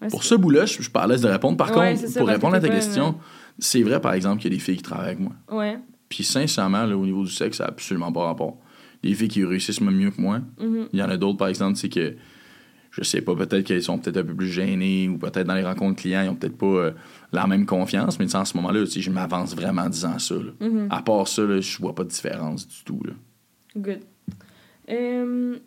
Pour 0.09 0.23
ce 0.23 0.35
bout-là, 0.35 0.65
je 0.65 0.77
je 0.77 0.81
suis 0.83 0.91
pas 0.91 1.03
à 1.03 1.07
l'aise 1.07 1.21
de 1.21 1.27
répondre. 1.27 1.57
Par 1.57 1.75
Ouais, 1.75 1.95
contre, 1.95 2.07
ça, 2.07 2.19
pour 2.19 2.27
répondre 2.27 2.55
à 2.55 2.59
ta 2.59 2.69
question, 2.69 3.15
c'est 3.59 3.81
vrai, 3.81 3.99
par 4.01 4.13
exemple, 4.13 4.41
qu'il 4.41 4.51
y 4.51 4.55
a 4.55 4.57
des 4.57 4.63
filles 4.63 4.77
qui 4.77 4.83
travaillent 4.83 5.07
avec 5.07 5.19
moi. 5.19 5.33
Ouais. 5.51 5.77
Puis 6.09 6.23
sincèrement, 6.23 6.85
là, 6.85 6.95
au 6.97 7.05
niveau 7.05 7.23
du 7.23 7.31
sexe, 7.31 7.57
ça 7.57 7.63
n'a 7.63 7.69
absolument 7.69 8.11
pas 8.11 8.25
rapport. 8.25 8.57
Les 9.03 9.13
filles 9.13 9.27
qui 9.27 9.43
réussissent 9.43 9.81
même 9.81 9.95
mieux 9.95 10.11
que 10.11 10.21
moi, 10.21 10.41
Mhm. 10.59 10.87
Il 10.93 10.99
y 10.99 11.03
en 11.03 11.09
a 11.09 11.17
d'autres, 11.17 11.37
par 11.37 11.47
exemple, 11.47 11.77
c'est 11.77 11.89
que 11.89 12.15
je 12.91 13.03
sais 13.03 13.21
pas, 13.21 13.35
peut-être 13.35 13.65
qu'ils 13.65 13.83
sont 13.83 13.97
peut-être 13.99 14.17
un 14.17 14.23
peu 14.23 14.33
plus 14.33 14.47
gênés 14.47 15.09
ou 15.09 15.17
peut-être 15.17 15.45
dans 15.47 15.55
les 15.55 15.65
rencontres 15.65 16.01
clients, 16.01 16.21
ils 16.23 16.29
ont 16.29 16.35
peut-être 16.35 16.57
pas 16.57 16.65
euh, 16.65 16.91
la 17.33 17.45
même 17.45 17.65
confiance, 17.65 18.17
mais 18.19 18.25
tu 18.25 18.35
en 18.37 18.45
ce 18.45 18.55
moment-là, 18.55 18.85
tu 18.87 19.01
je 19.01 19.11
m'avance 19.11 19.53
vraiment 19.53 19.81
en 19.83 19.89
disant 19.89 20.17
ça. 20.17 20.35
là. 20.35 20.51
Mhm. 20.61 20.87
À 20.89 21.01
part 21.01 21.27
ça, 21.27 21.43
là, 21.43 21.59
je 21.59 21.77
vois 21.79 21.93
pas 21.93 22.03
de 22.05 22.09
différence 22.09 22.65
du 22.67 22.83
tout. 22.85 23.01
Là. 23.03 23.11
Good. 23.75 23.99
Euh, 24.89 25.57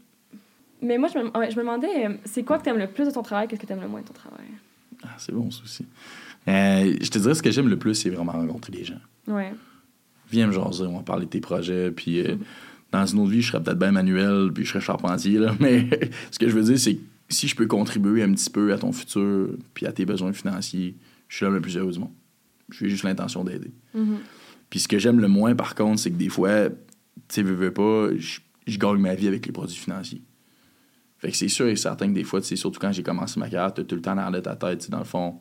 Mais 0.81 0.97
moi, 0.97 1.09
je 1.13 1.19
me, 1.19 1.37
ouais, 1.37 1.51
je 1.51 1.57
me 1.57 1.63
demandais, 1.63 2.07
euh, 2.07 2.15
c'est 2.25 2.45
quoi 2.45 2.59
que 2.59 2.63
t'aimes 2.65 2.79
le 2.79 2.87
plus 2.87 3.05
de 3.05 3.11
ton 3.11 3.23
travail, 3.23 3.49
qu'est-ce 3.49 3.61
que 3.61 3.67
t'aimes 3.67 3.81
le 3.81 3.89
moins 3.89 4.01
de 4.01 4.07
ton 4.07 4.15
travail? 4.15 4.47
Ah, 5.03 5.09
c'est 5.19 5.33
bon, 5.35 5.51
ça 5.51 5.63
aussi. 5.65 5.85
Euh, 6.47 6.97
je 7.01 7.11
te 7.11 7.19
dirais, 7.19 7.35
ce 7.35 7.43
que 7.43 7.51
j'aime 7.51 7.69
le 7.69 7.77
plus, 7.79 7.95
c'est 7.97 8.11
vraiment 8.11 8.33
rencontrer 8.33 8.73
les 8.73 8.85
gens. 8.85 9.01
Ouais. 9.27 9.53
Viens 10.31 10.47
me 10.47 10.53
jaser, 10.53 10.85
on 10.85 10.97
va 10.97 11.03
parler 11.03 11.27
de 11.27 11.31
tes 11.31 11.41
projets, 11.41 11.91
puis 11.91 12.21
euh, 12.21 12.37
dans 12.93 13.07
une 13.07 13.21
autre 13.21 13.31
vie, 13.31 13.43
je 13.43 13.53
serais 13.53 13.63
peut-être 13.63 13.79
bien 13.79 13.93
manuel, 13.93 14.51
puis 14.53 14.65
je 14.65 14.71
serais 14.71 14.81
charpentier, 14.81 15.39
là, 15.39 15.55
mais 15.61 15.89
ce 16.31 16.39
que 16.39 16.49
je 16.49 16.55
veux 16.55 16.65
dire, 16.65 16.79
c'est 16.79 16.97
que 16.97 17.03
si 17.29 17.49
je 17.49 17.57
peux 17.57 17.67
contribuer 17.67 18.23
un 18.23 18.33
petit 18.33 18.51
peu 18.51 18.73
à 18.73 18.79
ton 18.79 18.93
futur, 18.93 19.51
puis 19.75 19.87
à 19.87 19.93
tes 19.93 20.05
besoins 20.05 20.33
financiers, 20.33 20.97
je 21.29 21.37
suis 21.37 21.45
l'homme 21.45 21.55
le 21.55 21.61
plus 21.61 21.77
heureux 21.77 21.93
du 21.93 21.99
monde. 21.99 22.13
J'ai 22.71 22.89
juste 22.89 23.05
l'intention 23.05 23.45
d'aider. 23.45 23.71
Mhm. 23.95 24.19
Puis 24.71 24.81
ce 24.81 24.89
que 24.89 24.99
j'aime 24.99 25.21
le 25.21 25.29
moins, 25.29 25.55
par 25.55 25.75
contre, 25.75 26.01
c'est 26.01 26.11
que 26.11 26.17
des 26.17 26.29
fois, 26.29 26.69
tu 26.69 26.75
sais, 27.29 27.43
veux, 27.43 27.55
veux 27.55 27.73
pas, 27.73 28.09
je, 28.17 28.79
gagne 28.79 28.99
ma 28.99 29.15
vie 29.15 29.29
avec 29.29 29.47
les 29.47 29.53
produits 29.53 29.77
financiers. 29.77 30.23
Fait 31.19 31.31
que 31.31 31.37
c'est 31.37 31.49
sûr 31.49 31.67
et 31.67 31.77
certain 31.77 32.09
que 32.09 32.13
des 32.13 32.25
fois, 32.25 32.43
surtout 32.43 32.79
quand 32.79 32.93
j'ai 32.93 33.03
commencé 33.03 33.41
ma 33.41 33.49
carrière, 33.49 33.73
t'as 33.75 33.83
tout 33.83 33.95
le 33.95 34.03
temps 34.03 34.15
dans 34.15 34.41
ta 34.41 34.57
tête, 34.57 34.91
dans 34.91 34.99
le 34.99 35.05
fond, 35.05 35.41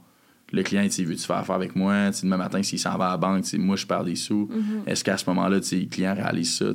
le 0.54 0.64
client, 0.64 0.84
tu 0.84 0.91
sais, 0.91 1.04
veut-tu 1.04 1.24
faire 1.24 1.38
affaire 1.38 1.56
avec 1.56 1.76
moi? 1.76 2.08
Tu 2.12 2.20
sais, 2.20 2.26
demain 2.26 2.38
matin, 2.38 2.64
s'il 2.64 2.80
s'en 2.80 2.98
va 2.98 3.08
à 3.08 3.12
la 3.12 3.18
banque, 3.18 3.43
moi, 3.56 3.76
je 3.76 3.86
perds 3.86 4.06
des 4.06 4.16
sous. 4.16 4.48
Mhm. 4.50 4.84
Est-ce 4.88 5.04
qu'à 5.04 5.18
ce 5.18 5.30
moment-là, 5.30 5.58
le 5.58 5.86
client 5.88 6.14
réalise 6.14 6.56
ça? 6.58 6.66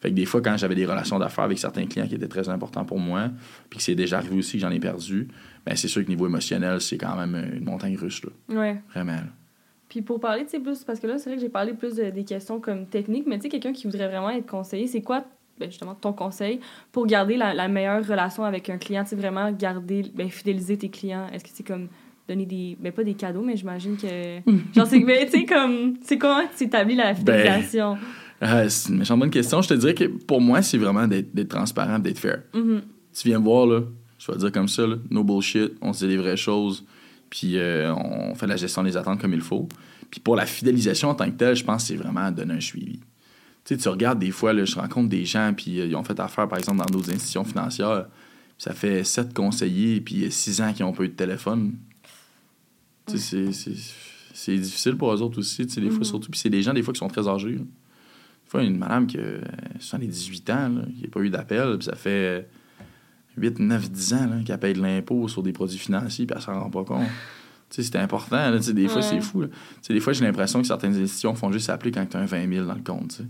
Fait 0.00 0.10
que 0.10 0.14
des 0.14 0.26
fois, 0.26 0.42
quand 0.42 0.56
j'avais 0.58 0.74
des 0.74 0.84
relations 0.84 1.18
d'affaires 1.18 1.44
avec 1.44 1.58
certains 1.58 1.86
clients 1.86 2.06
qui 2.06 2.14
étaient 2.14 2.28
très 2.28 2.48
importants 2.48 2.84
pour 2.84 2.98
moi, 2.98 3.30
puis 3.70 3.78
que 3.78 3.82
c'est 3.82 3.94
déjà 3.94 4.18
arrivé 4.18 4.36
aussi 4.36 4.52
que 4.58 4.58
j'en 4.60 4.70
ai 4.70 4.80
perdu, 4.80 5.28
ben 5.64 5.74
c'est 5.76 5.88
sûr 5.88 6.04
que 6.04 6.08
niveau 6.08 6.26
émotionnel, 6.26 6.80
c'est 6.80 6.98
quand 6.98 7.16
même 7.16 7.34
une 7.54 7.64
montagne 7.64 7.96
russe, 7.96 8.22
là. 8.22 8.54
Ouais. 8.54 8.82
Vraiment, 8.92 9.12
là. 9.12 9.24
Puis 9.88 10.02
pour 10.02 10.18
parler, 10.20 10.44
tu 10.44 10.50
sais, 10.50 10.60
plus, 10.60 10.84
parce 10.84 10.98
que 11.00 11.06
là, 11.06 11.16
c'est 11.16 11.30
vrai 11.30 11.36
que 11.36 11.42
j'ai 11.42 11.48
parlé 11.48 11.72
plus 11.72 11.94
de- 11.94 12.10
des 12.10 12.24
questions 12.24 12.60
comme 12.60 12.86
techniques, 12.86 13.26
mais 13.26 13.36
tu 13.36 13.44
sais, 13.44 13.48
quelqu'un 13.48 13.72
qui 13.72 13.86
voudrait 13.86 14.08
vraiment 14.08 14.30
être 14.30 14.46
conseillé, 14.46 14.88
c'est 14.88 15.00
quoi, 15.00 15.24
ben, 15.58 15.70
justement, 15.70 15.94
ton 15.94 16.12
conseil 16.12 16.60
pour 16.92 17.06
garder 17.06 17.36
la, 17.36 17.54
la 17.54 17.68
meilleure 17.68 18.06
relation 18.06 18.44
avec 18.44 18.68
un 18.68 18.78
client, 18.78 19.04
tu 19.04 19.14
vraiment 19.14 19.50
garder, 19.52 20.02
ben, 20.14 20.28
fidéliser 20.28 20.76
tes 20.76 20.90
clients? 20.90 21.28
Est-ce 21.32 21.44
que 21.44 21.50
c'est 21.52 21.66
comme 21.66 21.88
donner 22.28 22.46
des, 22.46 22.76
ben, 22.80 22.92
pas 22.92 23.04
des 23.04 23.14
cadeaux, 23.14 23.42
mais 23.42 23.56
j'imagine 23.56 23.96
que, 23.96 24.40
genre, 24.74 24.86
c'est, 24.86 25.00
ben, 25.00 25.26
tu 25.26 25.38
sais, 25.38 25.44
comme, 25.44 25.94
c'est 26.02 26.18
comment 26.18 26.42
tu 26.56 26.64
établis 26.64 26.96
la 26.96 27.14
fidélisation? 27.14 27.96
Ah, 28.40 28.68
c'est 28.68 28.90
une 28.90 28.98
méchante 28.98 29.18
bonne 29.18 29.30
question. 29.30 29.62
Je 29.62 29.68
te 29.68 29.74
dirais 29.74 29.94
que 29.94 30.04
pour 30.04 30.40
moi, 30.40 30.60
c'est 30.62 30.78
vraiment 30.78 31.06
d'être 31.06 31.48
transparent, 31.48 31.98
d'être 31.98 32.18
fair. 32.18 32.42
Mhm. 32.54 32.82
Tu 33.14 33.28
viens 33.28 33.38
me 33.38 33.44
voir, 33.44 33.66
là, 33.66 33.80
je 34.18 34.26
vais 34.26 34.34
te 34.34 34.38
dire 34.40 34.52
comme 34.52 34.68
ça, 34.68 34.86
là, 34.86 34.96
no 35.10 35.24
bullshit, 35.24 35.72
on 35.80 35.92
se 35.92 36.04
dit 36.04 36.12
les 36.12 36.16
vraies 36.18 36.36
choses, 36.36 36.84
puis 37.30 37.56
euh, 37.56 37.94
on 37.94 38.34
fait 38.34 38.46
la 38.46 38.56
gestion 38.56 38.82
des 38.82 38.96
attentes 38.96 39.20
comme 39.20 39.32
il 39.32 39.40
faut. 39.40 39.68
Puis 40.10 40.20
pour 40.20 40.36
la 40.36 40.46
fidélisation 40.46 41.10
en 41.10 41.14
tant 41.14 41.26
que 41.26 41.36
telle, 41.36 41.56
je 41.56 41.64
pense 41.64 41.82
que 41.82 41.88
c'est 41.88 41.96
vraiment 41.96 42.30
donner 42.30 42.54
un 42.54 42.60
suivi. 42.60 43.00
Tu 43.64 43.74
sais, 43.74 43.76
tu 43.76 43.88
regardes 43.88 44.18
des 44.18 44.30
fois, 44.30 44.52
là, 44.52 44.64
je 44.64 44.76
rencontre 44.76 45.08
des 45.08 45.24
gens, 45.24 45.52
puis 45.56 45.80
euh, 45.80 45.86
ils 45.86 45.96
ont 45.96 46.04
fait 46.04 46.18
affaire, 46.20 46.46
par 46.46 46.58
exemple, 46.58 46.78
dans 46.78 46.86
d'autres 46.86 47.10
institutions 47.10 47.44
financières. 47.44 48.06
Ça 48.58 48.72
fait 48.72 49.02
sept 49.04 49.34
conseillers, 49.34 50.00
puis 50.00 50.24
euh, 50.24 50.30
six 50.30 50.60
ans 50.60 50.72
qu'ils 50.72 50.84
n'ont 50.84 50.92
pas 50.92 51.04
eu 51.04 51.08
de 51.08 51.14
téléphone. 51.14 51.74
C'est- 53.06 54.56
difficile 54.58 54.96
pour 54.96 55.12
eux 55.14 55.22
autres 55.22 55.38
aussi, 55.38 55.64
des 55.66 55.88
fois, 55.90 55.98
Mhm. 55.98 56.04
surtout. 56.04 56.30
Puis 56.30 56.38
c'est 56.40 56.50
des 56.50 56.62
gens, 56.62 56.74
des 56.74 56.82
fois, 56.82 56.92
qui 56.92 56.98
sont 56.98 57.08
très 57.08 57.26
âgés. 57.28 57.52
là. 57.52 57.58
Des 57.58 58.50
fois, 58.50 58.62
une 58.62 58.76
madame 58.78 59.06
qui 59.06 59.18
a 59.18 59.22
78 59.80 60.50
ans, 60.50 60.68
là, 60.68 60.82
qui 60.94 61.02
n'a 61.02 61.08
pas 61.08 61.20
eu 61.20 61.30
d'appel, 61.30 61.78
puis 61.78 61.86
ça 61.86 61.96
fait 61.96 62.48
8, 63.36 63.58
9, 63.58 63.90
10 63.90 64.14
ans 64.14 64.42
qu'elle 64.44 64.58
paye 64.58 64.74
de 64.74 64.80
l'impôt 64.82 65.26
sur 65.28 65.42
des 65.42 65.52
produits 65.52 65.78
financiers, 65.78 66.26
puis 66.26 66.36
elle 66.36 66.42
s'en 66.42 66.60
rend 66.60 66.70
pas 66.70 66.84
compte. 66.84 67.06
C'est 67.70 67.96
important. 67.96 68.36
Là, 68.50 68.58
des 68.58 68.88
fois, 68.88 69.02
c'est 69.02 69.20
fou. 69.20 69.40
là. 69.42 69.48
Des 69.88 69.98
fois, 70.00 70.12
j'ai 70.12 70.24
l'impression 70.24 70.60
que 70.60 70.66
certaines 70.68 70.94
institutions 70.94 71.34
font 71.34 71.50
juste 71.50 71.68
appeler 71.70 71.90
quand 71.90 72.06
tu 72.06 72.16
as 72.16 72.20
un 72.20 72.26
20 72.26 72.48
000 72.48 72.64
dans 72.66 72.74
le 72.74 72.82
compte. 72.82 73.22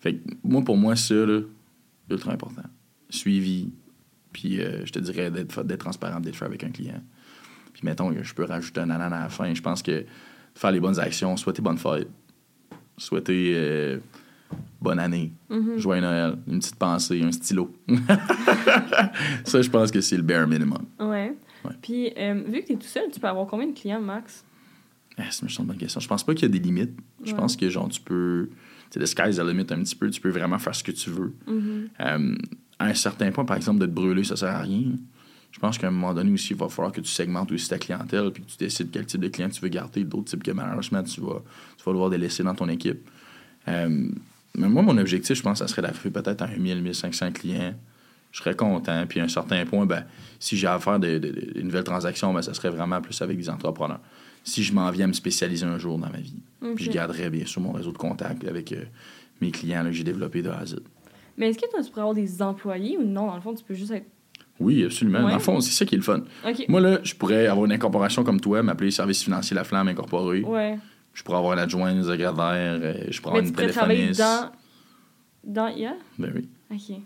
Fait 0.00 0.14
que 0.14 0.30
moi, 0.42 0.62
pour 0.62 0.76
moi, 0.78 0.96
ça, 0.96 1.14
là, 1.14 1.40
ultra 2.10 2.32
important. 2.32 2.62
Suivi, 3.10 3.70
puis 4.32 4.60
euh, 4.60 4.84
je 4.86 4.92
te 4.92 4.98
dirais 4.98 5.30
d'être 5.30 5.62
d'être 5.62 5.80
transparent, 5.80 6.20
d'être 6.20 6.36
fait 6.36 6.44
avec 6.46 6.64
un 6.64 6.70
client. 6.70 7.02
Puis 7.74 7.82
mettons 7.84 8.12
que 8.14 8.22
je 8.22 8.32
peux 8.34 8.44
rajouter 8.44 8.80
un 8.80 8.88
ananas 8.90 9.16
à 9.18 9.22
la 9.24 9.28
fin. 9.28 9.52
Je 9.52 9.60
pense 9.60 9.82
que 9.82 10.04
faire 10.54 10.70
les 10.70 10.80
bonnes 10.80 10.98
actions, 10.98 11.36
souhaiter 11.36 11.60
bonne 11.60 11.76
fête, 11.78 12.08
souhaiter 12.96 13.52
euh, 13.56 13.98
bonne 14.80 14.98
année, 15.00 15.32
Mhm. 15.50 15.76
joyeux 15.78 16.00
Noël, 16.00 16.36
une 16.48 16.60
petite 16.60 16.76
pensée, 16.76 17.22
un 17.22 17.32
stylo. 17.32 17.74
ça, 19.44 19.60
je 19.62 19.68
pense 19.70 19.90
que 19.90 20.00
c'est 20.00 20.16
le 20.16 20.22
bare 20.22 20.46
minimum. 20.46 20.84
Ouais. 21.00 21.34
Ouais. 21.64 21.72
Puis, 21.82 22.12
euh, 22.16 22.42
vu 22.46 22.60
que 22.62 22.66
tu 22.66 22.72
es 22.74 22.76
tout 22.76 22.86
seul, 22.86 23.04
tu 23.12 23.18
peux 23.20 23.26
avoir 23.26 23.46
combien 23.46 23.66
de 23.66 23.72
clients 23.72 24.00
max? 24.00 24.44
Ah, 25.16 25.22
c'est 25.30 25.46
une 25.58 25.64
bonne 25.66 25.76
question. 25.76 26.00
Je 26.00 26.08
pense 26.08 26.24
pas 26.24 26.34
qu'il 26.34 26.42
y 26.42 26.44
a 26.46 26.48
des 26.48 26.58
limites. 26.58 26.90
Je 27.24 27.30
Ouais. 27.32 27.36
pense 27.36 27.56
que 27.56 27.68
genre 27.70 27.88
tu 27.88 28.00
peux. 28.00 28.48
Tu 28.90 28.94
sais, 28.94 29.00
le 29.00 29.06
sky's 29.06 29.36
the 29.36 29.40
limit 29.46 29.62
un 29.70 29.82
petit 29.82 29.94
peu. 29.96 30.10
Tu 30.10 30.20
peux 30.20 30.28
vraiment 30.30 30.58
faire 30.58 30.74
ce 30.74 30.82
que 30.84 30.90
tu 30.92 31.10
veux. 31.10 31.32
Mhm. 31.46 31.88
Euh, 32.00 32.34
à 32.78 32.86
un 32.86 32.94
certain 32.94 33.30
point, 33.30 33.44
par 33.44 33.56
exemple, 33.56 33.78
de 33.80 33.86
te 33.86 33.90
brûler, 33.92 34.24
ça 34.24 34.36
sert 34.36 34.50
à 34.50 34.58
rien. 34.60 34.82
Je 35.54 35.60
pense 35.60 35.78
qu'à 35.78 35.86
un 35.86 35.92
moment 35.92 36.12
donné 36.12 36.32
aussi, 36.32 36.48
il 36.52 36.56
va 36.56 36.68
falloir 36.68 36.90
que 36.92 37.00
tu 37.00 37.06
segmentes 37.08 37.52
aussi 37.52 37.68
ta 37.68 37.78
clientèle 37.78 38.32
puis 38.32 38.42
que 38.42 38.50
tu 38.50 38.56
décides 38.58 38.90
quel 38.90 39.06
type 39.06 39.20
de 39.20 39.28
client 39.28 39.48
tu 39.48 39.60
veux 39.60 39.68
garder. 39.68 40.02
D'autres 40.02 40.24
types 40.24 40.42
que 40.42 40.50
malheureusement, 40.50 41.00
tu 41.04 41.20
vas, 41.20 41.40
tu 41.78 41.84
vas 41.84 41.92
devoir 41.92 42.10
délaisser 42.10 42.42
dans 42.42 42.56
ton 42.56 42.68
équipe. 42.68 43.08
Euh, 43.68 44.08
mais 44.56 44.68
moi, 44.68 44.82
mon 44.82 44.98
objectif, 44.98 45.36
je 45.36 45.42
pense, 45.42 45.58
ça 45.60 45.68
serait 45.68 45.82
d'arriver 45.82 46.10
peut-être 46.10 46.42
à 46.42 46.48
1000, 46.48 46.82
1500 46.82 47.30
clients. 47.30 47.72
Je 48.32 48.38
serais 48.40 48.56
content. 48.56 49.04
Puis 49.08 49.20
à 49.20 49.24
un 49.24 49.28
certain 49.28 49.64
point, 49.64 49.86
ben, 49.86 50.04
si 50.40 50.56
j'ai 50.56 50.66
à 50.66 50.76
faire 50.80 50.98
de, 50.98 51.18
de- 51.18 51.28
de- 51.30 51.52
de 51.54 51.62
nouvelles 51.62 51.84
transactions, 51.84 52.34
ben, 52.34 52.42
ça 52.42 52.52
serait 52.52 52.70
vraiment 52.70 53.00
plus 53.00 53.22
avec 53.22 53.36
des 53.38 53.48
entrepreneurs. 53.48 54.00
Si 54.42 54.64
je 54.64 54.74
m'en 54.74 54.90
viens 54.90 55.04
à 55.04 55.08
me 55.08 55.12
spécialiser 55.12 55.64
un 55.66 55.78
jour 55.78 55.98
dans 55.98 56.10
ma 56.10 56.18
vie. 56.18 56.34
Puis 56.74 56.86
je 56.86 56.90
garderais 56.90 57.30
bien 57.30 57.46
sûr 57.46 57.62
mon 57.62 57.70
réseau 57.72 57.92
de 57.92 57.96
contacts 57.98 58.44
avec 58.44 58.72
euh, 58.72 58.82
mes 59.40 59.52
clients 59.52 59.84
là, 59.84 59.90
que 59.90 59.94
j'ai 59.96 60.02
développés 60.04 60.42
de 60.42 60.50
A 60.50 60.58
à 60.58 60.66
Z. 60.66 60.80
Mais 61.38 61.48
est-ce 61.50 61.58
que 61.58 61.70
toi, 61.70 61.80
tu 61.80 61.90
pourrais 61.90 62.00
avoir 62.02 62.14
des 62.16 62.42
employés 62.42 62.98
ou 62.98 63.04
non? 63.04 63.28
Dans 63.28 63.36
le 63.36 63.40
fond, 63.40 63.54
tu 63.54 63.62
peux 63.62 63.74
juste 63.74 63.92
être. 63.92 64.06
Oui, 64.60 64.84
absolument. 64.84 65.18
Ouais. 65.24 65.30
Dans 65.30 65.34
le 65.36 65.42
fond, 65.42 65.60
c'est 65.60 65.72
ça 65.72 65.84
qui 65.84 65.94
est 65.94 65.98
le 65.98 66.04
fun. 66.04 66.22
Moi, 66.68 66.80
là, 66.80 66.98
je 67.02 67.14
pourrais 67.14 67.46
avoir 67.48 67.66
une 67.66 67.72
incorporation 67.72 68.22
comme 68.24 68.40
toi, 68.40 68.62
m'appeler 68.62 68.90
Service 68.90 69.22
financier 69.24 69.54
La 69.56 69.64
Flamme 69.64 69.88
Incorporé. 69.88 70.42
Ouais. 70.42 70.78
Je 71.12 71.22
pourrais 71.22 71.38
avoir 71.38 71.56
un 71.58 71.62
adjoint, 71.62 72.02
secrétaire, 72.02 72.34
euh, 72.38 72.94
je 73.10 73.20
pourrais 73.20 73.40
Mais 73.42 73.48
avoir 73.48 73.64
une 73.68 73.72
téléphoniste. 73.74 74.20
dans. 74.20 74.50
Dans 75.44 75.68
IA? 75.68 75.94
Ben 76.18 76.32
oui. 76.34 76.48
Ok. 76.72 76.96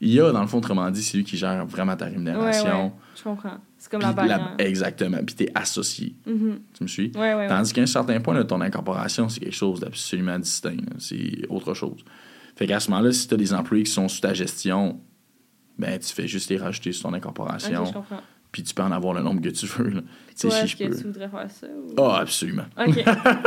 IA, 0.00 0.30
dans 0.32 0.40
le 0.42 0.46
fond, 0.46 0.58
autrement 0.58 0.90
dit, 0.90 1.02
c'est 1.02 1.16
lui 1.16 1.24
qui 1.24 1.36
gère 1.38 1.64
vraiment 1.66 1.96
ta 1.96 2.04
rémunération. 2.04 2.86
ouais. 2.86 2.92
Je 3.16 3.22
comprends. 3.22 3.56
C'est 3.78 3.90
comme 3.90 4.02
la 4.02 4.08
la- 4.08 4.12
bannière. 4.12 4.54
Exactement. 4.58 5.18
Puis 5.24 5.34
t'es 5.34 5.50
associé. 5.54 6.14
Mhm. 6.26 6.58
Tu 6.74 6.82
me 6.82 6.88
suis? 6.88 7.12
Ouais. 7.16 7.48
Tandis 7.48 7.72
qu'à 7.72 7.80
un 7.82 7.86
certain 7.86 8.20
point, 8.20 8.34
là, 8.34 8.44
ton 8.44 8.60
incorporation, 8.60 9.28
c'est 9.30 9.40
quelque 9.40 9.54
chose 9.54 9.80
d'absolument 9.80 10.38
distinct. 10.38 10.76
C'est 10.98 11.46
autre 11.48 11.72
chose. 11.74 12.04
Fait 12.56 12.66
qu'à 12.66 12.78
ce 12.80 12.90
moment-là, 12.90 13.12
si 13.12 13.26
tu 13.26 13.34
as 13.34 13.36
des 13.38 13.52
employés 13.54 13.84
qui 13.84 13.90
sont 13.92 14.08
sous 14.08 14.20
ta 14.20 14.34
gestion, 14.34 15.00
ben 15.78 15.98
tu 15.98 16.12
fais 16.12 16.26
juste 16.26 16.50
les 16.50 16.56
rajouter 16.56 16.92
sur 16.92 17.08
ton 17.08 17.14
incorporation. 17.14 17.82
Ok, 17.82 17.88
je 17.88 17.92
comprends. 17.92 18.20
Puis 18.52 18.62
tu 18.62 18.74
peux 18.74 18.82
en 18.82 18.92
avoir 18.92 19.12
le 19.12 19.22
nombre 19.22 19.42
que 19.42 19.50
tu 19.50 19.66
veux. 19.66 19.90
là. 19.90 20.00
Toi, 20.40 20.50
si 20.50 20.66
je 20.68 20.76
que 20.76 20.84
peux. 20.84 20.96
tu 20.96 21.02
voudrais 21.04 21.28
faire 21.28 21.50
ça? 21.50 21.66
Ou... 21.66 22.00
Ah, 22.00 22.20
absolument. 22.20 22.64
Ok. 22.78 23.04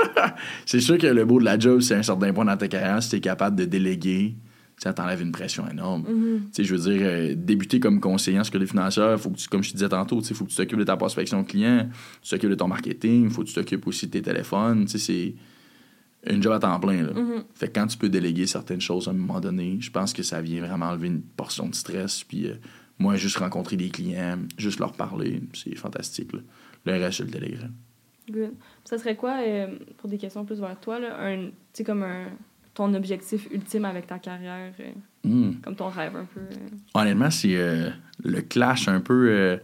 C'est 0.66 0.80
sûr 0.80 0.98
que 0.98 1.08
le 1.08 1.26
beau 1.26 1.40
de 1.40 1.46
la 1.46 1.58
job, 1.58 1.80
c'est 1.82 1.96
à 1.96 1.98
un 1.98 2.04
certain 2.04 2.32
point 2.32 2.46
dans 2.46 2.58
ta 2.58 2.68
carrière, 2.68 3.02
si 3.02 3.10
tu 3.10 3.16
es 3.16 3.20
capable 3.20 3.56
de 3.56 3.66
déléguer, 3.66 4.36
ça 4.78 4.94
t'enlève 4.94 5.22
une 5.22 5.32
pression 5.32 5.68
énorme. 5.70 6.04
Mhm. 6.08 6.42
Sais, 6.52 6.64
je 6.64 6.76
veux 6.76 6.92
dire, 6.92 7.02
euh, 7.04 7.34
débuter 7.36 7.80
comme 7.80 8.00
conseiller 8.00 8.40
en 8.40 8.44
sécurité 8.44 8.70
financière, 8.70 9.20
faut 9.20 9.30
que 9.30 9.38
tu, 9.38 9.48
comme 9.48 9.64
je 9.64 9.72
te 9.72 9.76
disais 9.76 9.90
tantôt, 9.90 10.22
il 10.22 10.36
faut 10.36 10.46
que 10.46 10.50
tu 10.52 10.56
t'occupes 10.56 10.80
de 10.80 10.84
ta 10.84 10.96
prospection 10.96 11.44
client, 11.44 11.90
tu 12.22 12.30
t'occupes 12.30 12.52
de 12.52 12.56
ton 12.56 12.68
marketing, 12.68 13.26
il 13.26 13.30
faut 13.30 13.42
que 13.42 13.48
tu 13.48 13.54
t'occupes 13.54 13.86
aussi 13.88 14.06
de 14.08 14.12
tes 14.12 14.22
téléphones. 14.22 14.86
Tu 14.86 14.92
sais, 14.92 14.98
c'est 15.00 15.36
une 16.28 16.42
job 16.44 16.54
à 16.54 16.60
temps 16.60 16.80
plein. 16.80 17.04
Là. 17.04 17.14
Mhm. 17.14 17.44
Fait 17.54 17.68
que 17.70 17.80
quand 17.80 17.88
tu 17.88 17.98
peux 17.98 18.10
déléguer 18.10 18.46
certaines 18.46 18.82
choses 18.82 19.08
à 19.08 19.12
un 19.12 19.14
moment 19.14 19.40
donné, 19.40 19.78
je 19.80 19.90
pense 19.92 20.12
que 20.14 20.24
ça 20.24 20.42
vient 20.42 20.62
vraiment 20.66 20.88
enlever 20.88 21.08
une 21.08 21.22
portion 21.22 21.68
de 21.68 21.76
stress. 21.76 22.24
Puis 22.24 22.48
euh, 22.48 22.56
moi, 22.98 23.16
juste 23.16 23.38
rencontrer 23.38 23.78
des 23.78 23.90
clients, 23.90 24.38
juste 24.58 24.80
leur 24.80 24.92
parler, 24.94 25.42
c'est 25.54 25.76
fantastique. 25.76 26.34
là. 26.34 26.40
Le 26.86 26.94
reste, 26.94 27.20
je 27.20 27.24
le 27.24 27.30
déléguerai. 27.30 27.68
Good. 28.30 28.52
Ça 28.86 28.98
serait 28.98 29.16
quoi, 29.16 29.38
euh, 29.42 29.68
pour 29.98 30.10
des 30.10 30.18
questions 30.18 30.46
plus 30.46 30.60
vers 30.60 30.80
toi, 30.80 31.00
là, 31.00 31.18
un, 31.20 31.50
comme 31.86 32.04
un, 32.04 32.28
ton 32.74 32.94
objectif 32.94 33.48
ultime 33.52 33.86
avec 33.86 34.08
ta 34.08 34.20
carrière, 34.20 34.74
euh, 34.80 34.92
Hmm. 35.22 35.56
comme 35.62 35.76
ton 35.76 35.90
rêve 35.90 36.16
un 36.16 36.24
peu? 36.34 36.40
Honnêtement, 36.94 37.30
c'est 37.30 37.50
le 38.24 38.42
clash 38.42 38.88
un 38.88 39.02
peu. 39.02 39.60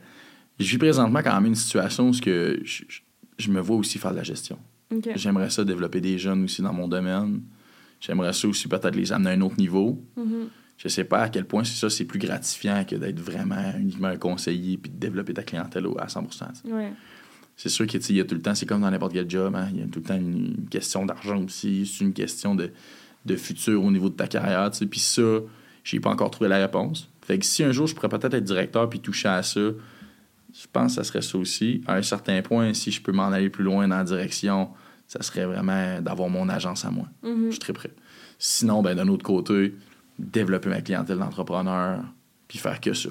je 0.60 0.66
vis 0.70 0.78
présentement 0.78 1.22
quand 1.24 1.34
même 1.36 1.46
une 1.46 1.56
situation 1.56 2.10
où 2.10 2.12
que 2.20 2.62
je 3.38 3.52
me 3.52 3.62
vois 3.62 3.78
aussi 3.78 3.98
faire 3.98 4.12
de 4.12 4.18
la 4.18 4.24
gestion. 4.24 4.60
J'aimerais 5.16 5.50
ça 5.50 5.64
développer 5.64 6.02
des 6.02 6.18
jeunes 6.18 6.44
aussi 6.44 6.62
dans 6.62 6.74
mon 6.74 6.88
domaine. 6.88 7.42
J'aimerais 8.00 8.34
ça 8.34 8.48
aussi 8.48 8.68
peut-être 8.68 8.96
les 8.96 9.12
amener 9.12 9.32
à 9.32 9.34
un 9.34 9.42
autre 9.42 9.58
niveau. 9.58 10.04
Mhm. 10.16 10.48
Je 10.78 10.88
sais 10.90 11.06
pas 11.06 11.22
à 11.22 11.30
quel 11.30 11.46
point 11.46 11.64
c'est 11.64 11.80
ça, 11.80 11.90
c'est 11.90 12.06
plus 12.06 12.20
gratifiant 12.20 12.84
que 12.84 12.96
d'être 12.96 13.20
vraiment 13.20 13.74
uniquement 13.80 14.10
un 14.10 14.18
conseiller 14.18 14.78
puis 14.78 14.92
de 14.92 14.98
développer 14.98 15.34
ta 15.34 15.44
clientèle 15.44 15.88
à 15.98 16.10
100 16.10 16.24
tu 16.26 16.38
sais. 16.38 16.46
Ouais. 16.66 16.92
C'est 17.56 17.70
sûr 17.70 17.88
qu'il 17.88 18.16
y 18.16 18.20
a 18.20 18.26
tout 18.26 18.36
le 18.36 18.42
temps, 18.42 18.54
c'est 18.54 18.66
comme 18.66 18.82
dans 18.82 18.92
n'importe 18.92 19.14
quel 19.14 19.30
job, 19.30 19.56
hein, 19.56 19.70
il 19.72 19.80
y 19.80 19.84
a 19.84 19.86
tout 19.86 20.00
le 20.00 20.06
temps 20.06 20.18
une, 20.18 20.56
une 20.58 20.70
question 20.70 21.06
d'argent 21.06 21.42
aussi, 21.42 21.86
c'est 21.86 22.04
une 22.04 22.12
question 22.12 22.54
de, 22.54 22.72
de 23.26 23.36
futur 23.38 23.82
au 23.84 23.92
niveau 23.92 24.10
de 24.10 24.16
ta 24.16 24.28
carrière. 24.28 24.70
Puis 24.90 25.00
ça, 25.00 25.40
j'ai 25.86 26.02
pas 26.02 26.10
encore 26.10 26.32
trouvé 26.32 26.50
la 26.50 26.58
réponse. 26.58 27.10
Fait 27.22 27.40
que 27.40 27.46
si 27.46 27.64
un 27.64 27.72
jour 27.72 27.88
je 27.88 27.96
pourrais 27.96 28.10
peut-être 28.10 28.34
être 28.34 28.44
directeur 28.44 28.90
puis 28.90 29.00
toucher 29.00 29.30
à 29.30 29.42
ça, 29.44 29.62
je 30.62 30.68
pense 30.72 30.96
que 30.96 31.04
ça 31.04 31.04
serait 31.04 31.22
ça 31.22 31.38
aussi. 31.38 31.84
À 31.86 31.96
un 31.96 32.02
certain 32.02 32.42
point, 32.42 32.74
si 32.74 32.92
je 32.92 33.02
peux 33.02 33.12
m'en 33.12 33.28
aller 33.28 33.50
plus 33.50 33.64
loin 33.64 33.88
dans 33.88 33.98
la 33.98 34.04
direction, 34.04 34.70
ça 35.08 35.22
serait 35.22 35.46
vraiment 35.46 36.02
d'avoir 36.02 36.30
mon 36.30 36.48
agence 36.50 36.86
à 36.86 36.92
moi. 36.92 37.08
Mhm. 37.24 37.46
Je 37.48 37.52
suis 37.52 37.60
très 37.60 37.74
prêt. 37.74 37.92
Sinon, 38.40 38.82
ben, 38.82 38.96
d'un 38.96 39.08
autre 39.08 39.24
côté, 39.24 39.76
développer 40.18 40.70
ma 40.70 40.82
clientèle 40.82 41.18
d'entrepreneur, 41.18 42.04
puis 42.48 42.58
faire 42.58 42.80
que 42.80 42.94
ça. 42.94 43.10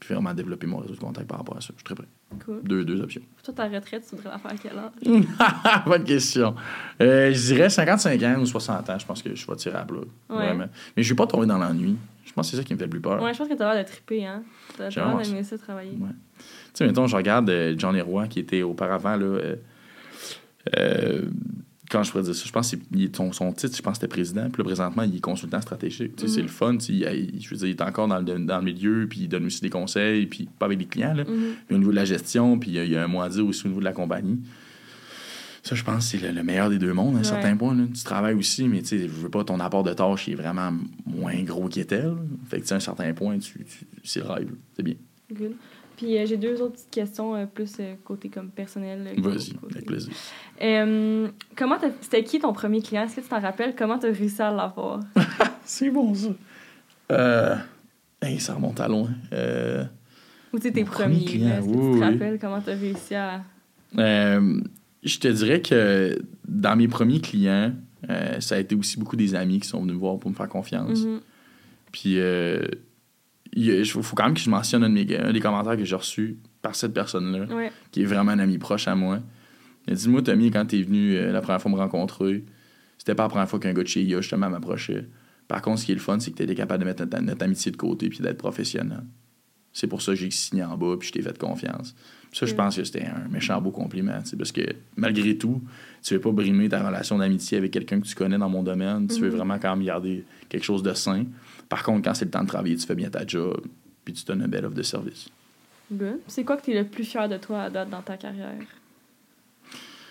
Puis 0.00 0.14
vraiment 0.14 0.34
développer 0.34 0.66
mon 0.66 0.78
réseau 0.78 0.94
de 0.94 1.00
contact 1.00 1.28
par 1.28 1.38
rapport 1.38 1.56
à 1.56 1.60
ça. 1.60 1.68
Je 1.70 1.78
suis 1.78 1.84
très 1.84 1.94
prêt. 1.94 2.08
Cool. 2.44 2.62
Deux, 2.64 2.84
deux 2.84 3.00
options. 3.00 3.22
Toi, 3.42 3.54
ta 3.54 3.68
retraite, 3.68 4.04
tu 4.08 4.16
voudrais 4.16 4.30
la 4.32 4.38
faire 4.38 4.50
à 4.50 4.56
quel 4.56 4.78
âge? 4.78 5.84
Bonne 5.86 6.04
question. 6.04 6.54
Euh, 7.00 7.32
je 7.32 7.54
dirais 7.54 7.70
55 7.70 8.22
ans 8.22 8.40
ou 8.40 8.46
60 8.46 8.90
ans. 8.90 8.98
Je 8.98 9.06
pense 9.06 9.22
que 9.22 9.34
je 9.34 9.50
à 9.70 9.84
plat. 9.84 9.98
Ouais. 9.98 10.06
Vraiment. 10.28 10.66
Mais 10.96 11.02
je 11.02 11.10
vais 11.10 11.16
pas 11.16 11.26
tomber 11.26 11.46
dans 11.46 11.58
l'ennui. 11.58 11.96
Je 12.24 12.32
pense 12.32 12.46
que 12.46 12.50
c'est 12.52 12.62
ça 12.62 12.64
qui 12.66 12.74
me 12.74 12.78
fait 12.78 12.86
le 12.86 12.90
plus 12.90 13.00
peur. 13.00 13.22
Ouais, 13.22 13.32
je 13.32 13.38
pense 13.38 13.48
que 13.48 13.54
t'as 13.54 13.74
l'air 13.74 13.84
de 13.84 13.88
triper, 13.88 14.26
hein? 14.26 14.42
T'as 14.76 14.90
J'aimerais 14.90 15.22
l'air 15.22 15.22
d'aimer 15.22 15.44
ça, 15.44 15.58
travailler. 15.58 15.92
Ouais. 15.92 16.10
Tu 16.38 16.44
sais, 16.74 16.86
mettons, 16.86 17.06
je 17.06 17.14
regarde 17.14 17.48
euh, 17.50 17.74
Johnny 17.78 18.00
Roy, 18.00 18.26
qui 18.26 18.40
était 18.40 18.62
auparavant, 18.62 19.16
là, 19.16 19.24
euh, 19.24 19.56
euh, 20.76 21.22
quand 21.94 22.02
je 22.02 22.10
pourrais 22.10 22.24
dire 22.24 22.34
ça, 22.34 22.42
je 22.44 22.52
pense 22.52 22.70
que 22.72 22.76
son, 23.16 23.32
son 23.32 23.52
titre, 23.52 23.76
je 23.76 23.80
pense 23.82 23.92
que 23.92 24.00
c'était 24.00 24.08
président, 24.08 24.50
puis 24.50 24.60
là, 24.62 24.64
présentement, 24.64 25.02
il 25.04 25.16
est 25.16 25.20
consultant 25.20 25.60
stratégique. 25.60 26.20
Mhm. 26.20 26.28
C'est 26.28 26.42
le 26.42 26.48
fun, 26.48 26.76
il, 26.88 26.94
il- 27.34 27.40
je 27.42 27.48
veux 27.50 27.56
dire, 27.56 27.66
il 27.68 27.70
est 27.70 27.82
encore 27.82 28.08
dans 28.08 28.18
le, 28.18 28.38
dans 28.44 28.58
le 28.58 28.64
milieu, 28.64 29.06
puis 29.08 29.20
il 29.20 29.28
donne 29.28 29.46
aussi 29.46 29.60
des 29.60 29.70
conseils, 29.70 30.26
puis 30.26 30.48
pas 30.58 30.66
avec 30.66 30.78
les 30.80 30.86
clients, 30.86 31.14
là, 31.14 31.24
Mhm. 31.24 31.52
mais 31.70 31.76
au 31.76 31.78
niveau 31.78 31.90
de 31.92 31.96
la 31.96 32.04
gestion, 32.04 32.58
puis 32.58 32.72
il 32.72 32.88
y 32.90 32.96
a- 32.96 33.02
un 33.04 33.06
mot 33.06 33.20
à 33.22 33.28
dire 33.28 33.46
aussi 33.46 33.64
au 33.64 33.68
niveau 33.68 33.80
de 33.80 33.84
la 33.84 33.92
compagnie. 33.92 34.40
Ça, 35.62 35.74
je 35.74 35.82
pense 35.82 36.10
que 36.12 36.18
c'est 36.18 36.26
le, 36.26 36.32
le 36.34 36.42
meilleur 36.42 36.68
des 36.68 36.78
deux 36.78 36.92
mondes 36.92 37.14
à 37.14 37.18
un 37.18 37.22
Ouais. 37.22 37.24
certain 37.24 37.56
point. 37.56 37.74
Là. 37.74 37.84
Tu 37.94 38.02
travailles 38.04 38.34
aussi, 38.34 38.68
mais 38.68 38.80
tu 38.82 38.88
sais, 38.88 38.98
je 39.00 39.06
veux 39.08 39.30
pas 39.30 39.44
ton 39.44 39.58
apport 39.60 39.82
de 39.82 39.94
tâches 39.94 40.28
il 40.28 40.32
est 40.34 40.36
vraiment 40.36 40.74
moins 41.06 41.42
gros 41.42 41.68
qu'il 41.68 41.80
était. 41.80 42.02
Fait 42.50 42.58
que 42.58 42.62
tu 42.62 42.68
sais, 42.68 42.74
à 42.74 42.76
un 42.76 42.80
certain 42.80 43.12
point, 43.14 43.38
tu, 43.38 43.64
tu- 43.64 43.86
c'est 44.02 44.20
le 44.20 44.26
rêve. 44.26 44.50
C'est 44.76 44.82
bien. 44.82 44.96
Good. 45.32 45.52
Puis 45.96 46.18
euh, 46.18 46.26
j'ai 46.26 46.36
deux 46.36 46.60
autres 46.60 46.72
petites 46.74 46.90
questions, 46.90 47.36
euh, 47.36 47.46
plus 47.46 47.72
euh, 47.80 47.94
côté 48.04 48.28
comme 48.28 48.50
personnel. 48.50 49.08
Vas-y, 49.18 49.52
avec 49.70 49.86
plaisir. 49.86 50.12
Comment 51.56 51.78
t'as- 51.78 51.90
c'était 52.00 52.24
qui 52.24 52.38
ton 52.40 52.52
premier 52.52 52.82
client? 52.82 53.04
Est-ce 53.04 53.16
que 53.16 53.20
tu 53.20 53.28
t'en 53.28 53.40
rappelles? 53.40 53.74
Comment 53.76 53.98
t'as 53.98 54.10
réussi 54.12 54.42
à 54.42 54.50
l'avoir? 54.50 55.00
C'est 55.64 55.90
bon, 55.90 56.14
ça. 56.14 56.28
Euh, 57.12 57.54
hey, 58.22 58.40
ça 58.40 58.54
remonte 58.54 58.80
à 58.80 58.88
loin. 58.88 59.08
Ou 60.52 60.58
tu 60.58 60.72
tes 60.72 60.84
premiers? 60.84 61.24
client, 61.24 61.48
là, 61.48 61.58
Est-ce 61.58 61.66
que 61.68 61.72
oui, 61.72 61.76
tu 61.76 61.80
te 61.80 61.94
oui. 61.94 62.00
rappelles 62.00 62.38
comment 62.40 62.60
t'as 62.60 62.74
réussi 62.74 63.14
à. 63.14 63.42
je 63.96 65.18
te 65.18 65.28
dirais 65.28 65.60
que 65.62 66.18
dans 66.46 66.76
mes 66.76 66.88
premiers 66.88 67.20
clients, 67.20 67.72
ça 68.40 68.56
a 68.56 68.58
été 68.58 68.74
aussi 68.74 68.98
beaucoup 68.98 69.16
des 69.16 69.34
amis 69.34 69.60
qui 69.60 69.68
sont 69.68 69.80
venus 69.80 69.94
me 69.94 70.00
voir 70.00 70.18
pour 70.18 70.30
me 70.30 70.34
faire 70.36 70.48
confiance. 70.48 71.00
Mhm. 71.04 71.20
Puis, 71.92 72.18
il 73.56 73.84
faut 73.86 74.02
faut 74.02 74.16
quand 74.16 74.24
même 74.24 74.34
que 74.34 74.40
je 74.40 74.50
mentionne 74.50 74.84
un, 74.84 74.88
de 74.88 74.94
mes- 74.94 75.16
un 75.18 75.32
des 75.32 75.40
commentaires 75.40 75.76
que 75.76 75.84
j'ai 75.84 75.96
reçus 75.96 76.36
par 76.62 76.74
cette 76.74 76.92
personne-là, 76.94 77.54
Ouais. 77.54 77.70
qui 77.90 78.02
est 78.02 78.06
vraiment 78.06 78.32
un 78.32 78.38
ami 78.38 78.58
proche 78.58 78.88
à 78.88 78.94
moi. 78.94 79.20
Il 79.86 79.92
a 79.92 79.96
dit 79.96 80.08
Moi, 80.08 80.22
Tommy, 80.22 80.50
quand 80.50 80.64
t'es 80.66 80.82
venu 80.82 81.14
euh, 81.16 81.30
la 81.32 81.40
première 81.40 81.60
fois 81.60 81.70
me 81.70 81.76
rencontrer, 81.76 82.44
c'était 82.98 83.14
pas 83.14 83.24
la 83.24 83.28
première 83.28 83.48
fois 83.48 83.58
qu'un 83.60 83.72
gars 83.72 83.82
de 83.82 83.88
chez 83.88 84.02
IA 84.02 84.20
justement 84.20 84.48
m'approchait. 84.50 85.06
Par 85.46 85.60
contre, 85.60 85.80
ce 85.80 85.86
qui 85.86 85.92
est 85.92 85.96
le 85.96 86.00
fun, 86.00 86.18
c'est 86.20 86.30
que 86.30 86.36
t'étais 86.36 86.54
capable 86.54 86.80
de 86.82 86.88
mettre 86.88 87.04
notre, 87.04 87.20
notre 87.20 87.42
amitié 87.44 87.70
de 87.70 87.76
côté 87.76 88.08
puis 88.08 88.20
d'être 88.20 88.38
professionnel. 88.38 89.02
C'est 89.72 89.88
pour 89.88 90.00
ça 90.02 90.12
que 90.12 90.18
j'ai 90.18 90.30
signé 90.30 90.64
en 90.64 90.76
bas 90.78 90.96
puis 90.98 91.08
je 91.08 91.12
t'ai 91.12 91.20
fait 91.22 91.36
confiance. 91.36 91.94
Puis 92.30 92.38
ça, 92.38 92.46
je 92.46 92.54
Mm. 92.54 92.56
pense 92.56 92.76
que 92.76 92.84
c'était 92.84 93.04
un 93.06 93.28
méchant 93.28 93.60
beau 93.60 93.70
compliment. 93.72 94.18
Parce 94.38 94.52
que 94.52 94.62
malgré 94.96 95.36
tout, 95.36 95.60
tu 96.02 96.14
veux 96.14 96.20
pas 96.20 96.30
brimer 96.32 96.68
ta 96.68 96.84
relation 96.86 97.18
d'amitié 97.18 97.58
avec 97.58 97.72
quelqu'un 97.72 98.00
que 98.00 98.06
tu 98.06 98.14
connais 98.14 98.38
dans 98.38 98.48
mon 98.48 98.62
domaine. 98.62 99.06
Tu 99.08 99.20
veux 99.20 99.28
Mhm. 99.30 99.36
vraiment 99.36 99.58
quand 99.58 99.76
même 99.76 99.84
garder 99.84 100.24
quelque 100.48 100.64
chose 100.64 100.82
de 100.82 100.94
sain. 100.94 101.24
Par 101.68 101.82
contre, 101.82 102.02
quand 102.04 102.14
c'est 102.14 102.24
le 102.26 102.30
temps 102.30 102.42
de 102.42 102.48
travailler, 102.48 102.76
tu 102.76 102.86
fais 102.86 102.94
bien 102.94 103.10
ta 103.10 103.26
job. 103.26 103.60
puis 104.04 104.12
tu 104.14 104.24
donnes 104.24 104.42
un 104.42 104.48
bel 104.48 104.64
offre 104.66 104.74
de 104.76 104.82
service. 104.82 105.28
Good. 105.92 106.18
C'est 106.28 106.44
quoi 106.44 106.56
que 106.56 106.64
tu 106.64 106.72
es 106.72 106.82
le 106.82 106.86
plus 106.88 107.04
fier 107.04 107.28
de 107.28 107.36
toi 107.36 107.62
à 107.62 107.70
date 107.70 107.90
dans 107.90 108.02
ta 108.02 108.16
carrière? 108.16 108.54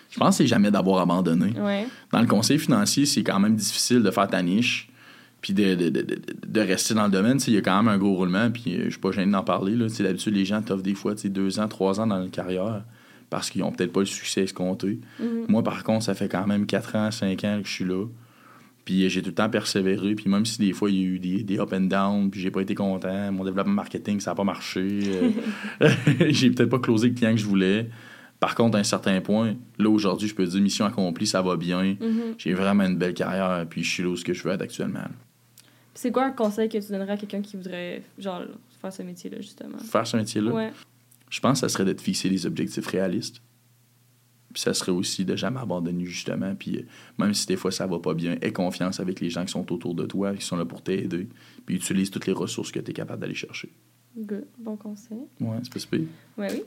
Je 0.10 0.20
pense 0.20 0.38
que 0.38 0.44
c'est 0.44 0.48
jamais 0.48 0.70
d'avoir 0.70 1.02
abandonné. 1.02 1.60
Ouais. 1.60 1.88
Dans 2.12 2.22
le 2.22 2.28
conseil 2.28 2.60
financier, 2.60 3.06
c'est 3.06 3.24
quand 3.24 3.40
même 3.40 3.56
difficile 3.56 4.04
de 4.04 4.12
faire 4.12 4.28
ta 4.28 4.42
niche 4.44 4.90
puis 5.42 5.54
de, 5.54 5.76
de, 5.76 5.90
de, 5.90 6.02
de- 6.48 6.60
rester 6.62 6.94
dans 6.94 7.06
le 7.06 7.12
domaine. 7.12 7.38
Il 7.48 7.54
y 7.54 7.58
a 7.58 7.62
quand 7.62 7.76
même 7.84 7.92
un 7.94 7.98
gros 7.98 8.16
roulement, 8.16 8.50
puis 8.50 8.76
euh, 8.78 8.84
je 8.86 8.90
suis 8.92 9.00
pas 9.00 9.12
gêné 9.12 9.32
d'en 9.32 9.44
parler. 9.44 9.76
D'habitude, 9.76 10.34
les 10.36 10.46
gens 10.46 10.62
t'offrent 10.62 10.84
des 10.84 10.94
fois 10.94 11.16
deux 11.16 11.60
ans, 11.60 11.68
trois 11.68 12.00
ans 12.00 12.08
dans 12.08 12.20
la 12.20 12.28
carrière 12.30 12.84
parce 13.30 13.50
qu'ils 13.50 13.64
ont 13.64 13.72
peut-être 13.72 13.92
pas 13.92 14.02
le 14.02 14.06
succès 14.06 14.44
escompté. 14.44 15.00
Mhm. 15.20 15.46
Moi, 15.50 15.64
par 15.64 15.84
contre, 15.84 16.06
ça 16.06 16.14
fait 16.14 16.30
quand 16.30 16.46
même 16.48 16.66
4 16.68 16.96
ans, 16.96 17.10
5 17.12 17.44
ans 17.44 17.60
que 17.62 17.68
je 17.68 17.74
suis 17.74 17.86
là. 17.86 18.06
Puis 18.86 19.06
euh, 19.06 19.10
j'ai 19.10 19.22
tout 19.22 19.30
le 19.30 19.36
temps 19.36 19.50
persévéré. 19.50 20.16
Puis 20.16 20.30
même 20.30 20.46
si 20.46 20.60
des 20.60 20.74
fois, 20.74 20.90
il 20.90 20.96
y 20.98 21.00
a 21.04 21.06
eu 21.08 21.20
des, 21.20 21.44
des 21.44 21.60
up 21.60 21.72
and 21.74 21.82
down, 21.82 22.30
puis 22.30 22.42
j'ai 22.42 22.52
pas 22.52 22.62
été 22.62 22.76
content, 22.76 23.32
mon 23.32 23.44
développement 23.46 23.74
marketing, 23.74 24.20
ça 24.20 24.32
n'a 24.32 24.36
pas 24.36 24.44
marché. 24.44 24.82
euh, 25.82 25.90
j'ai 26.30 26.52
peut-être 26.52 26.70
pas 26.70 26.80
closé 26.80 27.10
le 27.10 27.14
client 27.14 27.32
que 27.32 27.38
je 27.40 27.46
voulais. 27.46 27.90
Par 28.40 28.56
contre, 28.56 28.76
à 28.76 28.82
un 28.82 28.84
certain 28.84 29.22
point, 29.22 29.56
là, 29.80 29.90
aujourd'hui, 29.90 30.28
je 30.28 30.36
peux 30.36 30.46
dire 30.46 30.60
mission 30.62 30.84
accomplie, 30.86 31.26
ça 31.26 31.42
va 31.42 31.56
bien. 31.56 31.96
Mhm. 32.00 32.36
J'ai 32.38 32.54
vraiment 32.54 32.84
une 32.84 32.98
belle 32.98 33.14
carrière, 33.14 33.66
puis 33.70 33.84
je 33.84 33.90
suis 33.90 34.04
là 34.04 34.10
où 34.10 34.18
ce 34.18 34.26
que 34.26 34.34
je 34.34 34.44
veux 34.44 34.52
être 34.52 34.62
actuellement. 34.62 35.08
C'est 35.94 36.12
quoi 36.12 36.26
un 36.26 36.32
conseil 36.32 36.68
que 36.68 36.78
tu 36.78 36.92
donnerais 36.92 37.14
à 37.14 37.18
quelqu'un 37.18 37.42
qui 37.42 37.56
voudrait, 37.56 38.02
genre, 38.18 38.42
faire 38.82 38.92
ce 38.92 39.04
métier-là, 39.04 39.38
justement? 39.40 39.78
Faire 39.78 40.06
ce 40.06 40.18
métier-là, 40.18 40.52
Ouais. 40.52 40.72
je 41.30 41.40
pense 41.40 41.62
que 41.62 41.70
ça 41.70 41.70
serait 41.74 41.86
de 41.86 41.94
te 41.94 42.02
fixer 42.02 42.30
des 42.30 42.46
objectifs 42.46 42.88
réalistes. 42.88 43.42
Puis 44.54 44.62
ça 44.62 44.74
serait 44.74 44.92
aussi 44.92 45.26
de 45.26 45.36
jamais 45.36 45.60
abandonner, 45.60 46.06
justement. 46.06 46.54
Puis 46.56 46.78
euh, 46.78 46.82
même 47.18 47.34
si 47.34 47.48
des 47.48 47.56
fois 47.58 47.72
ça 47.72 47.88
va 47.88 48.00
pas 48.00 48.14
bien, 48.14 48.38
aie 48.42 48.54
confiance 48.54 49.00
avec 49.00 49.20
les 49.20 49.30
gens 49.30 49.44
qui 49.44 49.52
sont 49.52 49.72
autour 49.74 49.96
de 49.96 50.06
toi, 50.06 50.34
qui 50.36 50.46
sont 50.46 50.56
là 50.56 50.66
pour 50.66 50.82
t'aider. 50.84 51.28
Puis 51.66 51.76
utilise 51.76 52.12
toutes 52.12 52.28
les 52.28 52.34
ressources 52.34 52.72
que 52.72 52.80
tu 52.80 52.92
es 52.92 52.94
capable 52.94 53.22
d'aller 53.22 53.34
chercher. 53.34 53.70
Good. 54.16 54.46
Bon 54.60 54.76
conseil. 54.78 55.18
Ouais, 55.42 55.58
c'est 55.64 55.74
pas 55.74 55.80
si 55.80 55.88
pire. 55.88 56.06
Ouais, 56.38 56.48
oui. 56.54 56.64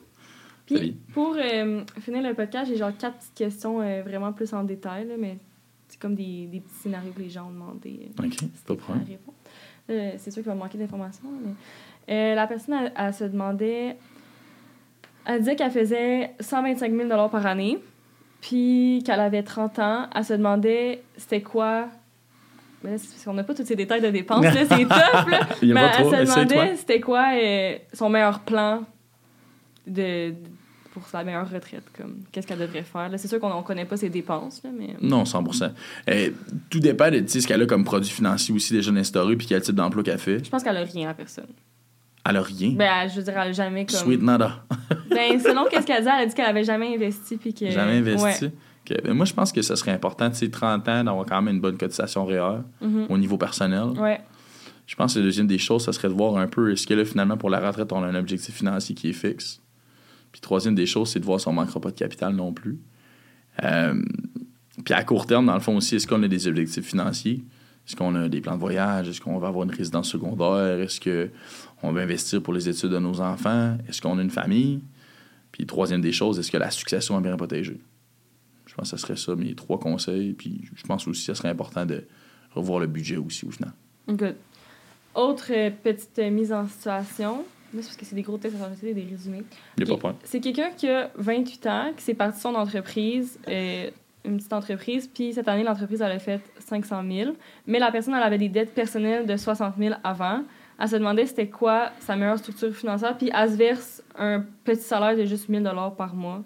Puis, 0.66 0.96
pour 1.12 1.36
euh, 1.38 1.84
finir 2.00 2.22
le 2.22 2.34
podcast, 2.34 2.68
j'ai 2.68 2.76
genre 2.76 2.90
quatre 2.98 3.18
petites 3.18 3.34
questions 3.34 3.80
euh, 3.80 4.02
vraiment 4.02 4.32
plus 4.32 4.52
en 4.52 4.64
détail, 4.64 5.06
là, 5.06 5.14
mais 5.16 5.38
c'est 5.86 6.00
comme 6.00 6.16
des, 6.16 6.46
des 6.48 6.58
petits 6.58 6.74
scénarios 6.74 7.12
que 7.12 7.22
les 7.22 7.30
gens 7.30 7.46
ont 7.46 7.52
demandé. 7.52 8.10
euh, 8.18 8.26
OK, 8.26 8.32
si 8.34 8.48
pas 8.66 8.74
de 8.74 8.78
problème. 8.80 9.04
c'est 9.86 10.30
sûr 10.32 10.42
qu'il 10.42 10.50
va 10.50 10.56
manquer 10.56 10.76
d'informations, 10.76 11.28
mais 12.08 12.34
la 12.34 12.48
personne, 12.48 12.74
elle, 12.74 12.92
elle 12.96 13.14
se 13.14 13.22
demandait... 13.24 13.96
Elle 15.26 15.40
disait 15.40 15.56
qu'elle 15.56 15.70
faisait 15.70 16.30
125 16.40 16.92
000 16.92 17.08
par 17.28 17.46
année, 17.46 17.78
puis 18.40 19.02
qu'elle 19.04 19.20
avait 19.20 19.42
30 19.42 19.78
ans. 19.78 20.06
Elle 20.14 20.24
se 20.24 20.34
demandait 20.34 21.02
c'était 21.16 21.42
quoi... 21.42 21.88
Mais 22.84 22.92
là, 22.92 22.96
qu'on 23.24 23.32
n'a 23.32 23.42
pas 23.42 23.54
tous 23.54 23.64
ces 23.64 23.74
détails 23.74 24.02
de 24.02 24.10
dépenses, 24.10 24.44
là, 24.44 24.52
c'est 24.54 24.66
tough, 24.84 25.30
là. 25.30 25.48
Il 25.62 25.68
y 25.68 25.72
a 25.72 25.74
Mais 25.74 25.90
elle 25.98 26.26
se 26.26 26.32
demandait 26.32 26.76
c'était 26.76 27.00
quoi 27.00 27.30
euh, 27.34 27.76
son 27.92 28.08
meilleur 28.10 28.40
plan 28.40 28.84
de, 29.86 30.34
pour 30.92 31.08
sa 31.08 31.24
meilleure 31.24 31.50
retraite. 31.50 31.84
comme 31.96 32.22
Qu'est-ce 32.32 32.46
qu'elle 32.46 32.58
devrait 32.58 32.82
faire. 32.82 33.10
Là, 33.10 33.18
C'est 33.18 33.28
sûr 33.28 33.38
qu'on 33.38 33.54
ne 33.54 33.62
connaît 33.62 33.84
pas 33.84 33.98
ses 33.98 34.08
dépenses, 34.08 34.62
là, 34.62 34.70
mais... 34.72 34.96
Non, 35.00 35.24
100%. 35.24 35.70
Euh, 36.08 36.30
tout 36.70 36.80
dépend 36.80 37.10
de 37.10 37.22
ce 37.26 37.46
qu'elle 37.46 37.60
a 37.60 37.66
comme 37.66 37.84
produit 37.84 38.10
financier 38.10 38.54
aussi 38.54 38.72
déjà 38.72 38.90
instauré, 38.92 39.36
puis 39.36 39.46
quel 39.46 39.60
type 39.60 39.74
d'emploi 39.74 40.02
qu'elle 40.02 40.18
fait. 40.18 40.42
Je 40.42 40.48
pense 40.48 40.62
qu'elle 40.62 40.76
a 40.76 40.84
rien 40.84 41.10
à 41.10 41.14
personne. 41.14 41.48
Elle 42.26 42.36
a 42.36 42.42
rien. 42.42 42.70
Ben, 42.70 43.08
je 43.08 43.16
veux 43.16 43.22
dire, 43.22 43.34
elle 43.34 43.48
a 43.48 43.52
jamais 43.52 43.84
comme... 43.84 43.98
Sweet 43.98 44.22
nada. 44.22 44.64
Ben, 45.16 45.40
selon 45.40 45.64
qu'est-ce 45.70 45.86
qu'elle 45.86 46.02
dit, 46.02 46.08
elle 46.12 46.22
a 46.22 46.26
dit 46.26 46.34
qu'elle 46.34 46.46
avait 46.46 46.64
jamais 46.64 46.94
investi, 46.94 47.36
puis 47.36 47.52
que... 47.54 47.70
Jamais 47.70 47.98
investi. 47.98 48.46
Ouais. 48.46 49.00
Ben, 49.02 49.14
moi, 49.14 49.24
je 49.26 49.32
pense 49.34 49.50
que 49.52 49.62
ça 49.62 49.74
serait 49.76 49.90
important, 49.92 50.30
tu 50.30 50.36
sais, 50.36 50.48
30 50.50 50.88
ans, 50.88 51.04
d'avoir 51.04 51.26
quand 51.26 51.42
même 51.42 51.54
une 51.56 51.60
bonne 51.60 51.76
cotisation 51.76 52.24
réelle 52.24 52.62
Mhm. 52.80 53.06
au 53.08 53.18
niveau 53.18 53.36
personnel. 53.36 53.88
Ouais. 53.98 54.20
Je 54.86 54.94
pense 54.94 55.14
que 55.14 55.18
la 55.18 55.24
deuxième 55.24 55.48
des 55.48 55.58
choses, 55.58 55.84
ça 55.84 55.92
serait 55.92 56.08
de 56.08 56.12
voir 56.14 56.36
un 56.36 56.46
peu 56.46 56.70
est-ce 56.72 56.86
que 56.86 56.94
là, 56.94 57.04
finalement, 57.04 57.36
pour 57.36 57.50
la 57.50 57.58
retraite, 57.58 57.92
on 57.92 58.02
a 58.02 58.06
un 58.06 58.14
objectif 58.14 58.54
financier 58.54 58.94
qui 58.94 59.08
est 59.10 59.12
fixe? 59.12 59.60
Puis 60.30 60.40
troisième 60.40 60.74
des 60.76 60.86
choses, 60.86 61.10
c'est 61.10 61.18
de 61.20 61.24
voir 61.24 61.40
si 61.40 61.48
on 61.48 61.52
ne 61.52 61.56
manquera 61.56 61.80
pas 61.80 61.90
de 61.90 61.96
capital 61.96 62.32
non 62.34 62.52
plus. 62.52 62.78
Euh, 63.64 64.00
puis 64.84 64.94
à 64.94 65.02
court 65.02 65.26
terme, 65.26 65.46
dans 65.46 65.54
le 65.54 65.60
fond 65.60 65.76
aussi, 65.76 65.96
est-ce 65.96 66.06
qu'on 66.06 66.22
a 66.22 66.28
des 66.28 66.46
objectifs 66.46 66.84
financiers? 66.86 67.42
Est-ce 67.88 67.96
qu'on 67.96 68.14
a 68.14 68.28
des 68.28 68.40
plans 68.40 68.54
de 68.56 68.60
voyage? 68.60 69.08
Est-ce 69.08 69.20
qu'on 69.20 69.38
va 69.38 69.48
avoir 69.48 69.64
une 69.64 69.70
résidence 69.74 70.08
secondaire? 70.08 70.78
Est-ce 70.80 71.00
qu'on 71.00 71.92
va 71.92 72.00
investir 72.02 72.42
pour 72.42 72.52
les 72.52 72.68
études 72.68 72.90
de 72.90 72.98
nos 72.98 73.20
enfants? 73.20 73.76
Est-ce 73.88 74.00
qu'on 74.02 74.18
a 74.18 74.22
une 74.22 74.30
famille? 74.30 74.80
Puis 75.56 75.64
troisième 75.66 76.02
des 76.02 76.12
choses, 76.12 76.38
est-ce 76.38 76.50
que 76.50 76.58
la 76.58 76.70
succession 76.70 77.18
est 77.18 77.22
bien 77.22 77.34
protégée? 77.36 77.80
Je 78.66 78.74
pense 78.74 78.90
que 78.90 78.96
ce 78.98 79.02
serait 79.02 79.16
ça 79.16 79.34
mes 79.34 79.54
trois 79.54 79.78
conseils. 79.78 80.34
Puis 80.34 80.60
je 80.74 80.82
pense 80.82 81.08
aussi 81.08 81.22
que 81.26 81.32
ce 81.32 81.34
serait 81.34 81.48
important 81.48 81.86
de 81.86 82.04
revoir 82.54 82.78
le 82.78 82.86
budget 82.86 83.16
aussi 83.16 83.46
au 83.46 83.50
final. 83.50 83.72
Good. 84.06 84.36
Autre 85.14 85.46
euh, 85.50 85.70
petite 85.70 86.18
euh, 86.18 86.30
mise 86.30 86.52
en 86.52 86.66
situation. 86.66 87.38
Là, 87.72 87.80
c'est 87.80 87.86
parce 87.86 87.96
que 87.96 88.04
c'est 88.04 88.14
des 88.14 88.22
gros 88.22 88.36
textes 88.36 88.58
à 88.60 88.68
des 88.68 89.06
résumés. 89.10 89.44
Il 89.78 89.84
n'y 89.84 89.90
a 89.90 89.94
Ok. 89.94 90.02
pas 90.02 90.08
de 90.08 90.12
problème. 90.12 90.16
C'est 90.24 90.40
quelqu'un 90.40 90.70
qui 90.76 90.88
a 90.90 91.10
28 91.16 91.66
ans, 91.68 91.92
qui 91.96 92.02
s'est 92.04 92.14
parti 92.14 92.36
de 92.36 92.42
son 92.42 92.54
entreprise, 92.54 93.38
euh, 93.48 93.90
une 94.26 94.36
petite 94.36 94.52
entreprise, 94.52 95.08
puis 95.12 95.32
cette 95.32 95.48
année, 95.48 95.64
l'entreprise, 95.64 96.02
elle 96.02 96.12
a 96.12 96.18
fait 96.18 96.42
500 96.68 97.02
000. 97.10 97.32
Mais 97.66 97.78
la 97.78 97.90
personne, 97.90 98.12
elle 98.14 98.22
avait 98.22 98.38
des 98.38 98.50
dettes 98.50 98.74
personnelles 98.74 99.26
de 99.26 99.36
60 99.36 99.74
000 99.78 99.94
avant. 100.04 100.42
Elle 100.78 100.88
se 100.88 100.96
demandait 100.96 101.26
c'était 101.26 101.48
quoi 101.48 101.90
sa 102.00 102.16
meilleure 102.16 102.38
structure 102.38 102.74
financière, 102.74 103.16
puis 103.16 103.30
elle 103.34 103.50
se 103.50 103.56
verse 103.56 104.02
un 104.18 104.44
petit 104.64 104.82
salaire 104.82 105.16
de 105.16 105.24
juste 105.24 105.48
1000 105.48 105.70
par 105.96 106.14
mois. 106.14 106.44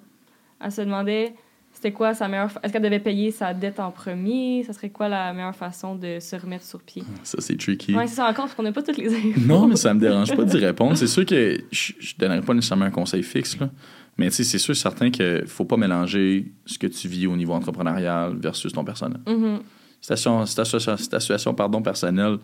Elle 0.61 0.72
se 0.72 0.83
demandait 0.83 1.35
c'était 1.72 1.93
quoi 1.93 2.14
sa 2.14 2.28
meilleure... 2.28 2.51
Est-ce 2.62 2.72
qu'elle 2.72 2.83
devait 2.83 2.99
payer 2.99 3.31
sa 3.31 3.55
dette 3.55 3.78
en 3.81 3.91
premier? 3.91 4.64
Ça 4.64 4.72
serait 4.72 4.91
quoi 4.91 5.09
la 5.09 5.33
meilleure 5.33 5.55
façon 5.55 5.95
de 5.95 6.18
se 6.20 6.37
remettre 6.37 6.64
sur 6.64 6.81
pied? 6.81 7.03
Ça, 7.22 7.39
c'est 7.41 7.57
tricky. 7.57 7.95
Ouais, 7.95 8.07
c'est 8.07 8.16
ça 8.16 8.24
encore, 8.24 8.47
parce 8.47 8.55
qu'on 8.55 8.64
n'a 8.64 8.72
pas 8.72 8.83
toutes 8.83 8.99
les 8.99 9.14
infos. 9.14 9.41
Non, 9.47 9.66
mais 9.66 9.76
ça 9.76 9.95
me 9.95 10.01
dérange 10.01 10.35
pas 10.35 10.45
d'y 10.45 10.59
répondre. 10.59 10.97
C'est 10.97 11.07
sûr 11.07 11.24
que 11.24 11.59
je 11.70 11.93
ne 11.93 12.18
donnerai 12.18 12.43
pas 12.43 12.55
nécessairement 12.55 12.87
un 12.87 12.91
conseil 12.91 13.22
fixe, 13.22 13.59
là. 13.59 13.70
mais 14.18 14.28
tu 14.28 14.37
sais, 14.37 14.45
c'est 14.45 14.59
sûr 14.59 14.72
et 14.72 14.74
certain 14.74 15.11
qu'il 15.11 15.24
ne 15.24 15.47
faut 15.47 15.64
pas 15.64 15.76
mélanger 15.76 16.53
ce 16.66 16.78
que 16.78 16.89
tu 16.89 17.09
vis 17.09 17.26
au 17.26 17.37
niveau 17.37 17.53
entrepreneurial 17.53 18.37
versus 18.37 18.72
ton 18.72 18.85
personnel. 18.85 19.20
Mhm. 19.26 19.61
Situation, 20.01 20.47
situation, 20.47 20.97
situation 20.97 21.55
pardon, 21.55 21.83
personnelle, 21.83 22.39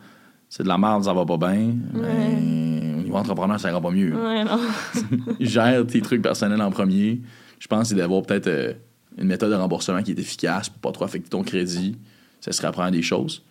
c'est 0.49 0.62
de 0.62 0.68
la 0.68 0.78
merde, 0.78 1.05
ça 1.05 1.12
va 1.12 1.24
pas 1.24 1.36
bien. 1.36 1.74
mais 1.92 2.94
Au 2.99 3.03
niveau 3.03 3.16
entrepreneur, 3.16 3.59
ça 3.59 3.70
ira 3.70 3.80
pas 3.80 3.90
mieux. 3.90 4.14
Ouais, 4.14 4.44
non. 4.44 4.61
Gère 5.40 5.86
tes 5.86 6.01
trucs 6.01 6.22
personnels 6.22 6.62
en 6.62 6.70
premier. 6.70 7.20
Je 7.59 7.66
pense 7.66 7.88
c'est 7.88 7.94
d'avoir 7.94 8.22
peut-être 8.22 8.47
euh, 8.47 8.72
une 9.18 9.28
méthode 9.28 9.51
de 9.51 9.57
remboursement 9.57 10.03
qui 10.03 10.12
est 10.12 10.18
efficace 10.18 10.68
pour 10.68 10.80
pas 10.80 10.92
trop 10.92 11.05
affecter 11.05 11.30
ton 11.30 11.42
crédit. 11.42 11.97
Ça 12.40 12.53
serait 12.53 12.68
apprendre 12.68 12.92
des 12.92 13.03
choses. 13.03 13.42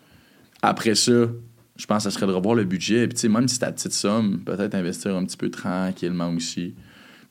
Après 0.61 0.95
ça, 0.95 1.11
je 1.75 1.85
pense 1.85 2.03
que 2.05 2.09
ça 2.09 2.11
serait 2.11 2.27
de 2.27 2.31
revoir 2.31 2.55
le 2.55 2.63
budget. 2.63 3.07
Puis, 3.07 3.15
tu 3.15 3.21
sais, 3.21 3.29
même 3.29 3.47
si 3.47 3.55
c'est 3.55 3.61
ta 3.61 3.71
petite 3.71 3.93
somme, 3.93 4.39
peut-être 4.39 4.75
investir 4.75 5.15
un 5.15 5.25
petit 5.25 5.37
peu 5.37 5.49
tranquillement 5.49 6.29
aussi. 6.29 6.73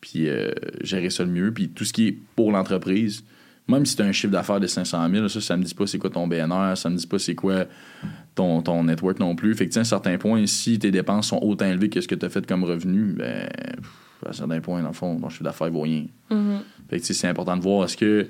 Puis, 0.00 0.28
euh, 0.28 0.50
gérer 0.82 1.10
ça 1.10 1.24
le 1.24 1.30
mieux. 1.30 1.52
Puis, 1.52 1.70
tout 1.70 1.84
ce 1.84 1.92
qui 1.92 2.08
est 2.08 2.18
pour 2.36 2.52
l'entreprise, 2.52 3.24
même 3.68 3.86
si 3.86 3.96
tu 3.96 4.02
as 4.02 4.04
un 4.06 4.12
chiffre 4.12 4.32
d'affaires 4.32 4.60
de 4.60 4.66
500 4.66 5.08
000, 5.10 5.28
ça, 5.28 5.40
ça 5.40 5.56
me 5.56 5.62
dit 5.62 5.74
pas 5.74 5.86
c'est 5.86 5.98
quoi 5.98 6.10
ton 6.10 6.26
BNR, 6.26 6.76
ça 6.76 6.90
me 6.90 6.96
dit 6.96 7.06
pas 7.06 7.18
c'est 7.18 7.34
quoi 7.34 7.64
ton, 8.34 8.60
ton 8.62 8.84
network 8.84 9.18
non 9.20 9.34
plus. 9.34 9.54
Fait 9.54 9.68
que, 9.68 9.76
à 9.78 9.80
un 9.80 9.84
certain 9.84 10.18
point, 10.18 10.46
si 10.46 10.78
tes 10.78 10.90
dépenses 10.90 11.28
sont 11.28 11.38
autant 11.42 11.66
élevées 11.66 11.88
que 11.88 12.00
ce 12.00 12.08
que 12.08 12.14
tu 12.14 12.26
as 12.26 12.28
fait 12.28 12.46
comme 12.46 12.64
revenu, 12.64 13.14
ben, 13.16 13.48
à 14.26 14.28
un 14.30 14.32
certain 14.32 14.60
point, 14.60 14.82
dans 14.82 14.88
le 14.88 14.94
fond, 14.94 15.18
ton 15.18 15.28
chiffre 15.28 15.44
d'affaires 15.44 15.70
vaut 15.70 15.82
rien. 15.82 16.04
Mhm. 16.30 16.58
Fait 16.90 17.00
que, 17.00 17.06
c'est 17.12 17.28
important 17.28 17.56
de 17.56 17.62
voir 17.62 17.84
est-ce 17.84 17.96
que 17.96 18.26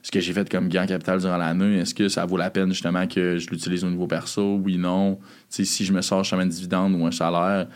ce 0.00 0.12
que 0.12 0.20
j'ai 0.20 0.32
fait 0.32 0.48
comme 0.48 0.68
gain 0.68 0.86
capital 0.86 1.18
durant 1.20 1.36
l'année, 1.36 1.78
est-ce 1.78 1.92
que 1.94 2.08
ça 2.08 2.24
vaut 2.24 2.36
la 2.36 2.50
peine 2.50 2.68
justement 2.70 3.06
que 3.08 3.36
je 3.36 3.50
l'utilise 3.50 3.82
au 3.84 3.90
niveau 3.90 4.06
perso? 4.06 4.56
Oui, 4.64 4.78
non. 4.78 5.18
Si 5.50 5.84
je 5.84 5.92
me 5.92 6.00
sors 6.02 6.22
justement 6.22 6.42
un 6.42 6.46
dividende 6.46 6.94
ou 6.94 7.04
un 7.04 7.10
salaire, 7.10 7.66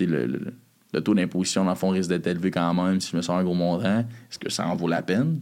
le- 0.00 0.52
le 0.94 1.00
taux 1.02 1.14
d'imposition, 1.14 1.64
dans 1.64 1.70
le 1.70 1.76
fond, 1.76 1.88
risque 1.88 2.08
d'être 2.08 2.26
élevé 2.28 2.50
quand 2.50 2.72
même. 2.72 3.00
Si 3.00 3.10
je 3.10 3.16
me 3.16 3.22
sors 3.22 3.36
un 3.36 3.42
gros 3.44 3.54
montant, 3.54 3.98
est-ce 4.00 4.38
que 4.38 4.48
ça 4.50 4.66
en 4.66 4.76
vaut 4.76 4.88
la 4.88 5.02
peine? 5.02 5.40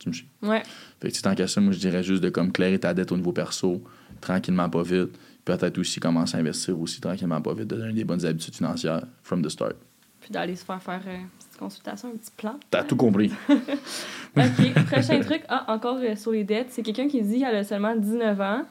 Tu 0.00 0.08
me 0.08 0.14
suis? 0.14 0.26
Ouais. 0.42 0.62
Fait 1.00 1.12
que, 1.12 1.20
tant 1.20 1.34
qu'à 1.34 1.46
ça, 1.46 1.60
moi, 1.60 1.72
je 1.72 1.78
dirais 1.78 2.02
juste 2.02 2.22
de 2.22 2.30
comme 2.30 2.50
clairer 2.50 2.78
ta 2.78 2.94
dette 2.94 3.12
au 3.12 3.16
niveau 3.16 3.32
perso, 3.32 3.84
tranquillement, 4.20 4.68
pas 4.68 4.82
vite. 4.82 5.10
Peut-être 5.44 5.78
aussi 5.78 6.00
commencer 6.00 6.36
à 6.36 6.40
investir 6.40 6.78
aussi 6.78 7.00
tranquillement, 7.00 7.40
pas 7.40 7.54
vite, 7.54 7.68
de 7.68 7.76
donner 7.76 7.92
des 7.92 8.04
bonnes 8.04 8.24
habitudes 8.24 8.54
financières 8.54 9.04
from 9.22 9.44
the 9.44 9.48
start. 9.48 9.76
Puis 10.20 10.30
d'aller 10.30 10.56
se 10.56 10.64
faire 10.64 10.82
faire 10.82 11.00
euh, 11.06 11.16
une 11.16 11.28
petite 11.38 11.56
consultation, 11.58 12.08
un 12.08 12.16
petit 12.16 12.30
plan. 12.36 12.58
T'as 12.70 12.84
tout 12.84 12.96
compris. 12.96 13.32
OK. 13.48 14.84
Prochain 14.90 15.20
truc. 15.24 15.42
Ah, 15.48 15.64
encore 15.68 15.98
euh, 16.02 16.16
sur 16.16 16.32
les 16.32 16.44
dettes. 16.44 16.68
C'est 16.70 16.82
quelqu'un 16.82 17.08
qui 17.08 17.22
dit 17.22 17.40
qu'elle 17.40 17.56
a 17.56 17.64
seulement 17.64 17.96
19 17.96 18.40
ans, 18.40 18.64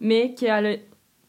mais 0.00 0.34
qu'elle 0.34 0.66
a. 0.66 0.76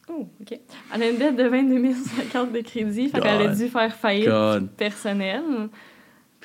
Oh, 0.09 0.27
OK. 0.41 0.59
Elle 0.93 1.03
a 1.03 1.09
une 1.09 1.17
dette 1.17 1.35
de 1.35 1.43
22 1.43 1.81
000 1.81 1.93
sur 1.93 2.05
sa 2.05 2.23
carte 2.23 2.51
de 2.51 2.59
crédit. 2.61 3.09
Fait 3.09 3.19
qu'elle 3.19 3.47
a 3.47 3.53
dû 3.53 3.67
faire 3.67 3.93
faillite 3.95 4.27
God. 4.27 4.69
personnelle. 4.71 5.69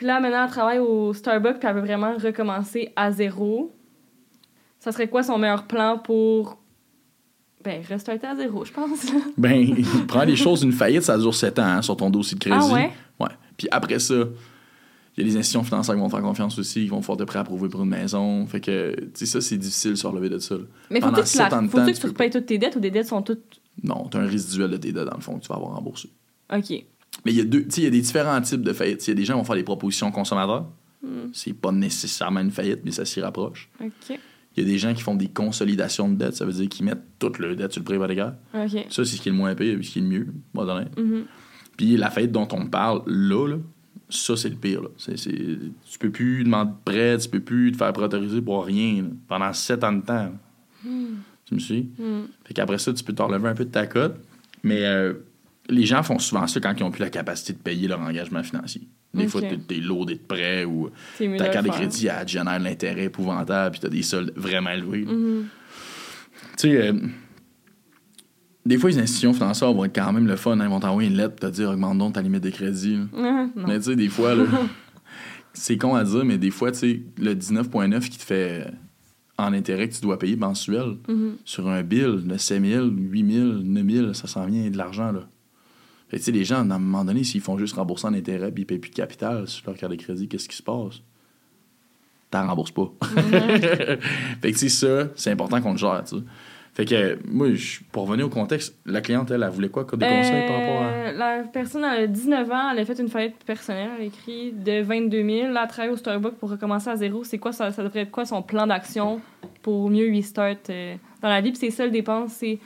Puis 0.01 0.07
là, 0.07 0.19
maintenant, 0.19 0.45
elle 0.45 0.51
travaille 0.51 0.79
au 0.79 1.13
Starbucks, 1.13 1.59
puis 1.59 1.69
elle 1.69 1.75
veut 1.75 1.83
vraiment 1.83 2.17
recommencer 2.17 2.91
à 2.97 3.13
zéro. 3.13 3.77
Ça 4.79 4.93
serait 4.93 5.09
quoi 5.09 5.23
son 5.23 5.37
meilleur 5.37 5.67
plan 5.67 5.99
pour. 5.99 6.57
Ben, 7.63 7.83
restarter 7.87 8.27
à 8.27 8.35
zéro, 8.35 8.65
je 8.65 8.73
pense. 8.73 9.13
Ben, 9.37 9.77
prends 10.09 10.25
les 10.25 10.37
choses 10.37 10.63
d'une 10.63 10.73
faillite, 10.73 11.03
ça 11.03 11.19
dure 11.19 11.35
7 11.35 11.59
ans 11.59 11.65
hein, 11.65 11.83
sur 11.83 11.99
ton 11.99 12.09
dossier 12.09 12.35
de 12.35 12.41
crédit. 12.41 12.57
Ah 12.59 12.73
ouais? 12.73 12.91
Ouais. 13.21 13.29
Puis 13.59 13.69
après 13.71 13.99
ça, 13.99 14.15
il 14.15 15.19
y 15.19 15.21
a 15.21 15.31
des 15.31 15.37
institutions 15.37 15.65
financières 15.65 15.97
qui 15.97 16.01
vont 16.01 16.09
te 16.09 16.15
faire 16.15 16.23
confiance 16.23 16.59
aussi, 16.59 16.85
qui 16.85 16.89
vont 16.89 17.03
faire 17.03 17.19
te 17.19 17.25
préapprouver 17.25 17.69
pour 17.69 17.83
une 17.83 17.91
maison. 17.91 18.47
Fait 18.47 18.61
que, 18.63 18.95
tu 18.99 19.11
sais, 19.13 19.27
ça, 19.27 19.43
c'est 19.43 19.59
difficile 19.59 19.91
de 19.91 19.97
se 19.97 20.07
relever 20.07 20.31
de 20.31 20.39
ça. 20.39 20.55
là. 20.55 20.63
Mais 20.89 21.01
faut 21.03 21.11
Pendant 21.11 21.23
que 21.23 21.29
tu, 21.29 21.37
la... 21.37 21.45
de 21.45 21.69
faut 21.69 21.77
temps, 21.77 21.85
que 21.85 21.91
tu 21.91 21.97
tu 21.97 22.01
peux 22.01 22.09
repayes 22.09 22.31
toutes 22.31 22.47
tes 22.47 22.57
dettes 22.57 22.77
ou 22.77 22.81
des 22.81 22.91
dettes 22.91 23.09
sont 23.09 23.21
toutes. 23.21 23.61
Non, 23.83 24.09
t'as 24.11 24.21
un 24.21 24.27
résiduel 24.27 24.71
de 24.71 24.79
tes 24.79 24.93
dettes, 24.93 25.05
dans 25.11 25.17
le 25.17 25.21
fond, 25.21 25.37
que 25.39 25.43
tu 25.43 25.49
vas 25.49 25.57
avoir 25.57 25.75
remboursé. 25.75 26.09
OK. 26.51 26.87
Mais 27.25 27.33
il 27.33 27.39
y 27.39 27.41
a 27.41 27.45
deux, 27.45 27.67
il 27.77 27.83
y 27.83 27.87
a 27.87 27.91
des 27.91 28.01
différents 28.01 28.41
types 28.41 28.63
de 28.63 28.73
faillites. 28.73 29.07
Il 29.07 29.11
y 29.11 29.13
a 29.13 29.15
des 29.15 29.25
gens 29.25 29.35
qui 29.35 29.41
vont 29.41 29.45
faire 29.45 29.57
des 29.57 29.63
propositions 29.63 30.11
consommateurs. 30.11 30.67
Hmm. 31.03 31.29
C'est 31.33 31.53
pas 31.55 31.73
nécessairement 31.73 32.41
une 32.41 32.51
faillite, 32.51 32.81
mais 32.85 32.91
ça 32.91 33.05
s'y 33.05 33.21
rapproche. 33.21 33.69
OK. 33.81 34.19
Il 34.57 34.65
y 34.65 34.67
a 34.67 34.69
des 34.69 34.79
gens 34.79 34.93
qui 34.95 35.03
font 35.03 35.15
des 35.15 35.29
consolidations 35.29 36.09
de 36.09 36.17
dettes. 36.17 36.35
Ça 36.35 36.45
veut 36.45 36.53
dire 36.53 36.69
qu'ils 36.69 36.85
mettent 36.85 37.03
toute 37.19 37.39
leur 37.39 37.55
dette 37.57 37.73
sur 37.73 37.81
le 37.81 37.85
prix 37.85 37.95
hypothécaire. 37.97 38.35
OK. 38.55 38.87
Ça, 38.91 39.05
c'est 39.05 39.17
ce 39.17 39.21
qui 39.21 39.29
est 39.29 39.33
le 39.33 39.39
moins 39.39 39.55
pire 39.55 39.79
et 39.79 39.83
ce 39.83 39.91
qui 39.91 39.99
est 39.99 40.03
le 40.03 40.09
mieux, 40.09 40.27
moi, 40.55 40.65
donné. 40.67 40.87
Mhm. 40.97 41.25
Puis 41.77 41.97
la 41.97 42.11
faillite 42.11 42.33
dont 42.33 42.49
on 42.53 42.67
parle 42.67 43.03
là, 43.07 43.47
là 43.49 43.57
ça, 44.09 44.37
c'est 44.37 44.49
le 44.49 44.57
pire. 44.57 44.83
Là. 44.83 44.89
C'est- 44.97 45.15
tu 45.15 45.99
peux 46.01 46.11
plus 46.11 46.43
demander 46.45 46.73
de 46.73 46.77
prêt, 46.85 47.17
tu 47.19 47.29
peux 47.29 47.41
plus 47.41 47.71
te 47.73 47.77
faire 47.77 47.93
préautoriser 47.93 48.43
pour 48.43 48.65
rien 48.67 49.03
là, 49.03 49.09
pendant 49.29 49.53
sept 49.53 49.85
ans 49.85 49.93
de 49.93 50.03
temps. 50.03 50.15
là. 50.15 50.33
Tu 51.47 51.55
me 51.55 51.61
suis? 51.61 51.89
Hmm. 51.99 52.23
Fait 52.45 52.55
qu'après 52.55 52.79
ça, 52.79 52.93
tu 52.93 53.03
peux 53.05 53.13
te 53.13 53.23
relever 53.23 53.49
un 53.49 53.55
peu 53.55 53.65
de 53.65 53.71
ta 53.71 53.87
cote. 53.87 54.17
Mais 54.63 54.85
euh, 54.85 55.15
les 55.71 55.87
gens 55.87 56.03
font 56.03 56.18
souvent 56.18 56.47
ça 56.47 56.61
quand 56.61 56.75
ils 56.77 56.83
n'ont 56.83 56.91
plus 56.91 57.01
la 57.01 57.11
capacité 57.11 57.53
de 57.53 57.59
payer 57.59 57.89
leur 57.89 58.01
engagement 58.01 58.43
financier. 58.43 58.83
Des 59.14 59.25
Ok. 59.25 59.29
fois, 59.31 59.41
t'es, 59.43 59.77
lourdé 59.77 60.14
de 60.14 60.21
prêt 60.21 60.64
ou 60.64 60.91
ta 61.39 61.49
carte 61.49 61.66
de 61.66 61.71
crédit, 61.73 62.07
elle 62.09 62.29
génère 62.29 62.59
de 62.59 62.64
l'intérêt 62.64 63.05
épouvantable 63.05 63.73
puis 63.73 63.81
t'as 63.81 63.89
des 63.89 64.03
soldes 64.03 64.33
vraiment 64.37 64.71
élevés. 64.71 65.05
Mhm. 65.05 65.47
Tu 66.59 66.68
sais, 66.68 66.89
euh, 66.89 66.93
des 68.66 68.77
fois, 68.79 68.91
les 68.91 68.99
institutions 68.99 69.33
financières 69.33 69.73
vont 69.73 69.85
être 69.85 69.95
quand 69.95 70.12
même 70.12 70.27
le 70.27 70.37
fun. 70.37 70.59
hein. 70.61 70.64
Ils 70.64 70.68
vont 70.71 70.81
t'envoyer 70.81 71.09
une 71.09 71.16
lettre 71.16 71.37
pour 71.37 71.49
te 71.51 71.55
dire 71.55 71.71
augmente 71.71 71.99
donc 71.99 72.14
ta 72.14 72.23
limite 72.23 72.43
de 72.43 72.51
crédit. 72.51 72.99
Ah. 73.16 73.47
Mais 73.57 73.79
tu 73.79 73.85
sais, 73.87 73.97
des 73.97 74.09
fois, 74.09 74.35
là, 74.35 74.45
c'est 75.53 75.77
con 75.79 75.95
à 75.95 76.05
dire, 76.05 76.25
mais 76.25 76.39
des 76.39 76.51
fois, 76.51 76.71
tu 76.73 76.79
sais, 76.79 77.01
le 77.18 77.35
19,9 77.35 78.09
qui 78.09 78.18
te 78.18 78.23
fait 78.25 78.66
euh, 78.66 78.71
en 79.39 79.53
intérêt 79.55 79.89
que 79.89 79.95
tu 79.95 80.03
dois 80.03 80.18
payer 80.18 80.37
mensuel 80.37 80.97
Mhm. 81.09 81.37
sur 81.45 81.68
un 81.68 81.83
bill 81.83 82.23
de 82.27 82.37
7 82.37 82.62
000, 82.62 82.87
8 82.87 83.33
000, 83.33 83.47
9 83.64 83.85
000, 83.91 84.12
ça 84.14 84.27
s'en 84.29 84.45
vient 84.47 84.68
de 84.71 84.77
l'argent, 84.77 85.11
là. 85.12 85.27
Fait 86.11 86.17
que, 86.17 86.23
tu 86.23 86.27
sais, 86.27 86.33
les 86.33 86.45
gens, 86.45 86.57
à 86.57 86.75
un 86.75 86.79
moment 86.79 87.05
donné, 87.05 87.23
s'ils 87.23 87.41
font 87.41 87.57
juste 87.57 87.77
rembourser 87.77 88.09
en 88.09 88.15
intérêt 88.15 88.51
puis 88.51 88.65
ils 88.65 88.67
payent 88.67 88.79
plus 88.79 88.91
de 88.91 88.97
capital 88.97 89.47
sur 89.47 89.65
leur 89.67 89.77
carte 89.79 89.93
de 89.93 89.97
crédit, 89.97 90.27
qu'est-ce 90.27 90.49
qui 90.49 90.57
se 90.57 90.63
passe? 90.63 91.03
T'en 92.33 92.47
rembourses 92.49 92.73
pas. 92.73 92.91
fait 94.43 94.53
que, 94.53 94.59
sais, 94.59 94.69
ça, 94.69 95.09
c'est 95.15 95.31
important 95.31 95.61
qu'on 95.61 95.73
le 95.73 95.79
gère. 95.79 96.03
Fait 96.75 96.85
que, 96.85 96.95
euh, 96.95 97.17
moi, 97.29 97.49
pour 97.93 98.07
revenir 98.07 98.27
au 98.27 98.29
contexte, 98.29 98.77
la 98.87 99.01
cliente, 99.01 99.31
elle, 99.31 99.43
elle 99.45 99.51
voulait 99.51 99.69
quoi? 99.69 99.85
Comme 99.85 100.01
des 100.01 100.07
conseils 100.07 100.47
par 100.49 100.57
rapport 100.57 100.83
à. 100.83 100.87
Euh, 100.87 101.13
La 101.13 101.43
personne, 101.45 101.85
elle 101.85 102.05
a 102.05 102.07
19 102.09 102.51
ans, 102.51 102.71
elle 102.73 102.79
a 102.81 102.85
fait 102.85 102.99
une 102.99 103.09
faillite 103.09 103.45
personnelle, 103.45 103.91
elle 103.97 104.03
a 104.03 104.07
écrit 104.07 104.53
de 104.53 104.83
22 104.83 105.25
000. 105.25 105.53
Là, 105.53 105.63
elle 105.63 105.69
travaille 105.69 105.93
au 105.93 105.97
Starbucks 105.97 106.37
pour 106.37 106.51
recommencer 106.51 106.91
à 106.91 106.97
zéro. 106.97 107.23
C'est 107.23 107.39
quoi, 107.39 107.53
ça, 107.53 107.71
ça 107.71 107.85
devrait 107.85 108.01
être 108.01 108.11
quoi 108.11 108.25
son 108.25 108.43
plan 108.43 108.67
d'action 108.67 109.21
pour 109.63 109.91
mieux 109.91 110.11
restart 110.13 110.57
euh, 110.71 110.97
dans 111.23 111.29
la 111.29 111.41
vie? 111.41 111.51
Puis 111.51 111.59
ses 111.59 111.71
seules 111.71 111.91
dépenses, 111.91 112.33
c'est, 112.33 112.59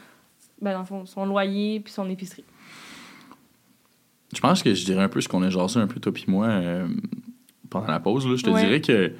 ben, 0.61 0.72
dans 0.72 0.80
le 0.80 0.86
fond, 0.86 1.07
son 1.07 1.26
loyer 1.26 1.80
puis 1.80 1.92
son 1.92 2.09
épicerie. 2.09 2.45
Je 4.35 4.41
pense 4.41 4.62
que 4.62 4.74
je 4.74 4.85
dirais 4.85 5.03
un 5.03 5.09
peu 5.09 5.20
ce 5.20 5.28
qu'on 5.28 5.43
a 5.43 5.51
jasé 5.51 5.78
un 5.80 5.87
peu, 5.87 6.01
toi 6.01 6.12
puis 6.12 6.24
moi, 6.28 6.47
euh, 6.49 6.89
pendant 7.70 7.87
la 7.89 8.01
pause. 8.01 8.26
Là. 8.26 8.37
Je 8.37 8.43
te 8.43 8.51
Ouais. 8.51 8.62
dirais 8.64 8.80
que 8.80 9.12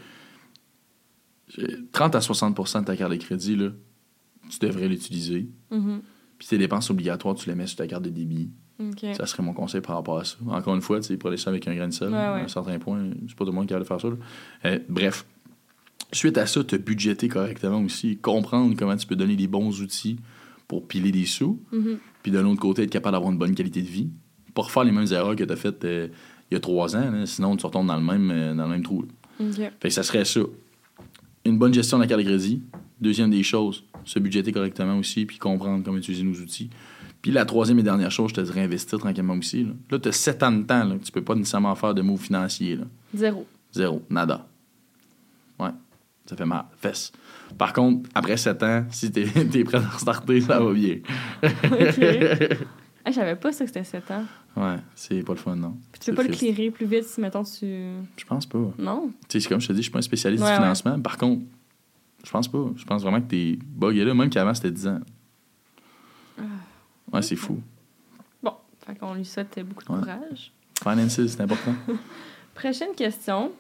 euh, 1.59 1.87
30 1.93 2.15
à 2.15 2.21
60% 2.21 2.81
de 2.81 2.85
ta 2.87 2.97
carte 2.97 3.13
de 3.13 3.17
crédit, 3.17 3.57
là, 3.57 3.71
tu 4.51 4.59
devrais 4.59 4.89
l'utiliser. 4.89 5.49
Mhm. 5.71 6.01
Puis 6.39 6.49
tes 6.49 6.59
dépenses 6.59 6.91
obligatoires, 6.91 7.35
tu 7.35 7.49
les 7.49 7.55
mets 7.55 7.67
sur 7.67 7.77
ta 7.77 7.87
carte 7.87 8.03
de 8.03 8.11
débit. 8.11 8.51
Ça 9.15 9.25
serait 9.27 9.43
mon 9.45 9.53
conseil 9.53 9.81
par 9.81 9.95
rapport 9.97 10.19
à 10.19 10.25
ça. 10.25 10.37
Encore 10.49 10.75
une 10.75 10.81
fois, 10.83 10.99
tu 10.99 11.07
sais, 11.07 11.17
prenez 11.17 11.37
ça 11.37 11.51
avec 11.51 11.67
un 11.69 11.75
grain 11.77 11.87
de 11.87 11.93
sel. 11.93 12.11
Ouais, 12.11 12.17
À 12.19 12.35
un 12.35 12.49
certain 12.49 12.79
point, 12.81 13.09
c'est 13.29 13.37
pas 13.37 13.45
tout 13.45 13.51
le 13.53 13.57
monde 13.57 13.69
qui 13.69 13.75
a 13.75 13.79
de 13.79 13.85
faire 13.85 14.01
ça. 14.01 14.09
Euh, 14.65 14.79
bref. 14.89 15.25
Suite 16.13 16.37
à 16.39 16.47
ça, 16.47 16.63
te 16.65 16.75
budgéter 16.77 17.29
correctement 17.29 17.81
aussi. 17.81 18.17
Comprendre 18.19 18.75
comment 18.77 18.97
tu 18.97 19.07
peux 19.07 19.15
donner 19.17 19.37
des 19.37 19.47
bons 19.47 19.81
outils 19.81 20.19
pour 20.67 20.87
piler 20.89 21.13
des 21.13 21.25
sous. 21.25 21.63
Mhm. 21.73 21.99
Puis 22.23 22.33
d'un 22.33 22.45
autre 22.47 22.61
côté, 22.61 22.83
être 22.83 22.91
capable 22.91 23.13
d'avoir 23.15 23.31
une 23.33 23.39
bonne 23.39 23.55
qualité 23.55 23.81
de 23.81 23.87
vie. 23.89 24.11
Pas 24.55 24.63
refaire 24.63 24.85
les 24.85 24.93
mêmes 24.93 25.11
erreurs 25.11 25.37
que 25.37 25.45
tu 25.45 25.53
as 25.53 25.57
faites 25.57 25.85
euh, 25.85 26.09
il 26.51 26.55
y 26.55 26.57
a 26.57 26.61
trois 26.61 26.95
ans. 26.97 27.11
là. 27.11 27.27
sinon, 27.27 27.57
tu 27.57 27.67
retombes 27.67 27.87
dans 27.87 27.97
le 27.97 28.03
même, 28.03 28.31
euh, 28.31 28.55
dans 28.55 28.65
le 28.65 28.71
même 28.71 28.83
trou. 28.83 29.05
Fait 29.39 29.73
que 29.83 29.91
ça 29.91 30.03
serait 30.03 30.25
ça. 30.25 30.41
Une 31.45 31.59
bonne 31.59 31.75
gestion 31.75 31.99
de 31.99 32.03
la 32.03 32.09
carte 32.09 32.21
de 32.23 32.27
crédit. 32.27 32.63
Deuxième 33.01 33.31
des 33.31 33.43
choses, 33.43 33.85
se 34.05 34.19
budgéter 34.19 34.53
correctement 34.53 34.97
aussi, 34.97 35.27
puis 35.27 35.39
comprendre 35.39 35.85
comment 35.85 35.99
utiliser 35.99 36.23
nos 36.23 36.35
outils. 36.35 36.71
Puis 37.21 37.33
la 37.33 37.45
troisième 37.45 37.79
et 37.79 37.83
dernière 37.83 38.11
chose, 38.11 38.31
je 38.31 38.35
te 38.37 38.41
dirais 38.41 38.63
investir 38.63 38.99
tranquillement 38.99 39.35
aussi. 39.35 39.65
Là, 39.65 39.73
là 39.91 39.99
tu 39.99 40.09
as 40.09 40.13
sept 40.13 40.43
ans 40.43 40.53
de 40.53 40.63
temps. 40.63 40.85
Là, 40.85 40.97
que 40.97 41.05
tu 41.05 41.13
peux 41.13 41.25
pas 41.25 41.35
nécessairement 41.35 41.75
faire 41.75 41.95
de 41.95 42.03
mots 42.03 42.17
financiers. 42.17 42.77
Là. 42.77 42.85
Zéro. 43.15 43.47
Zéro. 43.73 44.03
Nada. 44.09 44.47
Ouais. 45.59 45.71
Ça 46.27 46.37
fait 46.37 46.47
mal. 46.47 46.67
Fesse. 46.77 47.13
Par 47.59 47.73
contre, 47.73 48.09
après 48.15 48.37
sept 48.37 48.63
ans, 48.63 48.85
si 48.91 49.11
t'es 49.11 49.23
es 49.55 49.65
prêt 49.65 49.79
à 49.79 49.89
restarter, 49.89 50.41
ça 50.41 50.61
va 50.61 50.73
bien. 50.73 50.99
OK. 51.43 51.99
Hey, 51.99 52.49
je 53.07 53.13
savais 53.13 53.37
pas 53.37 53.53
ça 53.53 53.65
que 53.65 53.71
c'était 53.71 53.85
7 53.85 54.11
ans. 54.13 54.25
Ouais, 54.57 54.77
c'est 54.95 55.23
pas 55.25 55.33
le 55.33 55.39
fun, 55.39 55.57
non. 55.57 55.77
Puis 55.93 56.01
tu 56.01 56.11
peux 56.11 56.17
pas 56.17 56.23
le 56.23 56.29
clearer 56.35 56.71
plus 56.71 56.87
vite 56.87 57.05
si, 57.05 57.21
mettons, 57.21 57.43
tu... 57.43 57.67
Je 58.17 58.25
pense 58.27 58.47
pas. 58.47 58.71
Non? 58.79 59.11
Tu 59.29 59.41
sais, 59.41 59.49
comme 59.49 59.61
je 59.61 59.67
te 59.69 59.73
dis, 59.73 59.79
je 59.79 59.83
suis 59.85 59.91
pas 59.91 59.99
un 59.99 60.03
spécialiste 60.03 60.43
Ouais, 60.45 60.51
du 60.51 60.55
ouais. 60.57 60.63
financement. 60.63 61.01
Par 61.01 61.19
contre, 61.19 61.43
je 62.25 62.31
pense 62.31 62.47
pas. 62.49 62.65
Je 62.77 62.85
pense 62.85 63.03
vraiment 63.03 63.21
que 63.21 63.27
t'es 63.31 63.59
bugué 63.67 64.05
là, 64.05 64.15
même 64.15 64.31
qu'avant 64.31 64.55
c'était 64.55 64.71
10 64.71 64.87
ans. 64.89 65.01
Ouais, 67.13 67.23
c'est 67.23 67.37
fou. 67.37 67.61
Bon, 68.43 68.53
fait 68.87 68.95
qu'on 68.97 69.15
lui 69.15 69.25
souhaite 69.25 69.59
beaucoup 69.65 69.85
de 69.85 69.93
Ouais. 69.93 70.01
courage. 70.01 70.53
Finances, 70.83 71.27
c'est 71.27 71.41
important. 71.41 71.75
Prochaine 72.55 72.95
question. 72.97 73.53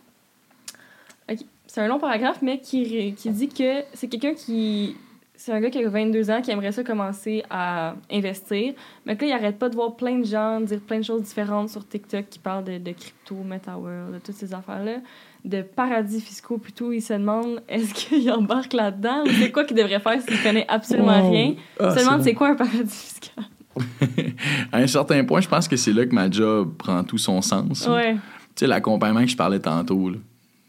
C'est 1.66 1.80
un 1.80 1.88
long 1.88 1.98
paragraphe, 1.98 2.40
mais 2.42 2.60
qui, 2.60 3.14
qui 3.14 3.30
dit 3.30 3.48
que 3.48 3.82
c'est 3.94 4.08
quelqu'un 4.08 4.34
qui. 4.34 4.96
C'est 5.44 5.52
un 5.52 5.60
gars 5.60 5.68
qui 5.68 5.84
a 5.84 5.86
22 5.90 6.30
ans 6.30 6.40
qui 6.40 6.50
aimerait 6.50 6.72
ça 6.72 6.82
commencer 6.82 7.42
à 7.50 7.96
investir. 8.10 8.72
Mais 9.04 9.14
que 9.14 9.26
là, 9.26 9.28
il 9.28 9.32
arrête 9.34 9.58
pas 9.58 9.68
de 9.68 9.74
voir 9.74 9.94
plein 9.94 10.18
de 10.18 10.24
gens 10.24 10.58
dire 10.62 10.80
plein 10.80 10.96
de 11.00 11.04
choses 11.04 11.20
différentes 11.22 11.68
sur 11.68 11.86
TikTok 11.86 12.30
qui 12.30 12.38
parlent 12.38 12.64
de, 12.64 12.78
de 12.78 12.92
crypto, 12.92 13.34
MetaWorld, 13.44 14.14
de 14.14 14.18
toutes 14.20 14.36
ces 14.36 14.54
affaires-là, 14.54 15.00
de 15.44 15.60
paradis 15.60 16.22
fiscaux 16.22 16.56
plutôt. 16.56 16.92
Il 16.92 17.02
se 17.02 17.12
demande 17.12 17.62
est-ce 17.68 17.92
qu'il 17.92 18.30
embarque 18.32 18.72
là-dedans 18.72 19.24
ou 19.24 19.28
c'est 19.38 19.50
quoi 19.50 19.64
qu'il 19.64 19.76
devrait 19.76 20.00
faire 20.00 20.18
s'il 20.22 20.42
connaît 20.42 20.64
absolument 20.66 21.20
Wow. 21.22 21.30
rien? 21.30 21.54
Ah, 21.78 21.88
Il 21.94 22.00
se 22.00 22.04
demande 22.06 22.22
c'est 22.22 22.32
quoi 22.34 22.48
un 22.48 22.54
paradis 22.54 22.88
fiscal? 22.88 23.44
à 24.72 24.78
un 24.78 24.86
certain 24.86 25.22
point, 25.24 25.42
je 25.42 25.48
pense 25.48 25.68
que 25.68 25.76
c'est 25.76 25.92
là 25.92 26.06
que 26.06 26.14
ma 26.14 26.30
job 26.30 26.72
prend 26.78 27.04
tout 27.04 27.18
son 27.18 27.42
sens. 27.42 27.86
Ouais. 27.86 28.14
Tu 28.14 28.20
sais, 28.60 28.66
l'accompagnement 28.66 29.20
que 29.20 29.26
je 29.30 29.36
parlais 29.36 29.60
tantôt. 29.60 30.10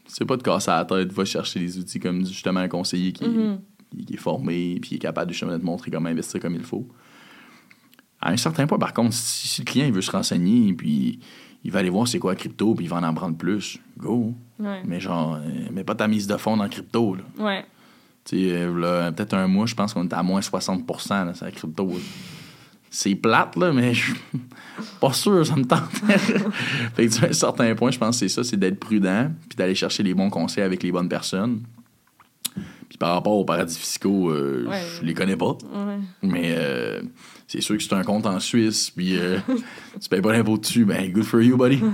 C'est 0.06 0.26
pas 0.26 0.36
de 0.36 0.42
casser 0.42 0.70
la 0.70 0.84
tête, 0.84 1.10
va 1.14 1.24
chercher 1.24 1.60
des 1.60 1.78
outils 1.78 1.98
comme 1.98 2.26
justement 2.26 2.60
un 2.60 2.68
conseiller 2.68 3.12
qui, 3.12 3.24
Mhm. 3.24 3.58
Qui 3.90 4.14
est 4.14 4.18
formé 4.18 4.78
puis 4.80 4.90
qui 4.90 4.94
est 4.96 5.00
capable 5.00 5.32
justement 5.32 5.52
de 5.52 5.58
te 5.58 5.64
montrer 5.64 5.90
comment 5.90 6.08
investir 6.08 6.40
comme 6.40 6.54
il 6.54 6.64
faut. 6.64 6.86
À 8.20 8.30
un 8.30 8.36
certain 8.36 8.66
point, 8.66 8.78
par 8.78 8.92
contre, 8.92 9.12
si, 9.12 9.48
si 9.48 9.60
le 9.60 9.66
client 9.66 9.86
il 9.86 9.92
veut 9.92 10.02
se 10.02 10.10
renseigner 10.10 10.72
puis 10.72 11.20
il 11.64 11.72
va 11.72 11.80
aller 11.80 11.90
voir 11.90 12.06
c'est 12.06 12.18
quoi 12.18 12.32
la 12.32 12.36
crypto 12.36 12.74
puis 12.74 12.86
il 12.86 12.88
va 12.88 12.96
en 12.96 13.02
apprendre 13.02 13.36
plus, 13.36 13.78
go. 13.98 14.34
Ouais. 14.58 14.82
Mais 14.84 15.00
genre, 15.00 15.34
euh, 15.36 15.70
mets 15.72 15.84
pas 15.84 15.94
ta 15.94 16.08
mise 16.08 16.26
de 16.26 16.36
fonds 16.36 16.56
dans 16.56 16.62
la 16.62 16.68
crypto. 16.68 17.16
Là. 17.16 17.22
Ouais. 17.38 17.64
Tu 18.24 18.36
sais, 18.36 18.52
euh, 18.52 18.78
là, 18.78 19.12
peut-être 19.12 19.34
un 19.34 19.46
mois, 19.46 19.66
je 19.66 19.74
pense 19.74 19.92
qu'on 19.92 20.04
était 20.04 20.14
à 20.14 20.22
moins 20.22 20.40
60 20.40 20.84
là, 21.10 21.34
sur 21.34 21.44
la 21.44 21.50
crypto. 21.50 21.88
là. 21.88 21.98
C'est 22.88 23.14
plate, 23.14 23.56
là, 23.56 23.72
mais 23.72 23.94
je 23.94 24.12
suis 24.12 24.20
pas 25.00 25.12
sûr, 25.12 25.44
ça 25.44 25.56
me 25.56 25.64
tente. 25.64 25.90
fait 26.94 27.08
que, 27.08 27.24
à 27.24 27.28
un 27.28 27.32
certain 27.32 27.74
point, 27.74 27.90
je 27.90 27.98
pense 27.98 28.20
que 28.20 28.28
c'est 28.28 28.34
ça, 28.34 28.44
c'est 28.44 28.56
d'être 28.56 28.78
prudent, 28.78 29.30
puis 29.48 29.56
d'aller 29.56 29.74
chercher 29.74 30.02
les 30.02 30.14
bons 30.14 30.30
conseils 30.30 30.62
avec 30.62 30.82
les 30.82 30.92
bonnes 30.92 31.08
personnes. 31.08 31.62
Puis 32.88 32.98
par 32.98 33.14
rapport 33.14 33.34
aux 33.36 33.44
paradis 33.44 33.76
fiscaux, 33.78 34.30
euh, 34.30 34.66
Ouais. 34.68 34.80
je 35.00 35.04
les 35.04 35.12
connais 35.14 35.36
pas, 35.36 35.52
Ouais. 35.74 35.98
mais 36.22 36.54
euh, 36.56 37.02
c'est 37.48 37.60
sûr 37.60 37.76
que 37.76 37.82
c'est 37.82 37.92
un 37.94 38.02
compte 38.04 38.26
en 38.26 38.38
Suisse, 38.40 38.90
puis 38.90 39.18
euh, 39.18 39.38
tu 40.00 40.08
payes 40.08 40.20
pas 40.20 40.32
l'impôt 40.32 40.56
dessus, 40.56 40.84
ben 40.84 41.10
good 41.12 41.24
for 41.24 41.40
you, 41.42 41.56
buddy. 41.56 41.80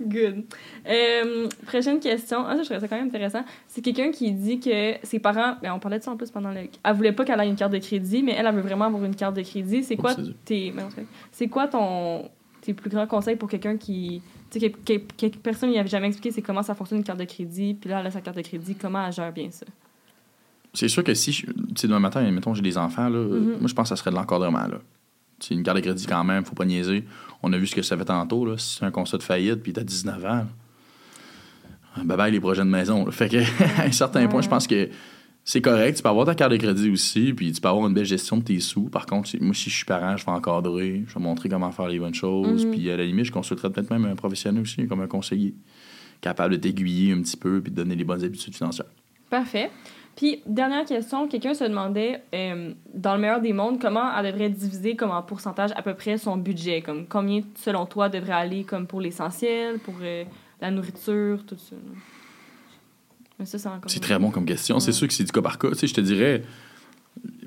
Good. 0.00 0.44
Euh, 0.88 1.48
prochaine 1.66 2.00
question. 2.00 2.44
Ah, 2.46 2.56
ça, 2.56 2.62
je 2.62 2.64
trouvais 2.64 2.80
ça 2.80 2.88
quand 2.88 2.96
même 2.96 3.06
intéressant. 3.06 3.44
C'est 3.68 3.80
quelqu'un 3.80 4.10
qui 4.10 4.32
dit 4.32 4.58
que 4.58 4.94
ses 5.04 5.18
parents. 5.20 5.56
Ben, 5.62 5.72
on 5.72 5.78
parlait 5.78 5.98
de 5.98 6.04
ça 6.04 6.10
en 6.10 6.16
plus 6.16 6.30
pendant 6.30 6.50
le. 6.50 6.62
Elle 6.82 6.94
voulait 6.94 7.12
pas 7.12 7.24
qu'elle 7.24 7.40
ait 7.40 7.48
une 7.48 7.54
carte 7.54 7.72
de 7.72 7.78
crédit, 7.78 8.22
mais 8.22 8.32
elle, 8.36 8.46
elle 8.46 8.54
veut 8.54 8.62
vraiment 8.62 8.86
avoir 8.86 9.04
une 9.04 9.14
carte 9.14 9.36
de 9.36 9.42
crédit. 9.42 9.84
C'est 9.84 9.96
quoi 9.96 10.12
Oups, 10.12 10.30
tes. 10.44 10.72
ben. 10.72 10.88
C'est 11.30 11.48
quoi 11.48 11.68
ton. 11.68 12.28
Tes 12.62 12.74
plus 12.74 12.90
grands 12.90 13.06
conseils 13.06 13.36
pour 13.36 13.48
quelqu'un 13.48 13.76
qui. 13.76 14.22
Tu 14.60 14.60
sais, 14.60 14.70
que, 14.70 14.92
que- 14.98 15.26
que 15.28 15.36
personne 15.38 15.70
n'y 15.70 15.78
avait 15.78 15.88
jamais 15.88 16.06
expliqué 16.08 16.30
c'est 16.32 16.42
comment 16.42 16.62
ça 16.62 16.74
fonctionne 16.74 16.98
une 16.98 17.04
carte 17.04 17.18
de 17.18 17.24
crédit, 17.24 17.74
puis 17.74 17.90
là, 17.90 18.00
elle 18.00 18.06
a 18.06 18.10
sa 18.10 18.20
carte 18.20 18.36
de 18.36 18.42
crédit, 18.42 18.74
comment 18.74 19.04
elle 19.06 19.12
gère 19.12 19.32
bien 19.32 19.50
ça? 19.50 19.66
C'est 20.72 20.88
sûr 20.88 21.04
que 21.04 21.14
si, 21.14 21.30
tu 21.32 21.46
sais, 21.76 21.86
demain 21.86 22.00
matin, 22.00 22.28
mettons, 22.30 22.52
j'ai 22.54 22.62
des 22.62 22.76
enfants, 22.78 23.08
là, 23.08 23.18
Mhm. 23.18 23.58
moi, 23.60 23.66
je 23.68 23.74
pense 23.74 23.84
que 23.84 23.88
ça 23.90 23.96
serait 23.96 24.10
de 24.10 24.16
l'encadrement, 24.16 24.66
là. 24.66 24.78
C'est 25.40 25.54
une 25.54 25.62
carte 25.62 25.76
de 25.78 25.82
crédit 25.82 26.06
quand 26.06 26.24
même, 26.24 26.44
faut 26.44 26.54
pas 26.54 26.64
niaiser. 26.64 27.04
On 27.42 27.52
a 27.52 27.58
vu 27.58 27.66
ce 27.66 27.74
que 27.74 27.82
ça 27.82 27.96
fait 27.96 28.04
tantôt, 28.04 28.46
là. 28.46 28.56
Si 28.58 28.78
c'est 28.78 28.84
un 28.84 28.90
constat 28.90 29.18
de 29.18 29.22
faillite, 29.22 29.62
puis 29.62 29.72
t'as 29.72 29.82
19 29.82 30.24
ans, 30.24 30.46
là, 31.96 32.04
bye 32.04 32.16
bye 32.16 32.32
les 32.32 32.40
projets 32.40 32.62
de 32.64 32.68
maison. 32.70 33.04
là. 33.04 33.12
Fait 33.12 33.28
que, 33.28 33.36
à 33.80 33.84
un 33.86 33.92
certain 33.92 34.26
point, 34.28 34.40
je 34.42 34.48
pense 34.48 34.66
que 34.66 34.88
c'est 35.44 35.60
correct. 35.60 35.96
Tu 35.96 36.02
peux 36.02 36.08
avoir 36.08 36.26
ta 36.26 36.34
carte 36.34 36.52
de 36.52 36.56
crédit 36.56 36.90
aussi, 36.90 37.32
puis 37.34 37.52
tu 37.52 37.60
peux 37.60 37.68
avoir 37.68 37.86
une 37.86 37.94
belle 37.94 38.04
gestion 38.06 38.38
de 38.38 38.42
tes 38.44 38.60
sous. 38.60 38.84
Par 38.88 39.04
contre, 39.06 39.30
moi, 39.40 39.54
si 39.54 39.68
je 39.70 39.76
suis 39.76 39.84
parent, 39.84 40.16
je 40.16 40.24
vais 40.24 40.32
encadrer, 40.32 41.04
je 41.06 41.14
vais 41.14 41.20
montrer 41.20 41.48
comment 41.48 41.70
faire 41.70 41.88
les 41.88 41.98
bonnes 41.98 42.14
choses, 42.14 42.64
Mhm. 42.64 42.70
puis 42.72 42.90
à 42.90 42.96
la 42.96 43.04
limite, 43.04 43.26
je 43.26 43.32
consulterai 43.32 43.70
peut-être 43.70 43.90
même 43.90 44.06
un 44.06 44.16
professionnel 44.16 44.62
aussi, 44.62 44.86
comme 44.86 45.00
un 45.02 45.06
conseiller, 45.06 45.54
capable 46.20 46.54
de 46.54 46.60
t'aiguiller 46.60 47.12
un 47.12 47.20
petit 47.20 47.36
peu, 47.36 47.60
puis 47.60 47.70
de 47.70 47.76
donner 47.76 47.94
les 47.94 48.04
bonnes 48.04 48.24
habitudes 48.24 48.54
financières. 48.54 48.86
Parfait. 49.30 49.70
Puis, 50.16 50.42
dernière 50.46 50.84
question, 50.84 51.26
quelqu'un 51.26 51.54
se 51.54 51.64
demandait, 51.64 52.22
euh, 52.34 52.72
dans 52.94 53.16
le 53.16 53.20
meilleur 53.20 53.40
des 53.40 53.52
mondes, 53.52 53.80
comment 53.80 54.16
elle 54.16 54.30
devrait 54.30 54.48
diviser 54.48 54.94
comme 54.94 55.10
en 55.10 55.22
pourcentage 55.22 55.70
à 55.74 55.82
peu 55.82 55.94
près 55.94 56.18
son 56.18 56.36
budget? 56.36 56.82
Comme 56.82 57.06
combien, 57.08 57.40
selon 57.56 57.84
toi, 57.84 58.08
devrait 58.08 58.32
aller 58.32 58.62
comme 58.62 58.86
pour 58.86 59.00
l'essentiel, 59.00 59.80
pour 59.80 59.96
euh, 60.02 60.22
la 60.60 60.70
nourriture, 60.70 61.44
tout 61.44 61.56
ça? 61.58 61.74
là? 61.74 61.92
C'est 63.88 64.00
très 64.00 64.18
bon 64.18 64.30
comme 64.30 64.44
question. 64.46 64.78
C'est 64.80 64.92
sûr 64.92 65.08
que 65.08 65.14
c'est 65.14 65.24
du 65.24 65.32
cas 65.32 65.42
par 65.42 65.58
cas. 65.58 65.70
Tu 65.70 65.74
sais, 65.76 65.86
je 65.86 65.94
te 65.94 66.00
dirais, 66.00 66.42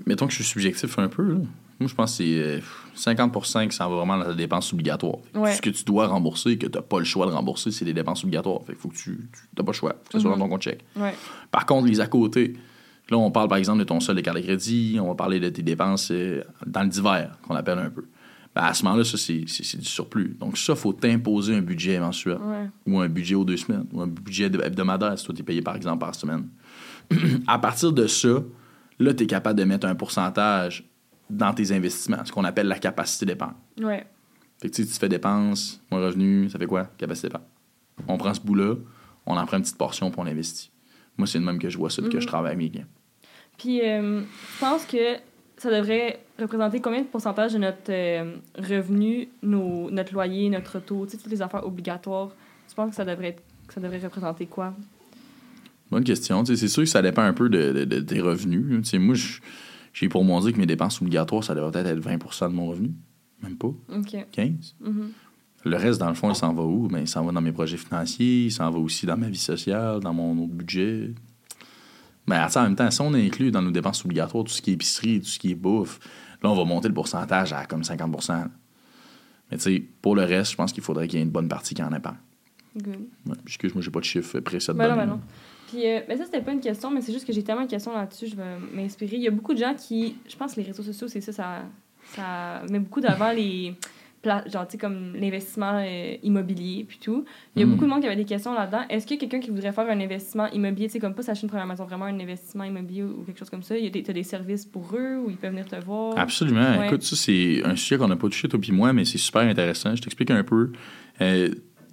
mettons 0.06 0.26
que 0.28 0.32
je 0.32 0.38
suis 0.38 0.46
subjectif 0.46 0.98
un 1.00 1.08
peu. 1.08 1.24
là. 1.24 1.36
Moi, 1.80 1.88
je 1.88 1.94
pense 1.94 2.18
que 2.18 2.24
c'est 2.24 2.40
euh, 2.40 2.60
50 2.96 3.70
qui 3.70 3.76
s'en 3.76 3.88
va 3.90 3.98
vraiment 3.98 4.18
dans 4.18 4.28
la 4.30 4.34
dépense 4.34 4.74
obligatoire. 4.74 5.18
Ouais. 5.36 5.54
Ce 5.54 5.62
que 5.62 5.70
tu 5.70 5.84
dois 5.84 6.08
rembourser 6.08 6.52
et 6.52 6.58
que 6.58 6.66
tu 6.66 6.76
n'as 6.76 6.82
pas 6.82 6.98
le 6.98 7.06
choix 7.06 7.28
de 7.28 7.32
rembourser, 7.32 7.70
c'est 7.72 7.86
des 7.86 7.94
dépenses 7.94 8.24
obligatoires. 8.24 8.62
Fait 8.66 8.74
faut 8.74 8.90
que 8.90 8.96
tu 8.96 9.30
n'as 9.56 9.64
pas 9.64 9.72
le 9.72 9.78
choix, 9.78 9.92
que 9.94 10.14
ce 10.14 10.20
soit 10.20 10.32
Mhm. 10.32 10.40
dans 10.40 10.46
ton 10.46 10.50
compte 10.50 10.64
chèque. 10.64 10.84
Ouais. 10.96 11.14
Par 11.52 11.68
contre, 11.68 11.88
les 11.88 12.00
à 12.02 12.08
côté, 12.08 12.54
là, 13.12 13.18
on 13.18 13.30
parle 13.30 13.48
par 13.48 13.60
exemple 13.60 13.78
de 13.80 13.84
ton 13.84 14.00
solde 14.00 14.18
de 14.18 14.24
carte 14.24 14.38
de 14.38 14.42
crédit, 14.42 14.98
on 15.00 15.08
va 15.10 15.14
parler 15.16 15.40
de 15.40 15.50
tes 15.50 15.62
dépenses 15.62 16.10
euh, 16.12 16.44
dans 16.66 16.82
le 16.82 16.90
divers, 16.90 17.38
qu'on 17.48 17.54
appelle 17.56 17.78
un 17.78 17.92
peu. 17.92 18.06
Ben, 18.58 18.64
à 18.64 18.74
ce 18.74 18.84
moment-là, 18.86 19.04
ça, 19.04 19.18
c'est 19.18 19.36
du 19.78 19.86
surplus. 19.86 20.36
Donc, 20.40 20.58
ça, 20.58 20.74
il 20.74 20.80
faut 20.80 20.92
t'imposer 20.94 21.54
un 21.56 21.62
budget 21.62 22.00
mensuel 22.00 22.38
Ouais. 22.42 22.70
ou 22.88 23.00
un 23.00 23.08
budget 23.08 23.36
aux 23.36 23.46
deux 23.46 23.58
semaines, 23.58 23.86
ou 23.94 24.02
un 24.02 24.08
budget 24.08 24.46
hebdomadaire 24.46 25.18
si 25.20 25.26
toi, 25.26 25.36
tu 25.36 25.42
es 25.42 25.46
payé 25.46 25.62
par 25.62 25.76
exemple 25.76 26.00
par 26.00 26.16
semaine. 26.16 26.48
à 27.48 27.60
partir 27.60 27.92
de 27.94 28.08
ça, 28.08 28.42
là, 28.98 29.14
tu 29.14 29.24
es 29.26 29.28
capable 29.28 29.60
de 29.60 29.64
mettre 29.64 29.86
un 29.86 29.94
pourcentage 29.94 30.84
dans 31.30 31.54
tes 31.54 31.72
investissements, 31.72 32.26
ce 32.26 32.32
qu'on 32.32 32.46
appelle 32.46 32.68
la 32.68 32.80
capacité 32.80 33.28
d'épargne. 33.28 33.54
Ouais. 33.80 34.08
Fait 34.60 34.70
que 34.72 34.76
tu 34.76 34.84
sais, 34.84 34.90
tu 34.92 34.98
fais 35.00 35.08
dépenses, 35.10 35.80
moins 35.92 36.02
revenu, 36.04 36.50
ça 36.50 36.58
fait 36.58 36.66
quoi? 36.66 36.86
Capacité 36.98 37.28
d'épargne. 37.28 37.46
On 38.08 38.18
prend 38.18 38.34
ce 38.34 38.42
bout-là, 38.42 38.74
on 39.28 39.38
en 39.38 39.46
prend 39.46 39.58
une 39.58 39.64
petite 39.64 39.78
portion 39.78 40.10
puis 40.10 40.20
on 40.20 40.24
l'investit. 40.24 40.72
Moi, 41.16 41.28
c'est 41.28 41.38
le 41.38 41.46
même 41.46 41.60
que 41.60 41.70
je 41.70 41.78
vois 41.78 41.92
ça, 41.92 42.02
puis 42.02 42.10
que 42.10 42.16
Mhm. 42.18 42.22
je 42.22 42.28
travaille 42.28 42.54
avec 42.54 42.64
mes 42.64 42.72
clients. 42.72 42.88
Puis, 43.60 43.82
euh, 43.88 44.22
je 44.22 44.60
pense 44.60 44.84
que 44.86 45.18
ça 45.58 45.72
devrait 45.72 46.20
représenter 46.40 46.80
combien 46.82 47.02
de 47.02 47.08
pourcentage 47.08 47.54
de 47.54 47.58
notre 47.60 47.90
euh, 47.90 48.36
revenu, 48.58 49.28
nos, 49.42 49.90
notre 49.92 50.14
loyer, 50.14 50.50
notre 50.50 50.80
tu 50.80 50.94
sais, 51.10 51.18
toutes 51.18 51.32
les 51.32 51.42
affaires 51.42 51.66
obligatoires? 51.66 52.30
Tu 52.70 52.76
penses 52.76 52.92
que 52.92 52.96
ça 52.96 53.06
devrait, 53.06 53.30
être- 53.30 53.44
que 53.68 53.74
ça 53.74 53.82
devrait 53.82 54.00
représenter 54.00 54.46
quoi? 54.46 54.74
Bonne 55.90 56.04
question. 56.04 56.44
Tu 56.44 56.56
sais, 56.56 56.62
C'est 56.62 56.68
sûr 56.68 56.84
que 56.84 56.90
ça 56.90 57.02
dépend 57.02 57.24
un 57.24 57.34
peu 57.34 57.50
de, 57.50 57.72
de- 57.72 57.86
de 57.86 58.00
tes 58.02 58.20
revenus. 58.22 58.82
Tu 58.84 58.90
sais, 58.90 58.98
moi, 59.00 59.16
j'ai 59.94 60.10
pour 60.10 60.24
moi 60.24 60.42
dire 60.42 60.54
que 60.54 60.58
mes 60.58 60.66
dépenses 60.66 61.02
obligatoires, 61.02 61.44
ça 61.44 61.56
devrait 61.56 61.72
peut-être 61.72 61.88
être 61.88 62.00
20% 62.28 62.50
de 62.50 62.54
mon 62.54 62.68
revenu. 62.68 62.92
Même 63.42 63.56
pas. 63.56 63.68
OK. 63.68 64.18
15 64.32 64.76
Mhm. 64.82 65.12
Le 65.66 65.76
reste, 65.76 66.00
dans 66.00 66.08
le 66.08 66.14
fond, 66.14 66.30
il 66.30 66.36
s'en 66.36 66.54
va 66.54 66.64
où? 66.64 66.88
Ben, 66.88 67.00
il 67.00 67.08
s'en 67.08 67.26
va 67.26 67.32
dans 67.32 67.42
mes 67.42 67.52
projets 67.52 67.78
financiers, 67.78 68.46
il 68.46 68.52
s'en 68.52 68.70
va 68.70 68.78
aussi 68.80 69.06
dans 69.06 69.18
ma 69.18 69.28
vie 69.28 69.38
sociale, 69.38 70.00
dans 70.02 70.14
mon 70.14 70.32
autre 70.44 70.54
budget. 70.54 71.12
Mais 72.28 72.38
en 72.38 72.64
même 72.64 72.76
temps, 72.76 72.92
si 72.92 73.02
on 73.02 73.14
inclut 73.14 73.52
dans 73.52 73.62
nos 73.62 73.72
dépenses 73.72 74.04
obligatoires 74.04 74.44
tout 74.44 74.52
ce 74.52 74.62
qui 74.62 74.72
est 74.72 74.74
épicerie, 74.74 75.20
tout 75.22 75.28
ce 75.28 75.40
qui 75.40 75.52
est 75.52 75.56
bouffe, 75.56 76.00
là, 76.44 76.50
on 76.50 76.56
va 76.56 76.66
monter 76.66 76.90
le 76.90 76.94
pourcentage 76.94 77.54
à 77.54 77.66
comme 77.66 77.84
50 77.84 78.30
là. 78.30 78.48
Mais 79.50 79.58
tu 79.58 79.64
sais, 79.64 79.84
pour 80.02 80.16
le 80.16 80.24
reste, 80.24 80.52
je 80.52 80.58
pense 80.58 80.74
qu'il 80.74 80.84
faudrait 80.84 81.08
qu'il 81.08 81.20
y 81.20 81.22
ait 81.22 81.26
une 81.26 81.32
bonne 81.32 81.48
partie 81.48 81.74
qui 81.74 81.82
en 81.82 81.94
épargne. 81.94 82.18
Good. 82.76 83.08
Ouais, 83.26 83.36
excuse, 83.46 83.74
moi, 83.74 83.82
j'ai 83.82 83.92
pas 83.92 84.00
de 84.00 84.06
chiffre 84.06 84.40
précis 84.42 84.72
Ben 84.74 84.90
non, 84.90 84.96
ben 84.98 85.06
non. 85.06 85.20
Puis, 85.68 85.88
euh, 85.88 86.02
ben 86.08 86.18
ça, 86.18 86.26
c'était 86.26 86.42
pas 86.42 86.52
une 86.52 86.60
question, 86.60 86.92
mais 86.92 87.02
c'est 87.02 87.12
juste 87.12 87.26
que 87.26 87.34
j'ai 87.34 87.44
tellement 87.44 87.64
de 87.64 87.70
questions 87.70 87.94
là-dessus, 87.94 88.28
je 88.28 88.36
vais 88.36 88.58
m'inspirer. 88.74 89.16
Il 89.16 89.24
y 89.24 89.28
a 89.28 89.32
beaucoup 89.32 89.54
de 89.54 89.60
gens 89.60 89.74
qui. 89.74 90.16
Je 90.28 90.36
pense 90.36 90.54
que 90.54 90.60
les 90.60 90.68
réseaux 90.68 90.84
sociaux, 90.84 91.08
c'est 91.08 91.22
ça, 91.22 91.32
ça, 91.32 91.62
ça 92.14 92.62
met 92.70 92.80
beaucoup 92.80 93.02
d'avant 93.02 93.32
les. 93.32 93.74
Genre, 94.28 94.68
tu 94.68 94.74
sais, 94.74 94.78
comme 94.78 95.16
l'investissement 95.16 95.82
euh, 95.84 96.16
immobilier, 96.24 96.86
puis 96.88 97.00
tout. 97.02 97.26
Il 97.56 97.60
y 97.62 97.64
a 97.64 97.66
Mm. 97.66 97.70
beaucoup 97.72 97.86
de 97.86 97.90
monde 97.90 98.02
qui 98.02 98.08
avait 98.08 98.16
des 98.16 98.26
questions 98.26 98.54
là-dedans. 98.54 98.82
Est-ce 98.90 99.06
qu'il 99.08 99.16
y 99.16 99.20
a 99.20 99.22
quelqu'un 99.22 99.40
qui 99.40 99.50
voudrait 99.52 99.72
faire 99.72 99.90
un 99.90 100.00
investissement 100.00 100.48
immobilier, 100.52 100.88
tu 100.88 100.94
sais, 100.94 101.00
comme 101.00 101.14
pas 101.16 101.24
s'acheter 101.24 101.46
une 101.46 101.50
première 101.50 101.66
maison, 101.68 101.86
vraiment 101.86 102.06
un 102.06 102.20
investissement 102.20 102.64
immobilier 102.66 103.04
ou 103.04 103.24
quelque 103.26 103.40
chose 103.40 103.50
comme 103.50 103.64
ça? 103.64 103.78
Il 103.78 103.84
y 103.84 103.88
a 103.88 103.90
des, 103.90 104.04
t'as 104.04 104.14
des 104.14 104.24
services 104.24 104.66
pour 104.66 104.90
eux 104.96 105.18
ou 105.26 105.30
ils 105.30 105.38
peuvent 105.38 105.52
venir 105.52 105.66
te 105.66 105.76
voir? 105.84 106.18
Absolument. 106.18 106.78
Ouais. 106.80 106.88
Écoute, 106.88 107.04
ça, 107.04 107.16
c'est 107.16 107.64
un 107.66 107.76
sujet 107.76 107.98
qu'on 107.98 108.08
n'a 108.08 108.16
pas 108.16 108.28
touché, 108.28 108.48
toi 108.48 108.60
puis 108.60 108.72
moi, 108.72 108.94
mais 108.94 109.06
c'est 109.06 109.18
super 109.18 109.42
intéressant. 109.44 109.96
Je 109.96 110.02
t'explique 110.02 110.32
un 110.32 110.44
peu. 110.44 110.72
Euh, 111.22 111.50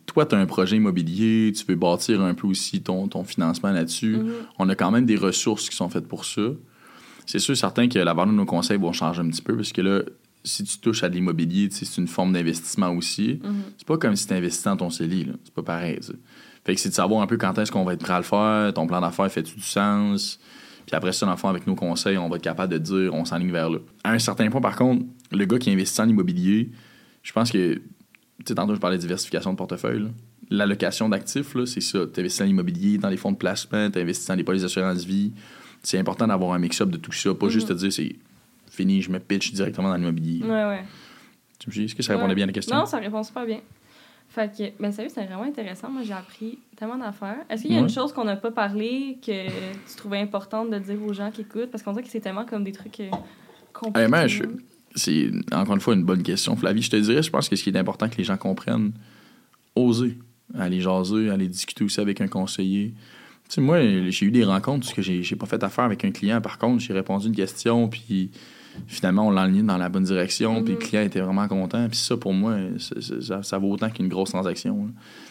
toi, 0.07 0.27
tu 0.27 0.35
as 0.35 0.39
un 0.39 0.47
projet 0.47 0.77
immobilier, 0.77 1.53
tu 1.53 1.65
veux 1.67 1.77
bâtir 1.77 2.21
un 2.21 2.35
peu 2.35 2.47
aussi 2.47 2.83
ton, 2.83 3.09
ton 3.09 3.25
financement 3.25 3.71
là-dessus. 3.73 4.17
Mhm. 4.19 4.33
On 4.59 4.69
a 4.69 4.75
quand 4.75 4.91
même 4.91 5.07
des 5.07 5.17
ressources 5.17 5.69
qui 5.71 5.77
sont 5.77 5.89
faites 5.89 6.07
pour 6.07 6.25
ça. 6.25 6.43
C'est 7.27 7.39
sûr, 7.39 7.57
certain 7.57 7.89
que 7.89 7.99
la 7.99 8.13
valeur 8.13 8.27
de 8.27 8.37
nos 8.37 8.45
conseils 8.45 8.77
vont 8.77 8.93
changer 8.93 9.23
un 9.23 9.29
petit 9.31 9.41
peu 9.41 9.57
parce 9.57 9.73
que 9.73 9.81
là, 9.81 10.03
si 10.45 10.63
tu 10.65 10.79
touches 10.79 11.03
à 11.03 11.09
de 11.09 11.15
l'immobilier, 11.15 11.69
c'est 11.71 11.97
une 11.97 12.07
forme 12.07 12.33
d'investissement 12.33 12.91
aussi. 12.91 13.41
Mhm. 13.43 13.55
C'est 13.79 13.87
pas 13.87 13.97
comme 13.99 14.15
si 14.15 14.27
tu 14.27 14.35
investis 14.35 14.65
dans 14.65 14.77
ton 14.77 14.91
CELI, 14.91 15.25
là. 15.25 15.33
C'est 15.45 15.55
pas 15.55 15.63
pareil. 15.63 15.99
Fait 16.65 16.75
que 16.75 16.81
c'est 16.81 16.91
de 16.91 16.95
savoir 16.95 17.23
un 17.23 17.27
peu 17.27 17.37
quand 17.37 17.59
est-ce 17.59 17.73
qu'on 17.73 17.85
va 17.85 17.95
être 17.95 18.01
prêt 18.03 18.13
à 18.15 18.19
le 18.19 18.25
faire, 18.25 18.73
ton 18.75 18.87
plan 18.87 19.01
d'affaires 19.01 19.31
fait-tu 19.31 19.55
du 19.57 19.63
sens? 19.63 20.39
Puis 20.87 20.95
après 20.95 21.13
ça, 21.13 21.25
dans 21.27 21.33
le 21.33 21.39
fond, 21.39 21.49
avec 21.49 21.67
nos 21.67 21.75
conseils, 21.75 22.19
on 22.19 22.29
va 22.29 22.37
être 22.37 22.43
capable 22.43 22.73
de 22.75 22.79
dire 22.79 23.15
on 23.15 23.25
s'enligne 23.25 23.53
vers 23.53 23.71
là. 23.71 23.79
À 24.03 24.13
un 24.13 24.19
certain 24.19 24.51
point, 24.51 24.61
par 24.61 24.77
contre, 24.77 25.05
le 25.33 25.45
gars 25.47 25.59
qui 25.59 25.71
investit 25.71 26.01
en 26.01 26.09
immobilier, 26.09 26.71
je 27.23 27.33
pense 27.33 27.51
que, 27.51 27.75
tu 27.77 27.83
sais, 28.47 28.55
tantôt, 28.55 28.75
je 28.75 28.81
parlais 28.81 28.97
de 28.97 29.03
diversification 29.03 29.53
de 29.53 29.57
portefeuille. 29.57 30.09
L'allocation 30.51 31.09
d'actifs, 31.09 31.57
c'est 31.65 31.81
ça. 31.81 32.01
Tu 32.13 32.21
investis 32.21 32.41
dans 32.41 32.45
l'immobilier, 32.47 32.99
dans 32.99 33.09
les 33.09 33.17
fonds 33.17 33.33
de 33.33 33.39
placement, 33.39 33.91
tu 33.91 33.99
investis 33.99 34.27
dans 34.27 34.35
les 34.35 34.45
polices 34.45 34.63
d'assurance 34.63 35.05
vie. 35.05 35.33
C'est 35.83 35.99
important 35.99 36.27
d'avoir 36.27 36.53
un 36.53 36.59
mix-up 36.59 36.91
de 36.91 36.99
tout 36.99 37.13
ça, 37.13 37.35
pas 37.35 37.47
Mhm. 37.47 37.53
juste 37.53 37.69
te 37.69 37.73
dire 37.73 37.91
c'est 37.93 38.15
fini, 38.75 39.03
je 39.03 39.11
me 39.11 39.19
pitch 39.19 39.53
directement 39.53 39.89
dans 39.89 39.97
l'immobilier. 39.97 40.43
Ouais, 40.45 40.65
ouais. 40.65 40.85
Tu 41.59 41.69
me 41.71 41.75
dis, 41.75 41.85
est-ce 41.85 41.95
que 41.95 42.03
ça 42.03 42.13
répondait 42.15 42.31
Ouais. 42.31 42.35
bien 42.37 42.45
à 42.45 42.47
la 42.49 42.53
question? 42.53 42.77
Non, 42.77 42.87
ça 42.87 42.99
répond 42.99 43.23
super 43.23 43.47
bien. 43.47 43.61
Fait 44.29 44.51
que, 44.57 44.83
ben 44.83 44.91
sérieux, 44.91 45.11
c'est 45.15 45.25
vraiment 45.25 45.45
intéressant. 45.45 45.89
Moi, 45.91 46.03
j'ai 46.03 46.13
appris 46.13 46.59
tellement 46.77 46.97
d'affaires. 46.99 47.39
Est-ce 47.49 47.63
qu'il 47.63 47.71
y 47.73 47.75
a 47.75 47.79
Ouais. 47.79 47.83
une 47.85 47.89
chose 47.93 48.13
qu'on 48.13 48.25
n'a 48.25 48.37
pas 48.37 48.51
parlé 48.51 49.19
que 49.25 49.47
tu 49.89 49.97
trouvais 49.97 50.19
importante 50.19 50.71
de 50.71 50.79
dire 50.79 51.01
aux 51.03 51.13
gens 51.13 51.31
qui 51.31 51.43
écoutent? 51.43 51.71
Parce 51.71 51.83
qu'on 51.85 51.93
dirait 51.93 52.03
que 52.05 52.11
c'est 52.11 52.21
tellement 52.21 52.45
comme 52.45 52.65
des 52.65 52.73
trucs 52.73 52.99
euh, 53.01 53.11
compliqués. 53.73 53.99
Honnêtement, 54.07 54.27
je- 54.27 54.43
C'est 54.97 55.31
encore 55.53 55.75
une 55.75 55.81
fois 55.81 55.95
une 55.95 56.05
bonne 56.05 56.23
question, 56.23 56.55
Flavie. 56.57 56.83
Je 56.83 56.91
te 56.91 56.97
dirais, 56.97 57.23
je 57.23 57.31
pense 57.31 57.49
que 57.49 57.57
ce 57.57 57.63
qui 57.65 57.71
est 57.71 57.77
important 57.77 58.09
que 58.09 58.17
les 58.17 58.25
gens 58.25 58.37
comprennent, 58.37 58.93
oser 59.77 60.19
aller 60.59 60.81
jaser, 60.81 61.31
aller 61.31 61.49
discuter 61.49 61.83
aussi 61.85 62.01
avec 62.01 62.21
un 62.21 62.29
conseiller. 62.29 62.93
Tu 63.49 63.55
sais, 63.57 63.61
moi, 63.61 63.81
j'ai 64.11 64.27
eu 64.27 64.31
des 64.31 64.45
rencontres 64.45 64.87
parce 64.87 64.95
que 64.95 65.03
j'ai 65.03 65.37
pas 65.37 65.47
fait 65.47 65.63
affaire 65.65 65.85
avec 65.85 66.05
un 66.05 66.11
client. 66.13 66.41
Par 66.41 66.59
contre, 66.59 66.83
j'ai 66.83 66.93
répondu 66.93 67.27
une 67.29 67.35
question, 67.35 67.89
puis 67.89 68.31
finalement, 68.87 69.27
on 69.29 69.31
l'a 69.31 69.43
aligné 69.43 69.63
dans 69.63 69.77
la 69.79 69.89
bonne 69.89 70.05
direction, 70.05 70.63
puis 70.63 70.73
le 70.75 70.79
Mhm. 70.79 70.85
client 70.85 71.03
était 71.03 71.21
vraiment 71.21 71.47
content. 71.49 71.87
Puis 71.89 71.97
ça, 71.99 72.17
pour 72.17 72.33
moi, 72.33 72.57
c'est- 72.79 73.01
c'est- 73.01 73.21
ça, 73.23 73.43
ça 73.43 73.59
vaut 73.59 73.71
autant 73.73 73.91
qu'une 73.91 74.09
grosse 74.09 74.31
transaction. 74.31 74.91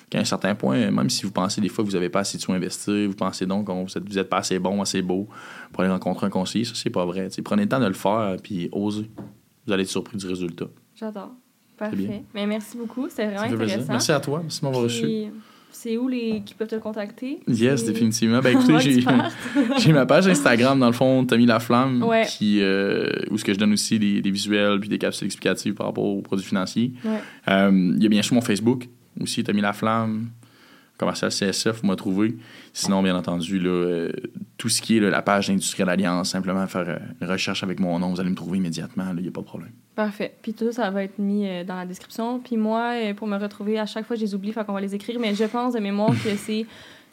Qu'à 0.09 0.19
un 0.19 0.25
certain 0.25 0.55
point, 0.55 0.91
même 0.91 1.09
si 1.09 1.23
vous 1.25 1.31
pensez 1.31 1.59
des 1.61 1.69
fois 1.69 1.83
que 1.83 1.89
vous 1.89 1.95
n'avez 1.95 2.09
pas 2.09 2.19
assez 2.21 2.37
de 2.37 2.41
sous 2.43 2.53
investir, 2.53 3.07
vous 3.09 3.15
pensez 3.15 3.45
donc 3.45 3.67
que 3.67 3.71
vous 3.71 3.97
êtes, 3.97 4.07
vous 4.09 4.17
êtes 4.19 4.29
pas 4.29 4.37
assez 4.37 4.59
bon, 4.59 4.81
assez 4.81 5.01
beau 5.01 5.27
pour 5.71 5.83
aller 5.83 5.91
rencontrer 5.91 6.27
un 6.27 6.29
conseiller, 6.29 6.65
ça, 6.65 6.73
c'est 6.75 6.89
pas 6.89 7.05
vrai. 7.05 7.29
Prenez 7.43 7.63
le 7.63 7.69
temps 7.69 7.79
de 7.79 7.87
le 7.87 7.93
faire, 7.93 8.35
puis 8.41 8.69
osez. 8.71 9.09
Vous 9.65 9.73
allez 9.73 9.83
être 9.83 9.89
surpris 9.89 10.17
du 10.17 10.27
résultat. 10.27 10.65
J'adore. 10.95 11.31
Parfait. 11.77 12.23
Mais 12.35 12.45
merci 12.45 12.77
beaucoup. 12.77 13.09
C'était 13.09 13.23
Ça 13.25 13.29
vraiment 13.41 13.57
plaisir. 13.57 13.63
intéressant. 13.75 13.91
Merci 13.91 14.11
à 14.11 14.19
toi. 14.19 14.39
Merci 14.43 14.61
de 14.61 14.65
m'avoir 14.65 14.83
reçu. 14.83 15.31
C'est 15.75 15.97
où 15.97 16.07
les 16.07 16.41
qui 16.45 16.53
peuvent 16.53 16.67
te 16.67 16.75
contacter? 16.75 17.39
Yes, 17.47 17.83
définitivement. 17.83 18.39
Ben 18.43 18.51
écoutez, 18.57 18.79
j'ai, 18.79 19.03
j'ai 19.79 19.91
ma 19.91 20.05
page 20.05 20.27
Instagram, 20.27 20.79
dans 20.79 20.87
le 20.87 20.93
fond, 20.93 21.25
Tommy 21.25 21.45
Laflamme, 21.45 22.03
Ouais. 22.03 22.25
qui, 22.29 22.59
euh, 22.61 23.09
où 23.31 23.37
ce 23.37 23.43
que 23.43 23.53
je 23.53 23.59
donne 23.59 23.73
aussi 23.73 23.97
des, 23.99 24.21
des 24.21 24.31
visuels 24.31 24.79
puis 24.79 24.87
des 24.89 24.97
capsules 24.99 25.25
explicatives 25.25 25.73
par 25.73 25.87
rapport 25.87 26.05
aux 26.05 26.21
produits 26.21 26.45
financiers. 26.45 26.93
Ouais. 27.03 27.19
Euh, 27.49 27.93
Il 27.97 28.01
y 28.01 28.05
a 28.05 28.09
bien 28.09 28.21
sûr 28.21 28.35
mon 28.35 28.41
Facebook, 28.41 28.87
aussi 29.19 29.43
Tommy 29.43 29.61
Laflamme, 29.61 30.29
commercial 31.03 31.31
CSF, 31.31 31.81
vous 31.81 31.87
m'avez 31.87 31.97
trouvé. 31.97 32.37
Sinon, 32.73 33.03
bien 33.03 33.15
entendu, 33.15 33.59
là, 33.59 33.69
euh, 33.69 34.11
tout 34.57 34.69
ce 34.69 34.81
qui 34.81 34.97
est 34.97 34.99
là, 34.99 35.09
la 35.09 35.21
page 35.21 35.47
d'Industrielle 35.47 35.89
Alliance, 35.89 36.29
simplement 36.29 36.65
faire 36.67 36.87
euh, 36.87 36.97
une 37.21 37.27
recherche 37.27 37.63
avec 37.63 37.79
mon 37.79 37.99
nom, 37.99 38.11
vous 38.11 38.19
allez 38.19 38.29
me 38.29 38.35
trouver 38.35 38.57
immédiatement, 38.59 39.05
il 39.15 39.23
n'y 39.23 39.27
a 39.27 39.31
pas 39.31 39.41
de 39.41 39.45
problème. 39.45 39.71
Parfait. 39.95 40.33
Puis 40.41 40.53
tout 40.53 40.65
ça, 40.65 40.83
ça 40.83 40.89
va 40.89 41.03
être 41.03 41.19
mis 41.19 41.47
euh, 41.47 41.63
dans 41.63 41.75
la 41.75 41.85
description. 41.85 42.39
Puis 42.39 42.57
moi, 42.57 42.93
euh, 42.95 43.13
pour 43.13 43.27
me 43.27 43.37
retrouver, 43.37 43.77
à 43.77 43.85
chaque 43.85 44.05
fois, 44.05 44.15
je 44.15 44.21
les 44.21 44.33
oublie, 44.33 44.51
fait 44.51 44.65
qu'on 44.65 44.73
va 44.73 44.81
les 44.81 44.95
écrire. 44.95 45.19
Mais 45.19 45.35
je 45.35 45.43
pense 45.43 45.73
de 45.73 45.79
mémoire 45.79 46.11
que 46.11 46.35
c'est 46.35 46.65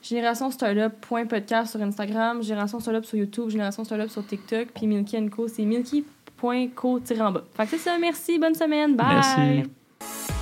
générationstartup.podcast 0.03 1.73
sur 1.73 1.83
Instagram, 1.83 2.43
Génération 2.43 2.81
Startup 2.81 3.05
sur 3.05 3.19
YouTube, 3.19 3.51
Génération 3.51 3.85
Startup 3.85 4.09
sur 4.09 4.27
TikTok, 4.27 4.69
puis 4.75 4.87
Milky 4.87 5.29
Co, 5.29 5.47
c'est 5.47 5.65
milky.co-en-bas. 5.65 7.45
Fait 7.55 7.65
que 7.65 7.71
c'est 7.71 7.79
ça, 7.79 7.99
merci, 8.01 8.39
bonne 8.39 8.55
semaine, 8.55 8.97
bye! 8.97 9.07
Merci. 9.07 10.40